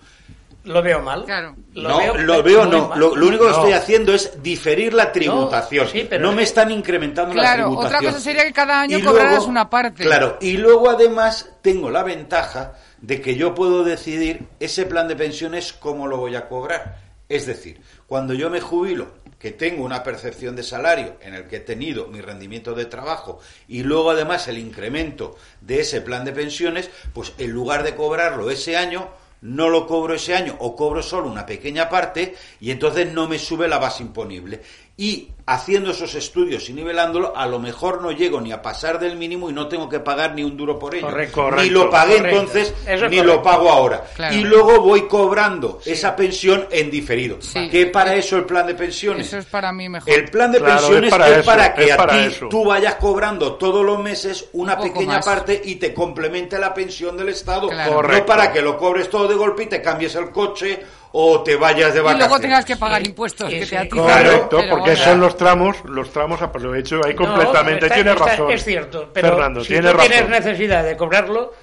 Lo 0.63 0.81
veo 0.81 1.01
mal. 1.01 1.25
Claro. 1.25 1.55
no, 1.75 2.15
lo 2.17 2.41
veo 2.41 2.65
no. 2.65 2.87
mal. 2.89 2.99
Lo, 2.99 3.15
lo 3.15 3.27
único 3.27 3.45
que 3.45 3.51
No. 3.51 3.57
estoy 3.57 3.73
haciendo 3.73 4.13
es 4.13 4.41
diferir 4.41 4.93
la 4.93 5.11
tributación. 5.11 5.85
No, 5.85 5.91
sí, 5.91 6.07
pero 6.09 6.23
no 6.23 6.29
es 6.31 6.35
me 6.37 6.43
están 6.43 6.71
incrementando 6.71 7.33
la 7.35 7.41
Claro, 7.41 7.63
tributación. 7.65 7.95
otra 7.97 8.09
cosa 8.11 8.19
sería 8.23 8.43
que 8.45 8.53
cada 8.53 8.81
año 8.81 8.97
Y 8.97 9.01
cobraras 9.01 9.45
una 9.45 9.69
parte. 9.69 10.03
Claro, 10.03 10.37
y 10.39 10.57
luego 10.57 10.89
además 10.89 11.49
tengo 11.61 11.91
la 11.91 12.03
ventaja 12.03 12.73
de 13.01 13.19
que 13.21 13.35
yo 13.35 13.53
puedo 13.53 13.83
decidir 13.83 14.47
ese 14.59 14.85
plan 14.85 15.07
de 15.09 15.15
pensiones 15.17 15.73
cómo 15.73 16.07
lo 16.07 16.17
voy 16.17 16.35
a 16.35 16.47
cobrar. 16.47 16.97
Es 17.27 17.45
decir, 17.45 17.81
cuando 18.07 18.33
yo 18.33 18.49
me 18.49 18.61
jubilo, 18.61 19.07
que 19.39 19.51
tengo 19.51 19.83
una 19.83 20.03
percepción 20.03 20.55
de 20.55 20.63
salario 20.63 21.17
en 21.19 21.33
el 21.33 21.47
que 21.47 21.57
he 21.57 21.59
tenido 21.59 22.07
mi 22.07 22.21
rendimiento 22.21 22.73
de 22.73 22.85
trabajo 22.85 23.39
y 23.67 23.83
luego 23.83 24.11
además 24.11 24.47
el 24.47 24.57
incremento 24.57 25.35
de 25.59 25.81
ese 25.81 25.99
plan 25.99 26.23
de 26.23 26.31
pensiones, 26.31 26.89
pues 27.13 27.33
en 27.37 27.51
lugar 27.51 27.83
de 27.83 27.93
cobrarlo 27.95 28.49
ese 28.49 28.77
año, 28.77 29.09
no 29.43 29.69
lo 29.69 29.85
cobro 29.85 30.15
ese 30.15 30.35
año 30.35 30.55
o 30.59 30.75
cobro 30.75 31.03
solo 31.03 31.29
una 31.29 31.45
pequeña 31.45 31.89
parte 31.89 32.33
y 32.61 32.71
entonces 32.71 33.11
no 33.11 33.27
me 33.27 33.37
sube 33.37 33.67
la 33.67 33.77
base 33.77 34.01
imponible. 34.01 34.61
Y 34.95 35.29
haciendo 35.45 35.91
esos 35.91 36.15
estudios 36.15 36.69
y 36.69 36.73
nivelándolo, 36.73 37.35
a 37.35 37.45
lo 37.47 37.59
mejor 37.59 38.01
no 38.01 38.11
llego 38.11 38.39
ni 38.39 38.53
a 38.53 38.61
pasar 38.61 38.97
del 38.97 39.17
mínimo 39.17 39.49
y 39.49 39.53
no 39.53 39.67
tengo 39.67 39.89
que 39.89 39.99
pagar 39.99 40.33
ni 40.35 40.43
un 40.43 40.55
duro 40.55 40.79
por 40.79 40.95
ello. 40.95 41.07
Correcto. 41.07 41.51
Ni 41.51 41.69
lo 41.69 41.89
pagué 41.89 42.15
Correcto. 42.17 42.39
entonces, 42.39 42.73
es 42.87 42.87
ni 42.87 42.95
correcto. 43.17 43.23
lo 43.25 43.43
pago 43.43 43.69
ahora. 43.69 44.03
Claro. 44.15 44.35
Y 44.35 44.39
luego 44.43 44.79
voy 44.81 45.01
cobrando 45.07 45.81
esa 45.85 46.15
pensión 46.15 46.65
en 46.71 46.89
diferido. 46.89 47.41
Sí. 47.41 47.67
¿Qué 47.69 47.87
para 47.87 48.15
eso 48.15 48.37
el 48.37 48.45
plan 48.45 48.65
de 48.67 48.75
pensiones? 48.75 49.27
Eso 49.27 49.37
es 49.39 49.45
para 49.45 49.73
mí 49.73 49.89
mejor. 49.89 50.09
El 50.13 50.29
plan 50.31 50.51
de 50.51 50.59
Claro, 50.59 50.75
pensiones 50.79 51.03
es 51.05 51.11
para 51.11 51.27
es 51.29 51.37
eso, 51.39 51.45
para 51.45 51.73
que 51.73 51.83
es 51.85 51.91
a 51.99 52.07
ti 52.07 52.17
eso. 52.19 52.47
tú 52.49 52.63
vayas 52.65 52.95
cobrando 52.95 53.55
todos 53.55 53.85
los 53.85 53.99
meses 53.99 54.45
una 54.53 54.75
Un 54.75 54.83
pequeña 54.83 55.15
más. 55.17 55.25
parte 55.25 55.61
y 55.65 55.75
te 55.75 55.93
complemente 55.93 56.57
la 56.57 56.73
pensión 56.73 57.17
del 57.17 57.29
Estado. 57.29 57.67
Claro. 57.67 57.91
No 57.91 57.95
Correcto. 57.97 58.25
para 58.27 58.51
que 58.53 58.61
lo 58.61 58.77
cobres 58.77 59.09
todo 59.09 59.27
de 59.27 59.35
golpe 59.35 59.63
y 59.63 59.65
te 59.67 59.81
cambies 59.81 60.15
el 60.15 60.29
coche 60.31 60.81
o 61.15 61.43
te 61.43 61.55
vayas 61.57 61.93
de 61.93 61.99
y 61.99 62.03
vacaciones. 62.03 62.27
luego 62.27 62.41
tengas 62.41 62.65
que 62.65 62.75
pagar 62.75 63.01
Sí, 63.03 63.09
impuestos 63.09 63.47
sí, 63.51 63.59
que 63.59 63.65
sí. 63.67 63.75
te. 63.75 63.89
Correcto, 63.89 64.57
Pero 64.57 64.69
porque 64.77 64.95
son 64.95 65.19
los 65.19 65.32
tramos, 65.37 65.83
los 65.85 66.11
tramos 66.11 66.41
aprovecho 66.41 67.01
ahí 67.05 67.13
No, 67.13 67.25
completamente. 67.25 67.85
está- 67.85 67.95
Tienes 67.95 68.13
está- 68.13 68.25
razón. 68.25 68.51
Es 68.51 68.63
cierto, 68.63 69.09
pero 69.13 69.29
Fernando, 69.29 69.61
si 69.61 69.67
tienes 69.67 69.91
tú 69.91 69.97
razón. 69.97 70.11
tienes 70.11 70.29
necesidad 70.29 70.83
de 70.83 70.97
cobrarlo, 70.97 71.53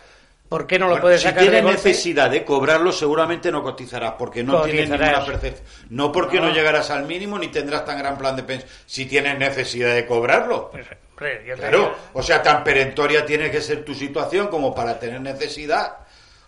¿por 0.48 0.66
qué 0.66 0.78
no 0.78 0.86
lo 0.86 0.90
Bueno, 0.92 1.02
puedes 1.02 1.20
si 1.20 1.28
sacar 1.28 1.44
de 1.44 1.50
tienes 1.50 1.72
necesidad 1.72 2.30
de 2.30 2.44
cobrarlo, 2.44 2.92
seguramente 2.92 3.52
no 3.52 3.62
cotizarás, 3.62 4.14
porque 4.18 4.42
no 4.42 4.62
tienes 4.62 4.88
ninguna 4.90 5.24
percepción. 5.24 5.66
No 5.90 6.10
porque 6.12 6.40
no. 6.40 6.46
No. 6.48 6.52
llegarás 6.54 6.90
al 6.90 7.04
mínimo 7.06 7.38
ni 7.38 7.48
tendrás 7.48 7.84
tan 7.84 7.98
gran 7.98 8.18
plan 8.18 8.34
de 8.36 8.42
pensión. 8.42 8.70
Si 8.86 9.06
tienes 9.06 9.38
necesidad 9.38 9.94
de 9.94 10.06
cobrarlo. 10.06 10.70
Pues, 10.72 10.86
hombre, 11.12 11.44
yo 11.46 11.54
te 11.54 11.60
Claro, 11.60 11.94
o 12.14 12.22
sea, 12.22 12.42
tan 12.42 12.64
perentoria 12.64 13.24
tiene 13.24 13.50
que 13.50 13.60
ser 13.60 13.84
tu 13.84 13.94
situación 13.94 14.48
como 14.48 14.74
para 14.74 14.98
tener 14.98 15.20
necesidad. 15.20 15.98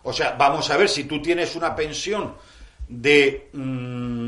O 0.04 0.12
sea, 0.12 0.34
vamos 0.36 0.68
a 0.70 0.76
ver, 0.76 0.88
si 0.88 1.04
tú 1.04 1.22
tienes 1.22 1.54
una 1.54 1.76
pensión 1.76 2.34
de 2.88 3.48
mm, 3.52 4.21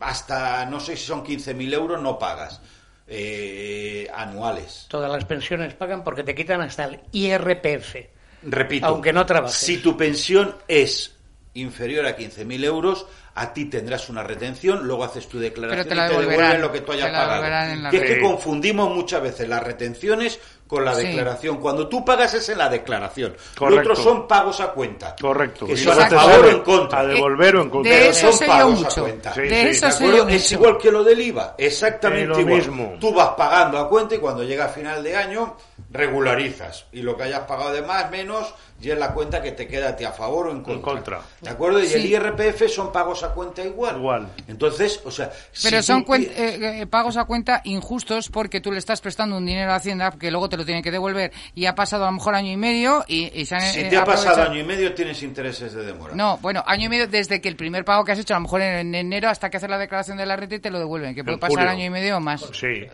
hasta, 0.00 0.66
no 0.66 0.80
sé 0.80 0.96
si 0.96 1.04
son 1.04 1.24
15.000 1.24 1.74
euros, 1.74 2.00
no 2.00 2.18
pagas 2.18 2.60
eh, 3.06 4.08
anuales. 4.14 4.86
Todas 4.88 5.10
las 5.10 5.24
pensiones 5.24 5.74
pagan 5.74 6.04
porque 6.04 6.22
te 6.22 6.34
quitan 6.34 6.60
hasta 6.60 6.84
el 6.84 7.00
IRPF. 7.12 7.96
Repito, 8.42 8.86
Aunque 8.86 9.12
no 9.12 9.26
trabajes. 9.26 9.56
si 9.56 9.78
tu 9.78 9.96
pensión 9.96 10.54
es 10.68 11.14
inferior 11.54 12.06
a 12.06 12.16
15.000 12.16 12.64
euros, 12.64 13.06
a 13.34 13.52
ti 13.52 13.66
tendrás 13.66 14.08
una 14.08 14.22
retención, 14.22 14.86
luego 14.86 15.04
haces 15.04 15.28
tu 15.28 15.38
declaración 15.38 15.84
Pero 15.84 15.88
te 15.88 15.94
la 15.94 16.06
y 16.06 16.08
te 16.08 16.14
devolverán, 16.16 16.38
devuelven 16.38 16.62
lo 16.62 16.72
que 16.72 16.80
tú 16.80 16.92
hayas 16.92 17.10
pagado. 17.10 17.90
Que 17.90 17.96
es 17.96 18.02
que 18.02 18.20
confundimos 18.20 18.94
muchas 18.94 19.22
veces 19.22 19.48
las 19.48 19.62
retenciones 19.62 20.38
con 20.68 20.84
la 20.84 20.94
Sí. 20.94 21.06
declaración. 21.06 21.56
Cuando 21.56 21.88
tú 21.88 22.04
pagas 22.04 22.34
es 22.34 22.48
en 22.50 22.58
la 22.58 22.68
declaración. 22.68 23.34
Correcto. 23.58 23.82
Lo 23.88 23.92
otro 23.92 23.96
son 24.04 24.28
pagos 24.28 24.60
a 24.60 24.68
cuenta. 24.68 25.16
Correcto. 25.20 25.66
Que 25.66 25.76
son 25.76 25.98
a 26.00 26.08
favor 26.08 26.44
o 26.44 26.48
en 26.48 26.60
contra. 26.60 27.00
A 27.00 27.06
devolver 27.06 27.56
o 27.56 27.62
en 27.62 27.70
contra. 27.70 27.92
De 27.92 27.98
Pero 27.98 28.10
eso 28.12 28.32
son 28.32 28.46
pagos 28.46 28.98
a 28.98 29.00
cuenta. 29.00 29.34
Sí, 29.34 29.40
de 29.40 29.48
sí. 29.48 29.54
eso 29.68 29.86
¿De 29.86 29.92
sé 29.92 30.04
acuerdo? 30.04 30.28
yo 30.28 30.34
Es 30.36 30.52
igual 30.52 30.78
que 30.78 30.92
lo 30.92 31.02
del 31.02 31.20
IVA, 31.20 31.54
exactamente 31.58 32.26
lo 32.28 32.38
igual. 32.40 32.56
mismo. 32.58 32.94
Tú 33.00 33.12
vas 33.12 33.30
pagando 33.30 33.78
a 33.78 33.88
cuenta 33.88 34.14
y 34.14 34.18
cuando 34.18 34.44
llega 34.44 34.66
a 34.66 34.68
final 34.68 35.02
de 35.02 35.16
año 35.16 35.56
regularizas 35.90 36.86
y 36.92 37.02
lo 37.02 37.16
que 37.16 37.24
hayas 37.24 37.40
pagado 37.40 37.72
de 37.72 37.82
más, 37.82 38.10
menos, 38.10 38.54
y 38.80 38.90
es 38.90 38.98
la 38.98 39.12
cuenta 39.12 39.42
que 39.42 39.52
te 39.52 39.66
queda 39.66 39.90
a 39.90 39.96
ti 39.96 40.04
a 40.04 40.12
favor 40.12 40.48
o 40.48 40.52
en 40.52 40.62
contra. 40.62 40.82
contra. 40.92 41.20
¿De 41.40 41.50
acuerdo? 41.50 41.82
Y 41.82 41.92
el. 41.92 42.06
IRPF 42.06 42.68
son 42.68 42.92
pagos 42.92 43.22
a 43.24 43.30
cuenta 43.32 43.64
igual. 43.64 43.96
Igual. 43.96 44.28
Entonces, 44.46 45.00
o 45.04 45.10
sea, 45.10 45.30
Pero 45.62 45.78
si 45.80 45.86
son 45.86 46.04
tú 46.04 46.14
eh, 46.14 46.80
eh, 46.82 46.86
pagos 46.86 47.16
a 47.16 47.24
cuenta 47.24 47.60
injustos 47.64 48.28
porque 48.28 48.60
tú 48.60 48.70
le 48.70 48.78
estás 48.78 49.00
prestando 49.00 49.36
un 49.36 49.46
dinero 49.46 49.72
a 49.72 49.76
Hacienda 49.76 50.12
que 50.12 50.30
luego 50.30 50.48
te 50.48 50.56
lo 50.56 50.64
tienen 50.64 50.82
que 50.82 50.90
devolver 50.90 51.32
y 51.54 51.66
ha 51.66 51.74
pasado 51.74 52.04
a 52.04 52.08
lo 52.08 52.12
mejor 52.12 52.34
año 52.34 52.52
y 52.52 52.56
medio 52.56 53.04
y, 53.08 53.30
y 53.40 53.46
se 53.46 53.54
han 53.56 53.60
si 53.62 53.80
eh, 53.80 53.88
te 53.88 53.96
ha 53.96 54.04
pasado 54.04 54.42
año 54.42 54.60
y 54.60 54.64
medio 54.64 54.94
tienes 54.94 55.22
intereses 55.22 55.72
de 55.72 55.84
demora. 55.84 56.14
No, 56.14 56.38
bueno, 56.38 56.62
año 56.66 56.86
y 56.86 56.88
medio 56.88 57.08
desde 57.08 57.40
que 57.40 57.48
el 57.48 57.56
primer 57.56 57.84
pago 57.84 58.04
que 58.04 58.12
has 58.12 58.18
hecho, 58.18 58.34
a 58.34 58.38
lo 58.38 58.42
mejor 58.42 58.60
en, 58.62 58.78
en 58.78 58.94
enero 58.94 59.28
hasta 59.28 59.50
que 59.50 59.56
haces 59.56 59.70
la 59.70 59.78
declaración 59.78 60.16
de 60.18 60.26
la 60.26 60.36
renta 60.36 60.54
y 60.54 60.60
te 60.60 60.70
lo 60.70 60.78
devuelven, 60.78 61.14
que 61.14 61.24
puede 61.24 61.34
En 61.34 61.40
pasar 61.40 61.56
julio. 61.56 61.70
año 61.70 61.84
y 61.84 61.90
medio 61.90 62.16
o 62.18 62.20
más. 62.20 62.42
Sí. 62.52 62.86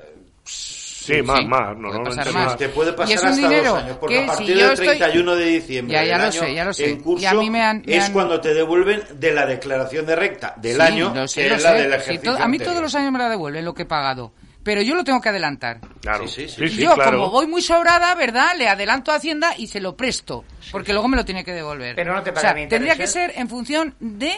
Sí, 1.05 1.23
más, 1.23 1.39
sí, 1.41 1.47
más. 1.47 1.61
puede 1.61 1.81
Normalmente 1.81 2.17
pasar 2.17 2.33
más. 2.35 2.57
Te 2.57 2.69
puede 2.69 2.91
Y 2.91 2.95
pasar 2.95 3.15
es 3.17 3.23
un 3.23 3.29
hasta 3.29 3.41
dinero 3.49 3.71
dos 3.75 3.83
años, 3.83 3.97
porque 4.01 4.15
que 4.15 4.21
a 4.21 4.23
si 4.23 4.27
partir 4.29 4.47
yo 4.49 4.55
del 4.63 4.71
estoy- 4.73 4.87
31 4.87 5.37
de 5.37 5.45
diciembre 5.45 5.93
Ya, 5.95 6.05
ya 6.05 6.13
del 6.13 6.19
lo 6.19 6.25
año 6.25 6.33
sé, 6.33 6.55
ya 6.55 6.65
lo 6.65 6.73
sé. 6.75 6.91
en 6.91 7.01
curso 7.01 7.23
Y 7.23 7.27
a 7.27 7.35
mí 7.35 7.51
me 7.51 7.63
han- 7.63 7.83
me 7.87 7.97
es 7.97 8.05
han- 8.05 8.13
cuando 8.13 8.41
te 8.41 8.55
devuelven 8.55 9.03
de 9.15 9.33
la 9.35 9.47
declaración 9.47 10.07
de 10.07 10.17
recta 10.17 10.55
del 10.57 10.77
Sí, 10.77 10.83
año, 10.83 11.29
sé, 11.29 11.41
que 11.43 11.55
es 11.55 11.63
la 11.63 11.71
sé. 11.71 11.75
del 11.77 11.89
Sí, 11.91 11.97
ejercicio 11.97 12.23
todo- 12.23 12.35
a 12.35 12.39
mí 12.39 12.43
anterior. 12.57 12.69
todos 12.69 12.83
los 12.83 12.95
años 12.95 13.13
me 13.13 13.19
la 13.19 13.29
devuelven 13.29 13.65
lo 13.65 13.75
que 13.75 13.83
he 13.83 13.87
pagado, 13.87 14.33
pero 14.63 14.81
yo 14.83 14.95
lo 14.95 15.05
tengo 15.05 15.21
que 15.21 15.29
adelantar. 15.29 15.81
Claro. 16.01 16.27
Sí, 16.27 16.49
sí, 16.49 16.55
sí. 16.57 16.65
Y 16.65 16.69
Sí, 16.69 16.77
sí, 16.77 16.83
yo, 16.83 16.95
claro. 16.95 17.19
como 17.19 17.31
voy 17.31 17.47
muy 17.47 17.61
sobrada, 17.63 18.15
¿verdad? 18.15 18.57
Le 18.57 18.69
adelanto 18.69 19.13
a 19.13 19.17
Hacienda 19.17 19.55
y 19.59 19.67
se 19.67 19.81
lo 19.81 19.97
presto, 19.97 20.45
porque 20.73 20.93
luego 20.93 21.09
me 21.09 21.17
lo 21.19 21.25
tiene 21.25 21.45
que 21.45 21.53
devolver. 21.53 21.95
Pero 21.97 22.15
no 22.15 22.23
te 22.23 22.31
o 22.31 22.37
sea, 22.37 22.53
pagan 22.55 22.69
tendría 22.69 22.97
que 22.97 23.07
ser 23.07 23.33
en 23.37 23.49
función 23.49 23.95
de 24.01 24.33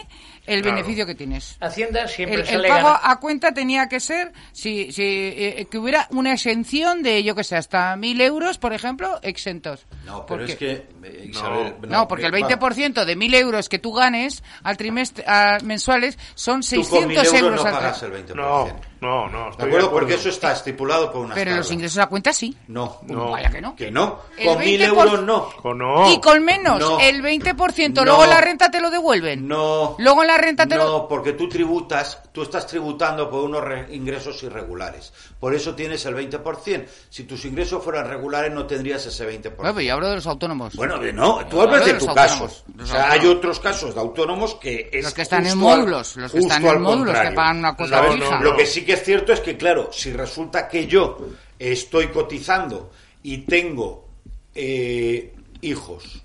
el 0.47 0.61
Claro. 0.63 0.77
beneficio 0.77 1.05
que 1.05 1.13
tienes. 1.13 1.57
Hacienda 1.59 2.07
siempre 2.07 2.35
El, 2.35 2.41
el 2.41 2.47
sale 2.47 2.67
pago 2.69 2.87
gana- 2.87 2.99
a 3.03 3.19
cuenta 3.19 3.53
tenía 3.53 3.87
que 3.87 3.99
ser 3.99 4.31
si, 4.53 4.91
si 4.91 5.03
eh, 5.03 5.67
que 5.69 5.77
hubiera 5.77 6.07
una 6.11 6.33
exención 6.33 7.03
de, 7.03 7.23
yo 7.23 7.35
que 7.35 7.43
sé, 7.43 7.55
hasta 7.57 7.95
mil 7.97 8.19
euros, 8.21 8.57
por 8.57 8.73
ejemplo, 8.73 9.19
exentos. 9.21 9.85
No, 10.05 10.25
pero 10.25 10.39
Porque- 10.39 10.53
es 10.53 10.57
que... 10.57 10.71
eh, 11.03 11.27
Isabel, 11.29 11.75
No, 11.87 12.07
porque 12.07 12.25
el 12.25 12.33
eh, 12.33 12.39
20% 12.41 13.05
de 13.05 13.15
mil 13.15 13.33
euros 13.35 13.69
que 13.69 13.77
tú 13.79 13.93
ganes 13.93 14.41
al 14.63 14.77
trimestre, 14.77 15.23
a- 15.27 15.57
mensuales 15.63 16.17
son 16.33 16.61
Tú 16.61 16.77
con 16.77 16.83
600 16.85 17.07
mil 17.07 17.17
euros 17.17 17.33
euros 17.33 17.61
no 17.61 17.67
al 17.67 17.73
pagas 17.75 18.03
el 18.03 18.11
20%. 18.13 18.35
No, 18.35 18.79
no, 19.01 19.27
no. 19.29 19.45
¿De 19.45 19.49
estoy 19.51 19.67
acuerdo? 19.69 19.91
Porque 19.91 20.13
eso 20.15 20.29
está 20.29 20.51
estipulado 20.53 21.11
por 21.11 21.25
una 21.25 21.35
Pero 21.35 21.55
los 21.55 21.71
ingresos 21.71 21.97
a 21.99 22.07
cuenta 22.07 22.33
sí. 22.33 22.55
No, 22.67 22.97
No. 23.03 23.31
Vaya 23.31 23.49
que 23.49 23.61
no. 23.61 23.75
que 23.75 23.91
no. 23.91 24.19
El 24.37 24.47
Con 24.47 24.59
mil 24.59 24.81
20%. 24.81 24.85
euros 24.87 25.23
no. 25.23 25.49
Con 25.61 25.77
no. 25.77 26.11
Y 26.11 26.19
con 26.19 26.43
menos, 26.43 26.79
No. 26.79 26.99
el 26.99 27.21
20%, 27.21 27.93
No. 27.95 28.05
luego 28.05 28.25
la 28.25 28.41
renta 28.41 28.69
te 28.71 28.81
lo 28.81 28.89
devuelven. 28.89 29.47
No. 29.47 29.95
Luego 29.99 30.23
la 30.23 30.37
renta 30.37 30.65
te 30.67 30.75
lo... 30.75 30.85
No, 30.85 31.07
porque 31.07 31.33
tú 31.33 31.47
tributas, 31.49 32.21
tú 32.31 32.41
estás 32.43 32.65
tributando 32.67 33.29
por 33.29 33.43
unos 33.43 33.63
re- 33.63 33.87
ingresos 33.95 34.41
irregulares. 34.43 35.13
Por 35.39 35.53
eso 35.53 35.75
tienes 35.75 36.05
el 36.05 36.15
20%. 36.15 36.85
Si 37.09 37.23
tus 37.23 37.45
ingresos 37.45 37.83
fueran 37.83 38.07
regulares 38.07 38.51
no 38.51 38.65
tendrías 38.65 39.05
ese 39.05 39.27
20%. 39.27 39.55
Bueno, 39.57 39.81
yo 39.81 39.93
hablo 39.93 40.09
de 40.09 40.15
los 40.15 40.27
autónomos. 40.27 40.75
Bueno, 40.75 40.99
no, 41.13 41.45
tú 41.47 41.61
hablas 41.61 41.85
de 41.85 41.93
de 41.93 41.99
tu 41.99 42.07
caso. 42.07 42.49
O 42.79 42.85
sea, 42.85 43.11
hay 43.11 43.25
otros 43.27 43.59
casos 43.59 43.93
de 43.93 43.99
autónomos 43.99 44.55
que 44.55 44.89
es 44.91 45.03
Los 45.03 45.13
que 45.13 45.21
están 45.21 45.45
en 45.45 45.57
módulos, 45.57 46.15
los 46.15 46.31
que 46.31 46.39
están 46.39 46.65
en 46.65 46.81
módulos, 46.81 47.17
que 47.17 47.31
pagan 47.31 47.57
una 47.57 47.75
cuota 47.75 48.01
No, 48.01 48.15
no, 48.15 48.41
Lo 48.41 48.57
que 48.57 48.65
sí 48.65 48.83
que 48.83 48.93
es 48.93 49.03
cierto 49.03 49.33
es 49.33 49.39
que, 49.41 49.57
claro, 49.57 49.89
si 49.91 50.11
resulta 50.11 50.67
que 50.67 50.87
yo 50.87 51.17
estoy 51.59 52.07
cotizando 52.07 52.91
y 53.23 53.39
tengo 53.39 54.07
eh, 54.55 55.33
hijos, 55.61 56.23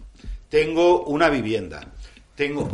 tengo 0.49 1.05
una 1.05 1.29
vivienda, 1.29 1.81
tengo 2.35 2.69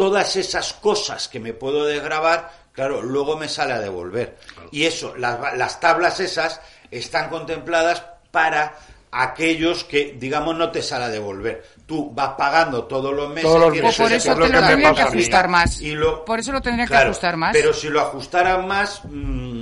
todas 0.00 0.34
esas 0.36 0.72
cosas 0.72 1.28
que 1.28 1.38
me 1.38 1.52
puedo 1.52 1.84
desgravar, 1.84 2.50
claro, 2.72 3.02
luego 3.02 3.36
me 3.36 3.50
sale 3.50 3.74
a 3.74 3.80
devolver. 3.80 4.38
Y 4.72 4.84
eso, 4.84 5.14
las, 5.14 5.38
las 5.58 5.78
tablas 5.78 6.20
esas 6.20 6.58
están 6.90 7.28
contempladas 7.28 8.02
para 8.30 8.78
aquellos 9.12 9.84
que, 9.84 10.16
digamos, 10.18 10.56
no 10.56 10.70
te 10.70 10.82
sale 10.82 11.04
a 11.04 11.08
devolver. 11.10 11.62
Tú 11.84 12.10
vas 12.14 12.30
pagando 12.38 12.84
todos 12.84 13.12
los 13.12 13.28
meses. 13.28 13.42
Todos 13.42 13.60
los 13.60 13.72
tienes 13.74 13.94
O 13.94 14.02
por 14.02 14.10
meses, 14.10 14.24
eso 14.24 14.34
te 14.34 14.40
que 14.46 14.52
lo 14.54 14.66
tendrían 14.66 14.94
que 14.94 15.02
ajustar 15.02 15.48
más. 15.48 15.80
Y 15.82 15.90
lo- 15.94 16.24
Por 16.24 16.38
eso 16.40 16.52
lo 16.52 16.62
tendrían 16.62 16.86
que 16.88 16.92
Claro, 16.94 17.10
ajustar 17.10 17.36
más. 17.36 17.52
Pero 17.52 17.74
si 17.74 17.88
lo 17.90 18.00
ajustaran 18.00 18.66
más, 18.66 19.02
mm, 19.04 19.59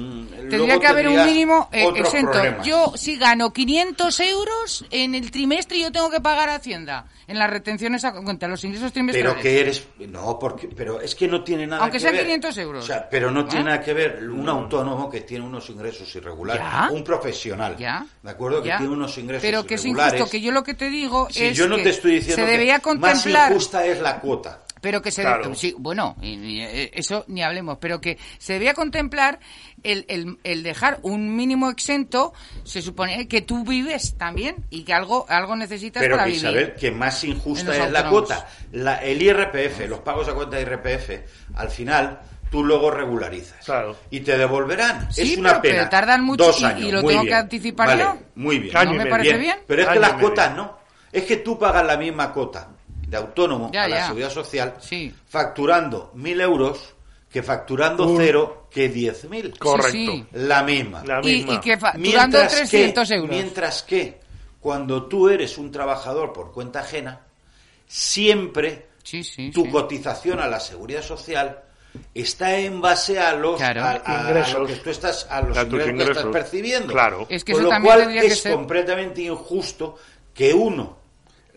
Tendría 0.49 0.79
que 0.79 0.87
haber 0.87 1.09
un 1.09 1.25
mínimo 1.27 1.69
eh, 1.73 1.89
exento. 1.97 2.33
problemas. 2.33 2.67
Yo, 2.67 2.93
si 2.97 3.17
gano 3.17 3.53
500 3.53 4.21
euros 4.21 4.85
en 4.91 5.15
el 5.15 5.31
trimestre, 5.31 5.81
yo 5.81 5.93
tengo 5.93 6.11
que 6.11 6.21
pagar 6.21 6.49
a 6.49 6.57
Hacienda 6.57 7.07
en 7.27 7.39
las 7.39 7.51
retenciones 7.51 8.05
a 8.05 8.13
cuenta, 8.13 8.49
los 8.49 8.65
ingresos 8.65 8.93
trimestrales. 8.93 9.33
Pero 9.33 9.43
que 9.43 9.61
eres. 9.61 9.87
No, 10.09 10.39
porque. 10.39 10.69
Pero 10.69 11.01
es 11.01 11.15
que 11.15 11.29
no 11.29 11.45
tiene 11.45 11.67
nada 11.67 11.83
Aunque 11.83 11.97
que 11.97 12.01
sean 12.01 12.15
ver. 12.15 12.23
500 12.25 12.59
euros. 12.59 12.85
O 12.85 12.87
sea, 12.87 13.09
pero 13.09 13.31
no 13.31 13.45
tiene 13.45 13.61
¿Ah? 13.61 13.75
nada 13.75 13.81
que 13.83 13.93
ver 13.93 14.29
un 14.29 14.49
autónomo 14.49 15.11
que 15.11 15.21
tiene 15.23 15.45
unos 15.45 15.69
ingresos 15.71 16.15
irregulares. 16.17 16.63
Ya. 16.63 16.89
Un 16.91 17.05
profesional. 17.05 17.77
Ya. 17.77 18.07
¿De 18.23 18.31
acuerdo? 18.31 18.63
Que 18.63 18.71
tiene 18.71 18.89
unos 18.89 19.17
ingresos 19.19 19.43
Pero 19.43 19.65
que 19.67 19.75
es 19.75 19.85
irregulares. 19.85 20.15
injusto, 20.15 20.31
que 20.31 20.41
yo 20.41 20.53
lo 20.53 20.63
que 20.63 20.75
te 20.75 20.89
digo 20.91 21.29
Si 21.31 21.45
es 21.45 21.57
yo 21.57 21.69
no 21.69 21.77
que 21.77 21.83
te 21.85 21.91
estoy 21.91 22.13
diciendo 22.13 22.37
se 22.37 22.47
que 22.47 22.51
debería 22.53 22.75
más 22.75 22.83
contemplar 22.83 23.53
injusta 23.53 23.85
es 23.87 24.01
la 24.01 24.21
cuota. 24.21 24.61
Pero 24.81 25.03
que 25.03 25.11
se 25.11 25.23
Claro. 25.23 25.55
sí, 25.55 25.75
bueno 25.79 26.17
y- 26.23 26.35
y, 26.35 26.61
eh, 26.63 26.91
eso 26.95 27.25
ni 27.29 27.43
hablemos 27.43 27.79
pero 27.81 28.01
que 28.01 28.19
se 28.39 28.55
debía 28.55 28.75
contemplar 28.75 29.39
el, 29.83 30.05
el, 30.09 30.39
el 30.45 30.63
dejar 30.63 30.99
un 31.03 31.35
mínimo 31.37 31.71
exento 31.71 32.33
se 32.65 32.83
supone 32.83 33.29
que 33.29 33.43
tú 33.43 33.65
vives 33.65 34.17
también 34.17 34.67
y 34.71 34.83
que 34.85 34.93
algo 34.95 35.27
algo 35.29 35.57
necesitas 35.57 36.03
Pero 36.03 36.17
para 36.17 36.25
que 36.27 36.33
vivir 36.33 36.45
Isabel, 36.49 36.75
que 36.75 36.91
más 36.91 37.23
injusta 37.25 37.77
es 37.77 37.91
la 37.91 38.09
cuota. 38.09 38.47
La- 38.73 38.97
el 39.03 39.21
IRPF, 39.23 39.87
los 39.89 40.01
pagos 40.01 40.29
a 40.29 40.35
cuenta 40.35 40.57
de 40.57 40.63
IRPF, 40.63 41.11
al 41.57 41.71
final 41.71 42.21
tú 42.51 42.65
luego 42.65 42.91
regularizas. 42.91 43.65
Claro. 43.65 43.95
Y 44.11 44.21
te 44.21 44.37
devolverán. 44.39 45.13
Sí, 45.13 45.33
es 45.35 45.39
una 45.39 45.51
pero- 45.51 45.63
pero 45.63 45.75
pena. 45.77 45.91
tardan 45.91 46.25
mucho 46.25 46.45
Dos 46.47 46.61
y- 46.61 46.65
años. 46.65 46.81
y 46.83 46.93
lo 46.93 47.03
muy 47.03 47.13
tengo 47.15 47.25
que 47.27 47.35
anticipar 47.35 47.87
Vale, 47.89 48.03
yo. 48.03 48.19
Muy 48.37 48.59
bien. 48.59 48.75
No 48.75 48.95
me 48.95 49.07
parece 49.07 49.29
Bien, 49.31 49.41
bien 49.43 49.59
Pero 49.67 49.83
es 49.83 49.89
que 49.89 50.01
las 50.01 50.13
cuotas 50.15 50.57
no. 50.57 50.79
Es 51.13 51.25
que 51.25 51.37
tú 51.39 51.59
pagas 51.59 51.85
la 51.87 51.97
misma 51.97 52.33
cuota 52.33 52.69
de 53.09 53.17
autónomo 53.17 53.71
Ya, 53.73 53.85
a 53.85 53.89
la 53.89 53.97
ya. 53.97 54.07
seguridad 54.07 54.31
social 54.31 54.75
Sí. 54.81 55.15
facturando 55.29 56.11
mil 56.15 56.41
euros 56.41 56.95
que 57.31 57.43
facturando 57.43 58.15
cero 58.17 58.69
que 58.71 58.89
diez 58.89 59.25
mil. 59.29 59.59
Correcto. 59.59 59.91
Sí, 59.93 60.27
La 60.33 60.63
misma. 60.63 61.03
La 61.05 61.21
y, 61.23 61.27
misma. 61.37 61.55
y 61.55 61.61
que 61.61 61.77
facturando 61.79 62.39
Mientras 62.39 62.53
300 62.55 63.09
que, 63.09 63.15
euros 63.15 63.31
Mientras 63.31 63.83
que 63.83 64.21
cuando 64.61 65.07
tú 65.07 65.29
eres 65.29 65.57
un 65.59 65.71
trabajador 65.71 66.33
por 66.33 66.53
cuenta 66.53 66.81
ajena, 66.81 67.21
siempre 67.87 68.89
sí 69.03 69.25
sí 69.25 69.51
tu 69.51 69.65
sí. 69.65 69.71
cotización 69.71 70.41
a 70.41 70.47
la 70.47 70.61
seguridad 70.61 71.03
social 71.03 71.63
está 72.15 72.57
en 72.59 72.81
base 72.81 73.19
a 73.19 73.33
los 73.35 73.57
Claro. 73.57 73.83
a, 73.83 73.91
a- 73.93 74.27
a 74.27 74.29
Ingresos. 74.29 74.61
lo 74.61 74.67
que 74.67 74.75
tú 74.77 74.91
estás 74.91 75.27
a 75.31 75.41
los 75.41 75.57
A 75.57 75.65
tus 75.65 75.73
ingresos, 75.73 75.85
que 75.87 75.91
ingresos. 75.93 76.17
estás 76.19 76.33
percibiendo. 76.33 76.93
Claro. 76.93 77.27
Es 77.31 77.45
que 77.45 77.53
Con 77.53 77.61
eso 77.63 77.65
lo 77.65 77.71
también 77.71 77.95
cual 77.95 78.09
que 78.13 78.27
es 78.27 78.41
ser- 78.41 78.53
completamente 78.55 79.23
injusto 79.23 79.97
que 80.35 80.53
uno 80.53 80.99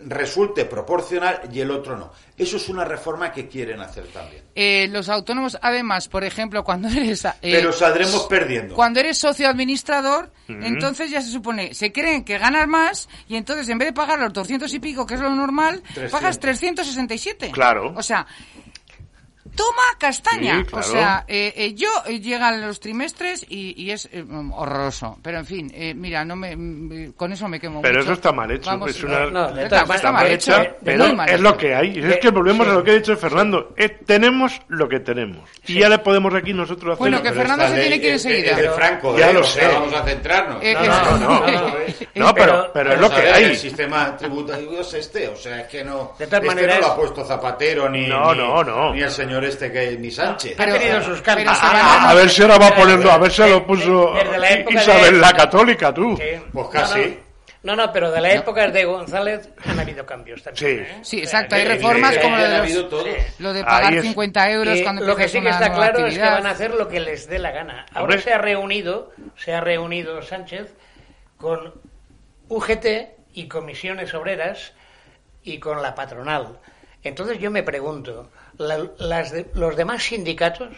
resulte 0.06 0.66
proporcional 0.66 1.42
y 1.52 1.60
el 1.60 1.72
otro 1.72 1.98
no. 1.98 2.12
Eso 2.38 2.58
es 2.58 2.70
una 2.70 2.84
reforma 2.86 3.32
que 3.32 3.48
quieren 3.48 3.80
hacer 3.82 4.08
también. 4.08 4.44
Eh, 4.56 4.88
los 4.92 5.10
autónomos, 5.10 5.58
además, 5.62 6.08
por 6.08 6.24
ejemplo, 6.24 6.64
cuando 6.64 6.88
eres... 6.90 7.24
eh, 7.26 7.32
Pero 7.42 7.72
saldremos 7.72 8.24
perdiendo. 8.24 8.76
Cuando 8.76 9.00
eres 9.00 9.18
socio 9.18 9.48
administrador, 9.48 10.32
entonces 10.48 11.10
ya 11.12 11.22
se 11.22 11.30
supone, 11.32 11.74
se 11.74 11.92
creen 11.92 12.24
que 12.26 12.38
ganas 12.38 12.68
más 12.68 13.08
y 13.28 13.36
entonces 13.36 13.70
en 13.70 13.78
vez 13.78 13.90
de 13.90 13.94
pagar 13.94 14.20
los 14.20 14.34
200 14.34 14.74
y 14.74 14.80
pico, 14.80 15.06
que 15.06 15.14
es 15.16 15.22
lo 15.22 15.30
normal, 15.34 15.82
300. 15.94 16.12
pagas 16.12 16.40
367. 16.40 17.52
Claro. 17.52 17.94
O 17.96 18.04
sea, 18.04 18.26
toma 19.62 19.84
castaña. 20.00 20.60
Sí, 20.60 20.64
claro. 20.66 20.88
O 20.88 20.92
sea, 20.92 21.26
eh, 21.28 21.54
eh, 21.56 21.74
yo 21.74 21.90
eh, 22.06 22.20
llegan 22.20 22.62
los 22.62 22.80
trimestres 22.80 23.46
y, 23.50 23.74
y 23.82 23.92
es 23.92 24.10
eh, 24.12 24.24
horroroso. 24.54 25.18
Pero 25.22 25.40
en 25.40 25.46
fin, 25.46 25.72
eh, 25.74 25.94
mira, 25.94 26.24
no 26.26 26.36
me, 26.36 26.56
mm, 26.56 27.14
con 27.14 27.32
eso 27.34 27.48
me 27.48 27.60
quemo 27.60 27.82
Pero 27.82 27.96
mucho. 28.00 28.04
eso 28.06 28.14
está 28.14 28.32
mal 28.32 28.50
hecho. 28.52 28.70
Vamos, 28.70 28.92
es 28.92 29.04
una, 29.04 29.26
no, 29.28 29.52
de 29.52 29.64
está, 29.64 29.86
mal 30.12 30.28
hecho. 30.28 30.54
pero 30.84 31.14
mal 31.14 31.28
es 31.30 31.36
hecho. 31.36 31.44
lo 31.44 31.58
que 31.58 31.76
hay. 31.76 32.00
Es 32.00 32.18
que 32.18 32.30
volvemos 32.30 32.66
sí. 32.66 32.72
a 32.72 32.76
lo 32.76 32.84
que 32.84 32.92
ha 32.92 32.96
dicho 32.96 33.16
Fernando. 33.18 33.74
Tenemos 34.06 34.60
lo 34.68 34.88
que 34.90 35.00
tenemos. 35.00 35.50
Y 35.68 35.80
ya 35.80 35.90
le 35.90 36.00
podemos 36.00 36.34
aquí 36.34 36.54
nosotros 36.54 36.94
hacer. 36.94 37.00
Bueno, 37.00 37.22
que 37.22 37.32
Fernando 37.32 37.68
se 37.68 37.80
tiene 37.82 38.00
que 38.00 38.08
ir 38.08 38.14
enseguida. 38.14 38.56
de 38.56 38.70
Franco, 38.72 39.18
Ya 39.18 39.32
lo 39.32 39.44
sé. 39.44 39.68
Vamos 39.68 39.94
a 39.94 40.04
centrarnos. 40.04 40.64
Eh, 40.64 40.74
No, 40.74 41.18
no, 41.18 41.40
no. 41.48 41.74
No, 42.16 42.34
pero, 42.34 42.34
Pero- 42.36 42.72
pero 42.74 42.94
es 42.94 43.00
lo 43.02 43.10
que 43.10 43.22
hay. 43.30 43.44
El 43.46 43.58
sistema 43.58 44.16
tributario 44.18 44.82
es 44.82 44.94
este, 44.94 45.28
o 45.28 45.36
sea, 45.36 45.62
es 45.62 45.68
que 45.68 45.84
no. 45.84 46.14
De 46.18 46.26
todas 46.28 46.42
este 46.44 46.48
maneras- 46.56 46.80
no 46.82 46.88
lo 46.88 46.94
ha 46.94 46.96
puesto 46.96 47.26
Zapatero 47.26 47.90
ni, 47.90 48.08
No, 48.08 48.34
no, 48.36 48.64
no. 48.64 48.94
ni 48.94 49.02
el 49.02 49.10
señor 49.12 49.44
este 49.52 49.72
que 49.72 49.98
ni 49.98 50.12
Sánchez. 50.12 50.60
Ha 50.60 50.66
tenido 50.66 51.02
sus 51.04 51.22
cambios. 51.22 51.58
A, 51.62 51.72
a- 51.72 52.10
a 52.10 52.14
ver 52.14 52.30
si 52.30 52.42
ahora 52.42 52.58
va 52.58 52.76
poniendo, 52.76 53.12
a 53.12 53.18
ver 53.18 53.32
si 53.32 53.42
lo 53.48 53.66
puso 53.66 54.14
Desde 54.14 54.38
la 54.38 54.50
época 54.52 54.82
Isabel 54.82 55.14
de- 55.14 55.20
la 55.20 55.34
Católica, 55.34 55.94
tú. 55.94 56.18
Sí. 56.18 56.24
Pues 56.52 56.68
casi. 56.70 57.20
No, 57.64 57.76
no, 57.76 57.86
no, 57.86 57.94
pero 57.94 58.10
de 58.12 58.20
la 58.22 58.34
época 58.34 58.68
de 58.70 58.86
González 58.86 59.50
han 59.66 59.80
habido 59.80 60.04
cambios 60.04 60.42
también. 60.42 60.86
Sí. 60.88 60.92
¿eh? 60.92 61.00
Sí, 61.04 61.20
exacto, 61.20 61.54
hay 61.56 61.66
reformas 61.66 62.18
como 62.18 62.36
lo 62.36 62.50
de 62.50 62.58
los-. 62.58 63.40
Lo 63.40 63.54
de 63.54 63.64
pagar 63.64 63.94
es- 63.94 64.02
50 64.02 64.50
euros 64.52 64.80
Eh, 64.80 64.84
cuando 64.84 65.06
lo 65.06 65.16
que 65.16 65.30
sí 65.30 65.40
que 65.42 65.50
está 65.50 65.72
claro 65.72 66.08
es 66.08 66.16
que 66.18 66.22
van 66.24 66.48
a 66.48 66.50
hacer 66.50 66.74
lo 66.74 66.88
que 66.88 67.00
les 67.00 67.28
dé 67.30 67.38
la 67.38 67.52
gana. 67.52 67.86
Ahora 67.94 68.18
se 68.18 68.34
ha 68.34 68.40
reunido, 68.40 69.12
se 69.38 69.54
ha 69.54 69.62
reunido 69.62 70.24
Sánchez 70.24 70.74
con 71.38 71.74
UGT 72.50 72.86
y 73.34 73.48
comisiones 73.48 74.14
obreras 74.16 74.74
y 75.44 75.60
con 75.60 75.82
la 75.84 75.94
patronal. 75.96 76.60
Entonces 77.04 77.38
yo 77.40 77.52
me 77.52 77.64
pregunto, 77.64 78.30
la- 78.68 78.90
las 79.00 79.32
de- 79.32 79.48
los 79.56 79.76
demás 79.76 80.04
sindicatos, 80.04 80.70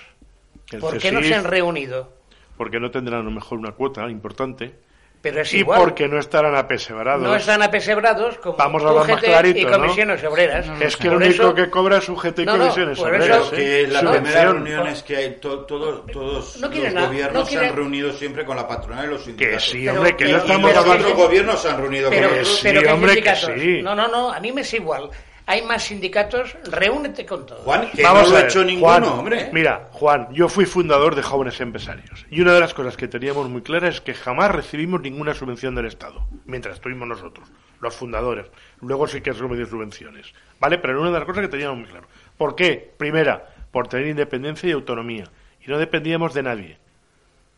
El 0.71 0.79
¿por 0.79 0.97
qué 0.97 1.11
no 1.11 1.21
se 1.21 1.35
han 1.35 1.43
reunido? 1.43 2.11
Porque 2.57 2.79
no 2.79 2.89
tendrán 2.91 3.21
a 3.21 3.23
lo 3.23 3.31
mejor 3.31 3.57
una 3.59 3.71
cuota 3.71 4.09
importante. 4.09 4.73
Pero 5.21 5.39
es 5.39 5.53
Y 5.53 5.59
igual. 5.59 5.79
porque 5.79 6.05
no 6.09 6.19
estarán 6.19 6.53
apesebrados. 6.53 7.23
no 7.23 7.33
están 7.33 7.61
apesebrados 7.63 8.37
como 8.39 8.57
Vamos 8.57 8.83
a 8.83 8.89
hablar 8.89 9.07
más 9.07 9.15
UGT 9.15 9.23
clarito, 9.25 9.59
y 9.59 9.63
¿no? 9.65 9.71
comisiones 9.71 10.23
obreras. 10.25 10.67
Es 10.81 10.97
que 10.97 11.07
el 11.07 11.13
Por 11.13 11.21
único 11.23 11.43
eso- 11.43 11.55
que 11.55 11.69
cobra 11.69 11.97
es 11.99 12.09
UGT 12.09 12.39
y 12.41 12.45
No, 12.45 12.57
no, 12.57 12.63
comisiones 12.65 12.99
por 12.99 13.07
obreras, 13.07 13.37
eso- 13.47 13.55
¿eh? 13.55 13.57
que 13.57 13.87
la 13.87 13.99
primera 14.11 14.43
reunión 14.51 14.87
es 14.87 15.01
que 15.01 15.15
hay 15.15 15.31
to- 15.39 15.59
todos 15.61 16.05
todos 16.11 16.57
No 16.59 16.69
quieren 16.69 16.87
los 16.87 16.93
nada, 16.95 17.07
gobiernos 17.07 17.33
no 17.35 17.45
se 17.45 17.49
quieren- 17.51 17.69
han 17.69 17.75
reunido 17.77 18.11
siempre 18.11 18.43
con 18.45 18.57
la 18.57 18.67
patronal 18.67 19.05
y 19.05 19.07
los 19.11 19.19
Que 19.19 19.25
sindicatos. 19.27 19.63
sí, 19.69 19.79
Pero- 19.85 19.93
hombre, 19.95 20.15
que 20.17 20.23
no 20.25 20.29
pero- 20.29 20.41
estamos 20.41 20.69
los 20.69 20.77
hablando... 20.79 21.07
otros 21.07 21.17
gobiernos 21.25 21.61
se 21.61 21.69
han 21.69 21.77
reunido 21.77 22.09
Pero, 22.09 22.21
con 22.27 22.29
Que 22.35 22.39
ellos. 22.41 22.55
sí, 22.57 22.59
pero 22.63 22.81
¿qué 22.81 22.87
hombre, 22.91 23.09
que 23.09 23.15
sindicatos? 23.35 23.61
sí. 23.61 23.81
No, 23.81 23.95
no, 23.95 24.07
no, 24.09 24.33
a 24.33 24.39
mí 24.41 24.51
me 24.51 24.61
es 24.61 24.73
igual. 24.73 25.09
Hay 25.45 25.61
más 25.63 25.83
sindicatos, 25.83 26.55
reúnete 26.71 27.25
con 27.25 27.45
todos. 27.45 27.63
Juan, 27.63 27.89
que 27.91 28.01
Vamos 28.01 28.23
no 28.23 28.29
lo 28.29 28.35
a 28.35 28.39
ha 28.39 28.41
ver, 28.43 28.49
hecho 28.49 28.63
ninguno, 28.63 28.87
Juan, 28.87 29.03
hombre. 29.03 29.49
Mira, 29.51 29.89
Juan, 29.91 30.27
yo 30.31 30.47
fui 30.47 30.65
fundador 30.65 31.15
de 31.15 31.21
Jóvenes 31.21 31.59
Empresarios. 31.59 32.25
Y 32.29 32.39
una 32.39 32.53
de 32.53 32.61
las 32.61 32.73
cosas 32.73 32.95
que 32.95 33.09
teníamos 33.09 33.49
muy 33.49 33.61
clara 33.61 33.89
es 33.89 33.99
que 33.99 34.13
jamás 34.13 34.51
recibimos 34.51 35.01
ninguna 35.01 35.33
subvención 35.33 35.75
del 35.75 35.87
Estado. 35.87 36.25
Mientras 36.45 36.75
estuvimos 36.75 37.07
nosotros, 37.07 37.49
los 37.81 37.93
fundadores. 37.93 38.45
Luego 38.79 39.05
sí 39.07 39.19
que 39.19 39.33
recibido 39.33 39.65
subvenciones. 39.65 40.33
¿Vale? 40.59 40.77
Pero 40.77 40.93
era 40.93 41.01
una 41.01 41.11
de 41.11 41.19
las 41.19 41.27
cosas 41.27 41.41
que 41.41 41.49
teníamos 41.49 41.77
muy 41.77 41.87
claro. 41.87 42.07
¿Por 42.37 42.55
qué? 42.55 42.93
Primera, 42.97 43.49
por 43.71 43.89
tener 43.89 44.07
independencia 44.07 44.69
y 44.69 44.71
autonomía. 44.71 45.25
Y 45.65 45.69
no 45.69 45.77
dependíamos 45.77 46.33
de 46.33 46.43
nadie. 46.43 46.77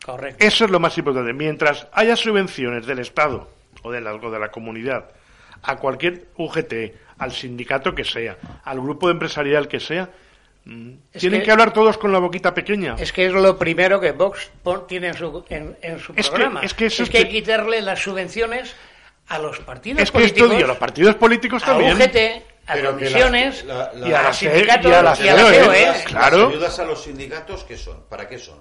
Correcto. 0.04 0.44
Eso 0.44 0.66
es 0.66 0.72
lo 0.72 0.80
más 0.80 0.98
importante. 0.98 1.34
Mientras 1.34 1.88
haya 1.92 2.16
subvenciones 2.16 2.88
del 2.88 3.00
Estado 3.00 3.48
o 3.84 3.92
de 3.92 4.02
la, 4.02 4.16
o 4.16 4.32
de 4.32 4.40
la 4.40 4.50
comunidad 4.50 5.12
a 5.64 5.78
cualquier 5.78 6.28
UGT, 6.38 6.74
al 7.18 7.32
sindicato 7.32 7.94
que 7.96 8.04
sea, 8.04 8.38
al 8.64 8.80
grupo 8.82 9.10
empresarial 9.10 9.68
que 9.68 9.80
sea, 9.80 10.10
Es 11.14 11.22
Tienen 11.22 11.44
que... 11.44 11.52
hablar 11.52 11.72
todos 11.74 11.96
con 11.98 12.12
la 12.12 12.18
boquita 12.18 12.54
pequeña. 12.54 12.96
Es 12.98 13.14
que 13.14 13.28
es 13.28 13.32
lo 13.34 13.56
primero 13.58 14.00
que 14.00 14.12
Vox 14.14 14.50
tiene 14.88 15.10
en 15.10 15.14
su, 15.14 15.46
en, 15.50 15.78
en 15.82 16.00
su 16.00 16.12
Es 16.16 16.26
que- 16.26 16.32
programa. 16.36 16.62
es 16.62 16.74
que 16.74 16.88
eso 16.88 17.04
es 17.04 17.10
hay 17.10 17.14
que- 17.14 17.24
que 17.26 17.30
quitarle 17.30 17.82
las 17.84 18.00
subvenciones 18.02 18.74
a 19.28 19.38
los 19.38 19.60
partidos 19.60 20.02
Es 20.02 20.10
que 20.12 20.18
políticos, 20.20 20.50
esto 20.52 20.60
y 20.60 20.64
a 20.64 20.68
los 20.68 20.78
partidos 20.78 21.16
políticos 21.16 21.62
a 21.64 21.66
también. 21.68 21.94
UGT, 21.94 22.44
a 22.68 22.74
Pero 22.74 22.98
que 22.98 23.06
comisiones, 23.06 23.64
la- 23.66 23.94
la- 23.94 24.08
Y 24.10 24.14
a 24.14 24.24
los 24.24 24.38
CE 24.38 24.50
sindicatos 24.52 24.92
y 24.92 24.94
a 24.96 25.02
la 25.04 25.16
y 25.20 25.28
a 25.30 25.36
la 25.36 25.42
CEOE, 25.44 25.66
COE, 25.66 25.82
Las- 25.86 26.02
Claro. 26.04 26.38
Las 26.40 26.50
ayudas 26.50 26.80
a 26.80 26.84
los 26.86 27.04
sindicatos, 27.04 27.64
¿qué 27.64 27.78
son? 27.78 28.04
¿Para 28.10 28.28
qué 28.28 28.40
son? 28.40 28.58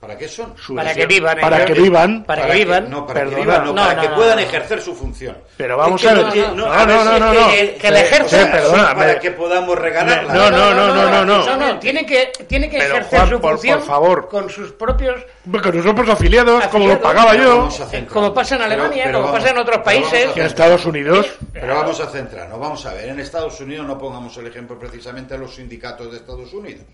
¿Para 0.00 0.16
qué 0.16 0.28
son? 0.28 0.54
para 0.74 0.94
que 0.94 1.04
vivan. 1.04 1.38
Para 1.38 1.62
que 1.66 1.74
vivan. 1.74 2.24
Para 2.24 2.46
que 2.46 2.52
vivan. 2.54 2.88
No, 2.88 3.06
para 3.06 3.20
Perdona. 3.20 3.36
que 3.36 3.42
vivan, 3.42 3.64
no, 3.66 3.72
No, 3.74 3.82
para 3.82 3.94
no, 3.96 4.00
que 4.00 4.08
no, 4.08 4.14
puedan 4.14 4.36
no. 4.36 4.42
ejercer 4.42 4.80
su 4.80 4.94
función. 4.94 5.36
Pero 5.58 5.76
vamos 5.76 6.02
Es 6.02 6.08
que 6.08 6.18
a 6.18 6.22
ver. 6.22 6.48
no 6.54 6.54
No, 6.86 6.86
no, 6.86 7.18
no, 7.18 7.48
que- 7.50 7.90
la 7.90 8.00
ejerzan. 8.00 8.50
para 8.50 8.94
me- 8.94 9.18
que 9.18 9.30
podamos 9.32 9.78
regalarla. 9.78 10.32
No, 10.32 10.50
no, 10.50 10.74
no, 10.74 10.94
no, 10.94 11.10
no, 11.10 11.24
no. 11.26 11.44
No, 11.44 11.56
no, 11.56 11.78
tiene 11.78 12.06
que, 12.06 12.32
tiene 12.48 12.70
que 12.70 12.78
Pero, 12.78 12.94
ejercer 12.94 13.18
Juan, 13.18 13.28
su 13.30 13.40
por- 13.42 13.50
función 13.52 13.78
por 13.80 13.88
favor. 13.88 14.28
con 14.30 14.48
sus 14.48 14.72
propios... 14.72 15.22
Porque 15.52 15.70
nosotros 15.70 16.08
afiliados, 16.08 16.66
como 16.68 16.86
lo 16.86 16.98
pagaba 16.98 17.34
yo. 17.36 17.68
Como 18.10 18.32
pasa 18.32 18.56
en 18.56 18.62
Alemania, 18.62 19.12
como 19.12 19.30
pasa 19.30 19.50
en 19.50 19.58
otros 19.58 19.78
países. 19.84 20.34
en 20.34 20.46
Estados 20.46 20.86
Unidos. 20.86 21.30
Pero 21.52 21.74
vamos 21.74 22.00
a 22.00 22.06
centrarnos, 22.06 22.58
vamos 22.58 22.86
a 22.86 22.94
ver. 22.94 23.10
En 23.10 23.20
Estados 23.20 23.60
Unidos 23.60 23.86
no 23.86 23.98
pongamos 23.98 24.34
el 24.38 24.46
ejemplo 24.46 24.78
precisamente 24.78 25.34
a 25.34 25.36
los 25.36 25.54
sindicatos 25.54 26.10
de 26.10 26.16
Estados 26.16 26.50
Unidos. 26.54 26.86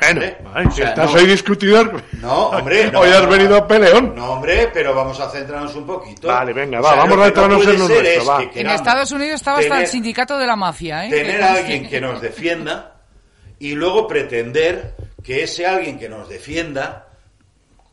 Bueno, 0.00 0.70
sea, 0.72 0.88
estás 0.90 1.12
no. 1.12 1.18
ahí 1.18 1.26
discutidor. 1.26 2.02
No, 2.14 2.46
hombre. 2.48 2.90
no, 2.92 3.00
Hoy 3.00 3.10
has 3.10 3.22
no, 3.22 3.28
venido 3.28 3.56
a 3.56 3.66
peleón. 3.66 4.14
No, 4.14 4.32
hombre, 4.32 4.70
pero 4.72 4.94
vamos 4.94 5.18
a 5.20 5.28
centrarnos 5.30 5.74
un 5.74 5.86
poquito. 5.86 6.28
Vale, 6.28 6.52
venga, 6.52 6.80
O 6.80 6.82
va, 6.82 6.90
sea, 6.90 6.98
vamos 7.00 7.14
a 7.14 7.18
no 7.18 7.24
centrarnos 7.24 7.60
en 7.62 7.72
lo 7.72 7.88
nuestro, 7.88 8.00
es 8.08 8.28
va. 8.28 8.50
que 8.50 8.60
En 8.60 8.66
Estados 8.70 9.12
Unidos 9.12 9.34
estaba 9.36 9.58
hasta 9.58 9.80
el 9.80 9.86
sindicato 9.86 10.38
de 10.38 10.46
la 10.46 10.56
mafia, 10.56 11.06
¿eh? 11.06 11.10
tener 11.10 11.42
a 11.42 11.52
alguien 11.54 11.88
que 11.88 12.00
nos 12.00 12.20
defienda 12.22 13.02
y 13.58 13.72
luego 13.74 14.08
pretender 14.08 14.94
que 15.22 15.42
ese 15.42 15.66
alguien 15.66 15.98
que 15.98 16.08
nos 16.08 16.28
defienda 16.28 17.08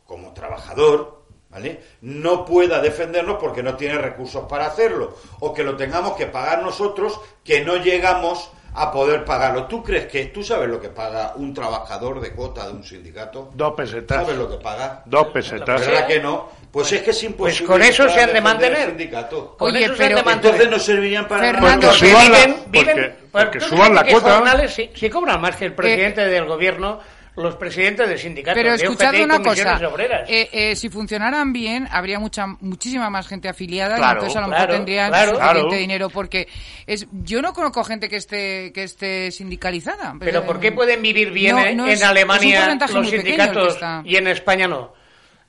como 0.06 0.32
trabajador, 0.32 1.24
¿vale? 1.50 1.82
No 2.00 2.46
pueda 2.46 2.80
defendernos 2.80 3.36
porque 3.38 3.62
no 3.62 3.76
tiene 3.76 3.98
recursos 3.98 4.46
para 4.48 4.66
hacerlo 4.66 5.14
o 5.40 5.52
que 5.52 5.62
lo 5.62 5.76
tengamos 5.76 6.16
que 6.16 6.26
pagar 6.26 6.62
nosotros 6.62 7.20
que 7.44 7.62
no 7.62 7.76
llegamos 7.76 8.50
a 8.82 8.90
poder 8.92 9.24
pagarlo. 9.24 9.64
¿Tú 9.64 9.82
crees 9.82 10.06
que 10.06 10.26
tú 10.26 10.42
sabes 10.42 10.68
lo 10.68 10.80
que 10.80 10.88
paga 10.88 11.32
un 11.36 11.52
trabajador 11.54 12.20
de 12.20 12.32
cuota 12.32 12.66
de 12.66 12.72
un 12.72 12.84
sindicato? 12.84 13.50
Dos 13.54 13.74
pesetas. 13.74 14.22
¿Sabes 14.22 14.36
lo 14.38 14.48
que 14.50 14.56
paga? 14.62 15.02
Dos 15.06 15.26
pesetas. 15.28 15.80
¿Verdad 15.86 16.06
que 16.06 16.20
no? 16.20 16.48
Pues 16.70 16.92
es 16.92 17.02
que 17.02 17.10
es 17.10 17.22
imposible. 17.24 17.66
con 17.66 17.82
eso 17.82 18.08
se 18.08 18.20
han 18.20 18.32
de 18.32 18.40
mantener. 18.40 18.88
sindicato. 18.88 19.56
Con 19.56 19.68
Oye, 19.68 19.84
eso 19.84 19.96
se 19.96 20.02
han 20.02 20.08
pero- 20.10 20.18
de 20.18 20.24
mantener. 20.24 20.54
Entonces 20.60 20.70
no 20.70 20.78
servirían 20.84 21.26
para 21.28 21.42
Fernando, 21.44 21.68
nada. 21.68 21.92
Porque 21.92 22.06
suban 22.10 22.32
la- 22.32 22.38
viven, 22.38 22.56
porque- 22.64 22.94
viven- 22.94 23.16
porque 23.32 23.58
¿tú 23.58 23.64
suban 23.66 23.94
la 23.94 24.04
cuota. 24.04 24.34
jornales 24.34 24.74
si, 24.74 24.90
si 24.94 25.10
cobran 25.10 25.40
más 25.40 25.56
que 25.56 25.64
el 25.64 25.72
presidente 25.74 26.26
del 26.26 26.44
gobierno, 26.44 27.00
los 27.38 27.56
presidentes 27.56 28.08
de 28.08 28.18
sindicatos 28.18 28.60
Pero 28.60 28.76
de 28.76 28.82
escuchad 28.84 29.14
una 29.22 29.42
cosa, 29.42 29.80
obreras. 29.88 30.28
eh, 30.28 30.48
eh, 30.52 30.76
si 30.76 30.88
funcionaran 30.88 31.52
bien, 31.52 31.88
habría 31.90 32.18
mucha, 32.18 32.46
muchísima 32.60 33.08
más 33.10 33.26
gente 33.28 33.48
afiliada 33.48 33.98
y 33.98 34.02
entonces 34.02 34.36
a 34.36 34.40
lo 34.40 34.46
claro, 34.48 34.62
mejor 34.62 34.74
tendrían 34.76 35.08
claro. 35.10 35.30
suficiente 35.36 35.60
Claro. 35.60 35.72
dinero 35.76 36.10
porque 36.10 36.48
es, 36.86 37.06
yo 37.12 37.40
no 37.42 37.52
conozco 37.52 37.84
gente 37.84 38.08
que 38.08 38.16
esté 38.16 38.72
que 38.74 38.82
esté 38.82 39.30
sindicalizada. 39.30 40.14
Pero 40.20 40.44
¿por 40.44 40.60
qué 40.60 40.72
pueden 40.72 41.00
vivir 41.02 41.30
bien 41.30 41.56
No, 41.56 41.64
en- 41.64 41.76
no 41.76 41.84
en 41.86 41.90
es- 41.90 41.98
es 42.00 42.02
un 42.04 42.08
Alemania 42.10 42.58
porcentaje 42.60 42.92
los 42.94 43.08
sindicatos 43.10 43.78
y 44.04 44.16
en 44.16 44.26
España 44.28 44.68
no? 44.68 44.92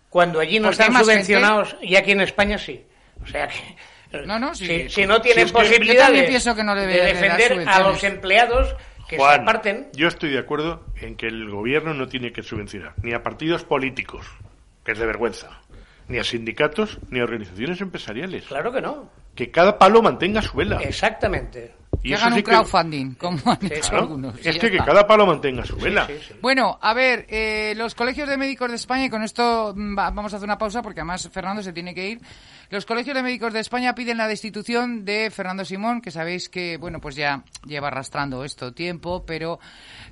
Cuando 0.09 0.39
allí 0.39 0.59
no 0.59 0.69
Porque 0.69 0.83
están 0.83 1.03
subvencionados 1.03 1.75
y 1.81 1.95
aquí 1.95 2.11
en 2.11 2.21
España 2.21 2.57
sí. 2.57 2.83
O 3.21 3.27
sea 3.27 3.47
que 3.47 4.25
No, 4.25 4.39
no, 4.39 4.55
sí. 4.55 4.65
si, 4.65 4.89
si 4.89 5.05
no 5.05 5.21
tienen 5.21 5.47
Si 5.47 5.51
es 5.51 5.51
que- 5.51 5.57
posibilidad 5.67 5.93
Yo 5.95 6.01
también 6.05 6.25
de, 6.25 6.29
pienso 6.29 6.55
que 6.55 6.63
no 6.63 6.73
debe 6.75 6.93
de 6.93 6.99
de 6.99 7.05
dar 7.13 7.37
defender 7.37 7.67
a 7.69 7.79
los 7.81 8.03
empleados 8.03 8.75
que 9.10 9.16
se 9.16 9.22
Juan, 9.22 9.41
aparten, 9.41 9.88
yo 9.93 10.07
estoy 10.07 10.30
de 10.30 10.38
acuerdo 10.38 10.86
en 11.01 11.16
que 11.16 11.28
el 11.28 11.49
gobierno 11.49 11.95
no 11.95 12.07
tiene 12.07 12.32
que 12.32 12.43
subvencionar 12.43 12.93
ni 13.01 13.14
a 13.14 13.24
partidos 13.24 13.64
políticos, 13.64 14.28
que 14.86 14.91
es 14.91 14.99
de 14.99 15.05
vergüenza, 15.07 15.62
ni 16.07 16.20
a 16.20 16.24
sindicatos, 16.24 16.99
ni 17.10 17.20
a 17.20 17.24
organizaciones 17.24 17.82
empresariales. 17.82 18.45
claro 18.45 18.72
que 18.72 18.82
no. 18.82 19.10
Que 19.34 19.49
cada 19.49 19.80
palo 19.80 20.03
mantenga 20.03 20.41
su 20.43 20.55
vela. 20.55 20.78
Exactamente. 20.84 21.74
Y 22.01 22.09
Que 22.09 22.15
hagan 22.15 22.29
sí 22.33 22.39
un 22.39 22.43
que- 22.45 22.51
crowdfunding, 22.51 23.13
como 23.15 23.39
han 23.51 23.65
hecho 23.65 23.81
Claro, 23.89 23.97
algunos. 24.03 24.35
es 24.45 24.57
que, 24.57 24.71
que 24.71 24.77
cada 24.77 25.05
palo 25.05 25.25
mantenga 25.25 25.65
su 25.65 25.75
vela. 25.75 26.07
Sí, 26.07 26.13
sí. 26.29 26.33
Bueno, 26.41 26.79
a 26.81 26.93
ver, 26.93 27.25
eh, 27.29 27.73
los 27.75 27.93
colegios 27.93 28.29
de 28.29 28.37
médicos 28.37 28.69
de 28.69 28.77
España, 28.77 29.05
y 29.05 29.09
con 29.09 29.21
esto 29.23 29.73
mm, 29.75 29.97
va- 29.97 30.09
vamos 30.11 30.31
a 30.33 30.37
hacer 30.37 30.47
una 30.47 30.57
pausa 30.57 30.81
porque 30.81 31.01
además 31.01 31.27
Fernando 31.31 31.61
se 31.61 31.73
tiene 31.73 31.93
que 31.93 32.07
ir. 32.07 32.21
Los 32.69 32.85
colegios 32.85 33.15
de 33.15 33.23
médicos 33.23 33.51
de 33.51 33.59
España 33.59 33.95
piden 33.95 34.17
la 34.17 34.27
destitución 34.27 35.03
de 35.03 35.29
Fernando 35.31 35.65
Simón, 35.65 36.01
que 36.01 36.11
sabéis 36.11 36.47
que, 36.49 36.77
bueno, 36.77 37.01
pues 37.01 37.15
ya 37.15 37.43
lleva 37.65 37.87
arrastrando 37.87 38.45
esto 38.45 38.71
tiempo, 38.73 39.23
pero 39.25 39.59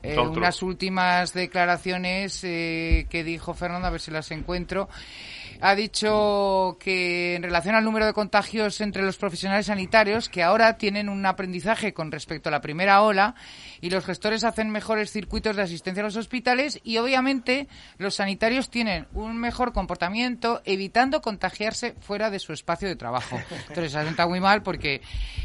eh, 0.04 0.18
unas 0.20 0.62
últimas 0.64 1.34
declaraciones 1.34 2.44
eh, 2.44 3.06
que 3.10 3.24
dijo 3.24 3.54
Fernando, 3.54 3.88
a 3.88 3.92
ver 3.92 4.02
si 4.02 4.12
las 4.12 4.30
encuentro. 4.32 4.90
Ha 5.62 5.76
dicho 5.76 6.78
que 6.80 7.36
en 7.36 7.44
relación 7.44 7.76
al 7.76 7.84
número 7.84 8.06
de 8.06 8.14
contagios 8.14 8.82
entre 8.82 9.04
los 9.04 9.18
profesionales 9.18 9.68
sanitarios, 9.68 10.30
que 10.30 10.44
ahora 10.44 10.78
tienen 10.78 11.10
un 11.10 11.26
aprendizaje 11.26 11.94
con 11.94 12.12
respecto 12.12 12.50
a 12.50 12.52
la 12.52 12.62
primera 12.62 13.02
ola 13.02 13.36
y 13.82 13.90
los 13.90 14.06
gestores 14.06 14.44
hacen 14.44 14.70
mejores 14.70 15.12
circuitos 15.12 15.56
de 15.56 15.64
asistencia 15.64 16.02
a 16.02 16.06
los 16.06 16.16
hospitales 16.16 16.80
y 16.84 16.98
obviamente 16.98 17.68
los 17.98 18.16
sanitarios 18.16 18.70
tienen 18.70 19.08
un 19.14 19.38
mejor 19.38 19.74
comportamiento 19.74 20.62
evitando 20.66 21.22
contagiarse 21.22 21.96
fuera 22.02 22.30
de 22.30 22.40
su 22.40 22.54
espacio 22.54 22.88
de 22.88 22.96
trabajo. 22.96 23.40
Entonces 23.70 23.92
se 23.92 23.98
ha 24.00 24.04
sentado 24.04 24.30
muy 24.30 24.40
mal 24.40 24.64
porque 24.64 25.02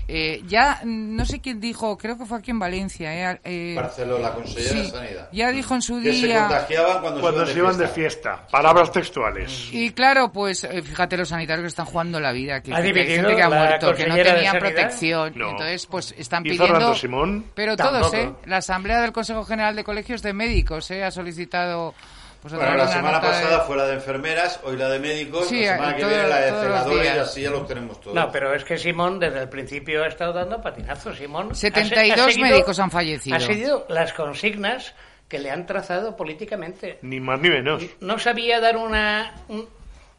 eh, 0.08 0.42
ya 0.46 0.80
mm, 0.84 1.16
no 1.16 1.24
sé 1.24 1.40
quién 1.40 1.60
dijo, 1.60 1.96
creo 1.98 2.18
que 2.18 2.26
fue 2.26 2.38
aquí 2.38 2.50
en 2.50 2.58
Valencia. 2.58 3.32
Eh, 3.32 3.40
eh, 3.44 3.74
Barceló, 3.76 4.18
la 4.18 4.32
consellera 4.34 4.74
de 4.74 4.84
sí, 4.84 4.90
Sanidad. 4.90 5.28
ya 5.32 5.50
dijo 5.50 5.74
en 5.74 5.82
su 5.82 6.00
Que 6.02 6.12
se 6.14 6.26
día... 6.26 6.40
contagiaban 6.48 7.00
cuando, 7.02 7.20
Cuando 7.20 7.46
se 7.46 7.58
iban 7.58 7.76
de 7.78 7.88
fiesta. 7.88 8.46
Palabras 8.50 8.92
textuales. 8.92 9.68
Y 9.72 9.90
claro, 10.02 10.32
pues 10.32 10.64
eh, 10.64 10.82
fíjate 10.82 11.16
los 11.16 11.28
sanitarios 11.28 11.62
que 11.62 11.68
están 11.68 11.86
jugando 11.86 12.18
la 12.18 12.32
vida, 12.32 12.60
que, 12.60 12.74
Ha 12.74 12.82
que 12.82 12.88
hay 12.88 13.06
gente 13.06 13.36
que 13.36 13.42
ha 13.42 13.48
muerto, 13.48 13.94
que 13.94 14.06
no 14.06 14.16
tenían 14.16 14.58
protección. 14.58 15.32
No. 15.36 15.50
Entonces, 15.50 15.86
pues 15.86 16.14
están 16.18 16.44
¿Y 16.44 16.50
pidiendo... 16.50 16.94
Simón? 16.94 17.46
Pero 17.54 17.76
todos. 17.76 18.12
¿eh? 18.14 18.32
La 18.46 18.56
Asamblea 18.58 19.00
del 19.00 19.12
Consejo 19.12 19.44
General 19.44 19.76
de 19.76 19.84
Colegios 19.84 20.22
de 20.22 20.32
Médicos, 20.32 20.90
¿eh? 20.90 21.04
Ha 21.04 21.10
solicitado... 21.10 21.94
Pues, 22.42 22.54
Bueno, 22.54 22.74
la 22.74 22.88
semana 22.88 23.20
de- 23.20 23.26
pasada 23.28 23.60
fue 23.60 23.76
la 23.76 23.86
de 23.86 23.94
enfermeras, 23.94 24.58
hoy 24.64 24.76
la 24.76 24.88
de 24.88 24.98
médicos, 24.98 25.46
Sí, 25.46 25.64
la 25.64 25.74
semana 25.76 25.94
que 25.94 26.00
todo- 26.02 26.10
viene 26.10 26.26
la 26.28 26.40
de 26.40 26.50
todos 26.50 26.64
los 26.64 26.72
celadores 26.72 27.04
y 27.14 27.18
así 27.18 27.42
ya 27.42 27.50
los 27.50 27.68
tenemos 27.68 28.00
todos. 28.00 28.16
No, 28.16 28.32
pero 28.32 28.52
es 28.52 28.64
que 28.64 28.76
Simón 28.78 29.20
desde 29.20 29.42
el 29.42 29.48
principio 29.48 30.02
ha 30.02 30.08
estado 30.08 30.32
dando 30.32 30.60
patinazos. 30.60 31.16
Simón 31.16 31.50
ha 31.52 31.54
se- 31.54 31.68
72 31.70 32.18
ha 32.18 32.30
seguido- 32.32 32.48
médicos 32.48 32.78
han 32.80 32.90
fallecido. 32.90 33.36
Ha 33.36 33.40
seguido 33.40 33.86
las 33.88 34.12
consignas 34.12 34.92
que 35.28 35.38
le 35.38 35.52
han 35.52 35.66
trazado 35.66 36.16
políticamente. 36.16 36.98
Ni 37.02 37.20
más 37.20 37.38
ni 37.40 37.48
menos. 37.48 37.84
No 38.00 38.18
sabía 38.18 38.58
dar 38.60 38.76
una, 38.76 39.34
un- 39.46 39.68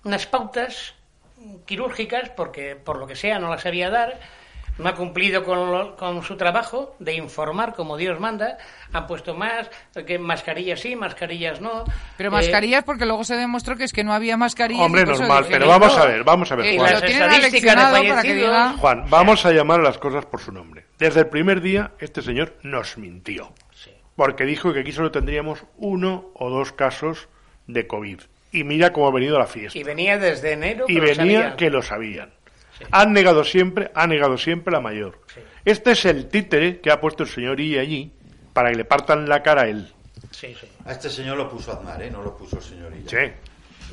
unas 0.03 0.25
pautas 0.27 0.93
quirúrgicas 1.65 2.29
porque 2.29 2.75
por 2.75 2.97
lo 2.97 3.07
que 3.07 3.15
sea 3.15 3.39
no 3.39 3.49
las 3.49 3.61
sabía 3.61 3.89
dar. 3.89 4.19
No 4.79 4.89
ha 4.89 4.95
cumplido 4.95 5.43
con, 5.43 5.71
lo- 5.71 5.95
con 5.95 6.23
su 6.23 6.35
trabajo 6.35 6.95
de 6.97 7.13
informar 7.13 7.75
como 7.75 7.95
Dios 7.95 8.19
manda. 8.19 8.57
Han 8.91 9.05
puesto 9.05 9.35
más, 9.35 9.69
que 10.07 10.17
mascarillas 10.17 10.79
sí, 10.79 10.95
mascarillas 10.95 11.61
no. 11.61 11.83
Pero 12.17 12.29
Eh, 12.29 12.31
mascarillas 12.31 12.83
porque 12.83 13.05
luego 13.05 13.23
se 13.23 13.35
demostró 13.35 13.75
que 13.75 13.83
es 13.83 13.93
que 13.93 14.03
no 14.03 14.13
había 14.13 14.35
mascarillas. 14.35 14.83
Hombre, 14.83 15.05
normal, 15.05 15.45
pero 15.47 15.67
vamos 15.67 15.95
no. 15.95 16.01
a 16.01 16.05
ver, 16.07 16.23
vamos 16.23 16.51
a 16.51 16.55
ver, 16.55 16.65
Eh, 16.65 16.77
Juan. 16.77 16.91
lo 16.91 16.99
Las 16.99 17.05
tienen 17.05 17.21
estadísticas 17.31 17.61
de 17.61 17.69
aleccionado 17.69 17.91
para 17.93 18.03
que 18.23 18.29
fallecidos. 18.29 18.49
diga... 18.49 18.73
Juan, 18.79 19.05
vamos 19.11 19.45
a 19.45 19.51
llamar 19.51 19.79
a 19.79 19.83
las 19.83 19.97
cosas 19.99 20.25
por 20.25 20.39
su 20.39 20.51
nombre. 20.51 20.85
Desde 20.97 21.19
el 21.19 21.27
primer 21.27 21.61
día, 21.61 21.91
este 21.99 22.23
señor 22.23 22.55
nos 22.63 22.97
mintió. 22.97 23.53
Porque 24.15 24.43
dijo 24.45 24.73
que 24.73 24.79
aquí 24.79 24.91
solo 24.91 25.11
tendríamos 25.11 25.65
uno 25.77 26.31
o 26.33 26.49
dos 26.49 26.71
casos 26.71 27.29
de 27.67 27.85
COVID. 27.85 28.21
Y 28.53 28.63
mira 28.63 28.93
cómo 28.93 29.07
ha 29.07 29.11
venido 29.11 29.37
la 29.37 29.47
fiesta. 29.47 29.77
Y 29.77 29.83
venía 29.83 30.17
desde 30.17 30.53
enero. 30.53 30.85
y 30.87 30.93
lo 30.93 31.03
venía 31.15 31.55
que 31.57 31.69
lo 31.69 31.81
sabían. 31.81 32.31
Han 32.91 33.11
negado 33.13 33.43
siempre, 33.43 33.91
ha 33.93 34.07
negado 34.07 34.37
siempre 34.37 34.71
la 34.71 34.79
mayor. 34.79 35.19
Este 35.65 35.91
es 35.91 36.05
el 36.05 36.27
títere 36.27 36.79
que 36.79 36.91
ha 36.91 36.99
puesto 37.01 37.23
el 37.23 37.29
señor 37.29 37.59
I 37.59 37.77
allí 37.79 38.11
para 38.53 38.69
que 38.69 38.75
le 38.77 38.85
partan 38.85 39.27
la 39.27 39.41
cara 39.43 39.63
a 39.63 39.67
él. 39.67 39.91
Sí, 40.31 40.55
sí. 40.59 40.67
A 40.85 40.91
este 40.91 41.09
señor 41.09 41.37
lo 41.37 41.49
puso 41.49 41.71
Aznar, 41.71 42.01
¿eh? 42.01 42.09
No 42.11 42.21
lo 42.21 42.35
puso 42.35 42.57
el 42.57 42.63
señor 42.63 42.91
Illa. 42.95 43.09
Sí. 43.09 43.31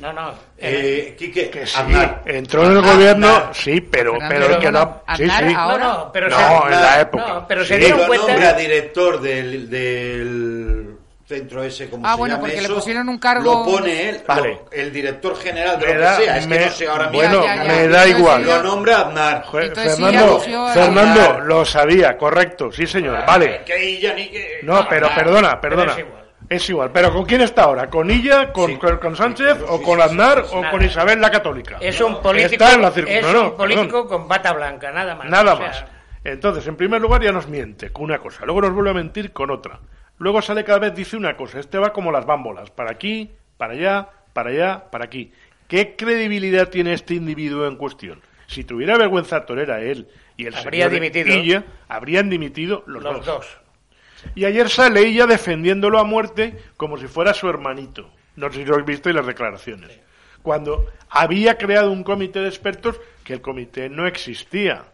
No, 0.01 0.11
no. 0.11 0.33
Eh, 0.57 1.15
Quique, 1.17 1.49
Que 1.49 1.65
sí, 1.65 1.75
Aznar. 1.77 2.23
entró 2.25 2.65
en 2.65 2.71
el 2.71 2.77
Aznar, 2.79 2.95
gobierno, 2.95 3.27
Aznar. 3.27 3.55
sí, 3.55 3.81
pero, 3.81 4.17
pero 4.27 4.45
el 4.47 4.51
que 4.53 4.57
pero 4.59 4.71
no... 4.71 5.03
Sí, 5.15 5.23
Aznar 5.23 5.47
sí. 5.47 5.53
ahora- 5.55 5.83
No, 5.85 5.93
no, 6.05 6.11
pero 6.11 6.29
No, 6.29 6.37
se- 6.37 6.43
en 6.65 6.71
la 6.81 6.95
no, 6.95 7.01
época. 7.01 7.47
pero 7.47 7.65
se 7.65 7.77
dieron 7.77 7.99
Lo 7.99 8.07
cuenta- 8.07 8.27
nombra 8.27 8.53
director 8.53 9.21
del, 9.21 9.69
del 9.69 10.95
centro 11.35 11.63
ese, 11.63 11.89
como 11.89 12.05
Ah, 12.05 12.11
se 12.11 12.17
bueno, 12.17 12.35
llame 12.35 12.41
porque 12.47 12.57
le 12.61 12.65
eso, 12.67 12.75
pusieron 12.75 13.09
un 13.09 13.17
cargo- 13.19 13.43
Lo 13.43 13.63
pone 13.71 14.09
él, 14.09 14.21
Vale. 14.27 14.49
lo- 14.49 14.71
el 14.71 14.91
director 14.93 15.35
general 15.37 15.79
de 15.79 15.85
Me 15.87 15.93
lo 15.95 16.01
da- 16.01 16.17
que 16.17 16.23
sea. 16.25 16.37
Es 16.37 16.47
me- 16.47 16.57
que 16.59 16.65
no 16.65 16.71
sé 16.71 16.87
ahora 16.87 17.03
mismo. 17.09 17.17
bueno, 17.19 17.43
Ya, 17.43 17.55
ya, 17.55 17.63
ya. 17.63 17.71
me 17.73 17.87
da 17.87 18.07
igual. 18.07 18.45
Lo 18.45 18.63
nombra 18.63 18.97
Aznar. 19.01 19.45
Entonces 19.53 19.95
Fernando, 19.99 20.39
Fernando, 20.73 21.21
Aznar. 21.21 21.43
lo 21.45 21.65
sabía, 21.65 22.17
correcto, 22.17 22.71
sí 22.71 22.85
señor, 22.87 23.25
vale. 23.25 23.61
Que 23.65 23.89
Illa 23.91 24.13
ni 24.13 24.29
que... 24.29 24.59
No, 24.63 24.85
pero 24.89 25.07
Aznar. 25.07 25.23
perdona, 25.23 25.61
perdona. 25.61 25.91
es 25.93 25.99
igual. 25.99 26.21
Es 26.49 26.69
igual, 26.69 26.91
pero 26.91 27.13
¿con 27.13 27.23
quién 27.25 27.39
está 27.41 27.63
ahora? 27.63 27.89
¿Con 27.89 28.11
Illa, 28.11 28.51
con, 28.51 28.71
Sí. 28.71 28.77
con, 28.77 28.97
con 28.97 29.15
Sánchez 29.15 29.55
Sí, 29.57 29.63
o 29.69 29.81
con 29.81 29.97
sí, 29.99 30.01
Aznar 30.03 30.43
sí, 30.45 30.49
o 30.53 30.57
nada. 30.59 30.71
con 30.71 30.83
Isabel 30.83 31.21
la 31.21 31.31
Católica? 31.31 31.77
Es 31.79 32.01
un 32.01 32.21
político, 32.21 32.61
Está 32.65 32.73
en 32.75 32.81
la 32.81 32.91
circun- 32.91 33.07
es 33.07 33.21
no, 33.23 33.31
no, 33.33 33.43
un 33.51 33.55
político 33.57 34.05
con 34.05 34.27
bata 34.27 34.51
blanca, 34.51 34.91
nada 34.91 35.15
más. 35.15 35.29
Nada 35.29 35.53
O 35.53 35.57
sea, 35.57 35.67
más. 35.67 35.85
Entonces, 36.25 36.67
en 36.67 36.75
primer 36.75 36.99
lugar, 37.01 37.23
ya 37.23 37.31
nos 37.31 37.47
miente 37.47 37.89
con 37.91 38.03
una 38.03 38.19
cosa, 38.19 38.43
luego 38.45 38.61
nos 38.61 38.73
vuelve 38.73 38.89
a 38.89 38.93
mentir 38.93 39.31
con 39.31 39.49
otra. 39.49 39.79
Luego 40.21 40.41
sale 40.41 40.63
cada 40.63 40.79
vez 40.79 40.95
dice 40.95 41.17
una 41.17 41.35
cosa. 41.35 41.59
Este 41.59 41.79
va 41.79 41.91
como 41.91 42.11
las 42.11 42.25
bámbolas, 42.25 42.69
para 42.69 42.91
aquí, 42.91 43.31
para 43.57 43.73
allá, 43.73 44.09
para 44.33 44.51
allá, 44.51 44.91
para 44.91 45.05
aquí. 45.05 45.31
¿Qué 45.67 45.95
credibilidad 45.95 46.69
tiene 46.69 46.93
este 46.93 47.15
individuo 47.15 47.67
en 47.67 47.75
cuestión? 47.75 48.21
Si 48.45 48.63
tuviera 48.63 48.97
vergüenza 48.97 49.45
torera 49.45 49.81
él 49.81 50.07
y 50.37 50.45
el 50.45 50.55
Habría 50.55 50.89
señor 50.89 51.01
dimitido. 51.01 51.35
Illa, 51.35 51.63
habrían 51.89 52.29
dimitido 52.29 52.83
los, 52.85 53.01
Los 53.01 53.25
dos. 53.25 53.47
Y 54.35 54.45
ayer 54.45 54.69
sale 54.69 55.01
ella 55.07 55.25
defendiéndolo 55.25 55.97
a 55.97 56.03
muerte 56.03 56.55
como 56.77 56.97
si 56.97 57.07
fuera 57.07 57.33
su 57.33 57.49
hermanito. 57.49 58.11
No 58.35 58.51
sé 58.51 58.59
si 58.59 58.65
lo 58.65 58.75
habéis 58.75 58.87
visto 58.87 59.09
en 59.09 59.15
las 59.15 59.25
declaraciones. 59.25 59.99
Cuando 60.43 60.85
había 61.09 61.57
creado 61.57 61.91
un 61.91 62.03
comité 62.03 62.41
de 62.41 62.47
expertos 62.47 62.99
que 63.23 63.33
el 63.33 63.41
comité 63.41 63.89
no 63.89 64.05
existía. 64.05 64.85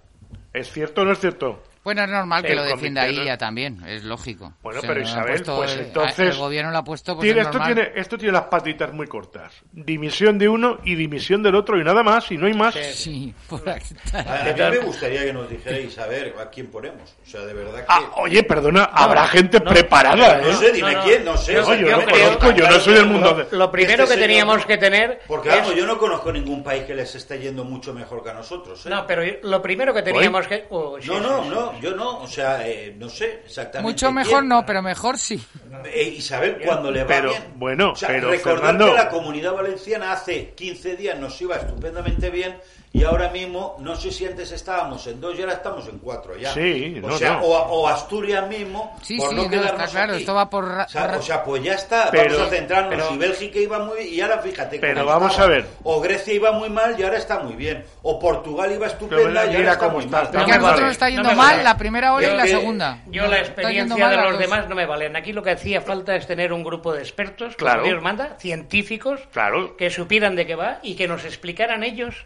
¿Es 0.54 0.72
cierto 0.72 1.02
o 1.02 1.06
no 1.06 1.12
es 1.12 1.20
cierto? 1.20 1.64
Bueno, 1.88 2.04
es 2.04 2.10
normal 2.10 2.44
que 2.44 2.54
lo 2.54 2.64
defienda 2.66 3.04
comité, 3.04 3.16
¿no? 3.18 3.24
ella 3.24 3.38
también, 3.38 3.82
es 3.88 4.04
lógico. 4.04 4.52
Bueno, 4.62 4.80
O 4.80 4.82
sea, 4.82 4.90
pero 4.90 5.02
Isabel, 5.02 5.28
puesto 5.36 5.56
pues 5.56 5.72
el- 5.74 5.80
entonces... 5.86 6.20
El 6.36 6.38
gobierno 6.38 6.70
lo 6.72 6.78
ha 6.80 6.84
puesto, 6.84 7.16
pues 7.16 7.24
tiene- 7.24 7.40
es 7.40 7.48
esto, 7.48 7.60
tiene, 7.64 7.92
esto 7.96 8.18
tiene 8.18 8.34
las 8.34 8.42
patitas 8.48 8.92
muy 8.92 9.08
cortas. 9.08 9.54
Dimisión 9.72 10.38
de 10.38 10.50
uno 10.50 10.80
y 10.84 10.96
dimisión 10.96 11.42
del 11.42 11.56
otro 11.56 11.80
y 11.80 11.86
nada 11.86 12.04
más, 12.04 12.30
y 12.30 12.38
no 12.38 12.48
hay 12.48 12.54
más. 12.56 12.76
Sí, 12.76 13.34
por 13.48 13.70
aquí 13.70 13.96
A, 14.14 14.20
a 14.50 14.54
mí 14.54 14.78
me 14.78 14.80
gustaría 14.80 15.24
que 15.24 15.32
nos 15.32 15.50
dijerais 15.50 15.98
a 15.98 16.08
ver 16.08 16.36
a 16.38 16.50
quién 16.50 16.68
ponemos. 16.68 17.16
O 17.26 17.30
sea, 17.30 17.40
de 17.46 17.54
verdad 17.54 17.80
que. 17.80 17.86
Ah, 17.88 18.12
oye, 18.18 18.44
perdona, 18.44 18.84
habrá 18.92 19.26
gente 19.30 19.62
preparada, 19.62 20.42
no 20.42 20.50
¿eh? 20.50 20.54
sé, 20.56 20.72
dime 20.74 20.92
No, 20.92 20.98
no, 21.00 21.04
quién, 21.06 21.24
no 21.26 21.38
sé. 21.38 21.54
yo- 21.54 21.74
yo 21.76 21.98
no 22.02 22.06
conozco, 22.06 22.52
yo 22.52 22.70
no 22.70 22.80
soy 22.82 22.94
del 22.96 23.06
mundo 23.06 23.34
de... 23.34 23.48
Lo 23.58 23.72
primero 23.72 24.04
Este 24.04 24.16
que 24.16 24.20
señor- 24.20 24.28
teníamos 24.28 24.66
que 24.66 24.78
tener 24.78 25.20
Porque 25.26 25.50
es- 25.50 25.56
vamos, 25.60 25.74
yo 25.76 25.86
no 25.88 25.98
conozco 25.98 26.34
ningún 26.34 26.64
país 26.64 26.84
que 26.84 26.96
les 26.96 27.16
esté 27.16 27.40
yendo 27.40 27.64
mucho 27.64 27.94
mejor 27.94 28.22
que 28.24 28.30
a 28.32 28.34
nosotros. 28.34 28.86
¿eh? 28.86 28.90
No, 28.90 29.08
pero 29.08 29.24
lo 29.44 29.62
primero 29.62 29.94
que 29.94 30.02
teníamos 30.02 30.48
que... 30.48 30.66
Oh, 30.70 30.98
sí, 31.00 31.08
No, 31.08 31.20
no, 31.46 31.72
sí. 31.72 31.77
No, 31.78 31.82
yo 31.82 31.96
no, 31.96 32.20
o 32.20 32.28
sea, 32.28 32.68
eh, 32.68 32.94
no 32.98 33.10
sé 33.10 33.42
exactamente. 33.46 33.92
Mucho 33.92 34.12
mejor 34.12 34.40
quién. 34.40 34.50
no, 34.50 34.66
pero 34.66 34.82
mejor 34.82 35.18
sí. 35.18 35.42
Eh, 35.86 36.14
Isabel, 36.18 36.60
cuando 36.66 36.92
le 36.92 37.02
va 37.02 37.08
Pero, 37.08 37.30
bien. 37.30 37.44
bueno, 37.56 37.92
O 37.92 37.96
sea, 37.96 38.10
pero, 38.10 38.30
recordar 38.30 38.60
Fernando- 38.72 38.86
que 38.88 38.94
la 38.94 39.10
comunidad 39.10 39.54
valenciana 39.54 40.12
hace 40.14 40.54
15 40.56 40.96
días 40.96 41.20
nos 41.20 41.40
iba 41.42 41.56
estupendamente 41.56 42.30
bien 42.30 42.58
y 42.94 43.04
ahora 43.04 43.30
mismo, 43.30 43.76
no 43.80 43.96
sé 43.96 44.12
si 44.12 44.26
antes 44.26 44.52
estábamos 44.52 45.06
en 45.08 45.22
dos 45.22 45.38
y 45.38 45.42
ahora 45.42 45.54
estamos 45.54 45.88
en 45.88 46.00
cuatro 46.00 46.36
ya. 46.36 46.52
Sí, 46.54 47.00
o 47.04 47.08
no, 47.08 47.18
sea, 47.18 47.34
no. 47.34 47.42
O, 47.42 47.82
o 47.82 47.88
Asturias 47.88 48.48
mismo, 48.48 48.96
Sí, 49.04 49.18
por 49.18 49.30
sí, 49.30 49.36
no 49.36 49.44
no, 49.44 49.50
quedarnos 49.50 49.82
está 49.84 49.88
claro, 49.92 50.14
aquí. 50.14 50.22
esto 50.22 50.34
va 50.34 50.50
por 50.50 50.64
O 50.66 50.88
sea, 50.88 51.08
por 51.08 51.18
o 51.18 51.22
sea, 51.22 51.44
pues 51.44 51.64
ya 51.64 51.74
está, 51.74 52.10
Pero- 52.12 52.36
vamos 52.36 52.48
a 52.48 52.56
centrarnos. 52.56 52.90
pero- 52.96 53.14
y 53.14 53.18
Bélgica 53.18 53.60
iba 53.60 53.80
muy 53.80 53.98
bien 53.98 54.14
y 54.14 54.22
ahora 54.22 54.40
fíjate. 54.40 54.80
Pero 54.80 55.06
vamos 55.06 55.32
estaba. 55.32 55.48
a 55.48 55.52
ver. 55.52 55.68
O 55.84 56.02
Grecia 56.02 56.34
iba 56.34 56.52
muy 56.54 56.70
mal 56.70 56.96
y 57.00 57.04
ahora 57.04 57.18
está 57.18 57.40
muy 57.40 57.54
bien. 57.56 57.86
O 58.02 58.18
Portugal 58.18 58.72
iba 58.72 58.88
estupenda 58.88 59.46
y 59.46 59.56
ahora 59.58 59.74
está 59.74 59.78
cómo 59.86 59.98
muy 59.98 60.06
está, 60.06 60.18
mal. 60.24 60.32
Porque 60.32 60.52
a 60.54 60.58
nosotros 60.58 60.92
está 60.92 61.10
yendo 61.10 61.32
mal 61.34 61.64
la 61.64 61.78
primera 61.78 62.14
ola 62.14 62.28
Yo 62.28 62.34
y 62.34 62.38
la 62.38 62.44
que- 62.44 62.50
segunda. 62.50 63.00
Yo 63.08 63.28
la 63.28 63.40
experiencia 63.40 64.10
de 64.10 64.16
los 64.18 64.32
dos. 64.32 64.40
demás 64.40 64.68
no 64.70 64.76
me 64.76 64.86
valen. 64.86 65.16
Aquí 65.16 65.34
lo 65.34 65.44
que 65.44 65.52
hacía 65.52 65.82
falta 65.82 66.16
es 66.16 66.26
tener 66.26 66.52
un 66.52 66.64
grupo 66.64 66.94
de 66.94 67.02
expertos, 67.02 67.50
que 67.56 67.58
Claro. 67.64 67.84
Dios 67.84 68.02
manda, 68.02 68.36
científicos, 68.40 69.20
Claro. 69.32 69.78
que 69.78 69.90
supieran 69.92 70.36
de 70.36 70.48
qué 70.48 70.56
va 70.56 70.80
y 70.82 70.96
que 70.96 71.08
nos 71.08 71.26
explicaran 71.26 71.84
ellos 71.84 72.26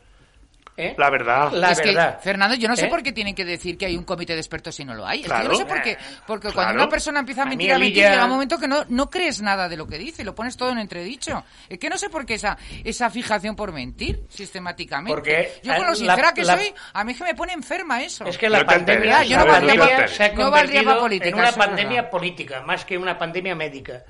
¿eh? 0.78 0.96
La 0.98 1.10
verdad. 1.10 1.52
La 1.52 1.72
es 1.72 1.80
que, 1.82 1.90
verdad. 1.90 2.20
Fernando, 2.22 2.56
yo 2.56 2.68
no 2.68 2.76
sé 2.76 2.86
¿Eh? 2.86 2.90
por 2.90 3.04
qué 3.04 3.12
tienen 3.12 3.36
que 3.36 3.46
decir 3.46 3.78
que 3.78 3.86
hay 3.86 3.98
un 3.98 4.04
comité 4.04 4.34
de 4.34 4.40
expertos 4.40 4.76
si 4.76 4.86
no 4.86 4.94
lo 4.94 5.06
hay. 5.06 5.20
Es 5.20 5.24
que 5.24 5.30
Claro. 5.30 5.44
yo 5.44 5.50
no 5.50 5.56
sé 5.56 5.66
por 5.66 5.82
qué. 5.82 5.98
Porque 6.26 6.48
Claro. 6.50 6.56
cuando 6.56 6.74
una 6.84 6.90
persona 6.90 7.20
empieza 7.20 7.44
a 7.44 7.46
mentir, 7.46 7.72
a 7.74 7.78
mentir, 7.78 7.98
Elilla- 7.98 8.12
llega 8.12 8.26
un 8.26 8.32
momento 8.32 8.58
que 8.58 8.68
no, 8.68 8.86
no 8.90 9.10
crees 9.10 9.42
nada 9.42 9.68
de 9.70 9.78
lo 9.78 9.88
que 9.88 9.98
dice, 9.98 10.24
lo 10.24 10.34
pones 10.36 10.56
todo 10.58 10.70
en 10.72 10.80
entredicho. 10.80 11.44
Es 11.70 11.78
que 11.78 11.90
no 11.90 11.98
sé 11.98 12.10
por 12.10 12.26
qué 12.26 12.36
esa, 12.36 12.58
esa 12.84 13.10
fijación 13.10 13.56
por 13.56 13.72
mentir 13.72 14.24
sistemáticamente. 14.30 15.14
Porque, 15.14 15.60
yo 15.64 15.74
con 15.76 15.84
eh, 15.84 15.88
lo 15.90 15.96
sincera 15.96 16.22
la- 16.28 16.34
que 16.34 16.44
la- 16.44 16.58
soy, 16.58 16.74
a 16.94 17.04
mí 17.04 17.12
es 17.12 17.18
que 17.18 17.24
me 17.24 17.36
pone 17.36 17.54
enferma 17.54 18.02
eso. 18.02 18.26
Es 18.26 18.38
que 18.38 18.50
la 18.50 18.60
No 18.60 18.66
pandemia, 18.66 19.04
enteres, 19.22 19.30
yo 19.30 19.38
no 19.38 19.46
valdría 19.46 19.76
pandemia 19.76 19.98
pa- 19.98 20.08
se 20.08 20.24
ha 20.24 20.34
no 20.34 20.52
valdría 20.52 20.84
pa 20.84 20.96
convertido 20.96 21.00
política, 21.02 21.30
en 21.30 21.36
una 21.36 21.52
pandemia 21.52 21.96
verdad. 22.02 22.10
política, 22.12 22.62
más 22.62 22.86
que 22.86 22.98
una 22.98 23.18
pandemia 23.18 23.56
médica. 23.56 24.04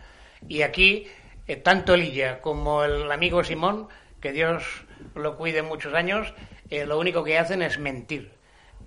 Y 0.48 0.62
aquí, 0.62 1.08
eh, 1.48 1.56
tanto 1.58 1.96
Lilla 1.96 2.40
como 2.42 2.84
el 2.84 3.12
amigo 3.12 3.44
Simón, 3.44 3.88
que 4.20 4.32
Dios 4.32 4.64
lo 5.16 5.36
cuide 5.38 5.62
muchos 5.62 5.94
años, 5.94 6.34
eh, 6.70 6.86
lo 6.86 7.00
único 7.00 7.24
que 7.24 7.38
hacen 7.38 7.62
es 7.62 7.78
mentir. 7.80 8.32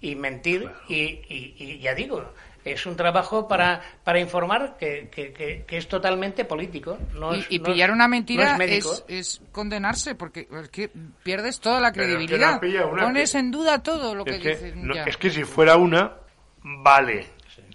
Y 0.01 0.17
mentir, 0.17 0.71
y, 0.89 0.95
y- 1.29 1.55
y 1.59 1.79
ya 1.79 1.95
digo, 1.95 2.25
es 2.65 2.85
un 2.87 2.97
trabajo 2.97 3.47
para, 3.49 3.81
para 4.05 4.19
informar 4.21 4.77
que, 4.79 5.09
que- 5.11 5.33
que- 5.33 5.65
que 5.67 5.77
es 5.79 5.87
totalmente 5.89 6.45
político. 6.45 6.99
No 7.15 7.35
y, 7.35 7.41
es- 7.41 7.47
y 7.51 7.59
no 7.59 7.65
pillar 7.65 7.91
es- 7.91 7.95
una 7.95 8.05
no 8.05 8.11
mentira 8.11 8.57
es 8.61 8.87
es, 8.87 9.05
es 9.09 9.43
condenarse, 9.53 10.15
porque 10.15 10.49
es 10.51 10.69
que 10.69 10.91
pierdes 11.23 11.61
toda 11.61 11.81
la 11.81 11.93
credibilidad. 11.93 12.61
una 12.87 13.03
Pones 13.05 13.33
que- 13.33 13.39
en 13.39 13.51
duda 13.51 13.83
todo 13.83 14.15
lo 14.15 14.25
que, 14.25 14.33
Es 14.37 14.41
que, 14.41 14.49
dicen. 14.51 14.87
no, 14.87 14.95
ya. 14.95 15.05
es 15.05 15.17
que 15.17 15.31
si 15.31 15.45
fuera 15.45 15.77
una, 15.77 16.13
vale. 16.63 17.27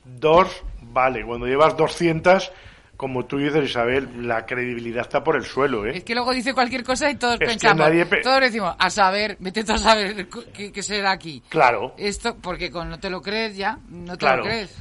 Dos, 0.04 0.64
vale. 0.82 1.24
Cuando 1.26 1.46
llevas 1.46 1.76
200, 1.78 2.52
como 3.00 3.24
tú 3.26 3.38
dices, 3.38 3.64
Isabel, 3.64 4.28
la 4.28 4.46
credibilidad 4.46 5.04
está 5.04 5.24
por 5.24 5.38
el 5.38 5.46
suelo, 5.46 5.86
¿eh? 5.86 6.00
Es 6.00 6.04
que 6.04 6.14
luego 6.14 6.34
dice 6.34 6.54
cualquier 6.54 6.84
cosa 6.84 7.10
y 7.10 7.16
todos 7.16 7.36
Es 7.36 7.40
que 7.40 7.46
pensamos, 7.46 7.78
nadie 7.88 8.06
pe- 8.06 8.18
todos 8.22 8.42
decimos, 8.42 8.76
a 8.78 8.90
saber, 8.90 9.38
vete 9.40 9.62
a 9.62 9.78
saber 9.78 10.28
qué, 10.54 10.74
qué 10.74 10.84
será 10.84 11.12
aquí. 11.12 11.42
Claro. 11.48 11.96
Esto, 11.98 12.36
porque 12.42 12.70
con 12.70 12.90
no 12.90 13.00
te 13.00 13.10
lo 13.10 13.22
crees 13.22 13.56
ya, 13.56 13.80
no 13.88 14.12
te 14.18 14.18
Claro. 14.20 14.40
lo 14.40 14.50
crees. 14.50 14.76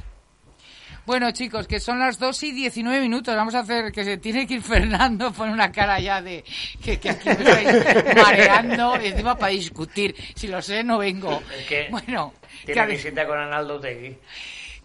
Bueno, 1.05 1.31
chicos, 1.31 1.65
que 1.65 1.79
son 1.79 1.97
las 1.97 2.19
2 2.19 2.43
y 2.43 2.51
19 2.51 2.99
minutos. 3.01 3.33
Vamos 3.35 3.55
a 3.55 3.59
hacer 3.59 3.91
que 3.93 4.03
se 4.03 4.17
tiene 4.17 4.45
que 4.45 4.55
ir 4.55 4.61
Fernando. 4.61 5.31
Pone 5.37 5.53
una 5.53 5.71
cara 5.71 5.97
ya 6.01 6.21
de 6.21 6.43
que, 6.83 6.99
que 6.99 7.11
aquí 7.11 7.29
me 7.29 7.35
estáis 7.35 8.15
mareando. 8.21 9.01
Y 9.01 9.07
encima 9.07 9.35
para 9.37 9.53
discutir. 9.53 10.13
Si 10.35 10.47
lo 10.49 10.61
sé, 10.61 10.83
no 10.83 10.97
vengo. 10.97 11.41
Es 11.57 11.65
que 11.67 11.87
Bueno, 11.89 12.33
que, 12.65 12.73
Tiene 12.73 12.81
a- 12.81 12.85
visita 12.85 13.25
con 13.25 13.39
Analdo 13.39 13.79
Tegui. 13.79 14.17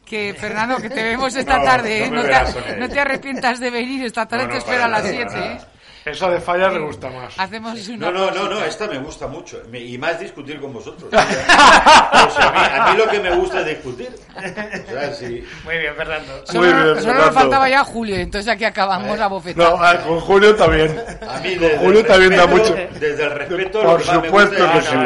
Que, 0.05 0.35
Fernando, 0.39 0.77
que 0.77 0.91
te 0.91 1.03
vemos 1.03 1.35
esta 1.37 1.59
No, 1.59 1.65
tarde. 1.65 2.05
¿eh? 2.05 2.11
no 2.11 2.23
me 2.23 2.29
No, 2.29 2.45
te, 2.63 2.77
no 2.77 2.89
te 2.89 3.01
arrepientas 3.01 3.61
de 3.61 3.71
venir. 3.71 4.05
Esta 4.05 4.27
tarde 4.27 4.45
No, 4.47 4.53
te 4.53 4.59
espero 4.59 4.85
a 4.85 4.89
las 4.89 5.03
nada, 5.05 5.15
7. 5.15 5.25
para 5.33 5.53
¿eh? 5.53 5.59
Esa 6.05 6.29
de 6.29 6.39
fallas 6.39 6.71
le 6.75 6.81
gusta 6.81 7.09
más. 7.09 7.33
Hacemos 7.39 7.89
una 7.89 8.11
No, 8.11 8.13
no, 8.13 8.31
no, 8.31 8.47
no, 8.51 8.63
esta 8.63 8.87
me 8.87 8.99
gusta 8.99 9.27
mucho. 9.27 9.63
Me- 9.71 9.81
Y 9.81 9.97
más 9.97 10.21
discutir 10.21 10.61
con 10.61 10.71
vosotros. 10.75 11.11
O 11.15 12.31
sea, 12.31 12.49
a, 12.49 12.53
mí, 12.53 12.59
a 12.79 12.93
mí 12.93 12.99
lo 12.99 13.09
que 13.09 13.21
me 13.21 13.35
gusta 13.37 13.61
es 13.61 13.67
discutir. 13.69 14.11
O 14.37 14.91
sea, 14.91 15.13
sí. 15.15 15.43
Muy 15.65 15.79
bien, 15.79 15.95
Fernando. 15.97 16.33
Muy 16.37 16.47
Solo, 16.47 16.61
bien, 16.63 16.77
solo 16.79 16.95
nos 16.95 17.05
Fernando. 17.05 17.33
faltaba 17.33 17.69
ya 17.71 17.85
Julio, 17.85 18.17
entonces 18.17 18.53
aquí 18.53 18.65
acabamos 18.65 19.19
a 19.19 19.27
bofetar. 19.29 19.65
No, 19.71 19.77
ah, 19.83 19.97
con 20.07 20.21
Julio 20.21 20.55
también. 20.55 20.91
A 21.27 21.41
mí 21.41 21.53
Con 21.57 21.61
desde 21.69 21.79
Julio 21.79 22.01
el 22.01 22.07
también 22.07 22.31
da 22.37 22.47
respeto- 22.47 22.71
mucho. 22.77 22.99
Desde 23.01 23.23
el 23.25 23.31
respeto, 23.31 23.81
Por 23.83 23.91
lo 23.93 23.97
que 23.99 24.05
más 24.05 24.17
me 24.21 24.27
supuesto 24.29 24.55
gusta 24.67 24.73
que 24.75 24.83
sí. 24.83 24.97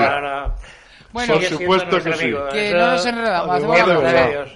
Bueno, 1.13 1.35
Por 1.35 1.45
supuesto 1.45 1.97
que 2.03 2.13
sí. 2.15 2.23
amigo. 2.25 2.49
que 2.51 2.69
Eso- 2.69 2.77
no 2.79 2.87
nos 2.93 3.07
enredamos. 3.07 3.61
La 3.63 3.69
verdad. 3.87 4.31
pausa. 4.33 4.55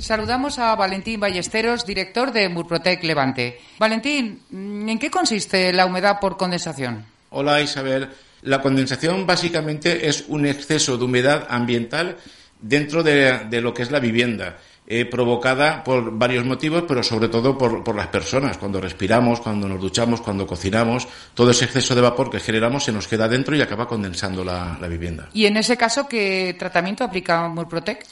Saludamos 0.00 0.58
a 0.58 0.74
Valentín 0.76 1.20
Ballesteros, 1.20 1.84
director 1.84 2.32
de 2.32 2.48
Murprotec 2.48 3.04
Levante. 3.04 3.60
Valentín, 3.78 4.40
¿en 4.50 4.98
qué 4.98 5.10
consiste 5.10 5.72
la 5.74 5.84
humedad 5.84 6.18
por 6.18 6.38
condensación? 6.38 7.04
Hola 7.28 7.60
Isabel. 7.60 8.08
La 8.42 8.62
condensación 8.62 9.26
básicamente 9.26 10.08
es 10.08 10.24
un 10.28 10.46
exceso 10.46 10.96
de 10.96 11.04
humedad 11.04 11.46
ambiental 11.50 12.16
dentro 12.60 13.02
de, 13.02 13.40
de 13.50 13.60
lo 13.60 13.74
que 13.74 13.82
es 13.82 13.90
la 13.90 14.00
vivienda, 14.00 14.56
eh, 14.86 15.04
provocada 15.04 15.84
por 15.84 16.16
varios 16.16 16.46
motivos, 16.46 16.84
pero 16.88 17.02
sobre 17.02 17.28
todo 17.28 17.56
por, 17.56 17.84
por 17.84 17.94
las 17.94 18.08
personas. 18.08 18.56
Cuando 18.56 18.80
respiramos, 18.80 19.40
cuando 19.40 19.68
nos 19.68 19.80
duchamos, 19.80 20.22
cuando 20.22 20.46
cocinamos, 20.46 21.06
todo 21.34 21.50
ese 21.50 21.66
exceso 21.66 21.94
de 21.94 22.00
vapor 22.00 22.30
que 22.30 22.40
generamos 22.40 22.84
se 22.84 22.92
nos 22.92 23.06
queda 23.06 23.28
dentro 23.28 23.54
y 23.54 23.60
acaba 23.60 23.86
condensando 23.86 24.42
la, 24.42 24.78
la 24.80 24.88
vivienda. 24.88 25.28
Y 25.34 25.44
en 25.44 25.58
ese 25.58 25.76
caso, 25.76 26.08
¿qué 26.08 26.56
tratamiento 26.58 27.04
aplica 27.04 27.46
Murprotec? 27.48 28.06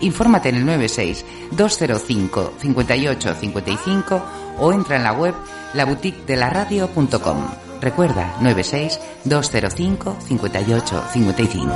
Infórmate 0.00 0.50
en 0.50 0.56
el 0.56 0.66
96 0.66 1.24
205 1.52 2.52
58 2.60 3.34
55 3.34 4.22
o 4.58 4.72
entra 4.72 4.96
en 4.96 5.04
la 5.04 5.12
web 5.12 5.34
laboutiquedelaradio.com. 5.74 7.46
Recuerda 7.80 8.36
96 8.40 9.00
205 9.24 10.16
58 10.26 11.04
55. 11.12 11.74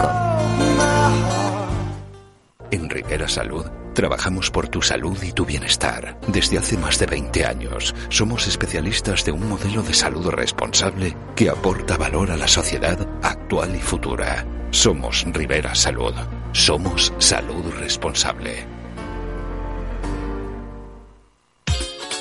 En 2.70 2.88
Rivera 2.88 3.28
Salud 3.28 3.66
trabajamos 3.94 4.50
por 4.50 4.68
tu 4.68 4.80
salud 4.80 5.20
y 5.22 5.32
tu 5.32 5.44
bienestar. 5.44 6.18
Desde 6.28 6.58
hace 6.58 6.78
más 6.78 6.98
de 6.98 7.06
20 7.06 7.44
años 7.44 7.94
somos 8.08 8.46
especialistas 8.46 9.24
de 9.24 9.32
un 9.32 9.48
modelo 9.48 9.82
de 9.82 9.92
salud 9.92 10.28
responsable 10.28 11.16
que 11.34 11.50
aporta 11.50 11.96
valor 11.96 12.30
a 12.30 12.36
la 12.36 12.48
sociedad 12.48 12.98
actual 13.22 13.74
y 13.74 13.80
futura. 13.80 14.46
Somos 14.70 15.24
Rivera 15.26 15.74
Salud. 15.74 16.14
Somos 16.52 17.12
salud 17.18 17.72
responsable. 17.78 18.79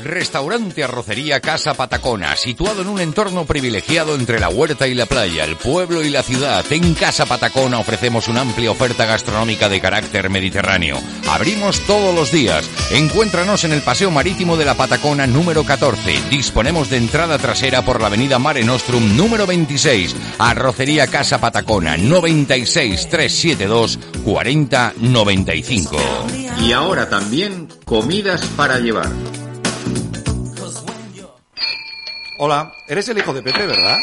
Restaurante 0.03 0.83
Arrocería 0.83 1.39
Casa 1.39 1.73
Patacona, 1.73 2.35
situado 2.35 2.81
en 2.81 2.87
un 2.87 2.99
entorno 3.01 3.45
privilegiado 3.45 4.15
entre 4.15 4.39
la 4.39 4.49
huerta 4.49 4.87
y 4.87 4.93
la 4.93 5.05
playa, 5.05 5.43
el 5.43 5.55
pueblo 5.55 6.03
y 6.03 6.09
la 6.09 6.23
ciudad. 6.23 6.65
En 6.71 6.93
Casa 6.93 7.25
Patacona 7.25 7.79
ofrecemos 7.79 8.27
una 8.27 8.41
amplia 8.41 8.71
oferta 8.71 9.05
gastronómica 9.05 9.69
de 9.69 9.81
carácter 9.81 10.29
mediterráneo. 10.29 10.97
Abrimos 11.29 11.81
todos 11.81 12.15
los 12.15 12.31
días. 12.31 12.69
Encuéntranos 12.91 13.63
en 13.63 13.73
el 13.73 13.81
Paseo 13.81 14.11
Marítimo 14.11 14.57
de 14.57 14.65
la 14.65 14.75
Patacona 14.75 15.27
número 15.27 15.63
14. 15.63 16.29
Disponemos 16.29 16.89
de 16.89 16.97
entrada 16.97 17.37
trasera 17.37 17.83
por 17.83 17.99
la 18.01 18.07
avenida 18.07 18.39
Mare 18.39 18.63
Nostrum 18.63 19.17
número 19.17 19.45
26. 19.45 20.15
Arrocería 20.37 21.07
Casa 21.07 21.39
Patacona 21.39 21.97
96 21.97 23.09
372 23.09 23.99
4095. 24.23 25.97
Y 26.61 26.73
ahora 26.73 27.09
también 27.09 27.67
comidas 27.85 28.45
para 28.57 28.79
llevar. 28.79 29.09
Hola, 32.41 32.71
eres 32.87 33.09
el 33.09 33.17
hijo 33.17 33.33
de 33.33 33.41
Pepe, 33.41 33.67
¿verdad? 33.67 33.97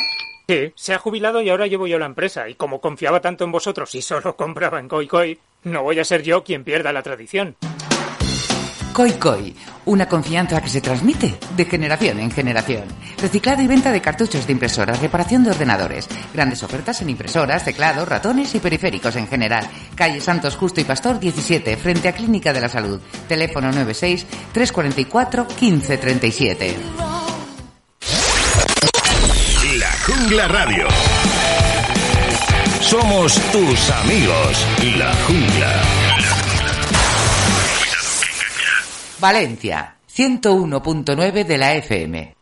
Sí, 0.47 0.71
se 0.75 0.93
ha 0.93 0.99
jubilado 0.99 1.41
y 1.41 1.49
ahora 1.49 1.67
llevo 1.67 1.87
yo 1.87 1.99
la 1.99 2.05
empresa, 2.05 2.51
y 2.51 2.55
como 2.55 2.83
confiaba 2.83 3.23
tanto 3.23 3.45
en 3.45 3.51
vosotros 3.51 3.95
y 3.95 4.03
solo 4.03 4.37
compraba 4.37 4.79
en 4.79 4.89
Koi 4.89 5.41
no 5.65 5.83
voy 5.83 5.99
a 6.01 6.05
ser 6.05 6.23
yo 6.23 6.45
quien 6.45 6.63
pierda 6.63 6.93
la 6.93 7.03
tradición. 7.03 7.57
Koi 8.93 9.55
una 9.87 10.07
confianza 10.07 10.61
que 10.61 10.69
se 10.69 10.83
transmite 10.83 11.39
de 11.57 11.65
generación 11.65 12.21
en 12.21 12.31
generación. 12.31 12.85
Reciclado 13.17 13.63
y 13.63 13.69
venta 13.69 13.91
de 13.91 14.03
cartuchos 14.03 14.47
de 14.47 14.53
impresoras, 14.53 15.01
reparación 15.01 15.43
de 15.43 15.53
ordenadores, 15.53 16.07
grandes 16.35 16.63
ofertas 16.63 17.01
en 17.01 17.09
impresoras, 17.09 17.65
teclados, 17.65 18.07
ratones 18.07 18.55
y 18.55 18.61
periféricos 18.61 19.17
en 19.17 19.29
general. 19.29 19.67
Calle 19.95 20.21
Santos 20.21 20.57
Justo 20.57 20.83
y 20.83 20.85
Pastor 20.85 21.19
17, 21.19 21.75
frente 21.79 22.09
a 22.09 22.13
Clínica 22.13 22.53
de 22.53 22.61
la 22.61 22.69
Salud. 22.69 23.01
Teléfono 23.29 23.69
96 23.69 24.27
344 24.53 25.47
1537. 25.59 27.06
Jungla 30.27 30.49
Radio. 30.49 30.89
Somos 32.81 33.35
tus 33.53 33.91
amigos, 33.91 34.67
La 34.99 35.15
Jungla. 35.25 35.83
Valencia, 39.21 39.95
101.9 40.13 41.45
de 41.45 41.59
la 41.59 41.75
FM. 41.75 42.35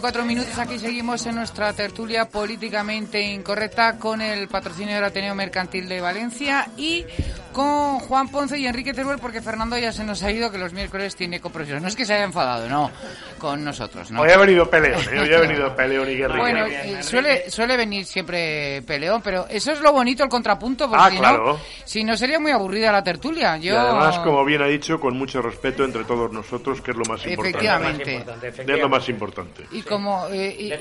Cuatro 0.00 0.24
minutos. 0.24 0.58
Aquí 0.58 0.78
seguimos 0.78 1.24
en 1.26 1.34
nuestra 1.34 1.72
tertulia 1.72 2.28
políticamente 2.28 3.20
incorrecta 3.20 3.98
con 3.98 4.20
el 4.20 4.46
patrocinio 4.46 4.94
del 4.94 5.04
Ateneo 5.04 5.34
Mercantil 5.34 5.88
de 5.88 6.00
Valencia 6.00 6.68
y 6.76 7.04
con 7.52 7.98
Juan 7.98 8.28
Ponce 8.28 8.58
y 8.58 8.66
Enrique 8.66 8.94
Teruel 8.94 9.18
porque 9.18 9.42
Fernando 9.42 9.76
ya 9.76 9.92
se 9.92 10.04
nos 10.04 10.22
ha 10.22 10.30
ido 10.30 10.50
que 10.50 10.58
los 10.58 10.72
miércoles 10.72 11.16
tiene 11.16 11.40
coprofesión. 11.40 11.82
No 11.82 11.88
es 11.88 11.96
que 11.96 12.04
se 12.04 12.14
haya 12.14 12.24
enfadado, 12.24 12.68
no, 12.68 12.90
con 13.38 13.64
nosotros. 13.64 14.10
¿no? 14.10 14.22
Hoy 14.22 14.30
ha 14.30 14.38
venido 14.38 14.70
peleón, 14.70 15.00
¿eh? 15.12 15.20
hoy 15.20 15.34
ha 15.34 15.40
venido 15.40 15.74
peleón 15.74 16.08
y 16.10 16.14
guerrilla. 16.14 16.40
Bueno, 16.40 16.66
eh, 16.66 17.02
suele, 17.02 17.50
suele 17.50 17.76
venir 17.76 18.04
siempre 18.04 18.82
peleón, 18.82 19.20
pero 19.22 19.46
eso 19.48 19.72
es 19.72 19.80
lo 19.80 19.92
bonito, 19.92 20.22
el 20.22 20.30
contrapunto, 20.30 20.88
porque 20.88 21.04
ah, 21.04 21.10
claro. 21.18 21.60
si 21.84 22.04
no 22.04 22.16
sería 22.16 22.38
muy 22.38 22.52
aburrida 22.52 22.92
la 22.92 23.02
tertulia. 23.02 23.56
Yo... 23.56 23.74
Y 23.74 23.76
además, 23.76 24.18
como 24.20 24.44
bien 24.44 24.62
ha 24.62 24.66
dicho, 24.66 25.00
con 25.00 25.16
mucho 25.16 25.42
respeto 25.42 25.84
entre 25.84 26.04
todos 26.04 26.32
nosotros, 26.32 26.80
que 26.80 26.92
es 26.92 26.96
lo 26.96 27.04
más 27.04 27.26
importante. 27.26 27.48
Efectivamente. 27.48 28.24
Es 28.58 28.78
lo 28.78 28.88
más 28.88 29.08
importante 29.08 29.64
como, 29.88 30.26
eh, 30.30 30.78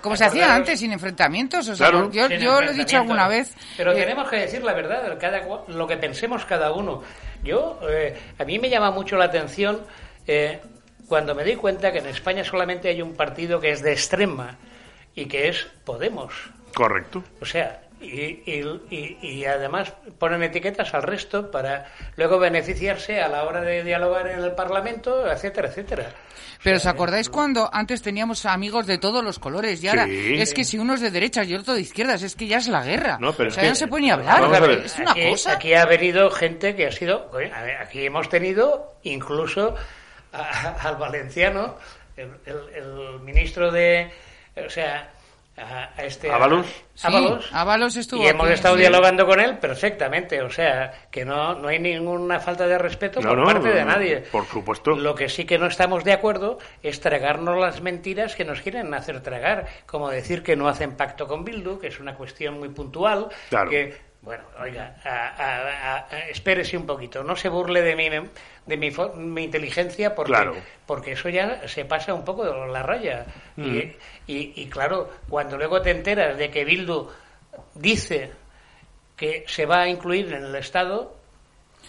como, 0.00 0.16
se 0.16 0.24
hacía 0.24 0.54
antes, 0.54 0.80
sin 0.80 0.92
enfrentamientos. 0.92 1.68
O 1.68 1.76
sea, 1.76 1.90
yo, 1.90 2.28
yo 2.28 2.60
lo 2.60 2.70
he 2.70 2.74
dicho 2.74 2.96
alguna 2.96 3.28
vez. 3.28 3.54
Pero 3.76 3.92
eh, 3.92 3.96
tenemos 3.96 4.28
que 4.30 4.36
decir 4.36 4.62
la 4.62 4.72
verdad, 4.72 5.18
cada, 5.18 5.40
lo 5.68 5.86
que 5.86 5.96
pensemos 5.98 6.44
cada 6.44 6.72
uno. 6.72 7.02
Yo, 7.42 7.78
eh, 7.88 8.16
a 8.38 8.44
mí 8.44 8.58
me 8.58 8.70
llama 8.70 8.90
mucho 8.90 9.16
la 9.16 9.26
atención 9.26 9.80
cuando 11.08 11.34
me 11.34 11.42
doy 11.42 11.56
cuenta 11.56 11.90
que 11.90 11.98
en 11.98 12.06
España 12.06 12.44
solamente 12.44 12.88
hay 12.88 13.00
un 13.00 13.14
partido 13.14 13.60
que 13.60 13.70
es 13.70 13.82
de 13.82 13.92
extrema 13.92 14.58
y 15.14 15.26
que 15.26 15.48
es 15.48 15.66
Podemos. 15.84 16.50
Correcto. 16.74 17.24
O 17.40 17.46
sea, 17.46 17.80
y, 18.00 18.42
y, 18.46 19.18
y, 19.20 19.44
además 19.44 19.92
ponen 20.18 20.42
etiquetas 20.42 20.94
al 20.94 21.02
resto 21.02 21.50
para 21.50 21.86
luego 22.16 22.38
beneficiarse 22.38 23.20
a 23.20 23.28
la 23.28 23.44
hora 23.44 23.60
de 23.60 23.82
dialogar 23.82 24.28
en 24.28 24.40
el 24.40 24.52
Parlamento, 24.52 25.30
etcétera, 25.30 25.68
etcétera. 25.68 26.10
Pero 26.62 26.76
¿os 26.76 26.86
acordáis 26.86 27.28
cuando 27.28 27.68
antes 27.72 28.02
teníamos 28.02 28.44
amigos 28.46 28.86
de 28.86 28.98
todos 28.98 29.22
los 29.22 29.38
colores 29.38 29.82
y 29.82 29.88
ahora 29.88 30.06
es 30.08 30.54
que 30.54 30.64
si 30.64 30.78
uno 30.78 30.94
es 30.94 31.00
de 31.00 31.10
derechas 31.10 31.46
y 31.48 31.54
otro 31.54 31.74
de 31.74 31.80
izquierdas, 31.80 32.22
es 32.22 32.34
que 32.34 32.46
ya 32.46 32.58
es 32.58 32.68
la 32.68 32.84
guerra. 32.84 33.18
No, 33.20 33.32
pero 33.32 33.48
o 33.48 33.52
sea, 33.52 33.62
ya 33.64 33.70
no 33.70 33.74
se 33.74 33.86
puede 33.86 34.02
ni 34.02 34.10
hablar. 34.10 34.42
Es 34.84 34.98
una 34.98 35.12
aquí, 35.12 35.30
cosa. 35.30 35.52
Aquí 35.52 35.74
ha 35.74 35.86
venido 35.86 36.30
gente 36.30 36.74
que 36.74 36.86
ha 36.86 36.92
sido. 36.92 37.30
Aquí 37.80 38.06
hemos 38.06 38.28
tenido 38.28 38.94
incluso 39.02 39.74
al 40.32 40.96
valenciano, 40.96 41.76
el, 42.16 42.30
el 42.46 43.20
ministro 43.20 43.70
de. 43.70 44.10
O 44.56 44.70
sea, 44.70 45.12
a, 45.58 46.02
este 46.02 46.30
Ábalos. 46.30 46.66
Sí, 46.94 48.00
estuvo 48.00 48.22
y 48.22 48.26
hemos 48.26 48.50
estado 48.50 48.76
dialogando 48.76 49.24
con 49.26 49.40
él 49.40 49.58
perfectamente, 49.58 50.42
o 50.42 50.50
sea, 50.50 51.08
que 51.10 51.24
no, 51.24 51.54
no 51.54 51.68
hay 51.68 51.78
ninguna 51.78 52.40
falta 52.40 52.66
de 52.66 52.76
respeto 52.76 53.20
por 53.20 53.44
parte 53.44 53.68
de 53.68 53.84
nadie. 53.84 54.16
Por 54.32 54.44
supuesto. 54.46 54.96
Lo 54.96 55.14
que 55.14 55.28
sí 55.28 55.44
que 55.44 55.58
no 55.58 55.66
estamos 55.66 56.02
de 56.04 56.12
acuerdo 56.12 56.58
es 56.82 57.00
tragarnos 57.00 57.58
las 57.58 57.80
mentiras 57.80 58.34
que 58.34 58.44
nos 58.44 58.60
quieren 58.62 58.92
hacer 58.94 59.20
tragar, 59.22 59.66
como 59.86 60.10
decir 60.10 60.42
que 60.42 60.56
no 60.56 60.68
hacen 60.68 60.96
pacto 60.96 61.26
con 61.26 61.44
Bildu, 61.44 61.78
que 61.78 61.88
es 61.88 62.00
una 62.00 62.14
cuestión 62.14 62.58
muy 62.58 62.70
puntual, 62.70 63.28
que 63.70 64.07
bueno, 64.20 64.42
oiga, 64.60 64.96
espérese 66.28 66.76
un 66.76 66.86
poquito, 66.86 67.22
no 67.22 67.36
se 67.36 67.48
burle 67.48 67.82
de 67.82 67.94
mi, 67.94 68.08
de 68.08 68.76
mi, 68.76 68.90
mi 69.16 69.44
inteligencia 69.44 70.14
porque, 70.14 70.60
porque 70.86 71.12
eso 71.12 71.28
ya 71.28 71.66
se 71.68 71.84
pasa 71.84 72.14
un 72.14 72.24
poco 72.24 72.44
de 72.44 72.72
la 72.72 72.82
raya. 72.82 73.26
Y, 73.56 73.60
mm. 73.60 73.92
y, 74.26 74.52
y, 74.62 74.66
claro, 74.68 75.10
cuando 75.28 75.56
luego 75.56 75.80
te 75.82 75.92
enteras 75.92 76.36
de 76.36 76.50
que 76.50 76.64
Bildu 76.64 77.08
dice 77.74 78.32
que 79.16 79.44
se 79.46 79.66
va 79.66 79.82
a 79.82 79.88
incluir 79.88 80.32
en 80.32 80.44
el 80.44 80.54
Estado, 80.56 81.17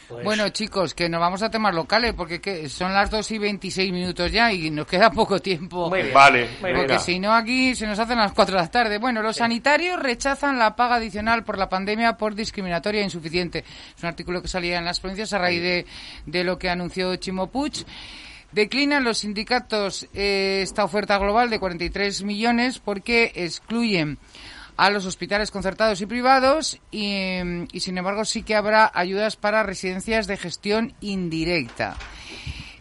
pues 0.10 0.26
bueno, 0.26 0.50
chicos, 0.50 0.96
que 0.96 1.08
nos 1.08 1.22
vamos 1.22 1.44
a 1.44 1.52
temas 1.52 1.76
locales 1.76 2.16
porque 2.16 2.68
son 2.68 2.94
las 2.94 3.12
2 3.12 3.30
y 3.30 3.38
26 3.38 3.92
minutos 3.92 4.32
ya 4.32 4.52
y 4.52 4.72
nos 4.72 4.88
queda 4.88 5.12
poco 5.12 5.40
tiempo. 5.40 5.88
Vale. 5.88 6.50
porque 6.60 6.98
si 6.98 7.20
no, 7.20 7.32
aquí 7.32 7.76
se 7.76 7.86
nos 7.86 8.00
hacen 8.00 8.18
las 8.18 8.32
4 8.32 8.56
de 8.56 8.62
la 8.62 8.72
tarde. 8.72 8.98
Bueno, 8.98 9.22
los 9.22 9.36
sanitarios 9.36 10.00
rechazan 10.00 10.58
la 10.58 10.76
paga 10.76 10.96
adicional 10.96 11.44
por 11.44 11.60
la 11.60 11.70
pandemia 11.70 12.18
por 12.18 12.34
discriminatoria 12.34 13.02
e 13.02 13.04
insuficiente. 13.04 13.64
Es 13.96 14.02
un 14.02 14.10
artículo 14.10 14.42
que 14.42 14.48
salía 14.48 14.80
en 14.80 14.86
las 14.86 15.00
provincias 15.00 15.32
a 15.34 15.38
raíz 15.38 15.62
de, 15.62 15.86
de 16.26 16.44
lo 16.44 16.58
que 16.58 16.72
anunció 16.72 17.16
Chimo 17.18 17.48
Puig. 17.48 17.86
Declinan 18.52 19.04
los 19.04 19.20
sindicatos 19.20 20.08
eh, 20.16 20.62
esta 20.64 20.84
oferta 20.84 21.20
global 21.20 21.52
de 21.52 21.60
43 21.60 22.24
millones 22.24 22.80
porque 22.80 23.32
excluyen 23.36 24.18
a 24.80 24.90
los 24.90 25.06
hospitales 25.06 25.52
concertados 25.52 26.00
y 26.00 26.06
privados 26.06 26.80
y, 26.90 27.36
y, 27.74 27.80
sin 27.82 27.98
embargo 27.98 28.24
sí 28.24 28.44
que 28.44 28.56
habrá 28.56 28.90
ayudas 28.94 29.36
para 29.36 29.62
residencias 29.62 30.26
de 30.26 30.38
gestión 30.38 30.94
indirecta. 31.02 31.98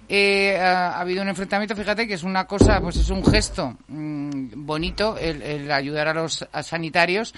Eh, 0.08 0.56
ha, 0.56 0.90
ha, 0.90 1.00
habido 1.00 1.22
un 1.22 1.28
enfrentamiento, 1.28 1.74
fíjate 1.74 2.06
que 2.06 2.14
es 2.14 2.22
una 2.22 2.46
cosa, 2.46 2.80
pues 2.80 2.96
es 2.96 3.10
un 3.10 3.22
gesto 3.24 3.76
mmm, 3.88 4.64
bonito 4.64 5.18
el, 5.18 5.42
el, 5.42 5.72
ayudar 5.72 6.06
a 6.06 6.14
los 6.14 6.46
sanitarios, 6.62 7.34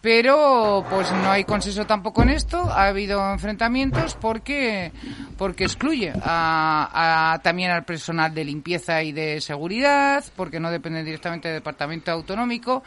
pero 0.00 0.86
pues 0.88 1.10
no 1.10 1.32
hay 1.32 1.42
consenso 1.42 1.84
tampoco 1.84 2.22
en 2.22 2.30
esto. 2.30 2.58
Ha 2.58 2.86
habido 2.86 3.32
enfrentamientos 3.32 4.14
porque 4.14 4.92
porque 5.36 5.64
excluye 5.64 6.12
a, 6.22 7.32
a, 7.34 7.38
también 7.40 7.72
al 7.72 7.84
personal 7.84 8.32
de 8.32 8.44
limpieza 8.44 9.02
y 9.02 9.10
de 9.10 9.40
seguridad, 9.40 10.24
porque 10.36 10.60
no 10.60 10.70
depende 10.70 11.02
directamente 11.02 11.48
del 11.48 11.58
departamento 11.58 12.12
autonómico 12.12 12.84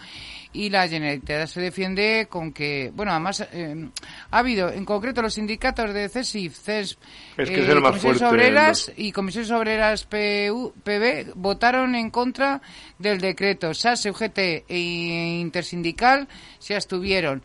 y 0.51 0.69
la 0.69 0.87
Generalitat 0.87 1.47
se 1.47 1.61
defiende 1.61 2.27
con 2.29 2.51
que, 2.51 2.91
bueno, 2.95 3.11
además 3.11 3.47
eh, 3.51 3.89
ha 4.31 4.37
habido 4.37 4.71
en 4.71 4.83
concreto 4.83 5.21
los 5.21 5.35
sindicatos 5.35 5.93
de 5.93 6.09
CESIF, 6.09 6.57
CESP, 6.57 6.99
es 7.37 7.49
que 7.49 7.59
eh, 7.59 7.69
es 7.69 7.75
Comisiones 7.75 8.21
Obreras 8.23 8.91
y 8.95 9.11
Comisiones 9.11 9.51
Obreras 9.51 10.05
PU, 10.05 10.73
PB 10.83 11.33
votaron 11.35 11.93
en 11.95 12.09
contra 12.09 12.61
del 12.97 13.19
decreto. 13.19 13.73
SAS, 13.73 14.05
UGT 14.05 14.37
e 14.67 15.37
Intersindical 15.39 16.27
se 16.57 16.75
abstuvieron 16.75 17.43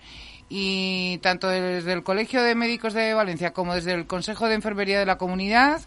y 0.49 1.19
tanto 1.19 1.49
desde 1.49 1.93
el 1.93 2.03
Colegio 2.03 2.43
de 2.43 2.55
Médicos 2.55 2.95
de 2.95 3.13
Valencia 3.13 3.53
como 3.53 3.75
desde 3.75 3.93
el 3.93 4.07
Consejo 4.07 4.49
de 4.49 4.55
Enfermería 4.55 4.99
de 4.99 5.07
la 5.07 5.19
Comunidad 5.19 5.83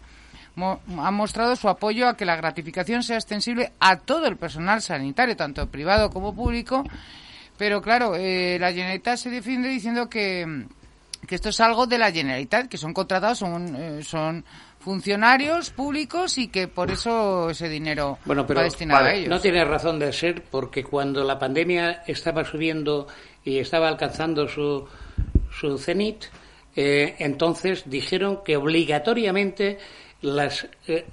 mo 0.58 0.80
han 0.98 1.14
mostrado 1.14 1.56
su 1.56 1.68
apoyo 1.68 2.08
a 2.08 2.16
que 2.16 2.24
la 2.24 2.36
gratificación 2.36 3.02
sea 3.02 3.16
extensible 3.16 3.72
a 3.78 3.96
todo 3.96 4.26
el 4.26 4.36
personal 4.36 4.82
sanitario, 4.82 5.36
tanto 5.36 5.68
privado 5.68 6.10
como 6.10 6.34
público. 6.34 6.84
Pero 7.56 7.80
claro, 7.80 8.14
eh, 8.14 8.58
la 8.60 8.72
Generalitat 8.72 9.16
se 9.16 9.30
defiende 9.30 9.68
diciendo 9.68 10.08
que, 10.08 10.66
que 11.26 11.34
esto 11.34 11.48
es 11.48 11.60
algo 11.60 11.86
de 11.86 11.98
la 11.98 12.12
Generalitat, 12.12 12.68
que 12.68 12.76
son 12.76 12.92
contratados, 12.92 13.38
son, 13.38 13.74
eh, 13.76 14.02
son 14.02 14.44
funcionarios 14.78 15.70
públicos 15.70 16.38
y 16.38 16.48
que 16.48 16.68
por 16.68 16.90
eso 16.90 17.50
ese 17.50 17.68
dinero 17.68 18.18
bueno, 18.24 18.46
pero, 18.46 18.58
va 18.58 18.64
destinado 18.64 19.02
vale, 19.02 19.14
a 19.14 19.18
ellos. 19.18 19.28
No 19.28 19.40
tiene 19.40 19.64
razón 19.64 19.98
de 19.98 20.12
ser 20.12 20.42
porque 20.44 20.84
cuando 20.84 21.24
la 21.24 21.38
pandemia 21.38 22.02
estaba 22.06 22.44
subiendo 22.44 23.08
y 23.44 23.58
estaba 23.58 23.88
alcanzando 23.88 24.46
su, 24.46 24.86
su 25.50 25.78
cenit, 25.78 26.24
eh, 26.76 27.16
entonces 27.18 27.82
dijeron 27.86 28.40
que 28.44 28.56
obligatoriamente 28.56 29.78
las, 30.22 30.68
eh, 30.86 31.06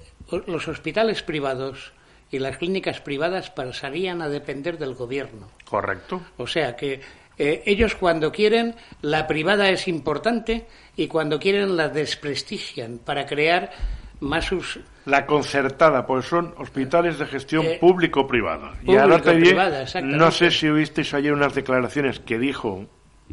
los 0.46 0.68
hospitales 0.68 1.22
privados 1.22 1.92
y 2.30 2.38
las 2.38 2.56
clínicas 2.58 3.00
privadas 3.00 3.50
pasarían 3.50 4.20
a 4.22 4.28
depender 4.28 4.78
del 4.78 4.94
gobierno. 4.94 5.48
Correcto. 5.64 6.20
O 6.38 6.46
sea 6.46 6.74
que 6.76 7.00
eh, 7.38 7.62
ellos 7.66 7.94
cuando 7.94 8.32
quieren 8.32 8.74
la 9.02 9.26
privada 9.26 9.68
es 9.70 9.86
importante 9.88 10.66
y 10.96 11.06
cuando 11.06 11.38
quieren 11.38 11.76
la 11.76 11.88
desprestigian 11.88 12.98
para 12.98 13.26
crear 13.26 13.70
más 14.20 14.46
sus 14.46 14.80
la 15.04 15.24
concertada, 15.24 16.04
pues 16.04 16.26
son 16.26 16.52
hospitales 16.56 17.18
de 17.18 17.26
gestión 17.26 17.64
Eh, 17.64 17.78
público-privada. 17.80 18.72
Y 18.82 18.96
ahora 18.96 19.20
te 19.20 19.36
diré, 19.36 19.56
no 20.02 20.32
sé 20.32 20.50
si 20.50 20.68
oísteis 20.68 21.14
ayer 21.14 21.32
unas 21.32 21.54
declaraciones 21.54 22.18
que 22.18 22.38
dijo 22.38 22.86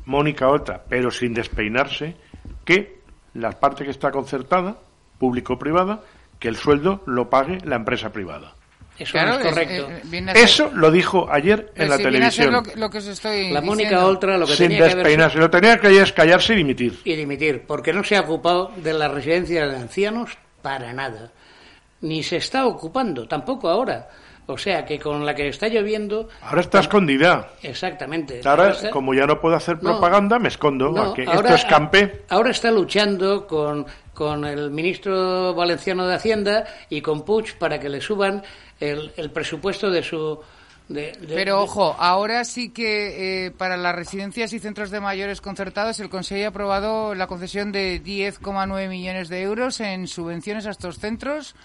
Mónica 0.06 0.50
Ota, 0.50 0.84
pero 0.88 1.10
sin 1.10 1.34
despeinarse, 1.34 2.16
que 2.64 3.00
la 3.34 3.52
parte 3.52 3.86
que 3.86 3.90
está 3.90 4.12
concertada, 4.12 4.78
público-privada, 5.20 6.02
que 6.40 6.48
el 6.48 6.56
sueldo 6.56 7.02
lo 7.06 7.30
pague 7.30 7.60
la 7.66 7.76
empresa 7.76 8.12
privada. 8.12 8.54
Eso 8.98 9.14
Claro, 9.14 9.32
no 9.32 9.40
es 9.40 9.46
correcto. 9.48 9.90
eh, 9.90 10.02
ser- 10.12 10.38
Eso 10.38 10.72
lo 10.74 10.92
dijo 10.92 11.28
ayer 11.32 11.72
en 11.76 11.90
la 11.90 11.98
si 11.98 12.04
televisión. 12.04 12.52
lo, 12.54 12.62
que- 12.62 12.76
lo 12.76 12.90
que 12.92 13.00
os 13.00 13.08
estoy 13.08 13.50
La 13.52 13.62
Mónica. 13.62 14.06
Oltra 14.06 14.38
lo 14.38 14.46
que 14.46 14.54
Sin 14.54 14.68
tenía 14.68 14.78
que 14.78 14.84
haber 14.92 14.98
despeinarse. 14.98 15.38
Lo 15.40 15.50
tenía 15.50 15.80
que 15.80 16.00
es 16.02 16.14
callarse 16.14 16.54
y 16.54 16.58
dimitir. 16.58 17.00
y 17.04 17.16
dimitir, 17.16 17.64
porque 17.66 17.92
no 17.92 18.04
se 18.04 18.16
ha 18.18 18.22
ocupado 18.22 18.72
de 18.78 18.94
las 18.94 19.10
residencias 19.12 19.72
de 19.72 19.78
ancianos 19.78 20.38
para 20.62 20.94
nada. 20.94 21.32
Ni 22.02 22.22
se 22.22 22.38
está 22.38 22.68
ocupando, 22.68 23.28
tampoco 23.28 23.68
ahora. 23.68 24.10
O 24.46 24.58
sea 24.58 24.84
que 24.86 25.00
con 25.00 25.26
la 25.26 25.34
que 25.34 25.48
está 25.48 25.68
lloviendo. 25.70 26.28
Ahora 26.42 26.60
está 26.62 26.80
escondida. 26.82 27.50
Exactamente. 27.64 28.42
Ahora, 28.44 28.72
está- 28.72 28.90
como 28.92 29.14
ya 29.14 29.26
no 29.26 29.40
puedo 29.40 29.56
hacer 29.56 29.76
No. 29.82 29.92
propaganda, 29.92 30.38
me 30.40 30.50
escondo. 30.50 30.90
No, 30.92 31.12
a 31.12 31.14
que 31.14 31.24
ahora- 31.26 31.40
esto 31.52 31.56
escampe. 31.56 32.24
Ahora 32.30 32.52
está 32.52 32.70
luchando 32.70 33.48
con, 33.48 33.86
con 34.14 34.44
el 34.44 34.70
ministro 34.70 35.54
valenciano 35.54 36.06
de 36.08 36.16
Hacienda 36.16 36.66
y 36.90 37.02
con 37.02 37.24
Puig 37.24 37.58
para 37.58 37.80
que 37.80 37.88
le 37.88 38.02
suban 38.02 38.44
el, 38.82 39.14
el 39.16 39.32
presupuesto 39.32 39.90
de 39.90 40.04
su. 40.04 40.38
de- 40.90 41.14
de- 41.14 41.36
Pero 41.36 41.62
ojo, 41.62 41.96
ahora 41.98 42.44
sí 42.44 42.72
que 42.74 43.46
eh, 43.46 43.52
para 43.52 43.78
las 43.78 43.96
residencias 43.96 44.52
y 44.52 44.60
centros 44.60 44.92
de 44.92 45.00
mayores 45.00 45.40
concertados 45.40 46.02
el 46.02 46.10
Consejo 46.10 46.44
ha 46.44 46.50
aprobado 46.50 47.16
la 47.16 47.28
concesión 47.28 47.72
de 47.72 48.02
10,9 48.04 48.90
millones 48.90 49.30
de 49.30 49.42
euros 49.42 49.80
en 49.80 50.08
subvenciones 50.08 50.66
a 50.66 50.72
estos 50.72 51.00
centros 51.00 51.56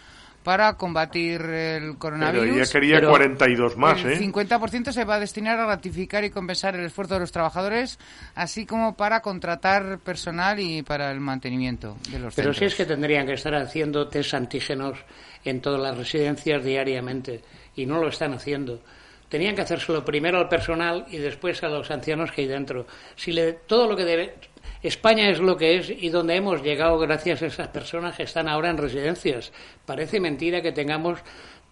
para 0.49 0.79
combatir 0.79 1.43
el 1.43 1.83
Pero 1.83 1.99
coronavirus. 1.99 2.57
ella 2.57 2.73
quería 2.73 3.07
42 3.07 3.77
más, 3.77 4.03
el 4.03 4.13
¿eh? 4.13 4.19
50% 4.19 4.93
se 4.93 5.05
va 5.05 5.17
a 5.17 5.21
destinar 5.21 5.59
a 5.59 5.67
ratificar 5.67 6.25
y 6.25 6.31
compensar 6.31 6.75
el 6.75 6.87
esfuerzo 6.87 7.13
de 7.13 7.21
los 7.21 7.33
trabajadores, 7.33 7.99
así 8.35 8.65
como 8.65 8.97
para 8.97 9.21
contratar 9.21 9.99
personal 9.99 10.59
y 10.59 10.81
para 10.83 11.11
el 11.11 11.21
mantenimiento 11.21 11.99
de 12.11 12.19
los 12.19 12.35
Pero 12.35 12.55
centros. 12.55 12.57
sí 12.57 12.65
es 12.65 12.75
que 12.77 12.87
tendrían 12.87 13.27
que 13.27 13.35
estar 13.35 13.55
haciendo 13.57 14.09
test 14.09 14.33
antígenos 14.33 14.99
en 15.45 15.61
todas 15.61 15.83
las 15.83 15.99
residencias 15.99 16.65
diariamente 16.65 17.43
y 17.77 17.85
no 17.85 18.01
lo 18.01 18.09
están 18.09 18.33
haciendo. 18.33 18.81
Tenían 19.29 19.55
que 19.55 19.61
hacérselo 19.61 20.03
primero 20.03 20.39
al 20.39 20.49
personal 20.49 21.05
y 21.11 21.19
después 21.19 21.63
a 21.63 21.69
los 21.69 21.91
ancianos 21.91 22.33
que 22.33 22.41
hay 22.41 22.47
dentro. 22.47 22.87
Si 23.17 23.33
le, 23.33 23.53
todo 23.53 23.87
lo 23.87 23.95
que 23.95 24.07
debe. 24.07 24.35
España 24.83 25.29
es 25.31 25.41
lo 25.41 25.57
que 25.57 25.77
es 25.77 25.91
y 25.91 26.09
donde 26.11 26.37
hemos 26.37 26.63
llegado 26.63 26.99
gracias 26.99 27.43
a 27.43 27.47
esas 27.47 27.69
personas 27.69 28.17
que 28.17 28.23
están 28.23 28.49
ahora 28.49 28.71
en 28.71 28.79
residencias. 28.79 29.53
Parece 29.85 30.21
mentira 30.21 30.63
que 30.63 30.73
tengamos 30.73 31.19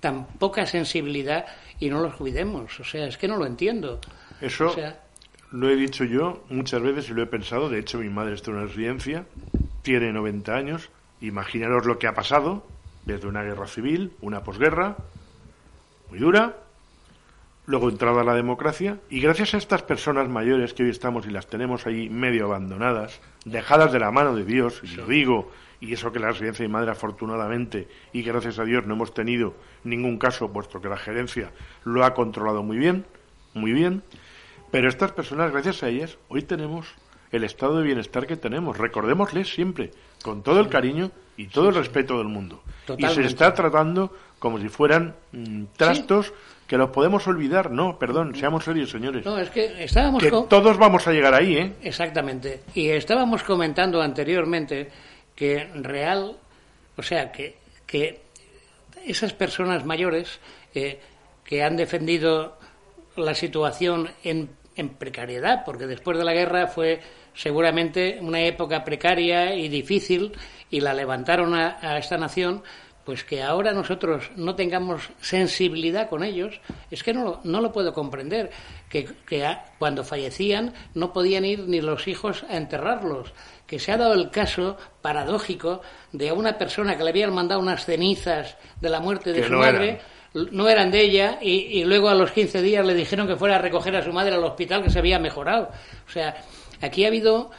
tan 0.00 0.26
poca 0.26 0.66
sensibilidad 0.66 1.46
y 1.78 1.88
no 1.88 2.00
los 2.00 2.16
cuidemos. 2.16 2.78
O 2.80 2.84
sea, 2.84 3.06
es 3.06 3.16
que 3.16 3.28
no 3.28 3.36
lo 3.36 3.46
entiendo. 3.46 4.00
Eso 4.40 4.66
O 4.66 4.74
sea, 4.74 5.00
lo 5.52 5.70
he 5.70 5.76
dicho 5.76 6.04
yo 6.04 6.44
muchas 6.48 6.82
veces 6.82 7.08
y 7.10 7.14
lo 7.14 7.22
he 7.22 7.26
pensado. 7.26 7.68
De 7.68 7.78
hecho, 7.78 7.98
mi 7.98 8.08
madre 8.08 8.34
está 8.34 8.50
en 8.50 8.58
una 8.58 8.66
residencia, 8.66 9.26
tiene 9.82 10.12
90 10.12 10.54
años. 10.54 10.90
Imaginaros 11.20 11.86
lo 11.86 11.98
que 11.98 12.06
ha 12.06 12.14
pasado 12.14 12.66
desde 13.04 13.28
una 13.28 13.42
guerra 13.42 13.66
civil, 13.66 14.12
una 14.20 14.42
posguerra, 14.42 14.96
muy 16.10 16.18
dura, 16.18 16.56
luego 17.66 17.88
entrada 17.88 18.24
la 18.24 18.34
democracia, 18.34 18.98
y 19.10 19.20
gracias 19.20 19.54
a 19.54 19.58
estas 19.58 19.82
personas 19.82 20.28
mayores 20.28 20.72
que 20.72 20.84
hoy 20.84 20.90
estamos 20.90 21.26
y 21.26 21.30
las 21.30 21.48
tenemos 21.48 21.86
ahí 21.86 22.08
medio 22.08 22.46
abandonadas, 22.46 23.20
dejadas 23.44 23.92
de 23.92 23.98
la 23.98 24.10
mano 24.10 24.34
de 24.34 24.44
Dios, 24.44 24.80
y 24.82 24.94
lo 24.94 25.06
digo, 25.06 25.50
y 25.80 25.92
eso 25.92 26.12
que 26.12 26.20
la 26.20 26.28
residencia 26.28 26.62
de 26.62 26.68
mi 26.68 26.72
madre 26.72 26.92
afortunadamente, 26.92 27.88
y 28.12 28.22
gracias 28.22 28.58
a 28.58 28.64
Dios 28.64 28.86
no 28.86 28.94
hemos 28.94 29.12
tenido 29.12 29.54
ningún 29.84 30.18
caso, 30.18 30.52
puesto 30.52 30.80
que 30.80 30.88
la 30.88 30.96
gerencia 30.96 31.50
lo 31.84 32.04
ha 32.04 32.14
controlado 32.14 32.62
muy 32.62 32.78
bien, 32.78 33.04
muy 33.52 33.72
bien, 33.72 34.02
pero 34.70 34.88
estas 34.88 35.12
personas, 35.12 35.52
gracias 35.52 35.82
a 35.82 35.88
ellas, 35.88 36.18
hoy 36.28 36.42
tenemos 36.42 36.86
el 37.32 37.44
estado 37.44 37.78
de 37.78 37.84
bienestar 37.84 38.26
que 38.26 38.36
tenemos. 38.36 38.76
Recordémosles 38.76 39.52
siempre, 39.52 39.90
con 40.22 40.42
todo 40.42 40.60
el 40.60 40.68
cariño 40.68 41.10
y 41.36 41.46
todo 41.46 41.68
el 41.68 41.74
respeto 41.74 42.18
del 42.18 42.28
mundo. 42.28 42.62
Y 42.98 43.06
se 43.06 43.24
está 43.24 43.54
tratando 43.54 44.12
como 44.38 44.58
si 44.58 44.68
fueran 44.68 45.14
mm, 45.32 45.64
trastos 45.76 46.32
que 46.66 46.76
los 46.76 46.90
podemos 46.90 47.26
olvidar. 47.26 47.70
No, 47.70 47.98
perdón, 47.98 48.34
seamos 48.34 48.64
serios, 48.64 48.90
señores. 48.90 49.24
no, 49.24 49.38
es 49.38 49.50
que 49.50 49.84
estábamos 49.84 50.22
que 50.22 50.30
todos 50.30 50.76
vamos 50.76 51.06
a 51.06 51.12
llegar 51.12 51.34
ahí, 51.34 51.56
¿eh? 51.56 51.72
Exactamente. 51.82 52.62
Y 52.74 52.88
estábamos 52.88 53.42
comentando 53.42 54.02
anteriormente 54.02 54.88
que 55.34 55.68
real, 55.74 56.36
o 56.96 57.02
sea, 57.02 57.30
que, 57.30 57.56
que 57.86 58.22
esas 59.06 59.32
personas 59.32 59.84
mayores 59.84 60.40
eh, 60.74 60.98
que 61.44 61.62
han 61.62 61.76
defendido 61.76 62.58
la 63.16 63.34
situación 63.34 64.10
en, 64.24 64.50
en 64.74 64.88
precariedad, 64.90 65.62
porque 65.64 65.86
después 65.86 66.18
de 66.18 66.24
la 66.24 66.32
guerra 66.32 66.66
fue 66.66 67.00
seguramente 67.34 68.18
una 68.20 68.40
época 68.40 68.82
precaria 68.82 69.54
y 69.54 69.68
difícil 69.68 70.32
y 70.70 70.80
la 70.80 70.94
levantaron 70.94 71.54
a, 71.54 71.78
a 71.80 71.98
esta 71.98 72.16
nación, 72.16 72.62
pues 73.06 73.24
que 73.24 73.42
ahora 73.42 73.72
nosotros 73.72 74.30
no 74.36 74.54
tengamos 74.56 75.08
sensibilidad 75.20 76.10
con 76.10 76.22
ellos, 76.24 76.60
es 76.90 77.02
que 77.02 77.14
no 77.14 77.24
lo, 77.24 77.40
no 77.44 77.60
lo 77.62 77.72
puedo 77.72 77.94
comprender. 77.94 78.50
Que, 78.90 79.04
que 79.26 79.46
a- 79.46 79.64
cuando 79.78 80.04
fallecían 80.04 80.74
no 80.94 81.12
podían 81.12 81.44
ir 81.44 81.60
ni 81.68 81.80
los 81.80 82.08
hijos 82.08 82.44
a 82.50 82.56
enterrarlos. 82.56 83.32
Que 83.66 83.78
se 83.78 83.92
ha 83.92 83.96
dado 83.96 84.14
el 84.14 84.30
caso 84.30 84.76
paradójico 85.02 85.80
de 86.12 86.32
una 86.32 86.58
persona 86.58 86.96
que 86.96 87.04
le 87.04 87.10
habían 87.10 87.32
mandado 87.32 87.60
unas 87.60 87.84
cenizas 87.84 88.56
de 88.80 88.88
la 88.90 89.00
muerte 89.00 89.32
de 89.32 89.40
Que 89.40 89.46
su 89.46 89.52
no 89.52 89.58
madre, 89.60 90.00
eran. 90.34 90.48
no 90.52 90.68
eran 90.68 90.90
de 90.90 91.00
ella, 91.00 91.38
y, 91.40 91.50
y 91.80 91.84
luego 91.84 92.08
a 92.08 92.14
los 92.14 92.32
15 92.32 92.60
días 92.60 92.84
le 92.84 92.94
dijeron 92.94 93.26
que 93.26 93.36
fuera 93.36 93.56
a 93.56 93.58
recoger 93.60 93.94
a 93.96 94.02
su 94.04 94.12
madre 94.12 94.34
al 94.34 94.44
hospital 94.44 94.82
que 94.82 94.90
se 94.90 94.98
había 94.98 95.18
mejorado. 95.18 95.70
O 96.06 96.10
sea, 96.10 96.36
aquí 96.80 97.04
ha 97.04 97.08
habido 97.08 97.50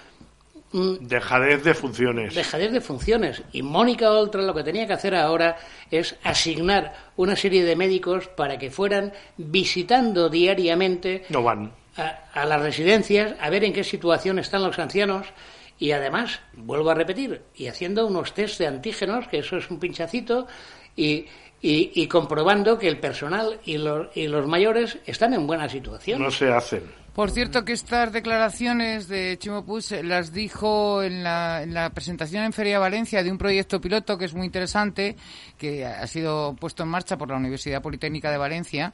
Dejadez 0.74 1.64
de 1.64 1.74
funciones. 1.74 2.36
dejadez 2.36 2.72
de 2.72 2.82
funciones. 2.82 3.42
Y 3.54 3.62
Mónica 3.62 4.12
Oltra 4.12 4.42
lo 4.42 4.54
que 4.54 4.64
tenía 4.64 4.86
que 4.86 4.94
hacer 4.94 5.16
ahora 5.16 5.58
es 5.92 6.16
asignar 6.24 6.94
una 7.16 7.36
serie 7.36 7.64
de 7.64 7.76
médicos 7.76 8.28
para 8.28 8.58
que 8.58 8.70
fueran 8.70 9.14
visitando 9.38 10.30
diariamente 10.30 11.24
No 11.30 11.42
van. 11.44 11.72
a, 11.96 12.20
a 12.34 12.46
las 12.46 12.62
residencias 12.62 13.34
a 13.40 13.50
ver 13.50 13.64
en 13.64 13.74
qué 13.74 13.84
situación 13.84 14.40
están 14.40 14.64
los 14.64 14.78
ancianos 14.78 15.28
y 15.80 15.92
además, 15.92 16.40
vuelvo 16.54 16.90
a 16.90 16.96
repetir, 16.96 17.44
y 17.56 17.68
haciendo 17.68 18.08
unos 18.08 18.34
test 18.34 18.58
de 18.60 18.66
antígenos, 18.66 19.28
que 19.28 19.38
eso 19.40 19.58
es 19.58 19.70
un 19.70 19.80
pinchacito, 19.80 20.48
y, 20.96 21.28
y- 21.62 21.92
y 21.94 22.08
comprobando 22.08 22.80
que 22.80 22.88
el 22.88 23.00
personal 23.00 23.60
y 23.64 23.78
los, 23.78 24.08
y 24.18 24.28
los 24.28 24.48
mayores 24.48 24.98
están 25.06 25.36
en 25.36 25.46
buena 25.46 25.70
situación. 25.70 26.20
No 26.22 26.32
se 26.32 26.50
hacen. 26.52 26.82
Por 27.18 27.32
cierto, 27.32 27.66
que 27.66 27.74
estas 27.74 28.14
declaraciones 28.14 29.08
de 29.08 29.40
Chimo 29.40 29.66
Puig 29.66 30.04
las 30.04 30.34
dijo 30.34 31.02
en 31.02 31.24
la, 31.24 31.64
en 31.64 31.74
la 31.74 31.90
presentación 31.90 32.44
en 32.44 32.54
Feria 32.54 32.78
Valencia 32.78 33.24
de 33.24 33.32
un 33.32 33.40
proyecto 33.40 33.82
piloto 33.82 34.20
que 34.20 34.26
es 34.26 34.36
muy 34.36 34.46
interesante, 34.46 35.16
que 35.58 35.84
ha 35.84 36.06
sido 36.06 36.56
puesto 36.60 36.84
en 36.84 36.90
marcha 36.90 37.18
por 37.18 37.30
la 37.30 37.38
Universidad 37.38 37.82
Politécnica 37.82 38.30
de 38.30 38.38
Valencia, 38.38 38.94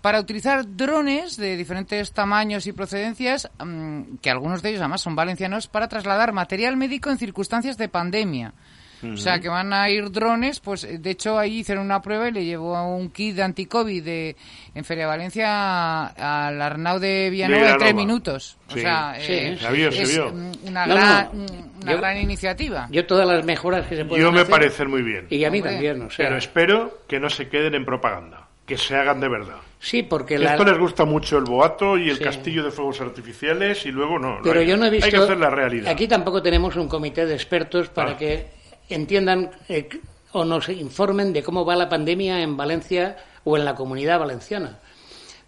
para 0.00 0.20
utilizar 0.20 0.76
drones 0.76 1.36
de 1.36 1.56
diferentes 1.56 2.12
tamaños 2.12 2.68
y 2.68 2.72
procedencias, 2.72 3.50
mm, 3.58 4.18
que 4.22 4.30
algunos 4.30 4.62
de 4.62 4.68
ellos 4.68 4.80
además 4.80 5.00
son 5.00 5.16
valencianos, 5.16 5.66
para 5.66 5.88
trasladar 5.88 6.32
material 6.32 6.76
médico 6.76 7.10
en 7.10 7.18
circunstancias 7.18 7.76
de 7.76 7.88
pandemia. 7.88 8.54
O 9.02 9.16
sea, 9.16 9.38
que 9.38 9.48
van 9.48 9.72
a 9.72 9.88
ir 9.90 10.10
drones, 10.10 10.60
pues 10.60 10.84
eh, 10.84 10.98
de 10.98 11.10
hecho 11.10 11.38
ahí 11.38 11.58
hicieron 11.58 11.84
una 11.84 12.00
prueba 12.00 12.28
y 12.28 12.32
le 12.32 12.44
llevó 12.44 12.74
a 12.76 12.86
un 12.86 13.10
kit 13.10 13.36
de 13.36 13.42
anti-COVID 13.42 14.02
de, 14.04 14.36
en 14.74 14.84
Feria 14.84 15.06
Valencia 15.06 16.06
al 16.06 16.60
Arnau 16.62 16.98
de 16.98 17.28
Villanova 17.30 17.70
en 17.72 17.78
tres 17.78 17.94
minutos. 17.94 18.56
O 18.68 18.74
sea, 18.74 19.14
Sí, 19.20 19.32
eh, 19.32 19.58
se 19.60 19.72
vio, 19.72 19.92
se 19.92 20.02
es 20.02 20.12
vio. 20.14 20.32
una, 20.64 20.86
No, 20.86 20.94
gran, 20.94 21.28
no. 21.32 21.44
una 21.82 21.92
Yo- 21.92 21.98
gran 21.98 22.16
iniciativa. 22.18 22.88
Yo 22.90 23.06
todas 23.06 23.26
las 23.26 23.44
mejoras 23.44 23.86
que 23.86 23.96
se 23.96 24.04
pueden 24.04 24.24
Yo 24.24 24.32
me 24.32 24.40
hacer- 24.40 24.50
parecen 24.50 24.90
muy 24.90 25.02
bien. 25.02 25.26
Y 25.30 25.44
a 25.44 25.50
mí 25.50 25.58
Hombre. 25.58 25.72
también, 25.72 26.02
o 26.02 26.10
sea, 26.10 26.26
Pero 26.26 26.36
espero 26.38 26.98
que 27.06 27.20
no 27.20 27.28
se 27.30 27.48
queden 27.48 27.74
en 27.74 27.84
propaganda. 27.84 28.48
Que 28.66 28.76
se 28.76 28.96
hagan 28.96 29.20
de 29.20 29.28
verdad. 29.28 29.54
sí, 29.78 30.02
porque 30.02 30.38
la, 30.38 30.52
Esto 30.52 30.64
les 30.64 30.76
gusta 30.78 31.04
mucho 31.04 31.38
el 31.38 31.44
boato 31.44 31.96
y 31.96 32.10
el 32.10 32.16
Sí. 32.18 32.24
castillo 32.24 32.64
de 32.64 32.72
fuegos 32.72 33.00
artificiales 33.00 33.86
y 33.86 33.92
luego 33.92 34.18
no. 34.18 34.38
no 34.38 34.42
Pero 34.42 34.58
hay, 34.58 34.66
yo 34.66 34.76
no 34.76 34.86
he 34.86 34.90
visto. 34.90 35.04
Hay 35.06 35.12
que 35.12 35.18
hacer 35.18 35.36
la 35.38 35.50
realidad. 35.50 35.88
Aquí 35.88 36.08
tampoco 36.08 36.42
tenemos 36.42 36.74
un 36.74 36.88
comité 36.88 37.26
de 37.26 37.34
expertos 37.34 37.88
para 37.90 38.12
Ah. 38.12 38.16
que 38.16 38.55
entiendan 38.88 39.50
eh, 39.68 39.88
o 40.32 40.44
nos 40.44 40.68
informen 40.68 41.32
de 41.32 41.42
cómo 41.42 41.64
va 41.64 41.76
la 41.76 41.88
pandemia 41.88 42.42
en 42.42 42.56
Valencia 42.56 43.16
o 43.44 43.56
en 43.56 43.64
la 43.64 43.74
comunidad 43.74 44.18
valenciana. 44.18 44.78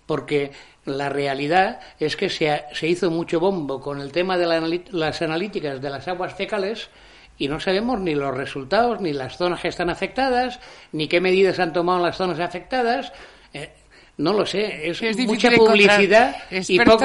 Porque 0.07 0.53
la 0.85 1.09
realidad 1.11 1.81
es 2.01 2.17
que 2.17 2.29
se, 2.31 2.51
ha- 2.51 2.67
se 2.75 2.89
hizo 2.89 3.11
mucho 3.11 3.41
bombo 3.41 3.81
con 3.81 4.01
el 4.01 4.11
tema 4.13 4.39
de 4.39 4.47
la 4.47 4.61
las 4.91 5.21
analíticas 5.23 5.83
de 5.83 5.91
las 5.91 6.09
aguas 6.09 6.35
fecales 6.35 6.89
y 7.37 7.49
no 7.49 7.61
sabemos 7.61 8.01
ni 8.01 8.15
los 8.15 8.35
resultados, 8.35 9.01
ni 9.01 9.13
las 9.13 9.37
zonas 9.37 9.61
que 9.61 9.69
están 9.69 9.91
afectadas, 9.91 10.59
ni 10.93 11.07
qué 11.07 11.21
medidas 11.21 11.59
han 11.59 11.73
tomado 11.73 12.03
las 12.05 12.17
zonas 12.17 12.41
afectadas. 12.41 13.13
Eh, 13.53 13.71
no 14.17 14.33
lo 14.33 14.45
sé, 14.47 14.89
es, 14.89 15.01
mucha 15.27 15.49
publicidad 15.59 16.37
y 16.73 16.79
poco... 16.99 17.05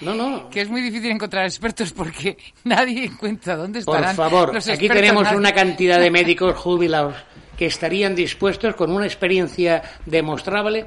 No, 0.00 0.14
no. 0.14 0.50
Que 0.50 0.60
es 0.60 0.68
muy 0.68 0.82
difícil 0.82 1.10
encontrar 1.10 1.44
expertos 1.46 1.92
porque 1.92 2.36
nadie 2.64 3.04
encuentra 3.04 3.56
dónde 3.56 3.82
Por 3.82 3.96
estarán 3.96 4.16
favor, 4.16 4.54
los 4.54 4.68
aquí 4.68 4.88
tenemos 4.88 5.22
nadie. 5.24 5.38
una 5.38 5.52
cantidad 5.54 5.98
de 6.00 6.10
médicos 6.20 6.54
jubilados 6.56 7.14
que 7.56 7.66
estarían 7.66 8.14
dispuestos 8.14 8.74
con 8.74 8.92
una 8.92 9.06
experiencia 9.06 9.82
demostrable 10.04 10.84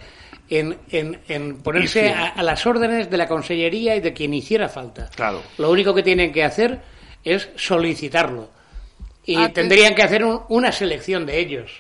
en, 0.50 0.78
en- 0.92 1.20
en 1.28 1.58
ponerse 1.64 2.10
a, 2.12 2.28
a 2.28 2.44
las 2.44 2.66
órdenes 2.68 3.10
de 3.10 3.18
la 3.18 3.28
consellería 3.28 3.96
y 3.96 4.02
de 4.02 4.14
quien 4.14 4.34
hiciera 4.34 4.70
falta. 4.70 5.10
Claro. 5.16 5.42
Lo 5.58 5.72
único 5.72 5.94
que 5.96 6.04
tienen 6.04 6.32
que 6.32 6.44
hacer 6.44 6.80
es 7.24 7.50
solicitarlo. 7.56 8.50
Y 9.26 9.36
Ah, 9.36 9.50
tendrían 9.52 9.96
que 9.96 10.04
hacer 10.04 10.24
un- 10.24 10.42
una 10.50 10.72
selección 10.72 11.26
de 11.26 11.40
ellos. 11.40 11.72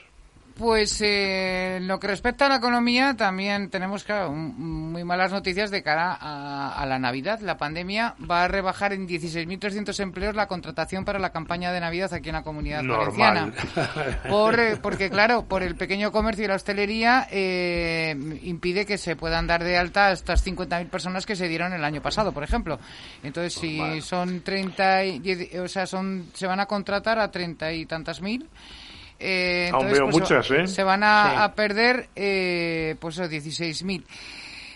Pues 0.59 0.99
eh, 0.99 1.77
en 1.77 1.87
lo 1.87 2.01
que 2.01 2.07
respecta 2.07 2.47
a 2.47 2.49
la 2.49 2.57
economía, 2.57 3.15
también 3.15 3.69
tenemos 3.69 4.03
claro, 4.03 4.33
muy 4.33 5.05
malas 5.05 5.31
noticias 5.31 5.71
de 5.71 5.81
cara 5.81 6.17
a, 6.19 6.73
a 6.73 6.85
la 6.85 6.99
Navidad. 6.99 7.39
La 7.39 7.55
pandemia 7.55 8.15
va 8.29 8.43
a 8.43 8.47
rebajar 8.49 8.91
en 8.91 9.07
16.300 9.07 9.97
empleos 10.01 10.35
la 10.35 10.49
contratación 10.49 11.05
para 11.05 11.17
la 11.17 11.31
campaña 11.31 11.71
de 11.71 11.79
Navidad 11.79 12.13
aquí 12.13 12.27
en 12.27 12.35
la 12.35 12.43
comunidad 12.43 12.83
valenciana. 12.83 13.53
Por, 14.29 14.59
eh, 14.59 14.75
porque, 14.81 15.09
claro, 15.09 15.45
por 15.45 15.63
el 15.63 15.75
pequeño 15.77 16.11
comercio 16.11 16.43
y 16.43 16.47
la 16.49 16.55
hostelería 16.55 17.29
eh, 17.31 18.13
impide 18.43 18.85
que 18.85 18.97
se 18.97 19.15
puedan 19.15 19.47
dar 19.47 19.63
de 19.63 19.77
alta 19.77 20.07
a 20.07 20.11
estas 20.11 20.45
50.000 20.45 20.89
personas 20.89 21.25
que 21.25 21.37
se 21.37 21.47
dieron 21.47 21.71
el 21.71 21.85
año 21.85 22.01
pasado, 22.01 22.33
por 22.33 22.43
ejemplo. 22.43 22.79
Entonces, 23.23 23.53
si 23.53 24.01
son 24.01 24.41
30, 24.41 25.05
y, 25.05 25.57
o 25.57 25.69
sea, 25.69 25.85
son, 25.85 26.27
se 26.33 26.47
van 26.47 26.59
a 26.59 26.65
contratar 26.65 27.17
a 27.17 27.31
30 27.31 27.71
y 27.71 27.85
tantas 27.85 28.21
mil. 28.21 28.45
Eh, 29.19 29.69
Aún 29.73 29.91
veo 29.91 30.05
pues, 30.05 30.15
muchas, 30.15 30.49
¿eh? 30.51 30.67
Se 30.67 30.83
van 30.83 31.03
a, 31.03 31.29
Sí. 31.31 31.35
a 31.39 31.55
perder, 31.55 32.09
eh, 32.15 32.95
pues, 32.99 33.15
esos 33.17 33.29
16.000. 33.29 34.05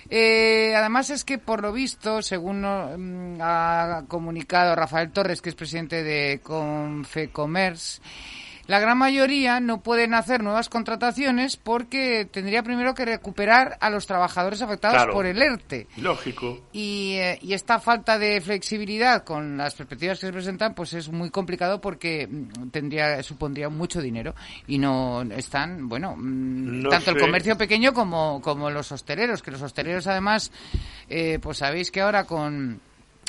Eh, 0.10 0.74
además 0.76 1.10
es 1.10 1.24
que 1.24 1.38
por 1.38 1.62
lo 1.62 1.72
visto, 1.72 2.22
según 2.22 2.62
mm, 2.62 3.38
ha 3.42 4.04
comunicado 4.08 4.76
Rafael 4.76 5.12
Torres, 5.12 5.42
que 5.42 5.50
es 5.50 5.56
presidente 5.56 6.04
de 6.04 6.42
Confecommerce, 6.44 8.02
la 8.68 8.80
gran 8.80 8.98
mayoría 8.98 9.60
no 9.60 9.82
pueden 9.82 10.14
hacer 10.14 10.42
nuevas 10.44 10.70
contrataciones 10.70 11.58
porque 11.58 12.26
tendría 12.32 12.64
primero 12.64 12.94
que 12.94 13.06
recuperar 13.06 13.78
a 13.82 13.90
los 13.90 14.08
trabajadores 14.08 14.62
afectados 14.62 14.96
Claro. 14.98 15.14
por 15.14 15.26
el 15.26 15.42
ERTE. 15.42 15.88
Lógico. 15.98 16.62
Y, 16.72 17.14
eh, 17.16 17.40
y 17.42 17.54
esta 17.54 17.80
falta 17.80 18.18
de 18.18 18.40
flexibilidad 18.42 19.24
con 19.24 19.58
las 19.58 19.76
perspectivas 19.76 20.20
que 20.20 20.28
se 20.28 20.34
presentan, 20.34 20.74
pues 20.76 20.94
es 20.94 21.10
muy 21.10 21.30
complicado 21.30 21.82
porque 21.82 22.28
mm, 22.28 22.70
tendría 22.70 23.22
supondría 23.24 23.70
mucho 23.70 24.02
dinero 24.02 24.34
y 24.68 24.78
no 24.78 25.24
están, 25.24 25.90
bueno, 25.90 26.16
mm, 26.16 26.84
No 26.84 26.90
tanto 26.90 27.12
el 27.12 27.20
comercio 27.20 27.58
pequeño 27.58 27.94
como, 27.94 28.42
como 28.42 28.70
los 28.70 28.92
hosteleros, 28.92 29.42
que 29.42 29.52
los 29.52 29.62
hosteleros 29.62 30.08
además, 30.08 30.52
eh, 31.10 31.40
pues 31.42 31.58
sabéis 31.58 31.92
que 31.92 32.02
ahora 32.02 32.24
con 32.24 32.80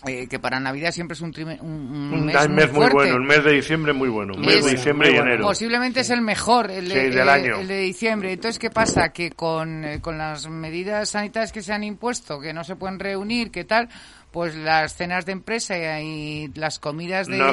eh, 0.06 0.26
que 0.28 0.38
para 0.38 0.60
Navidad 0.60 0.90
siempre 0.92 1.14
es 1.14 1.20
un, 1.20 1.32
trime- 1.32 1.58
un, 1.60 1.68
un 1.70 2.12
Un 2.14 2.26
mes, 2.26 2.48
mes, 2.48 2.68
muy, 2.72 2.76
fuerte. 2.80 2.94
bueno, 2.94 3.16
el 3.16 3.22
mes 3.22 3.44
de 3.44 3.52
diciembre 3.52 3.92
muy 3.92 4.08
bueno. 4.08 4.34
Mes 4.34 4.64
de 4.64 4.70
diciembre 4.72 5.12
y 5.12 5.16
enero. 5.16 5.44
Posiblemente 5.44 6.00
es 6.00 6.10
el 6.10 6.20
mejor, 6.20 6.70
el 6.70 6.88
de, 6.88 7.10
Sí, 7.10 7.16
del 7.16 7.28
año. 7.28 7.56
el 7.60 7.68
de 7.68 7.78
diciembre. 7.80 8.32
Entonces, 8.32 8.58
¿qué 8.58 8.70
pasa? 8.70 9.10
Que 9.10 9.30
con, 9.30 9.84
eh, 9.84 10.00
con 10.00 10.18
las 10.18 10.48
medidas 10.48 11.10
sanitarias 11.10 11.52
que 11.52 11.62
se 11.62 11.72
han 11.72 11.84
impuesto, 11.84 12.40
que 12.40 12.52
no 12.52 12.64
se 12.64 12.76
pueden 12.76 12.98
reunir, 12.98 13.50
¿qué 13.50 13.64
tal? 13.64 13.88
Pues 14.30 14.54
las 14.56 14.94
cenas 14.96 15.26
de 15.26 15.32
empresa 15.32 16.00
y 16.00 16.50
las 16.54 16.78
comidas 16.78 17.26
de 17.28 17.36
No 17.38 17.52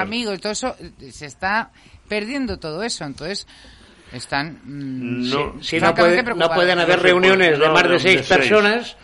amigos 0.00 0.34
y 0.36 0.38
todo 0.38 0.52
eso, 0.52 0.76
eh, 0.78 1.10
se 1.12 1.26
está 1.26 1.70
perdiendo 2.08 2.58
todo 2.58 2.82
eso. 2.82 3.04
Entonces, 3.04 3.46
están 4.12 4.60
mm, 4.64 5.30
No. 5.30 5.62
Si 5.62 5.78
no, 5.80 5.94
puede- 5.94 6.22
no 6.34 6.50
pueden 6.50 6.78
haber 6.78 7.00
reuniones 7.00 7.50
puede, 7.58 7.60
de 7.68 7.68
más 7.72 7.82
de- 7.82 7.88
de 7.88 7.94
de 7.94 8.00
seis 8.00 8.26
seis. 8.26 8.38
personas, 8.40 8.96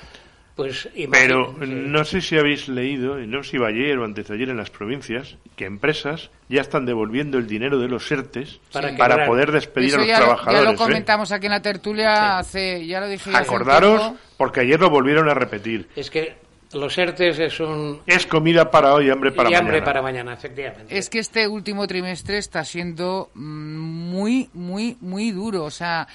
pues 0.56 0.88
Pero 1.10 1.54
no 1.60 2.04
sé 2.04 2.20
si 2.22 2.36
habéis 2.38 2.66
leído, 2.66 3.20
y 3.22 3.26
no 3.26 3.42
sé 3.44 3.50
si 3.50 3.56
ayer 3.62 3.98
o 3.98 4.04
antes 4.04 4.26
de 4.26 4.34
ayer 4.34 4.48
en 4.48 4.56
las 4.56 4.70
provincias, 4.70 5.36
que 5.54 5.66
empresas 5.66 6.30
ya 6.48 6.62
están 6.62 6.86
devolviendo 6.86 7.36
el 7.38 7.46
dinero 7.46 7.78
de 7.78 7.88
los 7.88 8.10
ERTES 8.10 8.58
Para 8.96 9.26
poder 9.26 9.52
despedir 9.52 9.90
Eso 9.90 9.96
a 9.98 10.00
los 10.00 10.08
ya, 10.08 10.18
lo- 10.18 10.24
trabajadores. 10.24 10.58
ya 10.60 10.64
lo 10.64 10.70
¿eh? 10.72 10.76
comentamos 10.76 11.30
aquí 11.32 11.46
en 11.46 11.52
la 11.52 11.60
tertulia 11.62 12.38
hace, 12.38 12.86
ya 12.86 13.00
lo 13.00 13.08
dije 13.08 13.28
hace 13.30 13.38
un 13.38 13.44
Acordaros, 13.44 14.00
tiempo. 14.00 14.18
porque 14.38 14.60
ayer 14.60 14.80
lo 14.80 14.88
volvieron 14.90 15.28
a 15.28 15.34
repetir. 15.34 15.88
Es 15.94 16.10
que 16.10 16.34
los 16.72 16.96
ERTES 16.98 17.38
es 17.38 17.60
un... 17.60 18.00
Es 18.06 18.26
comida 18.26 18.70
para 18.70 18.92
hoy, 18.94 19.08
hambre 19.10 19.32
para 19.32 19.50
y 19.50 19.54
hambre 19.54 19.74
mañana. 19.74 19.84
para 19.84 20.02
mañana, 20.02 20.32
efectivamente. 20.34 20.96
Es 20.98 21.08
que 21.10 21.18
este 21.20 21.46
último 21.46 21.86
trimestre 21.86 22.38
está 22.38 22.64
siendo 22.64 23.30
mm, 23.34 23.76
muy, 23.76 24.48
muy, 24.54 24.96
muy 25.00 25.30
duro. 25.30 25.64
O 25.64 25.70
sea, 25.70 26.08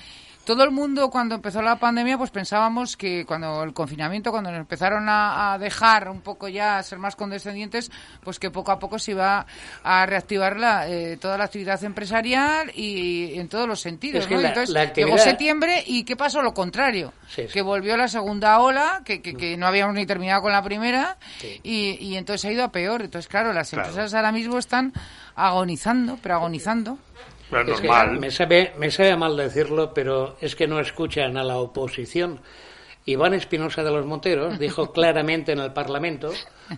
todo 0.53 0.63
el 0.63 0.71
mundo 0.71 1.09
cuando 1.09 1.35
empezó 1.35 1.61
la 1.61 1.75
pandemia, 1.77 2.17
pues 2.17 2.31
pensábamos 2.31 2.97
que 2.97 3.25
cuando 3.25 3.63
el 3.63 3.73
confinamiento, 3.73 4.31
cuando 4.31 4.51
nos 4.51 4.59
empezaron 4.59 5.07
a, 5.09 5.53
a 5.53 5.57
dejar 5.57 6.09
un 6.09 6.21
poco 6.21 6.47
ya 6.47 6.77
a 6.77 6.83
ser 6.83 6.99
más 6.99 7.15
condescendientes, 7.15 7.91
pues 8.23 8.39
que 8.39 8.51
poco 8.51 8.71
a 8.71 8.79
poco 8.79 8.99
se 8.99 9.11
iba 9.11 9.45
a 9.83 10.05
reactivar 10.05 10.59
la, 10.59 10.87
eh, 10.87 11.17
toda 11.17 11.37
la 11.37 11.45
actividad 11.45 11.83
empresarial 11.83 12.71
y, 12.75 13.39
en 13.39 13.47
todos 13.49 13.67
los 13.67 13.79
sentidos. 13.81 14.21
Es 14.23 14.27
que 14.27 14.35
¿no? 14.35 14.41
la- 14.41 14.47
Entonces 14.49 14.69
la 14.73 14.93
llegó 14.93 15.17
septiembre 15.17 15.83
y 15.85 16.03
¿qué 16.03 16.15
pasó? 16.15 16.41
Lo 16.41 16.53
contrario, 16.53 17.13
Sí, 17.27 17.43
sí. 17.47 17.53
que 17.53 17.61
volvió 17.61 17.95
la 17.97 18.07
segunda 18.07 18.59
ola, 18.59 19.01
que, 19.05 19.21
que, 19.21 19.33
que 19.35 19.57
no 19.57 19.67
habíamos 19.67 19.95
ni 19.95 20.05
terminado 20.05 20.41
con 20.41 20.51
la 20.51 20.61
primera 20.63 21.17
y, 21.63 21.97
y 21.99 22.15
entonces 22.17 22.45
ha 22.49 22.51
ido 22.53 22.63
a 22.63 22.71
peor. 22.71 23.01
Entonces, 23.01 23.27
claro, 23.29 23.53
las 23.53 23.69
Claro. 23.69 23.87
empresas 23.89 24.13
ahora 24.13 24.31
mismo 24.31 24.57
están 24.57 24.93
agonizando, 25.35 26.17
pero 26.21 26.35
agonizando. 26.35 26.97
Pero 27.51 27.73
Es 27.73 27.81
que 27.81 27.87
normal. 27.87 28.19
me, 28.19 28.31
sabe, 28.31 28.73
me 28.77 28.89
sabe 28.89 29.15
mal 29.17 29.35
decirlo, 29.37 29.93
pero 29.93 30.37
es 30.41 30.55
que 30.55 30.67
no 30.67 30.79
escuchan 30.79 31.37
a 31.37 31.43
la 31.43 31.57
oposición. 31.57 32.39
Iván 33.05 33.33
Espinosa 33.33 33.83
de 33.83 33.91
los 33.91 34.05
Monteros 34.05 34.57
dijo 34.59 34.91
claramente 34.93 35.51
en 35.51 35.59
el 35.59 35.73
Parlamento, 35.73 36.31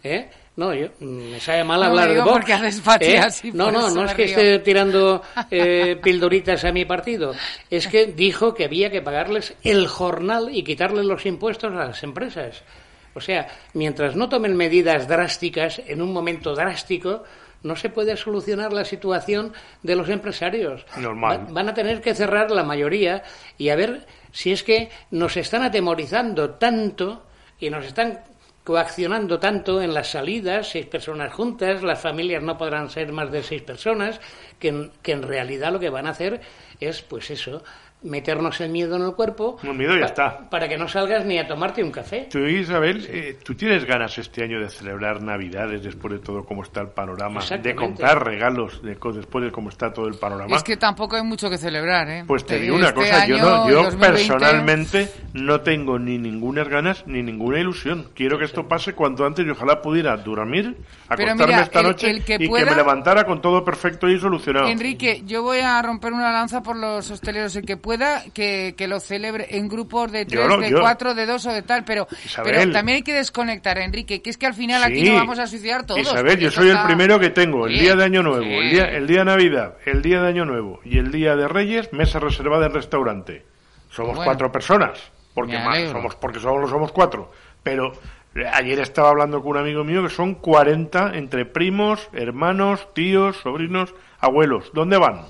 ¿eh? 0.03 0.29
No, 0.55 0.71
yo, 0.73 0.87
me 0.99 1.39
sabe 1.39 1.63
mal 1.63 1.79
No, 1.79 1.87
hablar 1.87 2.09
digo 2.09 2.23
de 2.23 2.29
Vox. 2.29 2.45
porque 2.85 3.13
¿eh? 3.13 3.17
así, 3.17 3.51
no, 3.51 3.71
no, 3.71 3.89
no 3.89 4.05
es 4.05 4.13
que 4.13 4.25
río. 4.27 4.37
esté 4.37 4.59
tirando 4.59 5.21
eh, 5.49 5.97
pildoritas 6.03 6.63
a 6.63 6.71
mi 6.71 6.85
partido. 6.85 7.33
Es 7.71 7.87
que 7.87 8.05
dijo 8.07 8.53
que 8.53 8.65
había 8.65 8.91
que 8.91 9.01
pagarles 9.01 9.55
el 9.63 9.87
jornal 9.87 10.49
y 10.51 10.63
quitarles 10.63 11.05
los 11.05 11.25
impuestos 11.25 11.71
a 11.73 11.85
las 11.87 12.03
empresas. 12.03 12.61
O 13.15 13.19
sea, 13.21 13.47
mientras 13.73 14.15
no 14.15 14.29
tomen 14.29 14.55
medidas 14.55 15.07
drásticas 15.07 15.81
en 15.87 16.01
un 16.01 16.13
momento 16.13 16.53
drástico, 16.55 17.23
no 17.63 17.75
se 17.75 17.89
puede 17.89 18.15
solucionar 18.17 18.71
la 18.73 18.85
situación 18.85 19.53
de 19.81 19.95
los 19.95 20.09
empresarios. 20.09 20.85
Normal. 20.97 21.47
Va- 21.47 21.51
van 21.53 21.69
a 21.69 21.73
tener 21.73 22.01
que 22.01 22.13
cerrar 22.13 22.51
la 22.51 22.63
mayoría 22.63 23.23
y 23.57 23.69
a 23.69 23.75
ver 23.75 24.05
si 24.31 24.51
es 24.51 24.63
que 24.63 24.89
nos 25.11 25.37
están 25.37 25.63
atemorizando 25.63 26.51
tanto 26.51 27.23
y 27.59 27.69
nos 27.69 27.85
están 27.85 28.19
coaccionando 28.63 29.39
tanto 29.39 29.81
en 29.81 29.93
las 29.93 30.07
salidas, 30.11 30.69
seis 30.69 30.85
personas 30.85 31.33
juntas, 31.33 31.83
las 31.83 31.99
familias 31.99 32.41
no 32.41 32.57
podrán 32.57 32.89
ser 32.89 33.11
más 33.11 33.29
de 33.29 33.43
seis 33.43 33.61
personas, 33.61 34.21
que 34.63 34.69
en, 34.69 34.91
que 35.01 35.11
en 35.11 35.23
realidad 35.23 35.73
lo 35.73 35.79
que 35.81 35.89
van 35.89 36.07
a 36.07 36.11
hacer 36.11 36.39
es, 36.79 37.01
pues 37.01 37.29
eso, 37.31 37.61
meternos 38.01 38.59
el 38.59 38.69
miedo 38.69 38.97
en 38.97 39.03
el 39.03 39.13
cuerpo 39.13 39.57
El 39.63 39.75
miedo 39.75 39.93
ya 39.93 40.01
pa- 40.01 40.05
está. 40.07 40.49
para 40.49 40.67
que 40.67 40.77
no 40.77 40.89
salgas 40.89 41.23
ni 41.25 41.37
a 41.39 41.47
tomarte 41.47 41.81
un 41.81 41.89
café. 41.91 42.27
Tú, 42.29 42.39
Isabel, 42.39 43.05
eh, 43.09 43.37
¿tú 43.41 43.55
tienes 43.55 43.85
ganas 43.85 44.17
este 44.17 44.43
año 44.43 44.59
de 44.59 44.67
celebrar 44.69 45.21
Navidades 45.23 45.81
después 45.83 46.11
de 46.13 46.19
todo 46.19 46.43
cómo 46.43 46.63
está 46.63 46.81
el 46.81 46.89
panorama? 46.89 47.39
De 47.61 47.73
comprar 47.75 48.25
regalos 48.25 48.81
de, 48.83 48.95
después 49.13 49.45
de 49.45 49.51
cómo 49.53 49.69
está 49.69 49.93
todo 49.93 50.07
el 50.09 50.15
panorama. 50.15 50.53
Es 50.53 50.63
que 50.63 50.75
tampoco 50.75 51.15
hay 51.15 51.23
mucho 51.23 51.49
que 51.49 51.57
celebrar, 51.57 52.09
¿eh? 52.09 52.23
Pues 52.27 52.45
te 52.45 52.55
Este- 52.55 52.65
digo 52.65 52.75
una 52.75 52.87
este 52.89 52.99
cosa, 52.99 53.25
yo, 53.25 53.37
no, 53.37 53.69
yo 53.69 53.83
2020, 53.83 54.05
personalmente 54.05 55.09
no 55.33 55.61
tengo 55.61 55.97
ni 55.97 56.17
ninguna 56.17 56.65
ganas 56.65 57.07
ni 57.07 57.23
ninguna 57.23 57.59
ilusión. 57.61 58.09
Quiero 58.13 58.37
que 58.37 58.43
esto 58.43 58.67
pase 58.67 58.91
cuanto 58.93 59.25
antes 59.25 59.45
y 59.45 59.49
ojalá 59.49 59.81
pudiera 59.81 60.17
dormir, 60.17 60.75
acostarme 61.07 61.45
mira, 61.45 61.61
esta 61.61 61.79
el- 61.79 61.85
noche 61.87 62.09
el 62.09 62.25
que 62.25 62.35
y 62.35 62.49
que 62.51 62.65
me 62.65 62.75
levantara 62.75 63.23
con 63.23 63.41
todo 63.41 63.63
perfecto 63.63 64.09
y 64.09 64.19
solucionado. 64.19 64.52
Enrique, 64.67 65.21
yo 65.25 65.41
voy 65.43 65.59
a 65.59 65.81
romper 65.81 66.13
una 66.13 66.31
lanza 66.31 66.61
por 66.63 66.75
los 66.75 67.09
hosteleros. 67.11 67.55
El 67.55 67.65
que 67.65 67.77
pueda, 67.77 68.23
que, 68.33 68.73
que 68.77 68.87
lo 68.87 68.99
celebre 68.99 69.47
en 69.57 69.67
grupos 69.67 70.11
de 70.11 70.25
tres, 70.25 70.47
lo- 70.47 70.57
de 70.57 70.69
yo- 70.71 70.79
cuatro, 70.79 71.13
de 71.13 71.25
dos 71.25 71.45
o 71.45 71.51
de 71.51 71.61
tal. 71.61 71.83
Pero, 71.83 72.07
Isabel. 72.25 72.53
pero 72.55 72.71
también 72.71 72.97
hay 72.97 73.03
que 73.03 73.13
desconectar, 73.13 73.77
Enrique, 73.77 74.21
que 74.21 74.29
es 74.29 74.37
que 74.37 74.45
al 74.45 74.53
final 74.53 74.83
aquí 74.83 75.03
nos 75.03 75.15
vamos 75.19 75.39
a 75.39 75.47
suicidar 75.47 75.85
todos. 75.85 76.01
Isabel, 76.01 76.37
yo 76.39 76.51
soy 76.51 76.69
el 76.69 76.79
primero 76.85 77.19
que 77.19 77.29
tengo 77.31 77.67
el 77.67 77.73
Sí, 77.73 77.79
día 77.81 77.95
de 77.95 78.03
Año 78.03 78.23
Nuevo, 78.23 78.43
sí. 78.43 78.53
el 78.53 78.69
día 78.69 78.85
el 78.85 79.07
día 79.07 79.19
de 79.19 79.25
Navidad, 79.25 79.77
el 79.85 80.01
día 80.01 80.21
de 80.21 80.27
Año 80.29 80.45
Nuevo 80.45 80.79
y 80.85 80.97
el 80.97 81.11
día 81.11 81.35
de 81.35 81.47
Reyes, 81.47 81.91
mesa 81.93 82.19
reservada 82.19 82.65
en 82.67 82.73
restaurante. 82.73 83.45
Somos 83.89 84.15
Bueno. 84.15 84.25
cuatro 84.25 84.51
personas, 84.51 84.99
porque 85.33 85.57
más, 85.59 85.89
somos 85.89 86.15
porque 86.15 86.39
solo 86.39 86.67
somos 86.67 86.91
cuatro. 86.91 87.31
Pero 87.61 87.93
eh, 88.35 88.43
ayer 88.51 88.79
estaba 88.79 89.09
hablando 89.09 89.41
con 89.41 89.51
un 89.51 89.57
amigo 89.59 89.83
mío 89.83 90.01
que 90.03 90.09
son 90.09 90.33
40 90.35 91.15
entre 91.15 91.45
primos, 91.45 92.09
hermanos, 92.13 92.87
tíos, 92.95 93.37
sobrinos, 93.37 93.93
abuelos. 94.23 94.71
¿Dónde 94.73 94.97
van? 94.97 95.21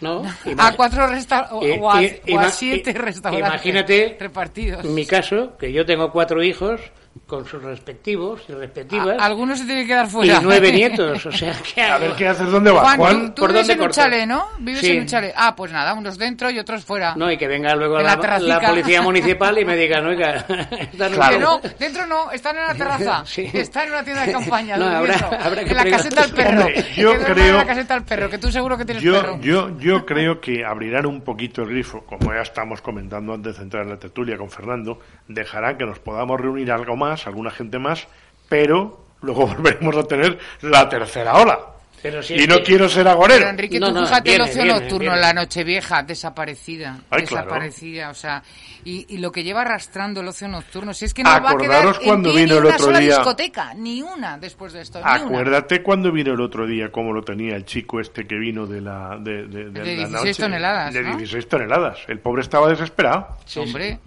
¿No? 0.00 0.22
A 0.58 0.72
cuatro 0.76 1.06
resta 1.06 1.48
o, 1.52 1.62
Eh, 1.64 1.78
o 1.80 1.90
a, 1.90 2.02
i- 2.02 2.20
o 2.34 2.38
a 2.38 2.44
ima- 2.44 2.50
siete 2.50 2.90
i- 2.90 2.94
restaurantes 2.94 3.48
imagínate 3.48 4.16
repartidos. 4.20 4.84
En 4.84 4.94
mi 4.94 5.06
caso, 5.06 5.56
que 5.58 5.72
yo 5.72 5.86
tengo 5.86 6.10
cuatro 6.12 6.42
hijos 6.42 6.80
con 7.26 7.44
sus 7.46 7.62
respectivos 7.62 8.42
y 8.48 8.52
respectivas. 8.52 9.18
A- 9.18 9.24
algunos 9.26 9.58
se 9.58 9.64
tienen 9.64 9.86
que 9.86 9.94
dar 9.94 10.06
fuera. 10.08 10.34
Y 10.38 10.40
nueve 10.42 10.70
nietos, 10.72 11.24
o 11.26 11.32
sea, 11.32 11.54
¿qué 11.74 11.82
A 11.82 11.94
hago? 11.94 12.06
ver 12.06 12.12
qué 12.16 12.28
haces, 12.28 12.50
¿dónde 12.50 12.70
vas, 12.70 12.82
Juan, 12.84 12.96
Juan? 12.98 13.34
tú, 13.34 13.42
¿Por 13.42 13.50
vives 13.52 13.66
dónde 13.68 13.72
en 13.74 13.78
un 13.80 13.84
corto? 13.86 14.00
chalet, 14.00 14.26
¿no? 14.26 14.46
Vives 14.58 14.80
Sí. 14.80 14.90
en 14.92 15.00
un 15.00 15.06
chalet. 15.06 15.32
Ah, 15.36 15.54
pues 15.56 15.72
nada, 15.72 15.94
unos 15.94 16.18
dentro 16.18 16.50
y 16.50 16.58
otros 16.58 16.84
fuera. 16.84 17.14
No, 17.16 17.30
y 17.30 17.36
que 17.38 17.46
venga 17.48 17.74
luego 17.74 17.98
la, 18.00 18.16
la 18.16 18.38
la 18.40 18.60
policía 18.60 19.02
municipal 19.02 19.58
y 19.58 19.64
me 19.64 19.76
diga, 19.76 20.00
no, 20.00 20.10
oiga, 20.10 20.44
no- 20.48 21.30
Que 21.30 21.38
no, 21.38 21.60
dentro 21.78 22.06
no, 22.06 22.30
están 22.32 22.56
en 22.58 22.62
la 22.66 22.74
terraza. 22.74 23.22
Sí. 23.26 23.48
Están 23.52 23.84
en 23.86 23.92
una 23.92 24.04
tienda 24.04 24.26
de 24.26 24.32
campaña. 24.32 24.76
No, 24.76 24.86
habrá- 24.86 25.38
habrá 25.42 25.64
que 25.64 25.70
en 25.70 25.76
la 25.76 25.84
caseta 25.84 26.22
del 26.22 26.32
perro. 26.32 26.60
Hombre, 26.60 26.84
yo 26.96 27.12
que 27.18 27.24
creo- 27.24 27.46
En 27.46 27.56
la 27.56 27.66
caseta 27.66 27.94
del 27.94 28.04
perro, 28.04 28.30
que 28.30 28.38
tú 28.38 28.50
seguro 28.50 28.76
que 28.76 28.84
tienes 28.84 29.02
Yo, 29.02 29.20
perro. 29.20 29.38
yo, 29.40 29.78
yo 29.78 30.04
creo 30.06 30.40
que 30.40 30.64
abrirán 30.64 31.06
un 31.06 31.20
poquito 31.22 31.62
el 31.62 31.68
grifo, 31.70 32.04
como 32.04 32.32
ya 32.34 32.40
estamos 32.42 32.80
comentando 32.82 33.32
antes 33.34 33.56
de 33.56 33.62
entrar 33.62 33.82
en 33.84 33.90
la 33.90 33.98
tertulia 33.98 34.36
con 34.36 34.50
Fernando, 34.50 34.98
dejarán 35.28 35.76
que 35.78 35.84
nos 35.86 35.98
podamos 35.98 36.40
reunir 36.40 36.70
algo 36.72 36.96
más, 36.96 37.05
alguna 37.26 37.50
gente 37.50 37.78
más, 37.78 38.06
pero 38.48 39.04
luego 39.22 39.46
volveremos 39.56 39.96
a 39.96 40.02
tener 40.04 40.38
la 40.62 40.88
tercera 40.88 41.34
ola. 41.34 41.58
Pero 42.02 42.22
si 42.22 42.34
y 42.34 42.46
no 42.46 42.56
que- 42.58 42.62
quiero 42.62 42.88
ser 42.88 43.08
agorero. 43.08 43.38
Pero 43.40 43.50
Enrique, 43.50 43.80
No, 43.80 43.88
tú 43.88 43.94
no, 43.94 44.06
fíjate 44.06 44.28
viene, 44.30 44.44
el 44.44 44.50
ocio 44.50 44.62
viene, 44.62 44.78
nocturno, 44.80 44.98
viene. 45.12 45.20
la 45.20 45.32
noche 45.32 45.64
vieja, 45.64 46.02
desaparecida. 46.02 46.98
Ay, 47.10 47.22
claro. 47.24 47.46
desaparecida, 47.46 48.10
o 48.10 48.14
sea, 48.14 48.42
y, 48.84 49.06
y 49.08 49.18
lo 49.18 49.32
que 49.32 49.42
lleva 49.42 49.62
arrastrando 49.62 50.20
el 50.20 50.28
ocio 50.28 50.46
nocturno, 50.46 50.92
si 50.92 51.06
es 51.06 51.14
que 51.14 51.24
no 51.24 51.30
va 51.30 51.36
a 51.36 51.38
Acordaros 51.50 51.98
quedar 51.98 52.06
cuando 52.06 52.28
en 52.30 52.36
vino 52.36 52.46
ni 52.52 52.58
el 52.58 52.64
una 52.66 52.74
otro 52.74 52.84
sola 52.86 52.98
día- 53.00 53.14
discoteca, 53.16 53.74
ni 53.74 54.02
una 54.02 54.38
después 54.38 54.74
de 54.74 54.82
esto. 54.82 55.00
Acuérdate 55.02 55.82
cuando 55.82 56.12
vino 56.12 56.34
el 56.34 56.40
otro 56.40 56.66
día, 56.66 56.92
cómo 56.92 57.12
lo 57.12 57.22
tenía 57.22 57.56
el 57.56 57.64
chico 57.64 57.98
este 57.98 58.26
que 58.26 58.36
vino 58.36 58.66
de 58.66 58.82
la 58.82 59.16
de, 59.18 59.46
de, 59.48 59.70
de 59.70 59.70
De 59.70 59.78
la 59.80 59.84
16 59.84 60.12
noche. 60.12 60.34
toneladas, 60.42 60.94
De 60.94 61.02
¿no? 61.02 61.16
16 61.16 61.48
toneladas. 61.48 61.98
El 62.08 62.20
pobre 62.20 62.42
estaba 62.42 62.68
desesperado. 62.68 63.38
Hombre, 63.56 63.98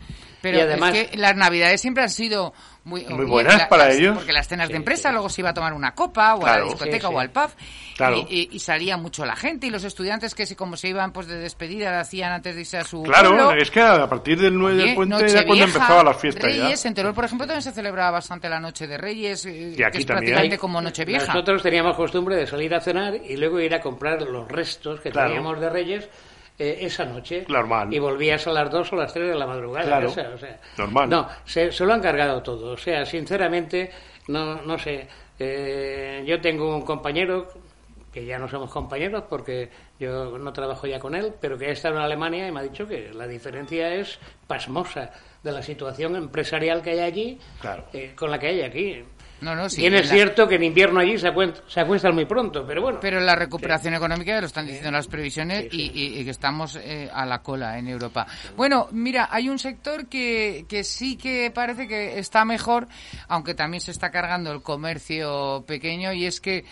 pero 0.41 0.59
Y 0.59 0.61
además- 0.61 0.95
es 0.95 1.07
que 1.09 1.17
las 1.17 1.35
navidades 1.35 1.81
siempre 1.81 2.03
han 2.03 2.09
sido 2.11 2.53
muy, 2.90 3.26
buenas 3.26 3.68
para 3.68 3.86
las- 3.88 3.95
ellos. 3.95 4.16
Porque 4.18 4.34
las 4.34 4.48
cenas 4.48 4.70
de 4.70 4.76
empresa 4.76 5.11
luego 5.11 5.30
se 5.30 5.41
iba 5.41 5.52
a 5.52 5.53
tomar 5.53 5.74
una 5.74 5.94
copa 5.95 6.36
o 6.36 6.45
a 6.45 6.57
la 6.60 6.66
discoteca 6.66 7.07
Sí, 7.07 7.07
sí. 7.07 7.14
o 7.16 7.20
al 7.20 7.30
pub 7.30 7.49
Claro. 7.95 8.26
y, 8.30 8.49
y- 8.52 8.56
y 8.56 8.60
salía 8.60 8.98
mucho 8.98 9.26
la 9.26 9.36
gente 9.36 9.68
y 9.68 9.70
los 9.70 9.84
estudiantes 9.84 10.34
que 10.36 10.45
se, 10.45 10.56
como 10.56 10.76
se 10.78 10.88
iban 10.90 11.11
pues 11.14 11.28
de 11.28 11.38
despedida 11.38 11.91
lo 11.91 11.99
hacían 11.99 12.32
antes 12.32 12.56
de 12.56 12.61
irse 12.61 12.78
a 12.78 12.84
su 12.84 13.03
Claro, 13.03 13.30
pueblo. 13.30 13.52
es 13.53 13.70
que 13.72 13.82
a 13.82 14.07
partir 14.10 14.40
del 14.40 14.57
9 14.57 14.76
del 14.78 14.86
Oye, 14.88 14.95
puente 14.95 15.30
era 15.30 15.45
cuando 15.45 15.64
empezaba 15.66 16.03
la 16.03 16.14
fiesta 16.14 16.48
Reyes, 16.48 16.84
ya. 16.84 16.90
en 16.90 16.95
Teruel, 16.95 17.14
por 17.14 17.26
ejemplo, 17.26 17.45
también 17.45 17.61
se 17.61 17.72
celebraba 17.72 18.11
bastante 18.11 18.48
la 18.49 18.60
Noche 18.60 18.88
de 18.88 18.98
Reyes, 18.98 19.45
eh, 19.45 19.76
Y 19.78 19.84
aquí 19.84 19.91
que 19.91 19.98
es 19.99 20.06
también. 20.06 20.06
prácticamente 20.07 20.57
como 20.57 20.82
Nochevieja. 20.82 21.28
Nosotros 21.34 21.61
teníamos 21.61 21.95
costumbre 21.95 22.36
de 22.36 22.48
salir 22.48 22.74
a 22.74 22.80
cenar 22.82 23.16
y 23.16 23.36
luego 23.38 23.60
ir 23.60 23.74
a 23.76 23.82
comprar 23.82 24.22
los 24.22 24.48
restos 24.48 24.99
que 25.02 25.11
Claro. 25.11 25.30
teníamos 25.30 25.60
de 25.60 25.70
Reyes 25.70 26.10
eh, 26.60 26.77
esa 26.81 27.06
noche. 27.06 27.45
Normal. 27.48 27.91
Y 27.94 27.98
volvías 27.99 28.45
a 28.48 28.52
las 28.52 28.69
2 28.69 28.94
o 28.94 28.95
las 28.98 29.14
3 29.14 29.30
de 29.30 29.36
la 29.36 29.48
madrugada. 29.48 29.86
Claro. 29.88 30.10
o 30.10 30.11
sea, 30.14 30.30
o 30.36 30.38
sea, 30.38 30.60
Normal. 30.77 31.10
No, 31.10 31.27
se, 31.45 31.72
se 31.72 31.86
lo 31.86 31.94
han 31.94 32.02
cargado 32.02 32.44
todo. 32.44 32.73
O 32.73 32.77
sea, 32.77 33.06
sinceramente, 33.06 33.90
no, 34.27 34.61
no 34.61 34.77
sé. 34.77 35.07
eh, 35.40 36.23
yo 36.27 36.40
tengo 36.41 36.76
un 36.76 36.81
compañero 36.84 37.48
que 38.11 38.26
ya 38.26 38.38
no 38.40 38.48
somos 38.48 38.72
compañeros 38.72 39.23
porque 39.30 39.69
yo 39.99 40.38
no 40.40 40.52
trabajo 40.52 40.88
ya 40.88 40.99
con 40.99 41.14
él, 41.15 41.34
pero 41.40 41.57
que 41.57 41.68
ha 41.68 41.72
estado 41.72 41.95
en 41.98 42.02
Alemania 42.02 42.48
y 42.48 42.52
me 42.52 42.60
ha 42.60 42.64
dicho 42.64 42.88
que 42.88 43.11
la 43.14 43.27
diferencia 43.27 43.94
es 43.94 44.19
pasmosa 44.48 45.11
de 45.44 45.52
la 45.52 45.61
situación 45.61 46.15
empresarial 46.15 46.81
que 46.81 46.90
hay 46.90 46.99
allí 46.99 47.40
Claro. 47.61 47.86
eh, 47.94 48.14
con 48.15 48.31
la 48.31 48.40
que 48.40 48.48
hay 48.48 48.61
aquí. 48.61 49.03
No, 49.41 49.56
no, 49.56 49.70
sí, 49.70 49.82
Bien 49.82 49.94
es 49.95 50.07
la- 50.07 50.14
cierto 50.14 50.48
que 50.48 50.56
en 50.56 50.64
invierno 50.64 50.99
allí 50.99 51.18
se, 51.18 51.28
acuent- 51.28 51.61
se 51.68 51.80
acuestan 51.80 52.14
muy 52.14 52.26
pronto, 52.26 52.66
pero 52.68 52.82
bueno. 52.82 52.99
Pero 53.02 53.20
la 53.20 53.36
recuperación 53.36 53.94
económica 53.94 54.34
ya 54.34 54.41
lo 54.41 54.48
están 54.48 54.66
diciendo 54.66 54.91
las 54.91 55.07
previsiones 55.07 55.68
Y, 55.72 55.91
y- 55.94 56.20
y 56.20 56.24
que 56.26 56.32
estamos 56.32 56.76
eh, 56.76 57.10
a 57.14 57.26
la 57.26 57.41
cola 57.41 57.78
en 57.78 57.88
Europa. 57.88 58.28
Bueno, 58.57 58.88
mira, 58.91 59.30
hay 59.32 59.48
un 59.49 59.57
sector 59.60 60.07
que, 60.07 60.66
que 60.68 60.84
sí 60.84 61.16
que 61.16 61.52
parece 61.52 61.88
que 61.88 62.20
está 62.20 62.44
mejor, 62.45 62.88
aunque 63.28 63.53
también 63.53 63.82
se 63.82 63.91
está 63.91 64.11
cargando 64.11 64.52
el 64.52 64.61
comercio 64.61 65.64
pequeño, 65.68 66.11
y 66.14 66.26
es 66.26 66.41
que 66.41 66.66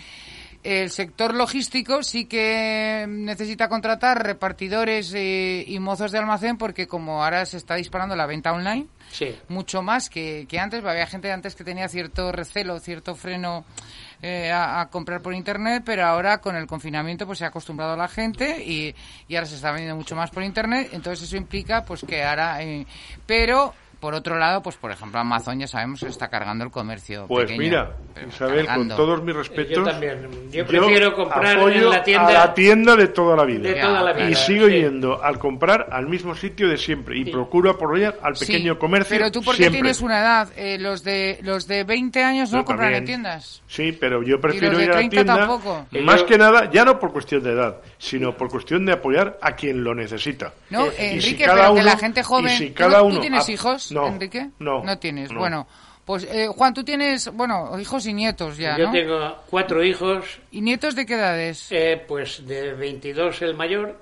el 0.64 0.90
sector 0.92 1.34
logístico 1.34 2.04
sí 2.04 2.26
que 2.26 3.06
necesita 3.08 3.70
contratar 3.70 4.24
repartidores 4.26 5.14
eh, 5.16 5.64
y 5.68 5.80
mozos 5.80 6.12
de 6.12 6.18
almacén 6.18 6.58
porque 6.58 6.88
como 6.88 7.24
ahora 7.24 7.46
se 7.46 7.58
está 7.58 7.76
disparando 7.76 8.16
la 8.16 8.26
venta 8.26 8.52
online, 8.52 8.88
Sí. 9.10 9.34
mucho 9.48 9.82
más 9.82 10.10
que, 10.10 10.46
que 10.50 10.60
antes. 10.60 10.84
Había 10.84 11.08
gente 11.08 11.32
antes 11.32 11.56
que 11.56 11.64
tenía 11.64 11.88
cierto 11.88 12.32
recelo, 12.34 12.78
cierto 12.80 13.16
freno 13.16 13.64
eh, 14.22 14.52
a, 14.52 14.82
a 14.82 14.90
comprar 14.90 15.22
por 15.22 15.34
internet, 15.34 15.84
pero 15.86 16.06
ahora 16.06 16.40
con 16.40 16.56
el 16.58 16.68
confinamiento 16.68 17.26
pues 17.26 17.40
se 17.40 17.46
ha 17.46 17.48
acostumbrado 17.48 17.96
la 17.96 18.10
gente 18.10 18.62
y, 18.66 18.94
y 19.30 19.36
ahora 19.36 19.48
se 19.48 19.56
está 19.56 19.72
vendiendo 19.72 19.96
mucho 19.96 20.16
más 20.16 20.30
por 20.32 20.44
internet. 20.44 20.90
Entonces 20.92 21.26
eso 21.28 21.38
implica 21.38 21.86
pues 21.86 22.04
que 22.06 22.24
ahora, 22.24 22.62
eh, 22.62 22.86
pero 23.26 23.74
por 24.00 24.14
otro 24.14 24.38
lado, 24.38 24.62
pues 24.62 24.76
por 24.78 24.92
ejemplo 24.92 25.20
Amazon 25.20 25.60
ya 25.60 25.68
sabemos 25.68 26.00
que 26.02 26.08
está 26.08 26.28
cargando 26.30 26.64
el 26.64 26.72
comercio. 26.72 27.26
Pues 27.28 27.46
pequeño, 27.46 27.60
mira, 27.62 27.92
Isabel, 28.28 28.66
con 28.68 28.88
todos 28.90 29.24
mis 29.24 29.36
respetos. 29.36 29.76
Yo 29.78 29.84
también. 29.84 30.28
Yo 30.52 30.66
prefiero 30.66 31.14
comprar 31.16 31.58
apoyo 31.58 31.76
en 31.78 31.90
la 31.90 32.04
tienda- 32.04 32.28
a 32.28 32.34
la 32.48 32.54
tienda 32.54 32.96
de 32.96 33.08
toda 33.08 33.36
la 33.36 33.44
vida. 33.46 33.70
De 33.70 33.76
toda 33.76 34.02
la 34.04 34.14
vida, 34.14 34.30
Y 34.30 34.36
sigo 34.36 34.68
sí. 34.68 34.74
yendo 34.74 35.24
al 35.24 35.40
comprar 35.40 35.88
al 35.92 36.08
mismo 36.08 36.36
sitio 36.36 36.68
de 36.70 36.78
siempre 36.78 37.18
y 37.18 37.26
procuro 37.32 37.72
apoyar 37.72 38.18
al 38.22 38.36
Sí, 38.36 38.46
pequeño 38.46 38.78
comercio. 38.78 39.18
Pero 39.18 39.32
tú 39.32 39.42
porque 39.42 39.58
siempre. 39.64 39.82
tienes 39.82 40.02
una 40.02 40.20
edad, 40.20 40.50
Eh, 40.56 40.78
los 40.80 41.04
de 41.04 41.40
los 41.44 41.68
de 41.68 41.84
20 41.84 42.24
años 42.24 42.52
no 42.52 42.64
compran 42.66 42.94
en 42.94 43.06
tiendas. 43.06 43.62
Sí, 43.68 43.92
pero 43.92 44.24
yo 44.24 44.40
prefiero 44.40 44.70
los 44.70 44.78
de 44.80 44.84
ir 44.86 44.90
a 44.92 44.94
la 44.94 44.98
30 45.00 45.16
tienda 45.16 45.38
tampoco. 45.38 45.86
más 46.04 46.22
Yo- 46.22 46.26
que 46.26 46.38
nada, 46.38 46.70
ya 46.72 46.86
no 46.86 47.00
por 47.00 47.12
cuestión 47.12 47.44
de 47.44 47.52
edad, 47.52 47.78
sino 48.00 48.36
por 48.38 48.50
cuestión 48.50 48.86
de 48.86 48.94
apoyar 48.94 49.38
a 49.42 49.56
quien 49.56 49.84
lo 49.84 49.96
necesita. 49.96 50.54
No, 50.70 50.86
Y 50.86 50.90
Enrique, 50.98 51.22
si 51.22 51.34
pero 51.36 51.56
cada 51.56 51.74
que 51.74 51.84
la 51.84 51.98
gente 51.98 52.20
y 52.20 52.24
joven... 52.24 52.58
si 52.58 52.70
¿Tú 52.70 52.76
cada 52.76 52.98
no- 53.00 53.06
uno 53.06 53.16
¿Tú 53.16 53.22
tienes 53.22 53.50
hijos, 53.50 53.92
no, 53.92 54.08
Enrique? 54.08 54.50
No, 54.60 54.84
No 54.84 54.98
tienes. 55.00 55.32
no. 55.32 55.40
Bueno, 55.40 55.68
pues 56.06 56.24
eh, 56.32 56.48
Juan, 56.48 56.74
tú 56.74 56.84
tienes, 56.84 57.30
bueno, 57.34 57.78
hijos 57.80 58.06
y 58.06 58.14
nietos 58.14 58.56
ya, 58.58 58.78
Yo 58.78 58.86
¿no? 58.86 58.92
tengo 58.94 59.36
cuatro 59.50 59.84
hijos, 59.84 60.40
¿Y 60.52 60.62
nietos 60.62 60.96
de 60.96 61.06
qué 61.06 61.16
edades? 61.16 61.68
eh, 61.72 62.02
pues 62.08 62.46
de 62.48 62.74
22 62.74 63.42
el 63.42 63.56
mayor, 63.56 64.00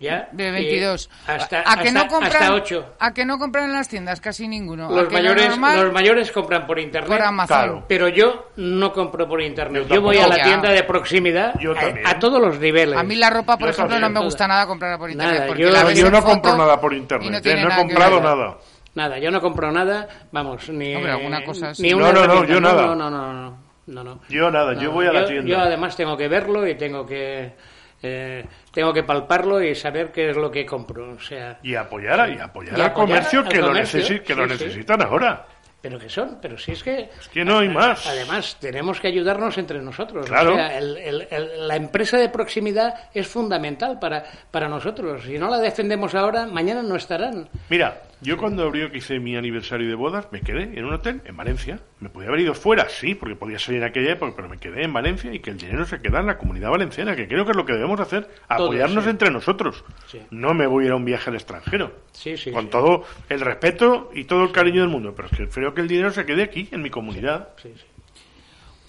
ya. 0.00 0.28
De 0.32 0.48
y 0.48 0.50
22. 0.52 1.10
Hasta, 1.26 1.60
¿A 1.66 1.76
que 1.82 1.90
no 1.92 2.00
hasta- 2.00 2.08
compran, 2.12 2.32
hasta 2.42 2.54
8. 2.54 2.94
¿A 2.98 3.12
que 3.14 3.24
no 3.24 3.38
compran 3.38 3.64
en 3.66 3.72
las 3.72 3.88
tiendas? 3.88 4.20
Casi 4.20 4.46
ninguno. 4.48 4.88
¿A 4.88 4.92
Los 5.02 5.12
mayores, 5.12 5.48
normal? 5.50 5.84
los 5.84 5.92
mayores 5.92 6.30
compran 6.32 6.66
por 6.66 6.78
internet. 6.78 7.08
Por 7.08 7.22
Amazon. 7.22 7.46
Claro. 7.56 7.84
Pero 7.88 8.08
yo 8.08 8.48
no 8.56 8.92
compro 8.92 9.28
por 9.28 9.40
internet. 9.42 9.86
Yo 9.88 9.96
Yo, 9.96 10.02
voy 10.02 10.18
a 10.18 10.26
la 10.26 10.36
Ya. 10.36 10.44
tienda 10.44 10.70
de 10.70 10.82
proximidad 10.84 11.54
Yo 11.60 11.72
a- 11.72 11.80
también. 11.80 12.06
a, 12.06 12.18
todos 12.18 12.40
los 12.40 12.58
niveles. 12.58 12.96
A 12.98 13.02
mí 13.02 13.14
la 13.16 13.30
ropa, 13.30 13.56
por 13.56 13.66
Yo 13.68 13.72
ejemplo, 13.72 13.94
también. 13.96 14.12
no 14.14 14.20
me 14.20 14.24
gusta 14.24 14.46
nada 14.48 14.66
comprarla 14.66 14.98
por 14.98 15.10
internet. 15.10 15.34
Nada, 15.40 15.54
yo- 15.56 15.70
la 15.70 15.82
No, 15.84 15.90
yo 15.90 16.10
no 16.10 16.22
compro 16.22 16.56
nada 16.56 16.80
por 16.80 16.94
internet, 16.94 17.30
no 17.44 17.50
eh, 17.50 17.62
no 17.64 17.70
he 17.72 17.76
comprado 17.76 18.20
nada. 18.20 18.58
Nada, 18.94 19.18
yo 19.18 19.30
no 19.30 19.40
compro 19.40 19.70
nada, 19.70 20.08
vamos, 20.32 20.68
ni, 20.70 20.94
Hombre, 20.94 21.12
alguna 21.12 21.44
cosa 21.44 21.72
ni 21.78 21.90
No, 21.90 21.98
una 21.98 22.12
no, 22.12 22.26
no, 22.26 22.44
yo 22.44 22.60
nada. 22.60 22.82
No, 22.86 22.94
no, 22.96 23.10
no, 23.10 23.32
no, 23.32 23.58
no, 23.86 24.04
no. 24.04 24.20
Yo 24.28 24.50
nada, 24.50 24.74
yo 24.74 24.90
voy 24.90 25.06
a 25.06 25.12
la 25.12 25.24
tienda. 25.26 25.48
Yo 25.48 25.58
además 25.60 25.94
tengo 25.96 26.16
que 26.16 26.26
verlo 26.26 26.66
y 26.66 26.74
tengo 26.74 27.06
que 27.06 27.54
eh, 28.02 28.44
tengo 28.72 28.92
que 28.92 29.02
palparlo 29.02 29.62
y 29.62 29.74
saber 29.74 30.12
qué 30.12 30.30
es 30.30 30.36
lo 30.36 30.50
que 30.50 30.64
compro, 30.64 31.12
o 31.14 31.20
sea, 31.20 31.58
Y 31.62 31.74
apoyar, 31.74 32.20
a- 32.20 32.28
y 32.28 32.38
apoyar 32.38 32.78
Y 32.78 32.80
al 32.82 32.92
comercio 32.92 33.40
al 33.40 33.48
que, 33.48 33.58
lo, 33.60 33.72
necesi- 33.72 34.22
que 34.22 34.34
lo 34.34 34.48
sí, 34.48 34.56
sí. 34.58 34.64
necesitan 34.64 35.02
ahora. 35.02 35.46
pero 35.80 35.96
que 35.98 36.08
son, 36.08 36.38
pero 36.42 36.58
si 36.58 36.72
es 36.72 36.82
que 36.82 37.08
Es 37.20 37.28
que 37.28 37.44
no 37.44 37.58
hay 37.58 37.68
más. 37.68 38.04
Además, 38.06 38.56
tenemos 38.60 39.00
que 39.00 39.06
ayudarnos 39.08 39.56
entre 39.58 39.80
nosotros. 39.80 40.26
Claro. 40.26 40.52
O 40.52 40.56
sea, 40.56 40.76
el- 40.76 40.96
el- 40.96 41.28
el- 41.30 41.68
la 41.68 41.76
empresa 41.76 42.18
de 42.18 42.28
proximidad 42.28 42.94
es 43.14 43.28
fundamental 43.28 43.98
para, 44.00 44.24
para 44.50 44.68
nosotros. 44.68 45.22
Si 45.24 45.38
no 45.38 45.48
la 45.48 45.58
defendemos 45.58 46.14
ahora, 46.16 46.46
mañana 46.46 46.82
no 46.82 46.96
estarán. 46.96 47.48
Mira, 47.68 48.02
yo 48.20 48.36
cuando 48.36 48.64
abrió 48.64 48.90
que 48.90 48.98
hice 48.98 49.18
mi 49.20 49.36
aniversario 49.36 49.88
de 49.88 49.94
bodas, 49.94 50.28
me 50.32 50.40
quedé 50.40 50.78
en 50.78 50.84
un 50.84 50.94
hotel 50.94 51.22
en 51.24 51.36
Valencia. 51.36 51.80
Me 52.00 52.08
podía 52.08 52.28
haber 52.28 52.40
ido 52.40 52.54
fuera, 52.54 52.88
sí, 52.88 53.14
porque 53.14 53.36
podía 53.36 53.58
ser 53.58 53.76
en 53.76 53.84
aquella 53.84 54.12
época, 54.12 54.32
pero 54.34 54.48
me 54.48 54.58
quedé 54.58 54.84
en 54.84 54.92
Valencia 54.92 55.32
y 55.32 55.40
que 55.40 55.50
el 55.50 55.58
dinero 55.58 55.84
se 55.86 56.00
queda 56.00 56.20
en 56.20 56.26
la 56.26 56.38
comunidad 56.38 56.70
valenciana, 56.70 57.14
que 57.14 57.28
creo 57.28 57.44
que 57.44 57.52
es 57.52 57.56
lo 57.56 57.64
que 57.64 57.74
debemos 57.74 58.00
hacer, 58.00 58.28
apoyarnos 58.48 59.04
sí. 59.04 59.10
entre 59.10 59.30
nosotros. 59.30 59.84
Sí. 60.06 60.20
No 60.30 60.54
me 60.54 60.66
voy 60.66 60.84
a 60.84 60.86
ir 60.86 60.92
a 60.92 60.96
un 60.96 61.04
viaje 61.04 61.30
al 61.30 61.36
extranjero. 61.36 61.92
Sí, 62.12 62.36
sí, 62.36 62.50
con 62.50 62.64
sí. 62.64 62.70
todo 62.70 63.04
el 63.28 63.40
respeto 63.40 64.10
y 64.14 64.24
todo 64.24 64.42
el 64.42 64.52
cariño 64.52 64.80
del 64.80 64.90
mundo, 64.90 65.14
pero 65.14 65.28
es 65.30 65.36
que 65.36 65.48
creo 65.48 65.74
que 65.74 65.80
el 65.80 65.88
dinero 65.88 66.10
se 66.10 66.26
quede 66.26 66.42
aquí, 66.42 66.68
en 66.72 66.82
mi 66.82 66.90
comunidad. 66.90 67.50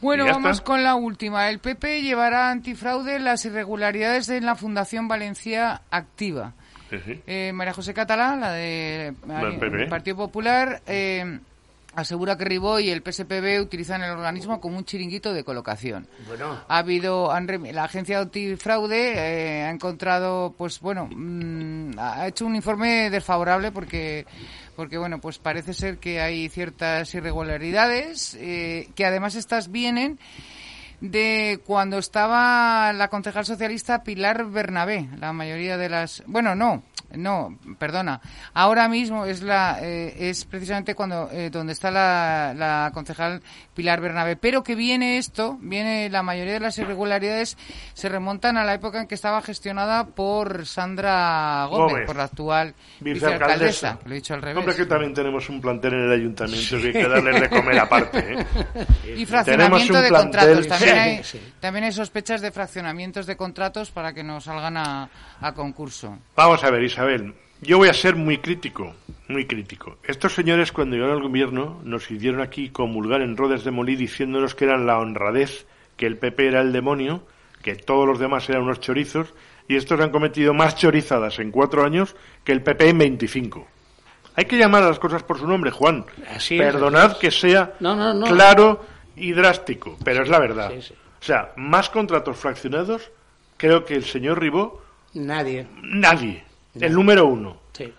Bueno, 0.01 0.26
vamos 0.26 0.51
está. 0.51 0.64
con 0.64 0.84
la 0.84 0.95
última. 0.95 1.49
El 1.49 1.60
PP 1.60 2.01
llevará 2.01 2.47
a 2.47 2.51
antifraude 2.51 3.19
las 3.19 3.43
irregularidades 3.45 4.27
de 4.27 4.39
la 4.39 4.56
Fundación 4.56 5.07
Valencia 5.07 5.81
Activa. 5.91 6.53
Eh, 6.91 7.52
María 7.53 7.74
José 7.74 7.94
Catalá, 7.94 8.36
la 8.36 8.53
de 8.53 9.14
del 9.28 9.82
el 9.82 9.88
Partido 9.90 10.18
Popular, 10.18 10.82
eh, 10.88 11.40
asegura 11.95 12.38
que 12.38 12.45
Ribó 12.45 12.80
y 12.80 12.90
el 12.90 13.02
PSPB 13.02 13.61
utilizan 13.61 14.03
el 14.03 14.11
organismo 14.11 14.60
como 14.60 14.78
un 14.78 14.86
chiringuito 14.86 15.34
de 15.34 15.44
colocación. 15.44 16.07
Bueno, 16.28 16.60
Ha 16.68 16.78
habido 16.78 17.32
han 17.32 17.48
la 17.74 17.84
agencia 17.84 18.20
antifraude 18.20 19.14
eh, 19.16 19.64
ha 19.64 19.72
encontrado, 19.72 20.53
pues 20.57 20.80
bueno, 20.80 21.10
mm, 21.11 21.98
ha 21.98 22.28
hecho 22.28 22.45
un 22.45 22.56
informe 22.56 23.10
desfavorable 23.10 23.72
porque 23.72 24.26
porque 24.76 24.98
bueno, 24.98 25.20
pues 25.20 25.40
parece 25.40 25.74
ser 25.74 25.98
que 25.98 26.22
hay 26.22 26.48
ciertas 26.48 27.14
irregularidades 27.14 28.36
eh, 28.40 28.90
que 28.95 29.06
además 29.06 29.36
estas 29.36 29.72
vienen 29.72 30.20
de 31.01 31.59
cuando 31.65 31.97
estaba 31.97 32.91
la 32.93 33.07
concejal 33.07 33.45
socialista 33.45 34.03
Pilar 34.03 34.45
Bernabé. 34.45 35.07
La 35.19 35.34
mayoría 35.34 35.77
de 35.77 35.89
las, 35.89 36.23
bueno, 36.27 36.55
no, 36.55 36.84
no, 37.15 37.57
perdona. 37.77 38.22
Ahora 38.53 38.88
mismo 38.88 39.26
es 39.26 39.41
la 39.41 39.77
eh, 39.81 40.30
es 40.30 40.45
precisamente 40.45 40.95
cuando 40.95 41.30
eh, 41.31 41.49
donde 41.49 41.73
está 41.73 41.91
la, 41.91 42.53
la 42.56 42.91
concejal 42.94 43.41
Pilar 43.76 44.02
Bernabé, 44.02 44.36
pero 44.36 44.64
que 44.64 44.76
viene 44.76 45.18
esto, 45.18 45.57
viene 45.61 46.10
la 46.10 46.22
mayoría 46.23 46.53
de 46.53 46.60
las 46.60 46.77
irregularidades 46.77 47.57
se 47.94 48.10
remontan 48.10 48.57
a 48.57 48.64
la 48.65 48.73
época 48.73 48.99
en 49.02 49.07
que 49.07 49.15
estaba 49.15 49.41
gestionada 49.41 50.06
por 50.06 50.65
Sandra 50.65 51.65
Gómez, 51.69 51.91
Gómez. 51.94 52.06
por 52.07 52.15
la 52.15 52.23
actual 52.26 52.73
Vicealcaldesa. 52.99 53.98
Lo 54.06 54.11
he 54.11 54.15
dicho 54.15 54.34
al 54.34 54.41
revés. 54.41 54.57
Hombre, 54.57 54.76
que 54.76 54.86
también 54.86 55.14
tenemos 55.14 55.49
un 55.49 55.61
plantel 55.61 55.94
en 55.94 55.99
el 56.06 56.11
ayuntamiento 56.11 56.77
que 56.77 56.88
hay 56.88 56.94
que 56.94 57.07
darle 57.07 57.40
de 57.40 57.49
comer 57.49 57.80
aparte. 57.80 58.34
¿eh? 58.34 58.45
Y 59.18 59.26
fraccionamiento 59.26 60.02
de 60.02 60.10
plantel- 60.10 60.19
contratos. 60.22 60.68
También, 60.68 60.94
Sí, 60.94 60.99
hay, 60.99 61.23
sí. 61.23 61.53
también 61.60 61.86
hay 61.86 61.91
sospechas 61.91 62.41
de 62.41 62.52
fraccionamientos 62.52 63.26
de 63.26 63.36
contratos 63.36 63.91
para 63.91 64.14
que 64.14 64.23
nos 64.23 64.44
salgan 64.45 64.77
a, 64.77 65.10
a 65.41 65.52
concurso. 65.53 66.18
Vamos 66.36 66.64
a 66.64 66.69
ver, 66.69 66.84
Isabel. 66.99 67.34
Yo 67.61 67.77
voy 67.77 67.88
a 67.88 67.93
ser 67.93 68.17
muy 68.17 68.39
crítico, 68.39 68.93
muy 69.30 69.45
crítico. 69.45 69.97
Estos 70.03 70.34
señores, 70.35 70.73
cuando 70.73 70.97
llegaron 70.97 71.15
al 71.15 71.23
gobierno, 71.23 71.80
nos 71.85 72.11
hicieron 72.11 72.41
aquí 72.41 72.71
comulgar 72.71 73.21
en 73.21 73.38
Rodes 73.38 73.63
de 73.63 73.71
Molí 73.71 73.95
diciéndonos 73.95 74.53
que 74.53 74.65
eran 74.65 74.85
la 74.85 74.99
honradez, 74.99 75.65
que 75.95 76.05
el 76.07 76.17
PP 76.17 76.47
era 76.47 76.59
el 76.59 76.73
demonio, 76.73 77.23
que 77.61 77.76
todos 77.76 78.05
los 78.05 78.19
demás 78.19 78.49
eran 78.49 78.63
unos 78.63 78.81
chorizos, 78.81 79.34
y 79.69 79.77
estos 79.77 79.97
han 80.01 80.09
cometido 80.09 80.53
más 80.53 80.76
chorizadas 80.76 81.39
en 81.39 81.51
cuatro 81.51 81.85
años 81.85 82.17
que 82.43 82.51
el 82.51 82.61
PP 82.63 82.89
en 82.89 82.97
25. 82.97 83.65
Hay 84.35 84.43
que 84.43 84.57
llamar 84.57 84.84
a 84.84 84.88
las 84.89 84.99
cosas 84.99 85.23
por 85.23 85.39
su 85.39 85.47
nombre, 85.47 85.71
Juan. 85.71 86.05
Así 86.35 86.55
es, 86.55 86.61
Perdonad 86.61 87.11
es. 87.13 87.17
que 87.17 87.31
sea 87.31 87.76
No, 87.80 87.95
no, 87.95 88.13
no. 88.13 88.26
claro 88.26 88.85
y 89.15 89.31
drástico, 89.31 89.97
pero 90.03 90.23
es 90.23 90.27
la 90.30 90.39
verdad. 90.39 90.71
Sí, 90.76 90.81
sí. 90.81 90.93
O 90.93 91.23
sea, 91.23 91.53
más 91.55 91.89
contratos 91.89 92.35
fraccionados, 92.35 93.09
creo 93.55 93.85
que 93.85 93.95
el 93.95 94.03
señor 94.03 94.41
Ribó, 94.41 94.81
Nadie. 95.13 95.65
nadie. 95.81 96.48
El 96.76 96.94
número 96.94 97.26
uno. 97.26 97.62
Sí. 97.74 97.94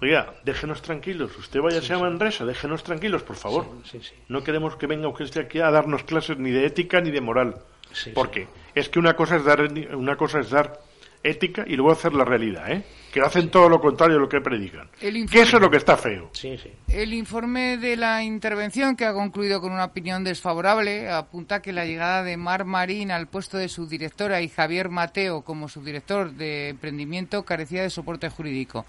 Oiga, 0.00 0.34
déjenos 0.44 0.82
tranquilos. 0.82 1.36
Usted 1.38 1.60
vaya 1.60 1.80
a 1.94 1.98
Manresa, 1.98 2.44
déjenos 2.44 2.82
tranquilos, 2.82 3.22
por 3.22 3.36
favor. 3.36 3.66
Sí, 3.84 4.00
sí. 4.02 4.14
No 4.28 4.42
queremos 4.42 4.76
que 4.76 4.86
venga 4.86 5.08
usted 5.08 5.40
aquí 5.40 5.60
a 5.60 5.70
darnos 5.70 6.04
clases 6.04 6.38
ni 6.38 6.50
de 6.50 6.66
ética 6.66 7.00
ni 7.00 7.10
de 7.10 7.20
moral. 7.20 7.56
Sí, 7.92 8.10
Porque 8.12 8.48
es 8.74 8.88
que 8.88 8.98
una 8.98 9.14
cosa 9.14 9.36
es 9.36 9.44
dar 9.44 9.60
una 9.94 10.16
cosa 10.16 10.40
es 10.40 10.50
dar 10.50 10.80
ética 11.22 11.64
y 11.66 11.76
luego 11.76 11.92
hacer 11.92 12.12
la 12.12 12.24
realidad, 12.24 12.70
¿eh? 12.72 12.84
Que 13.14 13.20
hacen 13.20 13.48
todo 13.48 13.68
lo 13.68 13.80
contrario 13.80 14.16
a 14.16 14.20
lo 14.20 14.28
que 14.28 14.40
predican. 14.40 14.88
El 15.00 15.12
Que 15.14 15.20
informe- 15.20 15.42
eso 15.42 15.56
es 15.58 15.62
lo 15.62 15.70
que 15.70 15.76
está 15.76 15.96
feo. 15.96 16.30
Sí, 16.32 16.58
sí. 16.60 16.68
El 16.88 17.14
informe 17.14 17.78
de 17.78 17.96
la 17.96 18.24
intervención, 18.24 18.96
que 18.96 19.04
ha 19.04 19.12
concluido 19.12 19.60
con 19.60 19.70
una 19.72 19.84
opinión 19.84 20.24
desfavorable, 20.24 21.08
apunta 21.08 21.62
que 21.62 21.72
la 21.72 21.84
llegada 21.86 22.24
de 22.24 22.36
Mar 22.36 22.64
Marín 22.64 23.12
al 23.12 23.28
puesto 23.28 23.56
de 23.56 23.68
subdirectora 23.68 24.42
y 24.42 24.48
Javier 24.48 24.88
Mateo 24.88 25.42
como 25.42 25.68
subdirector 25.68 26.32
de 26.32 26.70
emprendimiento 26.70 27.44
carecía 27.44 27.82
de 27.82 27.90
soporte 27.90 28.28
jurídico. 28.30 28.84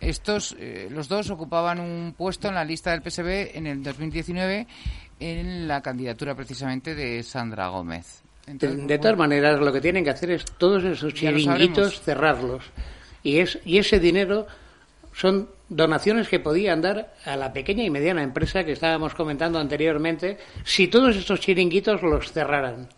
Estos, 0.00 0.56
eh, 0.58 0.88
los 0.90 1.06
dos, 1.08 1.30
ocupaban 1.30 1.78
un 1.78 2.12
puesto 2.18 2.48
en 2.48 2.56
la 2.56 2.64
lista 2.64 2.90
del 2.90 3.02
PSB 3.02 3.56
en 3.56 3.68
el 3.68 3.84
2019 3.84 4.66
en 5.20 5.68
la 5.68 5.80
candidatura 5.80 6.34
precisamente 6.34 6.96
de 6.96 7.22
Sandra 7.22 7.68
Gómez. 7.68 8.22
De, 8.46 8.52
Entonces, 8.52 8.86
de 8.88 8.98
todas 8.98 9.16
maneras, 9.16 9.60
lo 9.60 9.72
que 9.72 9.80
tienen 9.80 10.02
que 10.02 10.10
hacer 10.10 10.32
es 10.32 10.44
todos 10.58 10.82
esos 10.82 11.14
chiringuitos 11.14 12.00
cerrarlos. 12.00 12.64
Y, 13.22 13.38
es, 13.38 13.58
y 13.64 13.78
ese 13.78 14.00
dinero 14.00 14.46
son 15.12 15.48
donaciones 15.68 16.28
que 16.28 16.40
podían 16.40 16.80
dar 16.82 17.14
a 17.24 17.36
la 17.36 17.52
pequeña 17.52 17.84
y 17.84 17.90
mediana 17.90 18.22
empresa 18.22 18.64
que 18.64 18.72
estábamos 18.72 19.14
comentando 19.14 19.58
anteriormente 19.58 20.38
si 20.64 20.88
todos 20.88 21.16
estos 21.16 21.40
chiringuitos 21.40 22.02
los 22.02 22.32
cerraran. 22.32 22.88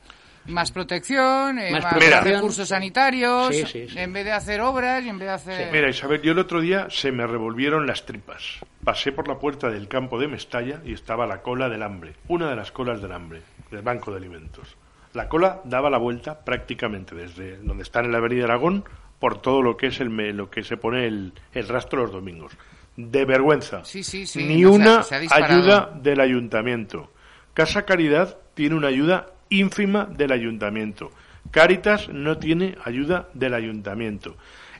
Más 0.46 0.72
protección, 0.72 1.58
eh, 1.60 1.70
Más 1.70 1.84
más, 1.84 1.92
protección. 1.94 2.24
recursos 2.24 2.68
sanitarios, 2.68 3.54
Sí, 3.54 3.64
sí, 3.64 3.88
sí. 3.88 3.96
en 3.98 4.12
vez 4.12 4.24
de 4.24 4.32
hacer 4.32 4.60
obras 4.60 5.04
y 5.04 5.08
en 5.08 5.18
vez 5.18 5.28
de 5.28 5.34
hacer... 5.34 5.72
Mira, 5.72 5.88
Isabel, 5.88 6.20
yo 6.20 6.32
el 6.32 6.38
otro 6.40 6.60
día 6.60 6.88
se 6.90 7.12
me 7.12 7.24
revolvieron 7.28 7.86
las 7.86 8.06
tripas. 8.06 8.58
Pasé 8.82 9.12
por 9.12 9.28
la 9.28 9.38
puerta 9.38 9.70
del 9.70 9.86
campo 9.86 10.18
de 10.18 10.26
Mestalla 10.26 10.80
y 10.84 10.94
estaba 10.94 11.28
la 11.28 11.42
cola 11.42 11.68
del 11.68 11.82
hambre, 11.84 12.14
una 12.26 12.50
de 12.50 12.56
las 12.56 12.72
colas 12.72 13.00
del 13.00 13.12
hambre, 13.12 13.42
del 13.70 13.82
Banco 13.82 14.10
de 14.10 14.16
Alimentos. 14.16 14.76
La 15.14 15.28
cola 15.28 15.60
daba 15.64 15.90
la 15.90 15.98
vuelta 15.98 16.40
prácticamente 16.44 17.14
desde 17.14 17.58
donde 17.58 17.84
está 17.84 18.00
en 18.00 18.10
la 18.10 18.18
Avenida 18.18 18.44
Aragón 18.44 18.84
por 19.22 19.40
todo 19.40 19.62
lo 19.62 19.76
que 19.76 19.86
es 19.86 20.00
el 20.00 20.08
lo 20.36 20.50
que 20.50 20.64
se 20.64 20.76
pone 20.76 21.06
el, 21.06 21.32
el 21.52 21.68
rastro 21.68 22.02
los 22.02 22.10
domingos. 22.10 22.54
De 22.96 23.24
vergüenza. 23.24 23.84
Sí, 23.84 24.02
sí, 24.02 24.26
sí, 24.26 24.42
Ni 24.42 24.64
una 24.64 24.96
ha 24.98 25.34
ayuda 25.36 25.92
del 25.94 26.18
ayuntamiento. 26.18 27.12
Casa 27.54 27.84
Caridad 27.84 28.36
tiene 28.54 28.74
una 28.74 28.88
ayuda 28.88 29.28
ínfima 29.48 30.06
del 30.06 30.32
ayuntamiento. 30.32 31.12
Cáritas 31.52 32.08
no 32.08 32.38
tiene 32.38 32.76
ayuda 32.84 33.28
del 33.32 33.54
ayuntamiento. 33.54 34.34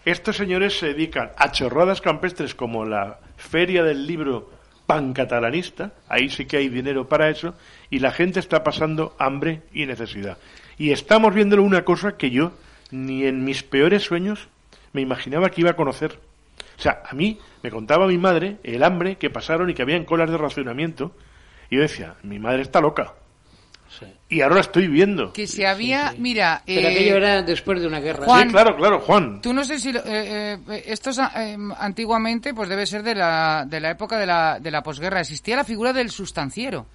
Estos 0.05 0.39
señores 0.39 0.77
se 0.77 0.87
dedican 0.87 1.31
a 1.37 1.53
chorradas 1.53 2.01
campestres 2.01 2.57
como 2.57 2.85
la 2.85 3.21
feria 3.37 3.85
del 3.85 4.09
libro 4.09 4.51
pancatalanista, 4.87 5.93
ahí 6.09 6.29
sí 6.31 6.47
que 6.47 6.57
hay 6.57 6.69
dinero 6.69 7.07
para 7.07 7.31
eso, 7.31 7.55
y 7.91 8.01
la 8.01 8.11
gente 8.11 8.41
está 8.41 8.65
pasando 8.65 9.15
hambre 9.21 9.63
y 9.73 9.87
necesidad. 9.87 10.37
Y 10.79 10.91
estamos 10.91 11.33
viéndolo 11.33 11.63
una 11.63 11.85
cosa 11.85 12.17
que 12.17 12.31
yo 12.31 12.51
ni 12.93 13.25
en 13.27 13.45
mis 13.45 13.63
peores 13.63 14.03
sueños 14.05 14.49
me 14.93 15.01
imaginaba 15.01 15.51
que 15.51 15.63
iba 15.63 15.71
a 15.71 15.77
conocer. 15.77 16.19
O 16.79 16.83
sea, 16.83 17.03
a 17.09 17.15
mí 17.15 17.39
me 17.63 17.71
contaba 17.71 18.07
mi 18.07 18.19
madre 18.19 18.59
el 18.63 18.83
hambre 18.83 19.17
que 19.17 19.31
pasaron 19.31 19.71
y 19.71 19.75
que 19.75 19.83
habían 19.83 20.05
colas 20.05 20.31
de 20.31 20.39
racionamiento, 20.39 21.15
y 21.71 21.77
yo 21.77 21.83
decía, 21.83 22.15
mi 22.23 22.39
madre 22.39 22.63
está 22.63 22.81
loca. 22.81 23.15
Y 24.31 24.41
ahora 24.41 24.61
estoy 24.61 24.89
viendo. 24.89 25.35
Que 25.35 25.47
se 25.47 25.67
había, 25.67 26.15
mira, 26.17 26.63
Pero 26.65 26.89
eh, 26.89 26.91
aquello 26.93 27.17
era 27.19 27.43
después 27.43 27.79
de 27.79 27.87
una 27.87 28.01
guerra. 28.01 28.25
Juan- 28.25 28.47
Sí, 28.49 28.53
claro, 28.53 28.75
claro, 28.77 29.01
Juan. 29.01 29.43
Tú 29.43 29.53
no 29.53 29.63
sé 29.65 29.79
si 29.79 29.93
lo- 29.93 30.01
eh, 30.01 30.59
eh, 30.67 30.83
esto 30.87 31.11
es, 31.11 31.19
eh, 31.19 31.57
antiguamente 31.79 32.55
pues 32.55 32.71
debe 32.71 32.87
ser 32.87 33.03
de 33.03 33.15
la, 33.15 33.67
de 33.69 33.81
la 33.81 33.91
época 33.91 34.19
de 34.19 34.25
la, 34.25 34.59
de 34.59 34.71
la 34.71 34.83
posguerra. 34.83 35.21
Existía 35.21 35.57
la 35.57 35.65
figura 35.65 35.93
del 35.93 36.11
sustanciero. 36.11 36.87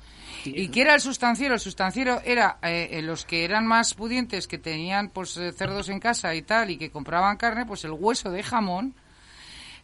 ¿Y 0.55 0.69
qué 0.69 0.81
era 0.81 0.95
el 0.95 1.01
sustanciero? 1.01 1.53
El 1.53 1.59
sustanciero 1.59 2.21
era 2.23 2.57
eh, 2.61 2.89
eh, 2.91 3.01
los 3.01 3.25
que 3.25 3.43
eran 3.43 3.65
más 3.65 3.93
pudientes, 3.93 4.47
que 4.47 4.57
tenían 4.57 5.09
pues 5.09 5.37
eh, 5.37 5.51
cerdos 5.51 5.89
en 5.89 5.99
casa 5.99 6.33
y 6.35 6.41
tal, 6.41 6.69
y 6.69 6.77
que 6.77 6.91
compraban 6.91 7.37
carne, 7.37 7.65
pues 7.65 7.83
el 7.85 7.91
hueso 7.91 8.31
de 8.31 8.43
jamón 8.43 8.95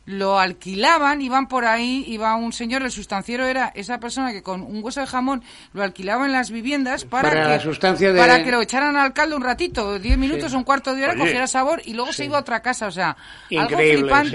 lo 0.06 0.38
alquilaban, 0.38 1.22
iban 1.22 1.48
por 1.48 1.64
ahí, 1.66 2.04
iba 2.08 2.36
un 2.36 2.52
señor, 2.52 2.82
el 2.84 2.92
sustanciero 2.92 3.46
era 3.46 3.72
esa 3.74 4.00
persona 4.00 4.34
que 4.34 4.44
con 4.44 4.62
un 4.62 4.84
hueso 4.84 5.00
de 5.00 5.08
jamón 5.08 5.44
lo 5.72 5.82
alquilaba 5.82 6.26
en 6.26 6.34
las 6.34 6.52
viviendas 6.52 7.06
para, 7.06 7.30
Para 7.30 7.44
que, 7.44 7.50
la 7.50 7.60
sustancia 7.62 8.12
de- 8.12 8.20
para 8.20 8.44
que 8.44 8.52
lo 8.52 8.62
echaran 8.62 8.98
al 8.98 9.14
caldo 9.14 9.38
un 9.38 9.44
ratito, 9.44 9.98
10 10.00 10.18
minutos, 10.18 10.52
Sí. 10.52 10.58
un 10.58 10.66
cuarto 10.66 10.94
de 10.94 11.04
hora, 11.04 11.14
Oye. 11.14 11.22
cogiera 11.22 11.48
sabor 11.48 11.82
y 11.86 11.94
luego 11.94 12.12
se 12.12 12.26
iba 12.26 12.38
a 12.38 12.42
otra 12.42 12.62
casa, 12.62 12.88
o 12.88 12.92
sea, 12.92 13.16
algo 13.52 13.64
Increíble, 13.72 14.00
flipante, 14.02 14.32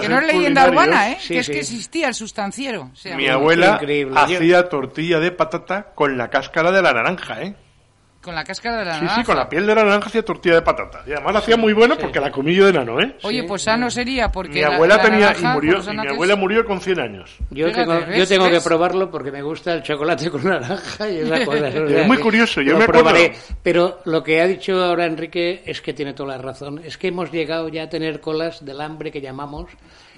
que, 0.00 0.08
no 0.08 0.18
es 0.20 0.26
leyenda 0.26 0.68
urbana, 0.68 1.10
¿eh? 1.10 1.18
Sí, 1.20 1.34
que 1.34 1.40
es 1.40 1.46
sí. 1.46 1.52
que 1.52 1.58
existía 1.60 2.08
el 2.08 2.14
sustanciero. 2.14 2.90
o 2.92 2.96
sea, 2.96 3.14
Mi 3.16 3.28
abuela 3.28 3.72
Increíble. 3.80 4.18
hacía 4.18 4.68
tortilla 4.70 5.20
de 5.20 5.32
patata 5.32 5.92
con 5.94 6.16
la 6.16 6.30
cáscara 6.30 6.72
de 6.72 6.80
la 6.80 6.92
naranja, 6.94 7.42
¿eh? 7.42 7.56
Con 8.24 8.34
la 8.34 8.42
cáscara 8.42 8.78
de 8.78 8.84
la 8.86 8.94
Sí, 8.94 9.00
naranja. 9.02 9.20
sí, 9.20 9.26
con 9.26 9.36
la 9.36 9.48
piel 9.48 9.66
de 9.66 9.74
la 9.74 9.84
naranja 9.84 10.06
hacía 10.08 10.24
tortilla 10.24 10.54
de 10.54 10.62
patata. 10.62 11.02
Y 11.06 11.12
además 11.12 11.34
la 11.34 11.38
hacía 11.40 11.56
muy 11.58 11.74
buena 11.74 11.96
porque 11.96 12.18
la 12.20 12.30
comí 12.30 12.54
yo 12.54 12.66
de 12.66 12.72
nano, 12.72 12.98
¿eh? 13.00 13.16
Oye, 13.22 13.44
pues 13.44 13.62
sano 13.62 13.90
sería 13.90 14.32
porque 14.32 14.54
Mi 14.54 14.60
la- 14.62 14.74
abuela 14.76 14.96
la 14.96 15.02
tenía 15.02 15.26
naranja, 15.26 15.50
y 15.50 15.52
murió, 15.54 15.70
por 15.72 15.76
lo 15.76 15.82
y 15.82 15.86
sana 15.86 16.02
mi 16.04 16.08
abuela 16.08 16.36
murió 16.36 16.64
con 16.64 16.80
100 16.80 17.00
años. 17.00 17.36
Yo 17.50 17.66
Fíjate, 17.68 17.84
tengo, 17.86 18.06
¿ves? 18.06 18.18
yo 18.18 18.26
tengo 18.26 18.44
que 18.46 18.52
¿ves? 18.52 18.64
probarlo 18.64 19.10
porque 19.10 19.30
me 19.30 19.42
gusta 19.42 19.74
el 19.74 19.82
chocolate 19.82 20.30
con 20.30 20.42
naranja 20.44 21.10
y 21.10 21.18
esas 21.18 21.40
cosas. 21.40 21.74
o 21.74 21.86
Es 21.86 22.06
muy 22.06 22.16
que 22.16 22.22
curioso, 22.22 22.60
yo 22.62 22.72
lo 22.72 22.78
me 22.78 22.84
acuerdo. 22.84 23.02
probaré. 23.04 23.32
Pero 23.62 24.00
lo 24.06 24.22
que 24.22 24.40
ha 24.40 24.46
dicho 24.46 24.82
ahora 24.82 25.04
Enrique 25.04 25.62
es 25.66 25.82
que 25.82 25.92
tiene 25.92 26.14
toda 26.14 26.36
la 26.36 26.42
razón. 26.42 26.80
Es 26.82 26.96
que 26.96 27.08
hemos 27.08 27.30
llegado 27.30 27.68
ya 27.68 27.82
a 27.84 27.88
tener 27.90 28.20
colas 28.20 28.64
del 28.64 28.80
hambre 28.80 29.12
que 29.12 29.20
llamamos, 29.20 29.66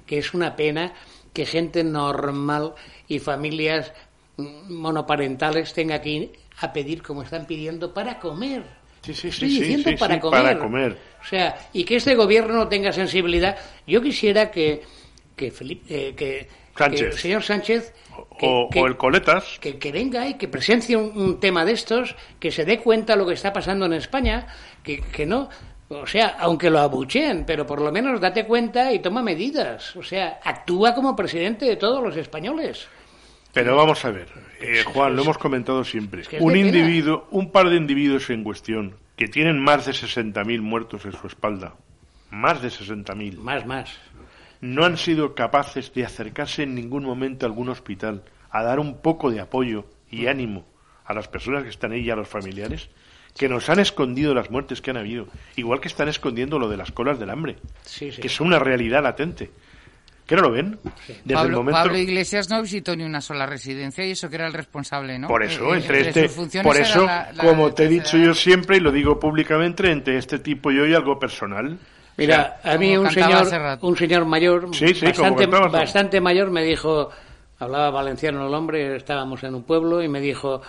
que 0.06 0.18
es 0.18 0.32
una 0.32 0.54
pena 0.54 0.92
que 1.32 1.44
gente 1.44 1.82
normal 1.84 2.72
y 3.08 3.18
familias 3.18 3.92
mm, 4.36 4.72
monoparentales 4.72 5.74
tenga 5.74 6.00
que 6.00 6.08
ir 6.08 6.32
a 6.60 6.72
pedir 6.72 7.02
como 7.02 7.22
están 7.22 7.46
pidiendo 7.46 7.92
para 7.92 8.18
comer. 8.18 8.62
Sí, 9.02 9.14
sí, 9.14 9.28
Estoy 9.28 9.50
sí, 9.50 9.60
diciendo 9.60 9.90
sí, 9.90 9.96
para 9.96 10.18
comer. 10.18 10.42
para 10.42 10.58
comer. 10.58 10.98
O 11.20 11.24
sea, 11.24 11.56
y 11.72 11.84
que 11.84 11.96
este 11.96 12.14
gobierno 12.14 12.54
no 12.54 12.68
tenga 12.68 12.92
sensibilidad. 12.92 13.56
Yo 13.86 14.00
quisiera 14.02 14.50
que 14.50 14.82
que 15.36 15.50
Felipe, 15.50 15.84
eh, 16.08 16.14
que, 16.14 16.48
Sánchez. 16.76 17.00
que 17.00 17.06
el 17.08 17.12
señor 17.18 17.42
Sánchez 17.42 17.92
que- 18.38 18.46
O, 18.46 18.70
que- 18.70 18.80
o 18.80 18.86
el 18.86 18.96
coletas. 18.96 19.58
que, 19.60 19.78
que 19.78 19.92
venga 19.92 20.26
y 20.26 20.34
que 20.34 20.48
presencie 20.48 20.96
un, 20.96 21.12
un 21.14 21.38
tema 21.40 21.64
de 21.66 21.72
estos, 21.72 22.16
que 22.40 22.50
se 22.50 22.64
dé 22.64 22.78
cuenta 22.78 23.14
lo 23.16 23.26
que 23.26 23.34
está 23.34 23.52
pasando 23.52 23.84
en 23.84 23.92
España, 23.92 24.46
que, 24.82 25.00
que 25.02 25.26
no, 25.26 25.50
o 25.90 26.06
sea, 26.06 26.36
aunque 26.38 26.70
lo 26.70 26.78
abucheen, 26.78 27.44
pero 27.44 27.66
por 27.66 27.82
lo 27.82 27.92
menos 27.92 28.18
date 28.18 28.46
cuenta 28.46 28.90
y 28.94 29.00
toma 29.00 29.22
medidas, 29.22 29.94
o 29.94 30.02
sea, 30.02 30.40
actúa 30.42 30.94
como 30.94 31.14
presidente 31.14 31.66
de 31.66 31.76
todos 31.76 32.02
los 32.02 32.16
españoles. 32.16 32.88
Pero 33.64 33.76
vamos 33.76 34.04
a 34.04 34.10
ver, 34.10 34.28
eh, 34.60 34.84
Juan, 34.84 35.16
lo 35.16 35.22
hemos 35.22 35.38
comentado 35.38 35.82
siempre. 35.84 36.22
que 36.22 36.36
es 36.36 36.42
un 36.42 36.56
individuo, 36.56 37.26
un 37.30 37.50
par 37.50 37.68
de 37.68 37.76
individuos 37.76 38.28
en 38.30 38.44
cuestión 38.44 38.94
que 39.16 39.28
tienen 39.28 39.58
más 39.62 39.86
de 39.86 39.92
60.000 39.92 40.60
muertos 40.60 41.04
en 41.06 41.12
su 41.12 41.26
espalda, 41.26 41.74
más 42.30 42.60
de 42.62 42.68
60.000, 42.68 43.38
Más, 43.38 43.64
más. 43.66 43.98
no 44.60 44.84
han 44.84 44.96
sido 44.98 45.34
capaces 45.34 45.92
de 45.94 46.04
acercarse 46.04 46.64
en 46.64 46.74
ningún 46.74 47.04
momento 47.04 47.46
a 47.46 47.48
algún 47.48 47.68
hospital 47.70 48.22
a 48.50 48.62
dar 48.62 48.78
un 48.78 49.00
poco 49.00 49.30
de 49.30 49.40
apoyo 49.40 49.86
Mm. 50.10 50.14
y 50.16 50.26
ánimo 50.28 50.64
a 51.04 51.14
las 51.14 51.26
personas 51.28 51.62
que 51.64 51.70
están 51.70 51.92
ahí 51.92 52.02
y 52.02 52.10
a 52.10 52.16
los 52.16 52.28
familiares, 52.28 52.88
que 53.36 53.48
nos 53.48 53.68
han 53.70 53.80
escondido 53.80 54.34
las 54.34 54.50
muertes 54.50 54.80
que 54.80 54.90
han 54.90 54.96
habido, 54.96 55.26
igual 55.56 55.80
que 55.80 55.88
están 55.88 56.08
escondiendo 56.08 56.58
lo 56.58 56.68
de 56.68 56.76
las 56.76 56.92
colas 56.92 57.18
del 57.18 57.30
hambre, 57.30 57.56
Sí, 57.82 58.12
sí. 58.12 58.20
que 58.20 58.26
es 58.28 58.40
una 58.40 58.58
realidad 58.58 59.02
latente. 59.02 59.50
¿Que 60.26 60.34
no 60.34 60.42
lo 60.42 60.50
ven? 60.50 60.78
Desde 61.06 61.22
el 61.28 61.34
Pablo, 61.34 61.56
momento... 61.58 61.78
Pablo 61.80 61.98
Iglesias 61.98 62.50
no 62.50 62.60
visitó 62.60 62.96
ni 62.96 63.04
una 63.04 63.20
sola 63.20 63.46
residencia 63.46 64.04
y 64.04 64.10
eso 64.10 64.28
que 64.28 64.34
era 64.34 64.46
el 64.48 64.52
responsable, 64.52 65.18
¿no? 65.20 65.28
Por 65.28 65.44
eso, 65.44 65.72
Eh, 65.72 65.78
entre 65.78 66.08
entre 66.08 66.24
este, 66.24 66.62
por 66.62 66.76
eso, 66.76 67.06
la- 67.06 67.30
la 67.32 67.44
como 67.44 67.72
te 67.72 67.84
he 67.84 67.88
dicho 67.88 68.16
yo 68.16 68.34
siempre 68.34 68.78
y 68.78 68.80
lo 68.80 68.90
digo 68.90 69.20
públicamente, 69.20 69.90
entre 69.90 70.18
este 70.18 70.40
tipo 70.40 70.72
y 70.72 70.76
yo 70.78 70.84
hay 70.84 70.94
algo 70.94 71.18
personal. 71.20 71.78
Mira, 72.16 72.60
a 72.64 72.76
mí 72.76 72.96
un 72.96 73.10
señor, 73.10 73.46
un 73.82 73.96
señor 73.96 74.24
mayor, 74.24 74.74
Sí, 74.74 74.94
sí, 74.94 75.06
bastante 75.70 76.20
mayor, 76.20 76.50
me 76.50 76.64
dijo, 76.64 77.10
hablaba 77.58 77.90
valenciano 77.90 78.46
el 78.48 78.54
hombre, 78.54 78.96
estábamos 78.96 79.44
en 79.44 79.54
un 79.54 79.62
pueblo 79.62 80.02
y 80.02 80.08
me 80.08 80.20
dijo, 80.20 80.62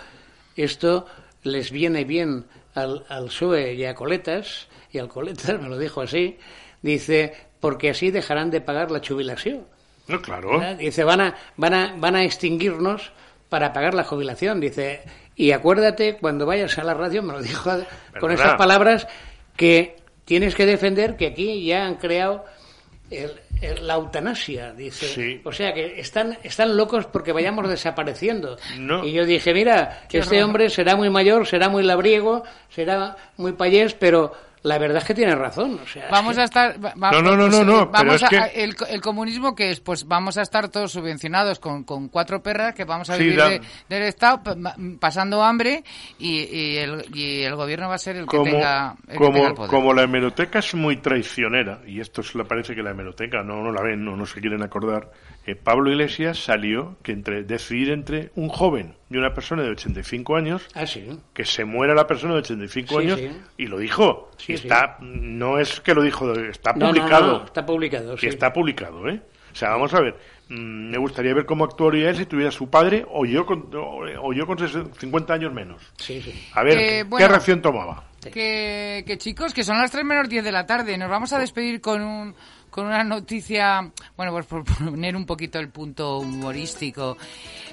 esto 0.56 1.06
les 1.42 1.70
viene 1.70 2.04
bien 2.04 2.44
al, 2.74 3.04
al 3.08 3.24
PSOE 3.26 3.74
y 3.74 3.84
a 3.86 3.94
Coletas, 3.94 4.68
y 4.92 4.98
al 4.98 5.08
Coletas 5.08 5.58
me 5.60 5.68
lo 5.68 5.78
dijo 5.78 6.02
así, 6.02 6.38
dice, 6.82 7.32
porque 7.60 7.90
así 7.90 8.10
dejarán 8.10 8.50
de 8.50 8.60
pagar 8.60 8.90
la 8.90 9.00
jubilación. 9.06 9.66
No, 10.06 10.20
claro. 10.22 10.58
¿verdad? 10.58 10.76
Dice, 10.76 11.04
van 11.04 11.20
a, 11.20 11.34
van 11.56 11.74
a, 11.74 11.94
van 11.96 12.16
a 12.16 12.24
extinguirnos 12.24 13.12
para 13.48 13.72
pagar 13.72 13.94
la 13.94 14.04
jubilación. 14.04 14.60
Dice, 14.60 15.02
y 15.36 15.52
acuérdate 15.52 16.16
cuando 16.18 16.46
vayas 16.46 16.78
a 16.78 16.84
la 16.84 16.94
radio, 16.94 17.22
me 17.22 17.32
lo 17.34 17.42
dijo 17.42 17.70
con 18.20 18.30
esas 18.32 18.54
palabras, 18.54 19.06
que 19.56 19.96
tienes 20.24 20.54
que 20.54 20.66
defender 20.66 21.16
que 21.16 21.26
aquí 21.26 21.64
ya 21.66 21.84
han 21.86 21.96
creado 21.96 22.44
el- 23.10 23.32
el- 23.60 23.86
la 23.86 23.94
eutanasia. 23.94 24.72
Dice, 24.72 25.06
Sí. 25.06 25.40
o 25.44 25.52
sea 25.52 25.72
que 25.74 25.98
están, 26.00 26.38
están 26.42 26.76
locos 26.76 27.06
porque 27.06 27.32
vayamos 27.32 27.68
desapareciendo. 27.68 28.56
No. 28.78 29.04
Y 29.04 29.12
yo 29.12 29.24
dije, 29.26 29.52
mira, 29.52 30.04
Qué 30.08 30.18
este 30.18 30.42
hombre 30.44 30.70
será 30.70 30.94
muy 30.96 31.10
mayor, 31.10 31.46
será 31.46 31.68
muy 31.68 31.82
labriego, 31.82 32.44
será 32.70 33.16
muy 33.36 33.52
payés, 33.52 33.94
pero 33.94 34.32
la 34.62 34.78
verdad 34.78 34.98
es 34.98 35.04
que 35.04 35.14
tiene 35.14 35.34
razón. 35.34 35.78
O 35.82 35.86
sea, 35.86 36.08
Vamos 36.10 36.36
a 36.38 36.44
estar. 36.44 36.82
va- 36.84 36.94
va- 37.00 37.10
No, 37.12 37.22
no, 37.22 37.36
no, 37.36 37.46
pues, 37.48 37.58
no, 37.58 37.64
no, 37.64 37.86
Vamos 37.86 37.98
pero 38.00 38.14
es 38.14 38.22
a, 38.24 38.28
que- 38.28 38.64
el, 38.64 38.76
el 38.90 39.00
comunismo 39.00 39.54
que 39.54 39.70
es, 39.70 39.80
pues 39.80 40.06
vamos 40.06 40.36
a 40.38 40.42
estar 40.42 40.68
todos 40.68 40.92
subvencionados 40.92 41.58
con, 41.58 41.84
con 41.84 42.08
cuatro 42.08 42.42
perras 42.42 42.74
que 42.74 42.84
vamos 42.84 43.08
a 43.10 43.16
Sí, 43.16 43.22
vivir 43.24 43.42
de- 43.42 43.60
del 43.88 44.02
Estado 44.02 44.40
pasando 45.00 45.42
hambre 45.42 45.82
y, 46.18 46.40
y 46.44 46.76
el, 46.78 47.04
y 47.14 47.42
el 47.42 47.54
gobierno 47.56 47.88
va 47.88 47.94
a 47.96 47.98
ser 47.98 48.16
el 48.16 48.22
que 48.26 48.36
Como, 48.36 48.50
tenga, 48.50 48.94
el 49.08 49.18
que 49.18 49.24
tenga 49.24 49.38
el 49.38 49.44
como, 49.44 49.54
poder. 49.54 49.70
como 49.70 49.94
la 49.94 50.02
hemeroteca 50.02 50.58
es 50.58 50.74
muy 50.74 50.96
traicionera, 50.98 51.80
y 51.86 52.00
esto 52.00 52.20
es, 52.20 52.34
le 52.34 52.44
parece 52.44 52.74
que 52.74 52.82
la 52.82 52.90
hemeroteca 52.90 53.42
no, 53.42 53.62
no 53.62 53.72
la 53.72 53.82
ven, 53.82 54.04
no, 54.04 54.16
no 54.16 54.26
se 54.26 54.40
quieren 54.40 54.62
acordar, 54.62 55.10
Pablo 55.56 55.90
Iglesias 55.90 56.38
salió 56.38 56.96
que 57.02 57.12
entre 57.12 57.42
decidir 57.44 57.90
entre 57.90 58.30
un 58.34 58.48
joven 58.48 58.94
y 59.10 59.16
una 59.16 59.32
persona 59.34 59.62
de 59.62 59.70
85 59.70 60.36
años, 60.36 60.66
Ah, 60.74 60.86
sí. 60.86 61.08
que 61.32 61.44
se 61.44 61.64
muera 61.64 61.94
la 61.94 62.06
persona 62.06 62.34
de 62.34 62.40
85 62.40 62.88
Sí, 63.00 63.06
años, 63.06 63.20
sí. 63.20 63.30
y 63.56 63.66
lo 63.66 63.78
dijo. 63.78 64.30
Sí, 64.36 64.52
Y 64.52 64.54
está, 64.56 64.98
No 65.00 65.58
es 65.58 65.80
que 65.80 65.94
lo 65.94 66.02
dijo, 66.02 66.32
está 66.34 66.72
No, 66.72 66.86
no, 66.88 66.94
publicado. 66.94 67.38
no, 67.40 67.44
está 67.44 67.64
publicado, 67.66 68.16
Y 68.20 68.26
está 68.26 68.52
publicado, 68.52 69.08
¿eh? 69.08 69.20
O 69.52 69.54
sea, 69.54 69.70
vamos 69.70 69.92
a 69.94 70.00
ver. 70.00 70.14
mm, 70.50 70.90
me 70.90 70.98
gustaría 70.98 71.34
ver 71.34 71.44
cómo 71.46 71.64
actuaría 71.64 72.10
él 72.10 72.16
si 72.16 72.26
tuviera 72.26 72.50
su 72.50 72.68
padre 72.70 73.04
o 73.10 73.24
yo 73.26 73.44
con, 73.46 73.74
o, 73.74 74.00
o 74.22 74.32
yo 74.32 74.46
con 74.46 74.58
60 74.58 74.94
50 75.00 75.34
años 75.34 75.52
menos. 75.52 75.82
Sí, 75.96 76.20
sí. 76.22 76.32
A 76.54 76.62
ver, 76.62 76.78
Eh, 76.78 76.86
¿qué 76.88 77.04
bueno. 77.04 77.28
reacción 77.28 77.60
tomaba? 77.62 78.04
Que, 78.32 79.04
que 79.06 79.16
chicos, 79.16 79.54
que 79.54 79.62
son 79.64 79.78
las 79.78 79.90
3 79.90 80.04
menos 80.04 80.28
10 80.28 80.44
de 80.44 80.52
la 80.52 80.66
tarde. 80.66 80.98
Nos 80.98 81.08
vamos 81.08 81.32
a 81.32 81.38
despedir 81.38 81.80
con 81.80 82.02
un 82.02 82.34
con 82.78 82.86
una 82.86 83.02
noticia, 83.02 83.90
bueno, 84.16 84.32
pues 84.32 84.46
por 84.46 84.64
poner 84.90 85.16
un 85.16 85.26
poquito 85.26 85.58
el 85.58 85.68
punto 85.68 86.18
humorístico 86.18 87.16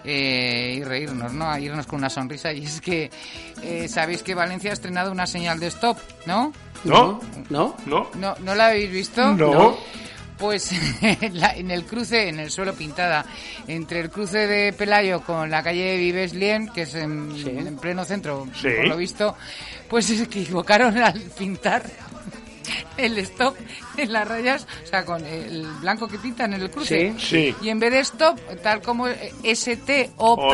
eh, 0.04 0.76
y 0.78 0.84
reírnos, 0.84 1.32
¿no? 1.34 1.50
A 1.50 1.60
irnos 1.60 1.86
con 1.88 2.00
una 2.00 2.10
sonrisa. 2.10 2.52
Y 2.54 2.66
es 2.66 2.82
que 2.82 3.10
eh, 3.62 3.88
sabéis 3.88 4.24
que 4.24 4.34
Valencia 4.36 4.72
ha 4.72 4.74
estrenado 4.74 5.12
una 5.12 5.28
señal 5.28 5.60
de 5.60 5.68
stop, 5.68 5.98
¿no? 6.26 6.52
¿No? 6.84 7.20
¿No? 7.50 7.76
¿No? 7.86 8.10
¿No, 8.16 8.36
¿no 8.40 8.56
la 8.56 8.68
habéis 8.68 8.92
visto? 8.92 9.34
No. 9.34 9.78
Pues 10.38 10.72
en 11.02 11.40
la- 11.40 11.56
en 11.56 11.72
el 11.72 11.86
cruce, 11.86 12.28
en 12.28 12.40
el 12.40 12.52
suelo 12.52 12.74
pintada, 12.74 13.26
entre 13.68 14.02
el 14.02 14.10
cruce 14.10 14.48
de 14.48 14.74
Pelayo 14.74 15.22
con 15.22 15.50
la 15.50 15.64
calle 15.64 15.98
Vives 15.98 16.34
Lien, 16.34 16.68
que 16.70 16.82
es 16.82 16.94
en, 16.96 17.32
en 17.46 17.78
pleno 17.78 18.04
centro, 18.06 18.46
Sí. 18.54 18.68
por 18.76 18.88
lo 18.88 18.98
visto, 18.98 19.36
pues 19.90 20.06
se 20.08 20.22
equivocaron 20.24 20.98
al 20.98 21.20
pintar 21.38 21.84
el 22.98 23.18
stop 23.20 23.56
en 23.98 24.12
las 24.12 24.28
rayas, 24.28 24.68
o 24.84 24.88
sea, 24.88 25.06
con 25.06 25.26
el 25.26 25.66
blanco 25.82 26.08
que 26.08 26.18
pintan 26.18 26.54
en 26.54 26.62
el 26.62 26.70
cruce. 26.72 27.14
Sí. 27.18 27.26
Sí. 27.26 27.56
Y 27.62 27.70
en 27.70 27.80
vez 27.80 27.92
de 27.92 28.00
stop, 28.00 28.40
tal 28.62 28.82
como 28.82 29.08
STOP, 29.08 30.10
OP. 30.18 30.54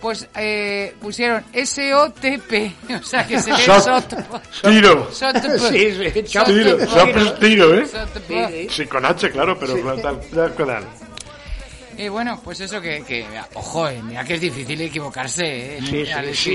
pues 0.00 0.28
eh, 0.36 0.94
pusieron 1.00 1.44
SOTP, 1.52 2.90
o 3.00 3.02
sea, 3.02 3.26
que 3.26 3.40
se 3.40 3.50
lee 3.52 3.64
Sot-. 3.64 4.16
Tiro. 4.62 5.08
Sí, 5.68 5.92
sí. 5.92 6.22
Tiro, 6.22 7.34
tiro, 7.34 7.74
¿eh? 7.74 8.68
Sí, 8.70 8.86
con 8.86 9.04
H, 9.04 9.30
claro, 9.30 9.58
pero 9.58 9.74
tal, 10.00 10.20
tal, 10.30 10.54
con 10.54 10.70
L. 10.70 11.07
Y 11.98 12.08
bueno, 12.08 12.40
pues 12.44 12.60
eso 12.60 12.80
que, 12.80 13.02
que 13.02 13.26
ojo, 13.54 13.88
eh, 13.88 14.00
mira 14.04 14.22
que 14.24 14.34
es 14.34 14.40
difícil 14.40 14.80
equivocarse, 14.80 15.78
¿eh? 15.78 15.80
Sí, 15.82 16.06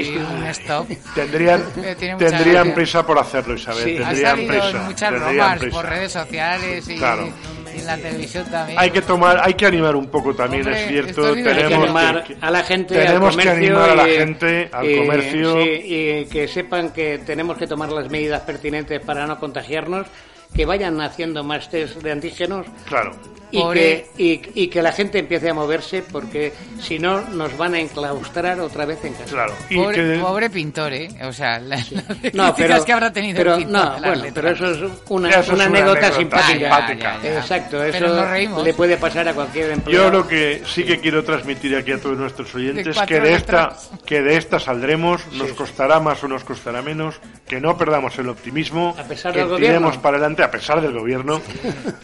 sí, 0.05 0.15
un 0.17 0.45
stop. 0.45 0.87
Tendrían, 1.13 1.61
Eh, 1.83 1.95
tendrían 1.99 2.29
gracia. 2.29 2.73
prisa 2.75 3.05
por 3.05 3.19
hacerlo, 3.19 3.53
Isabel. 3.55 3.83
Sí. 3.83 3.97
Ha 4.01 4.07
Tendrían 4.07 4.35
salido 4.37 4.47
prisa. 4.53 4.69
en 4.69 4.85
muchas 4.85 5.09
tendrían 5.11 5.35
bromas 5.35 5.59
prisa. 5.59 5.75
por 5.75 5.85
redes 5.89 6.11
sociales 6.13 6.87
y, 6.87 6.95
Claro. 6.97 7.27
y 7.75 7.79
en 7.79 7.85
la 7.85 7.97
televisión 7.97 8.45
también. 8.49 8.79
Hay 8.79 8.91
que 8.91 9.01
tomar, 9.01 9.39
hay 9.43 9.53
que 9.55 9.65
animar 9.65 9.95
un 9.97 10.07
poco 10.07 10.33
también, 10.33 10.63
Hombre, 10.65 10.81
es 10.83 10.87
cierto. 10.89 11.27
es 11.29 11.35
que 11.35 11.43
Tenemos 11.43 11.83
animar 11.83 12.23
que- 12.23 12.37
a 12.39 12.51
la 12.51 12.63
gente 12.63 12.95
tenemos 12.95 13.35
al 13.35 13.41
que 13.41 13.47
comercio 13.49 13.51
animar 13.75 13.89
a 13.89 13.95
la 13.95 14.09
y- 14.09 14.15
gente 14.17 14.69
al 14.71 14.89
y- 14.89 14.97
comercio. 14.97 15.53
sí, 15.61 15.69
y 15.85 16.25
que 16.25 16.47
sepan 16.47 16.89
que 16.91 17.17
tenemos 17.25 17.57
que 17.57 17.67
tomar 17.67 17.91
las 17.91 18.09
medidas 18.09 18.41
pertinentes 18.43 19.01
para 19.01 19.27
no 19.27 19.37
contagiarnos 19.39 20.07
que 20.55 20.65
vayan 20.65 21.01
haciendo 21.01 21.43
más 21.43 21.69
test 21.69 21.97
de 21.97 22.11
antígenos 22.11 22.65
Claro. 22.87 23.11
Y 23.59 23.73
que, 23.73 24.07
y, 24.17 24.63
y 24.63 24.67
que 24.67 24.81
la 24.81 24.91
gente 24.91 25.19
empiece 25.19 25.49
a 25.49 25.53
moverse 25.53 26.01
porque 26.03 26.51
si 26.81 26.99
no 26.99 27.21
nos 27.21 27.55
van 27.57 27.75
a 27.75 27.79
enclaustrar 27.79 28.59
otra 28.59 28.85
vez 28.85 29.03
en 29.05 29.13
casa. 29.13 29.25
Claro. 29.33 29.53
Pobre, 29.73 30.19
pobre 30.19 30.49
pintor, 30.49 30.93
¿eh? 30.93 31.07
O 31.23 31.31
sea, 31.33 31.59
la- 31.59 31.75
las 31.77 31.91
No, 31.91 32.53
críticas 32.53 32.55
pero, 32.55 32.85
que 32.85 32.93
habrá 32.93 33.13
tenido 33.13 33.37
pero, 33.37 33.55
el 33.55 33.63
pintor 33.65 33.83
no, 33.83 33.91
bueno, 33.99 34.15
letras. 34.23 34.33
pero 34.33 34.49
eso 34.49 34.71
es 34.85 34.91
una, 35.09 35.29
Eso 35.29 35.39
es 35.39 35.47
una 35.49 35.55
una 35.55 35.63
anécdota, 35.65 35.91
anécdota 36.07 36.19
simpática. 36.19 36.51
simpática. 36.59 37.17
Ya, 37.17 37.23
ya, 37.23 37.29
ya. 37.33 37.39
Exacto, 37.39 37.83
eso 37.83 38.63
le 38.63 38.73
puede 38.73 38.97
pasar 38.97 39.27
a 39.27 39.33
cualquier 39.33 39.71
empleado. 39.71 40.05
Yo 40.05 40.11
lo 40.11 40.27
que 40.27 40.61
sí 40.65 40.83
que 40.83 40.99
quiero 40.99 41.23
transmitir 41.23 41.75
aquí 41.75 41.91
a 41.91 41.99
todos 41.99 42.17
nuestros 42.17 42.53
oyentes 42.55 42.95
cuatro 42.95 43.15
que 43.15 43.21
de 43.21 43.33
esta 43.33 43.77
que 44.05 44.21
de 44.21 44.37
esta 44.37 44.59
saldremos, 44.59 45.21
nos 45.33 45.51
costará 45.53 45.99
más 45.99 46.23
o 46.23 46.27
nos 46.27 46.43
costará 46.43 46.81
menos, 46.81 47.19
que 47.47 47.59
no 47.61 47.77
perdamos 47.77 48.17
el 48.19 48.29
optimismo, 48.29 48.95
A 48.97 49.03
pesar 49.03 49.33
que 49.33 49.39
del 49.39 49.55
tiremos 49.57 49.81
gobierno. 49.81 50.01
para 50.01 50.17
adelante 50.17 50.43
a 50.43 50.51
pesar 50.51 50.81
del 50.81 50.93
gobierno, 50.93 51.41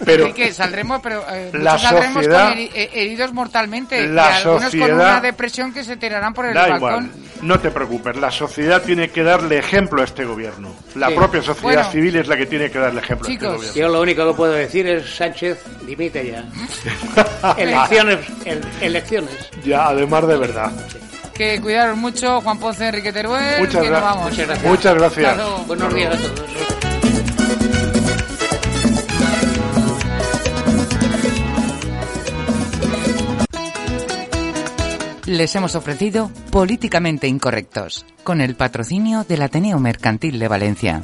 pero 0.06 0.28
Sí 0.28 0.34
que 0.34 0.52
saldremos, 0.54 1.00
pero 1.02 1.24
eh, 1.40 1.52
La 1.54 1.78
sociedad- 1.78 2.50
con 2.50 2.60
eh, 2.60 2.90
heridos 2.94 3.34
mortalmente. 3.34 4.08
La 4.08 4.24
y 4.30 4.34
algunos 4.36 4.62
con 4.64 4.72
sociedad- 4.72 4.96
una 4.96 5.22
depresión 5.22 5.74
que 5.74 5.84
se 5.84 5.98
tirarán 5.98 6.34
por 6.34 6.46
el 6.46 6.54
da 6.54 6.68
balcón. 6.68 6.78
igual, 7.06 7.10
no 7.42 7.60
te 7.60 7.72
preocupes, 7.72 8.16
la 8.18 8.32
sociedad 8.32 8.82
tiene 8.82 9.10
que 9.10 9.24
darle 9.24 9.58
ejemplo 9.58 10.02
a 10.02 10.06
este 10.06 10.26
gobierno. 10.26 10.74
La 10.96 11.08
Sí. 11.10 11.16
propia 11.16 11.42
sociedad 11.42 11.62
Bueno. 11.84 11.92
civil 11.92 12.16
es 12.18 12.28
la 12.28 12.38
que 12.38 12.46
tiene 12.46 12.70
que 12.70 12.80
darle 12.80 13.00
ejemplo 13.02 13.28
a 13.28 13.32
este 13.32 13.40
Chicos, 13.46 13.56
gobierno. 13.58 13.80
yo 13.80 13.88
lo 13.90 14.02
único 14.02 14.28
que 14.28 14.34
puedo 14.36 14.52
decir 14.54 14.86
es 14.88 15.10
Sánchez, 15.16 15.60
dimite 15.86 16.26
ya. 16.32 16.44
elecciones, 17.58 18.20
el- 18.46 18.62
elecciones. 18.82 19.32
Ya, 19.64 19.88
además 19.88 20.28
de 20.28 20.38
verdad. 20.38 20.72
Que 21.34 21.62
cuidaros 21.62 21.96
mucho, 21.98 22.42
Juan 22.42 22.60
Ponce, 22.60 22.88
Enrique 22.88 23.14
Teruel. 23.14 23.60
Muchas 23.62 23.82
que 23.82 23.88
gra- 23.88 23.92
nos 23.94 24.02
vamos. 24.02 24.24
muchas 24.32 24.46
gracias. 24.48 24.68
Muchas 24.70 24.96
gracias. 24.96 25.68
Buenos 25.68 25.94
días 25.96 26.14
a 26.16 26.18
todos. 26.18 27.89
Les 35.30 35.56
hemos 35.56 35.76
ofrecido 35.76 36.32
Políticamente 36.50 37.28
Incorrectos, 37.28 38.04
con 38.24 38.42
el 38.42 38.56
patrocinio 38.56 39.26
del 39.26 39.44
Ateneo 39.44 39.78
Mercantil 39.80 40.40
de 40.40 40.48
Valencia. 40.48 41.04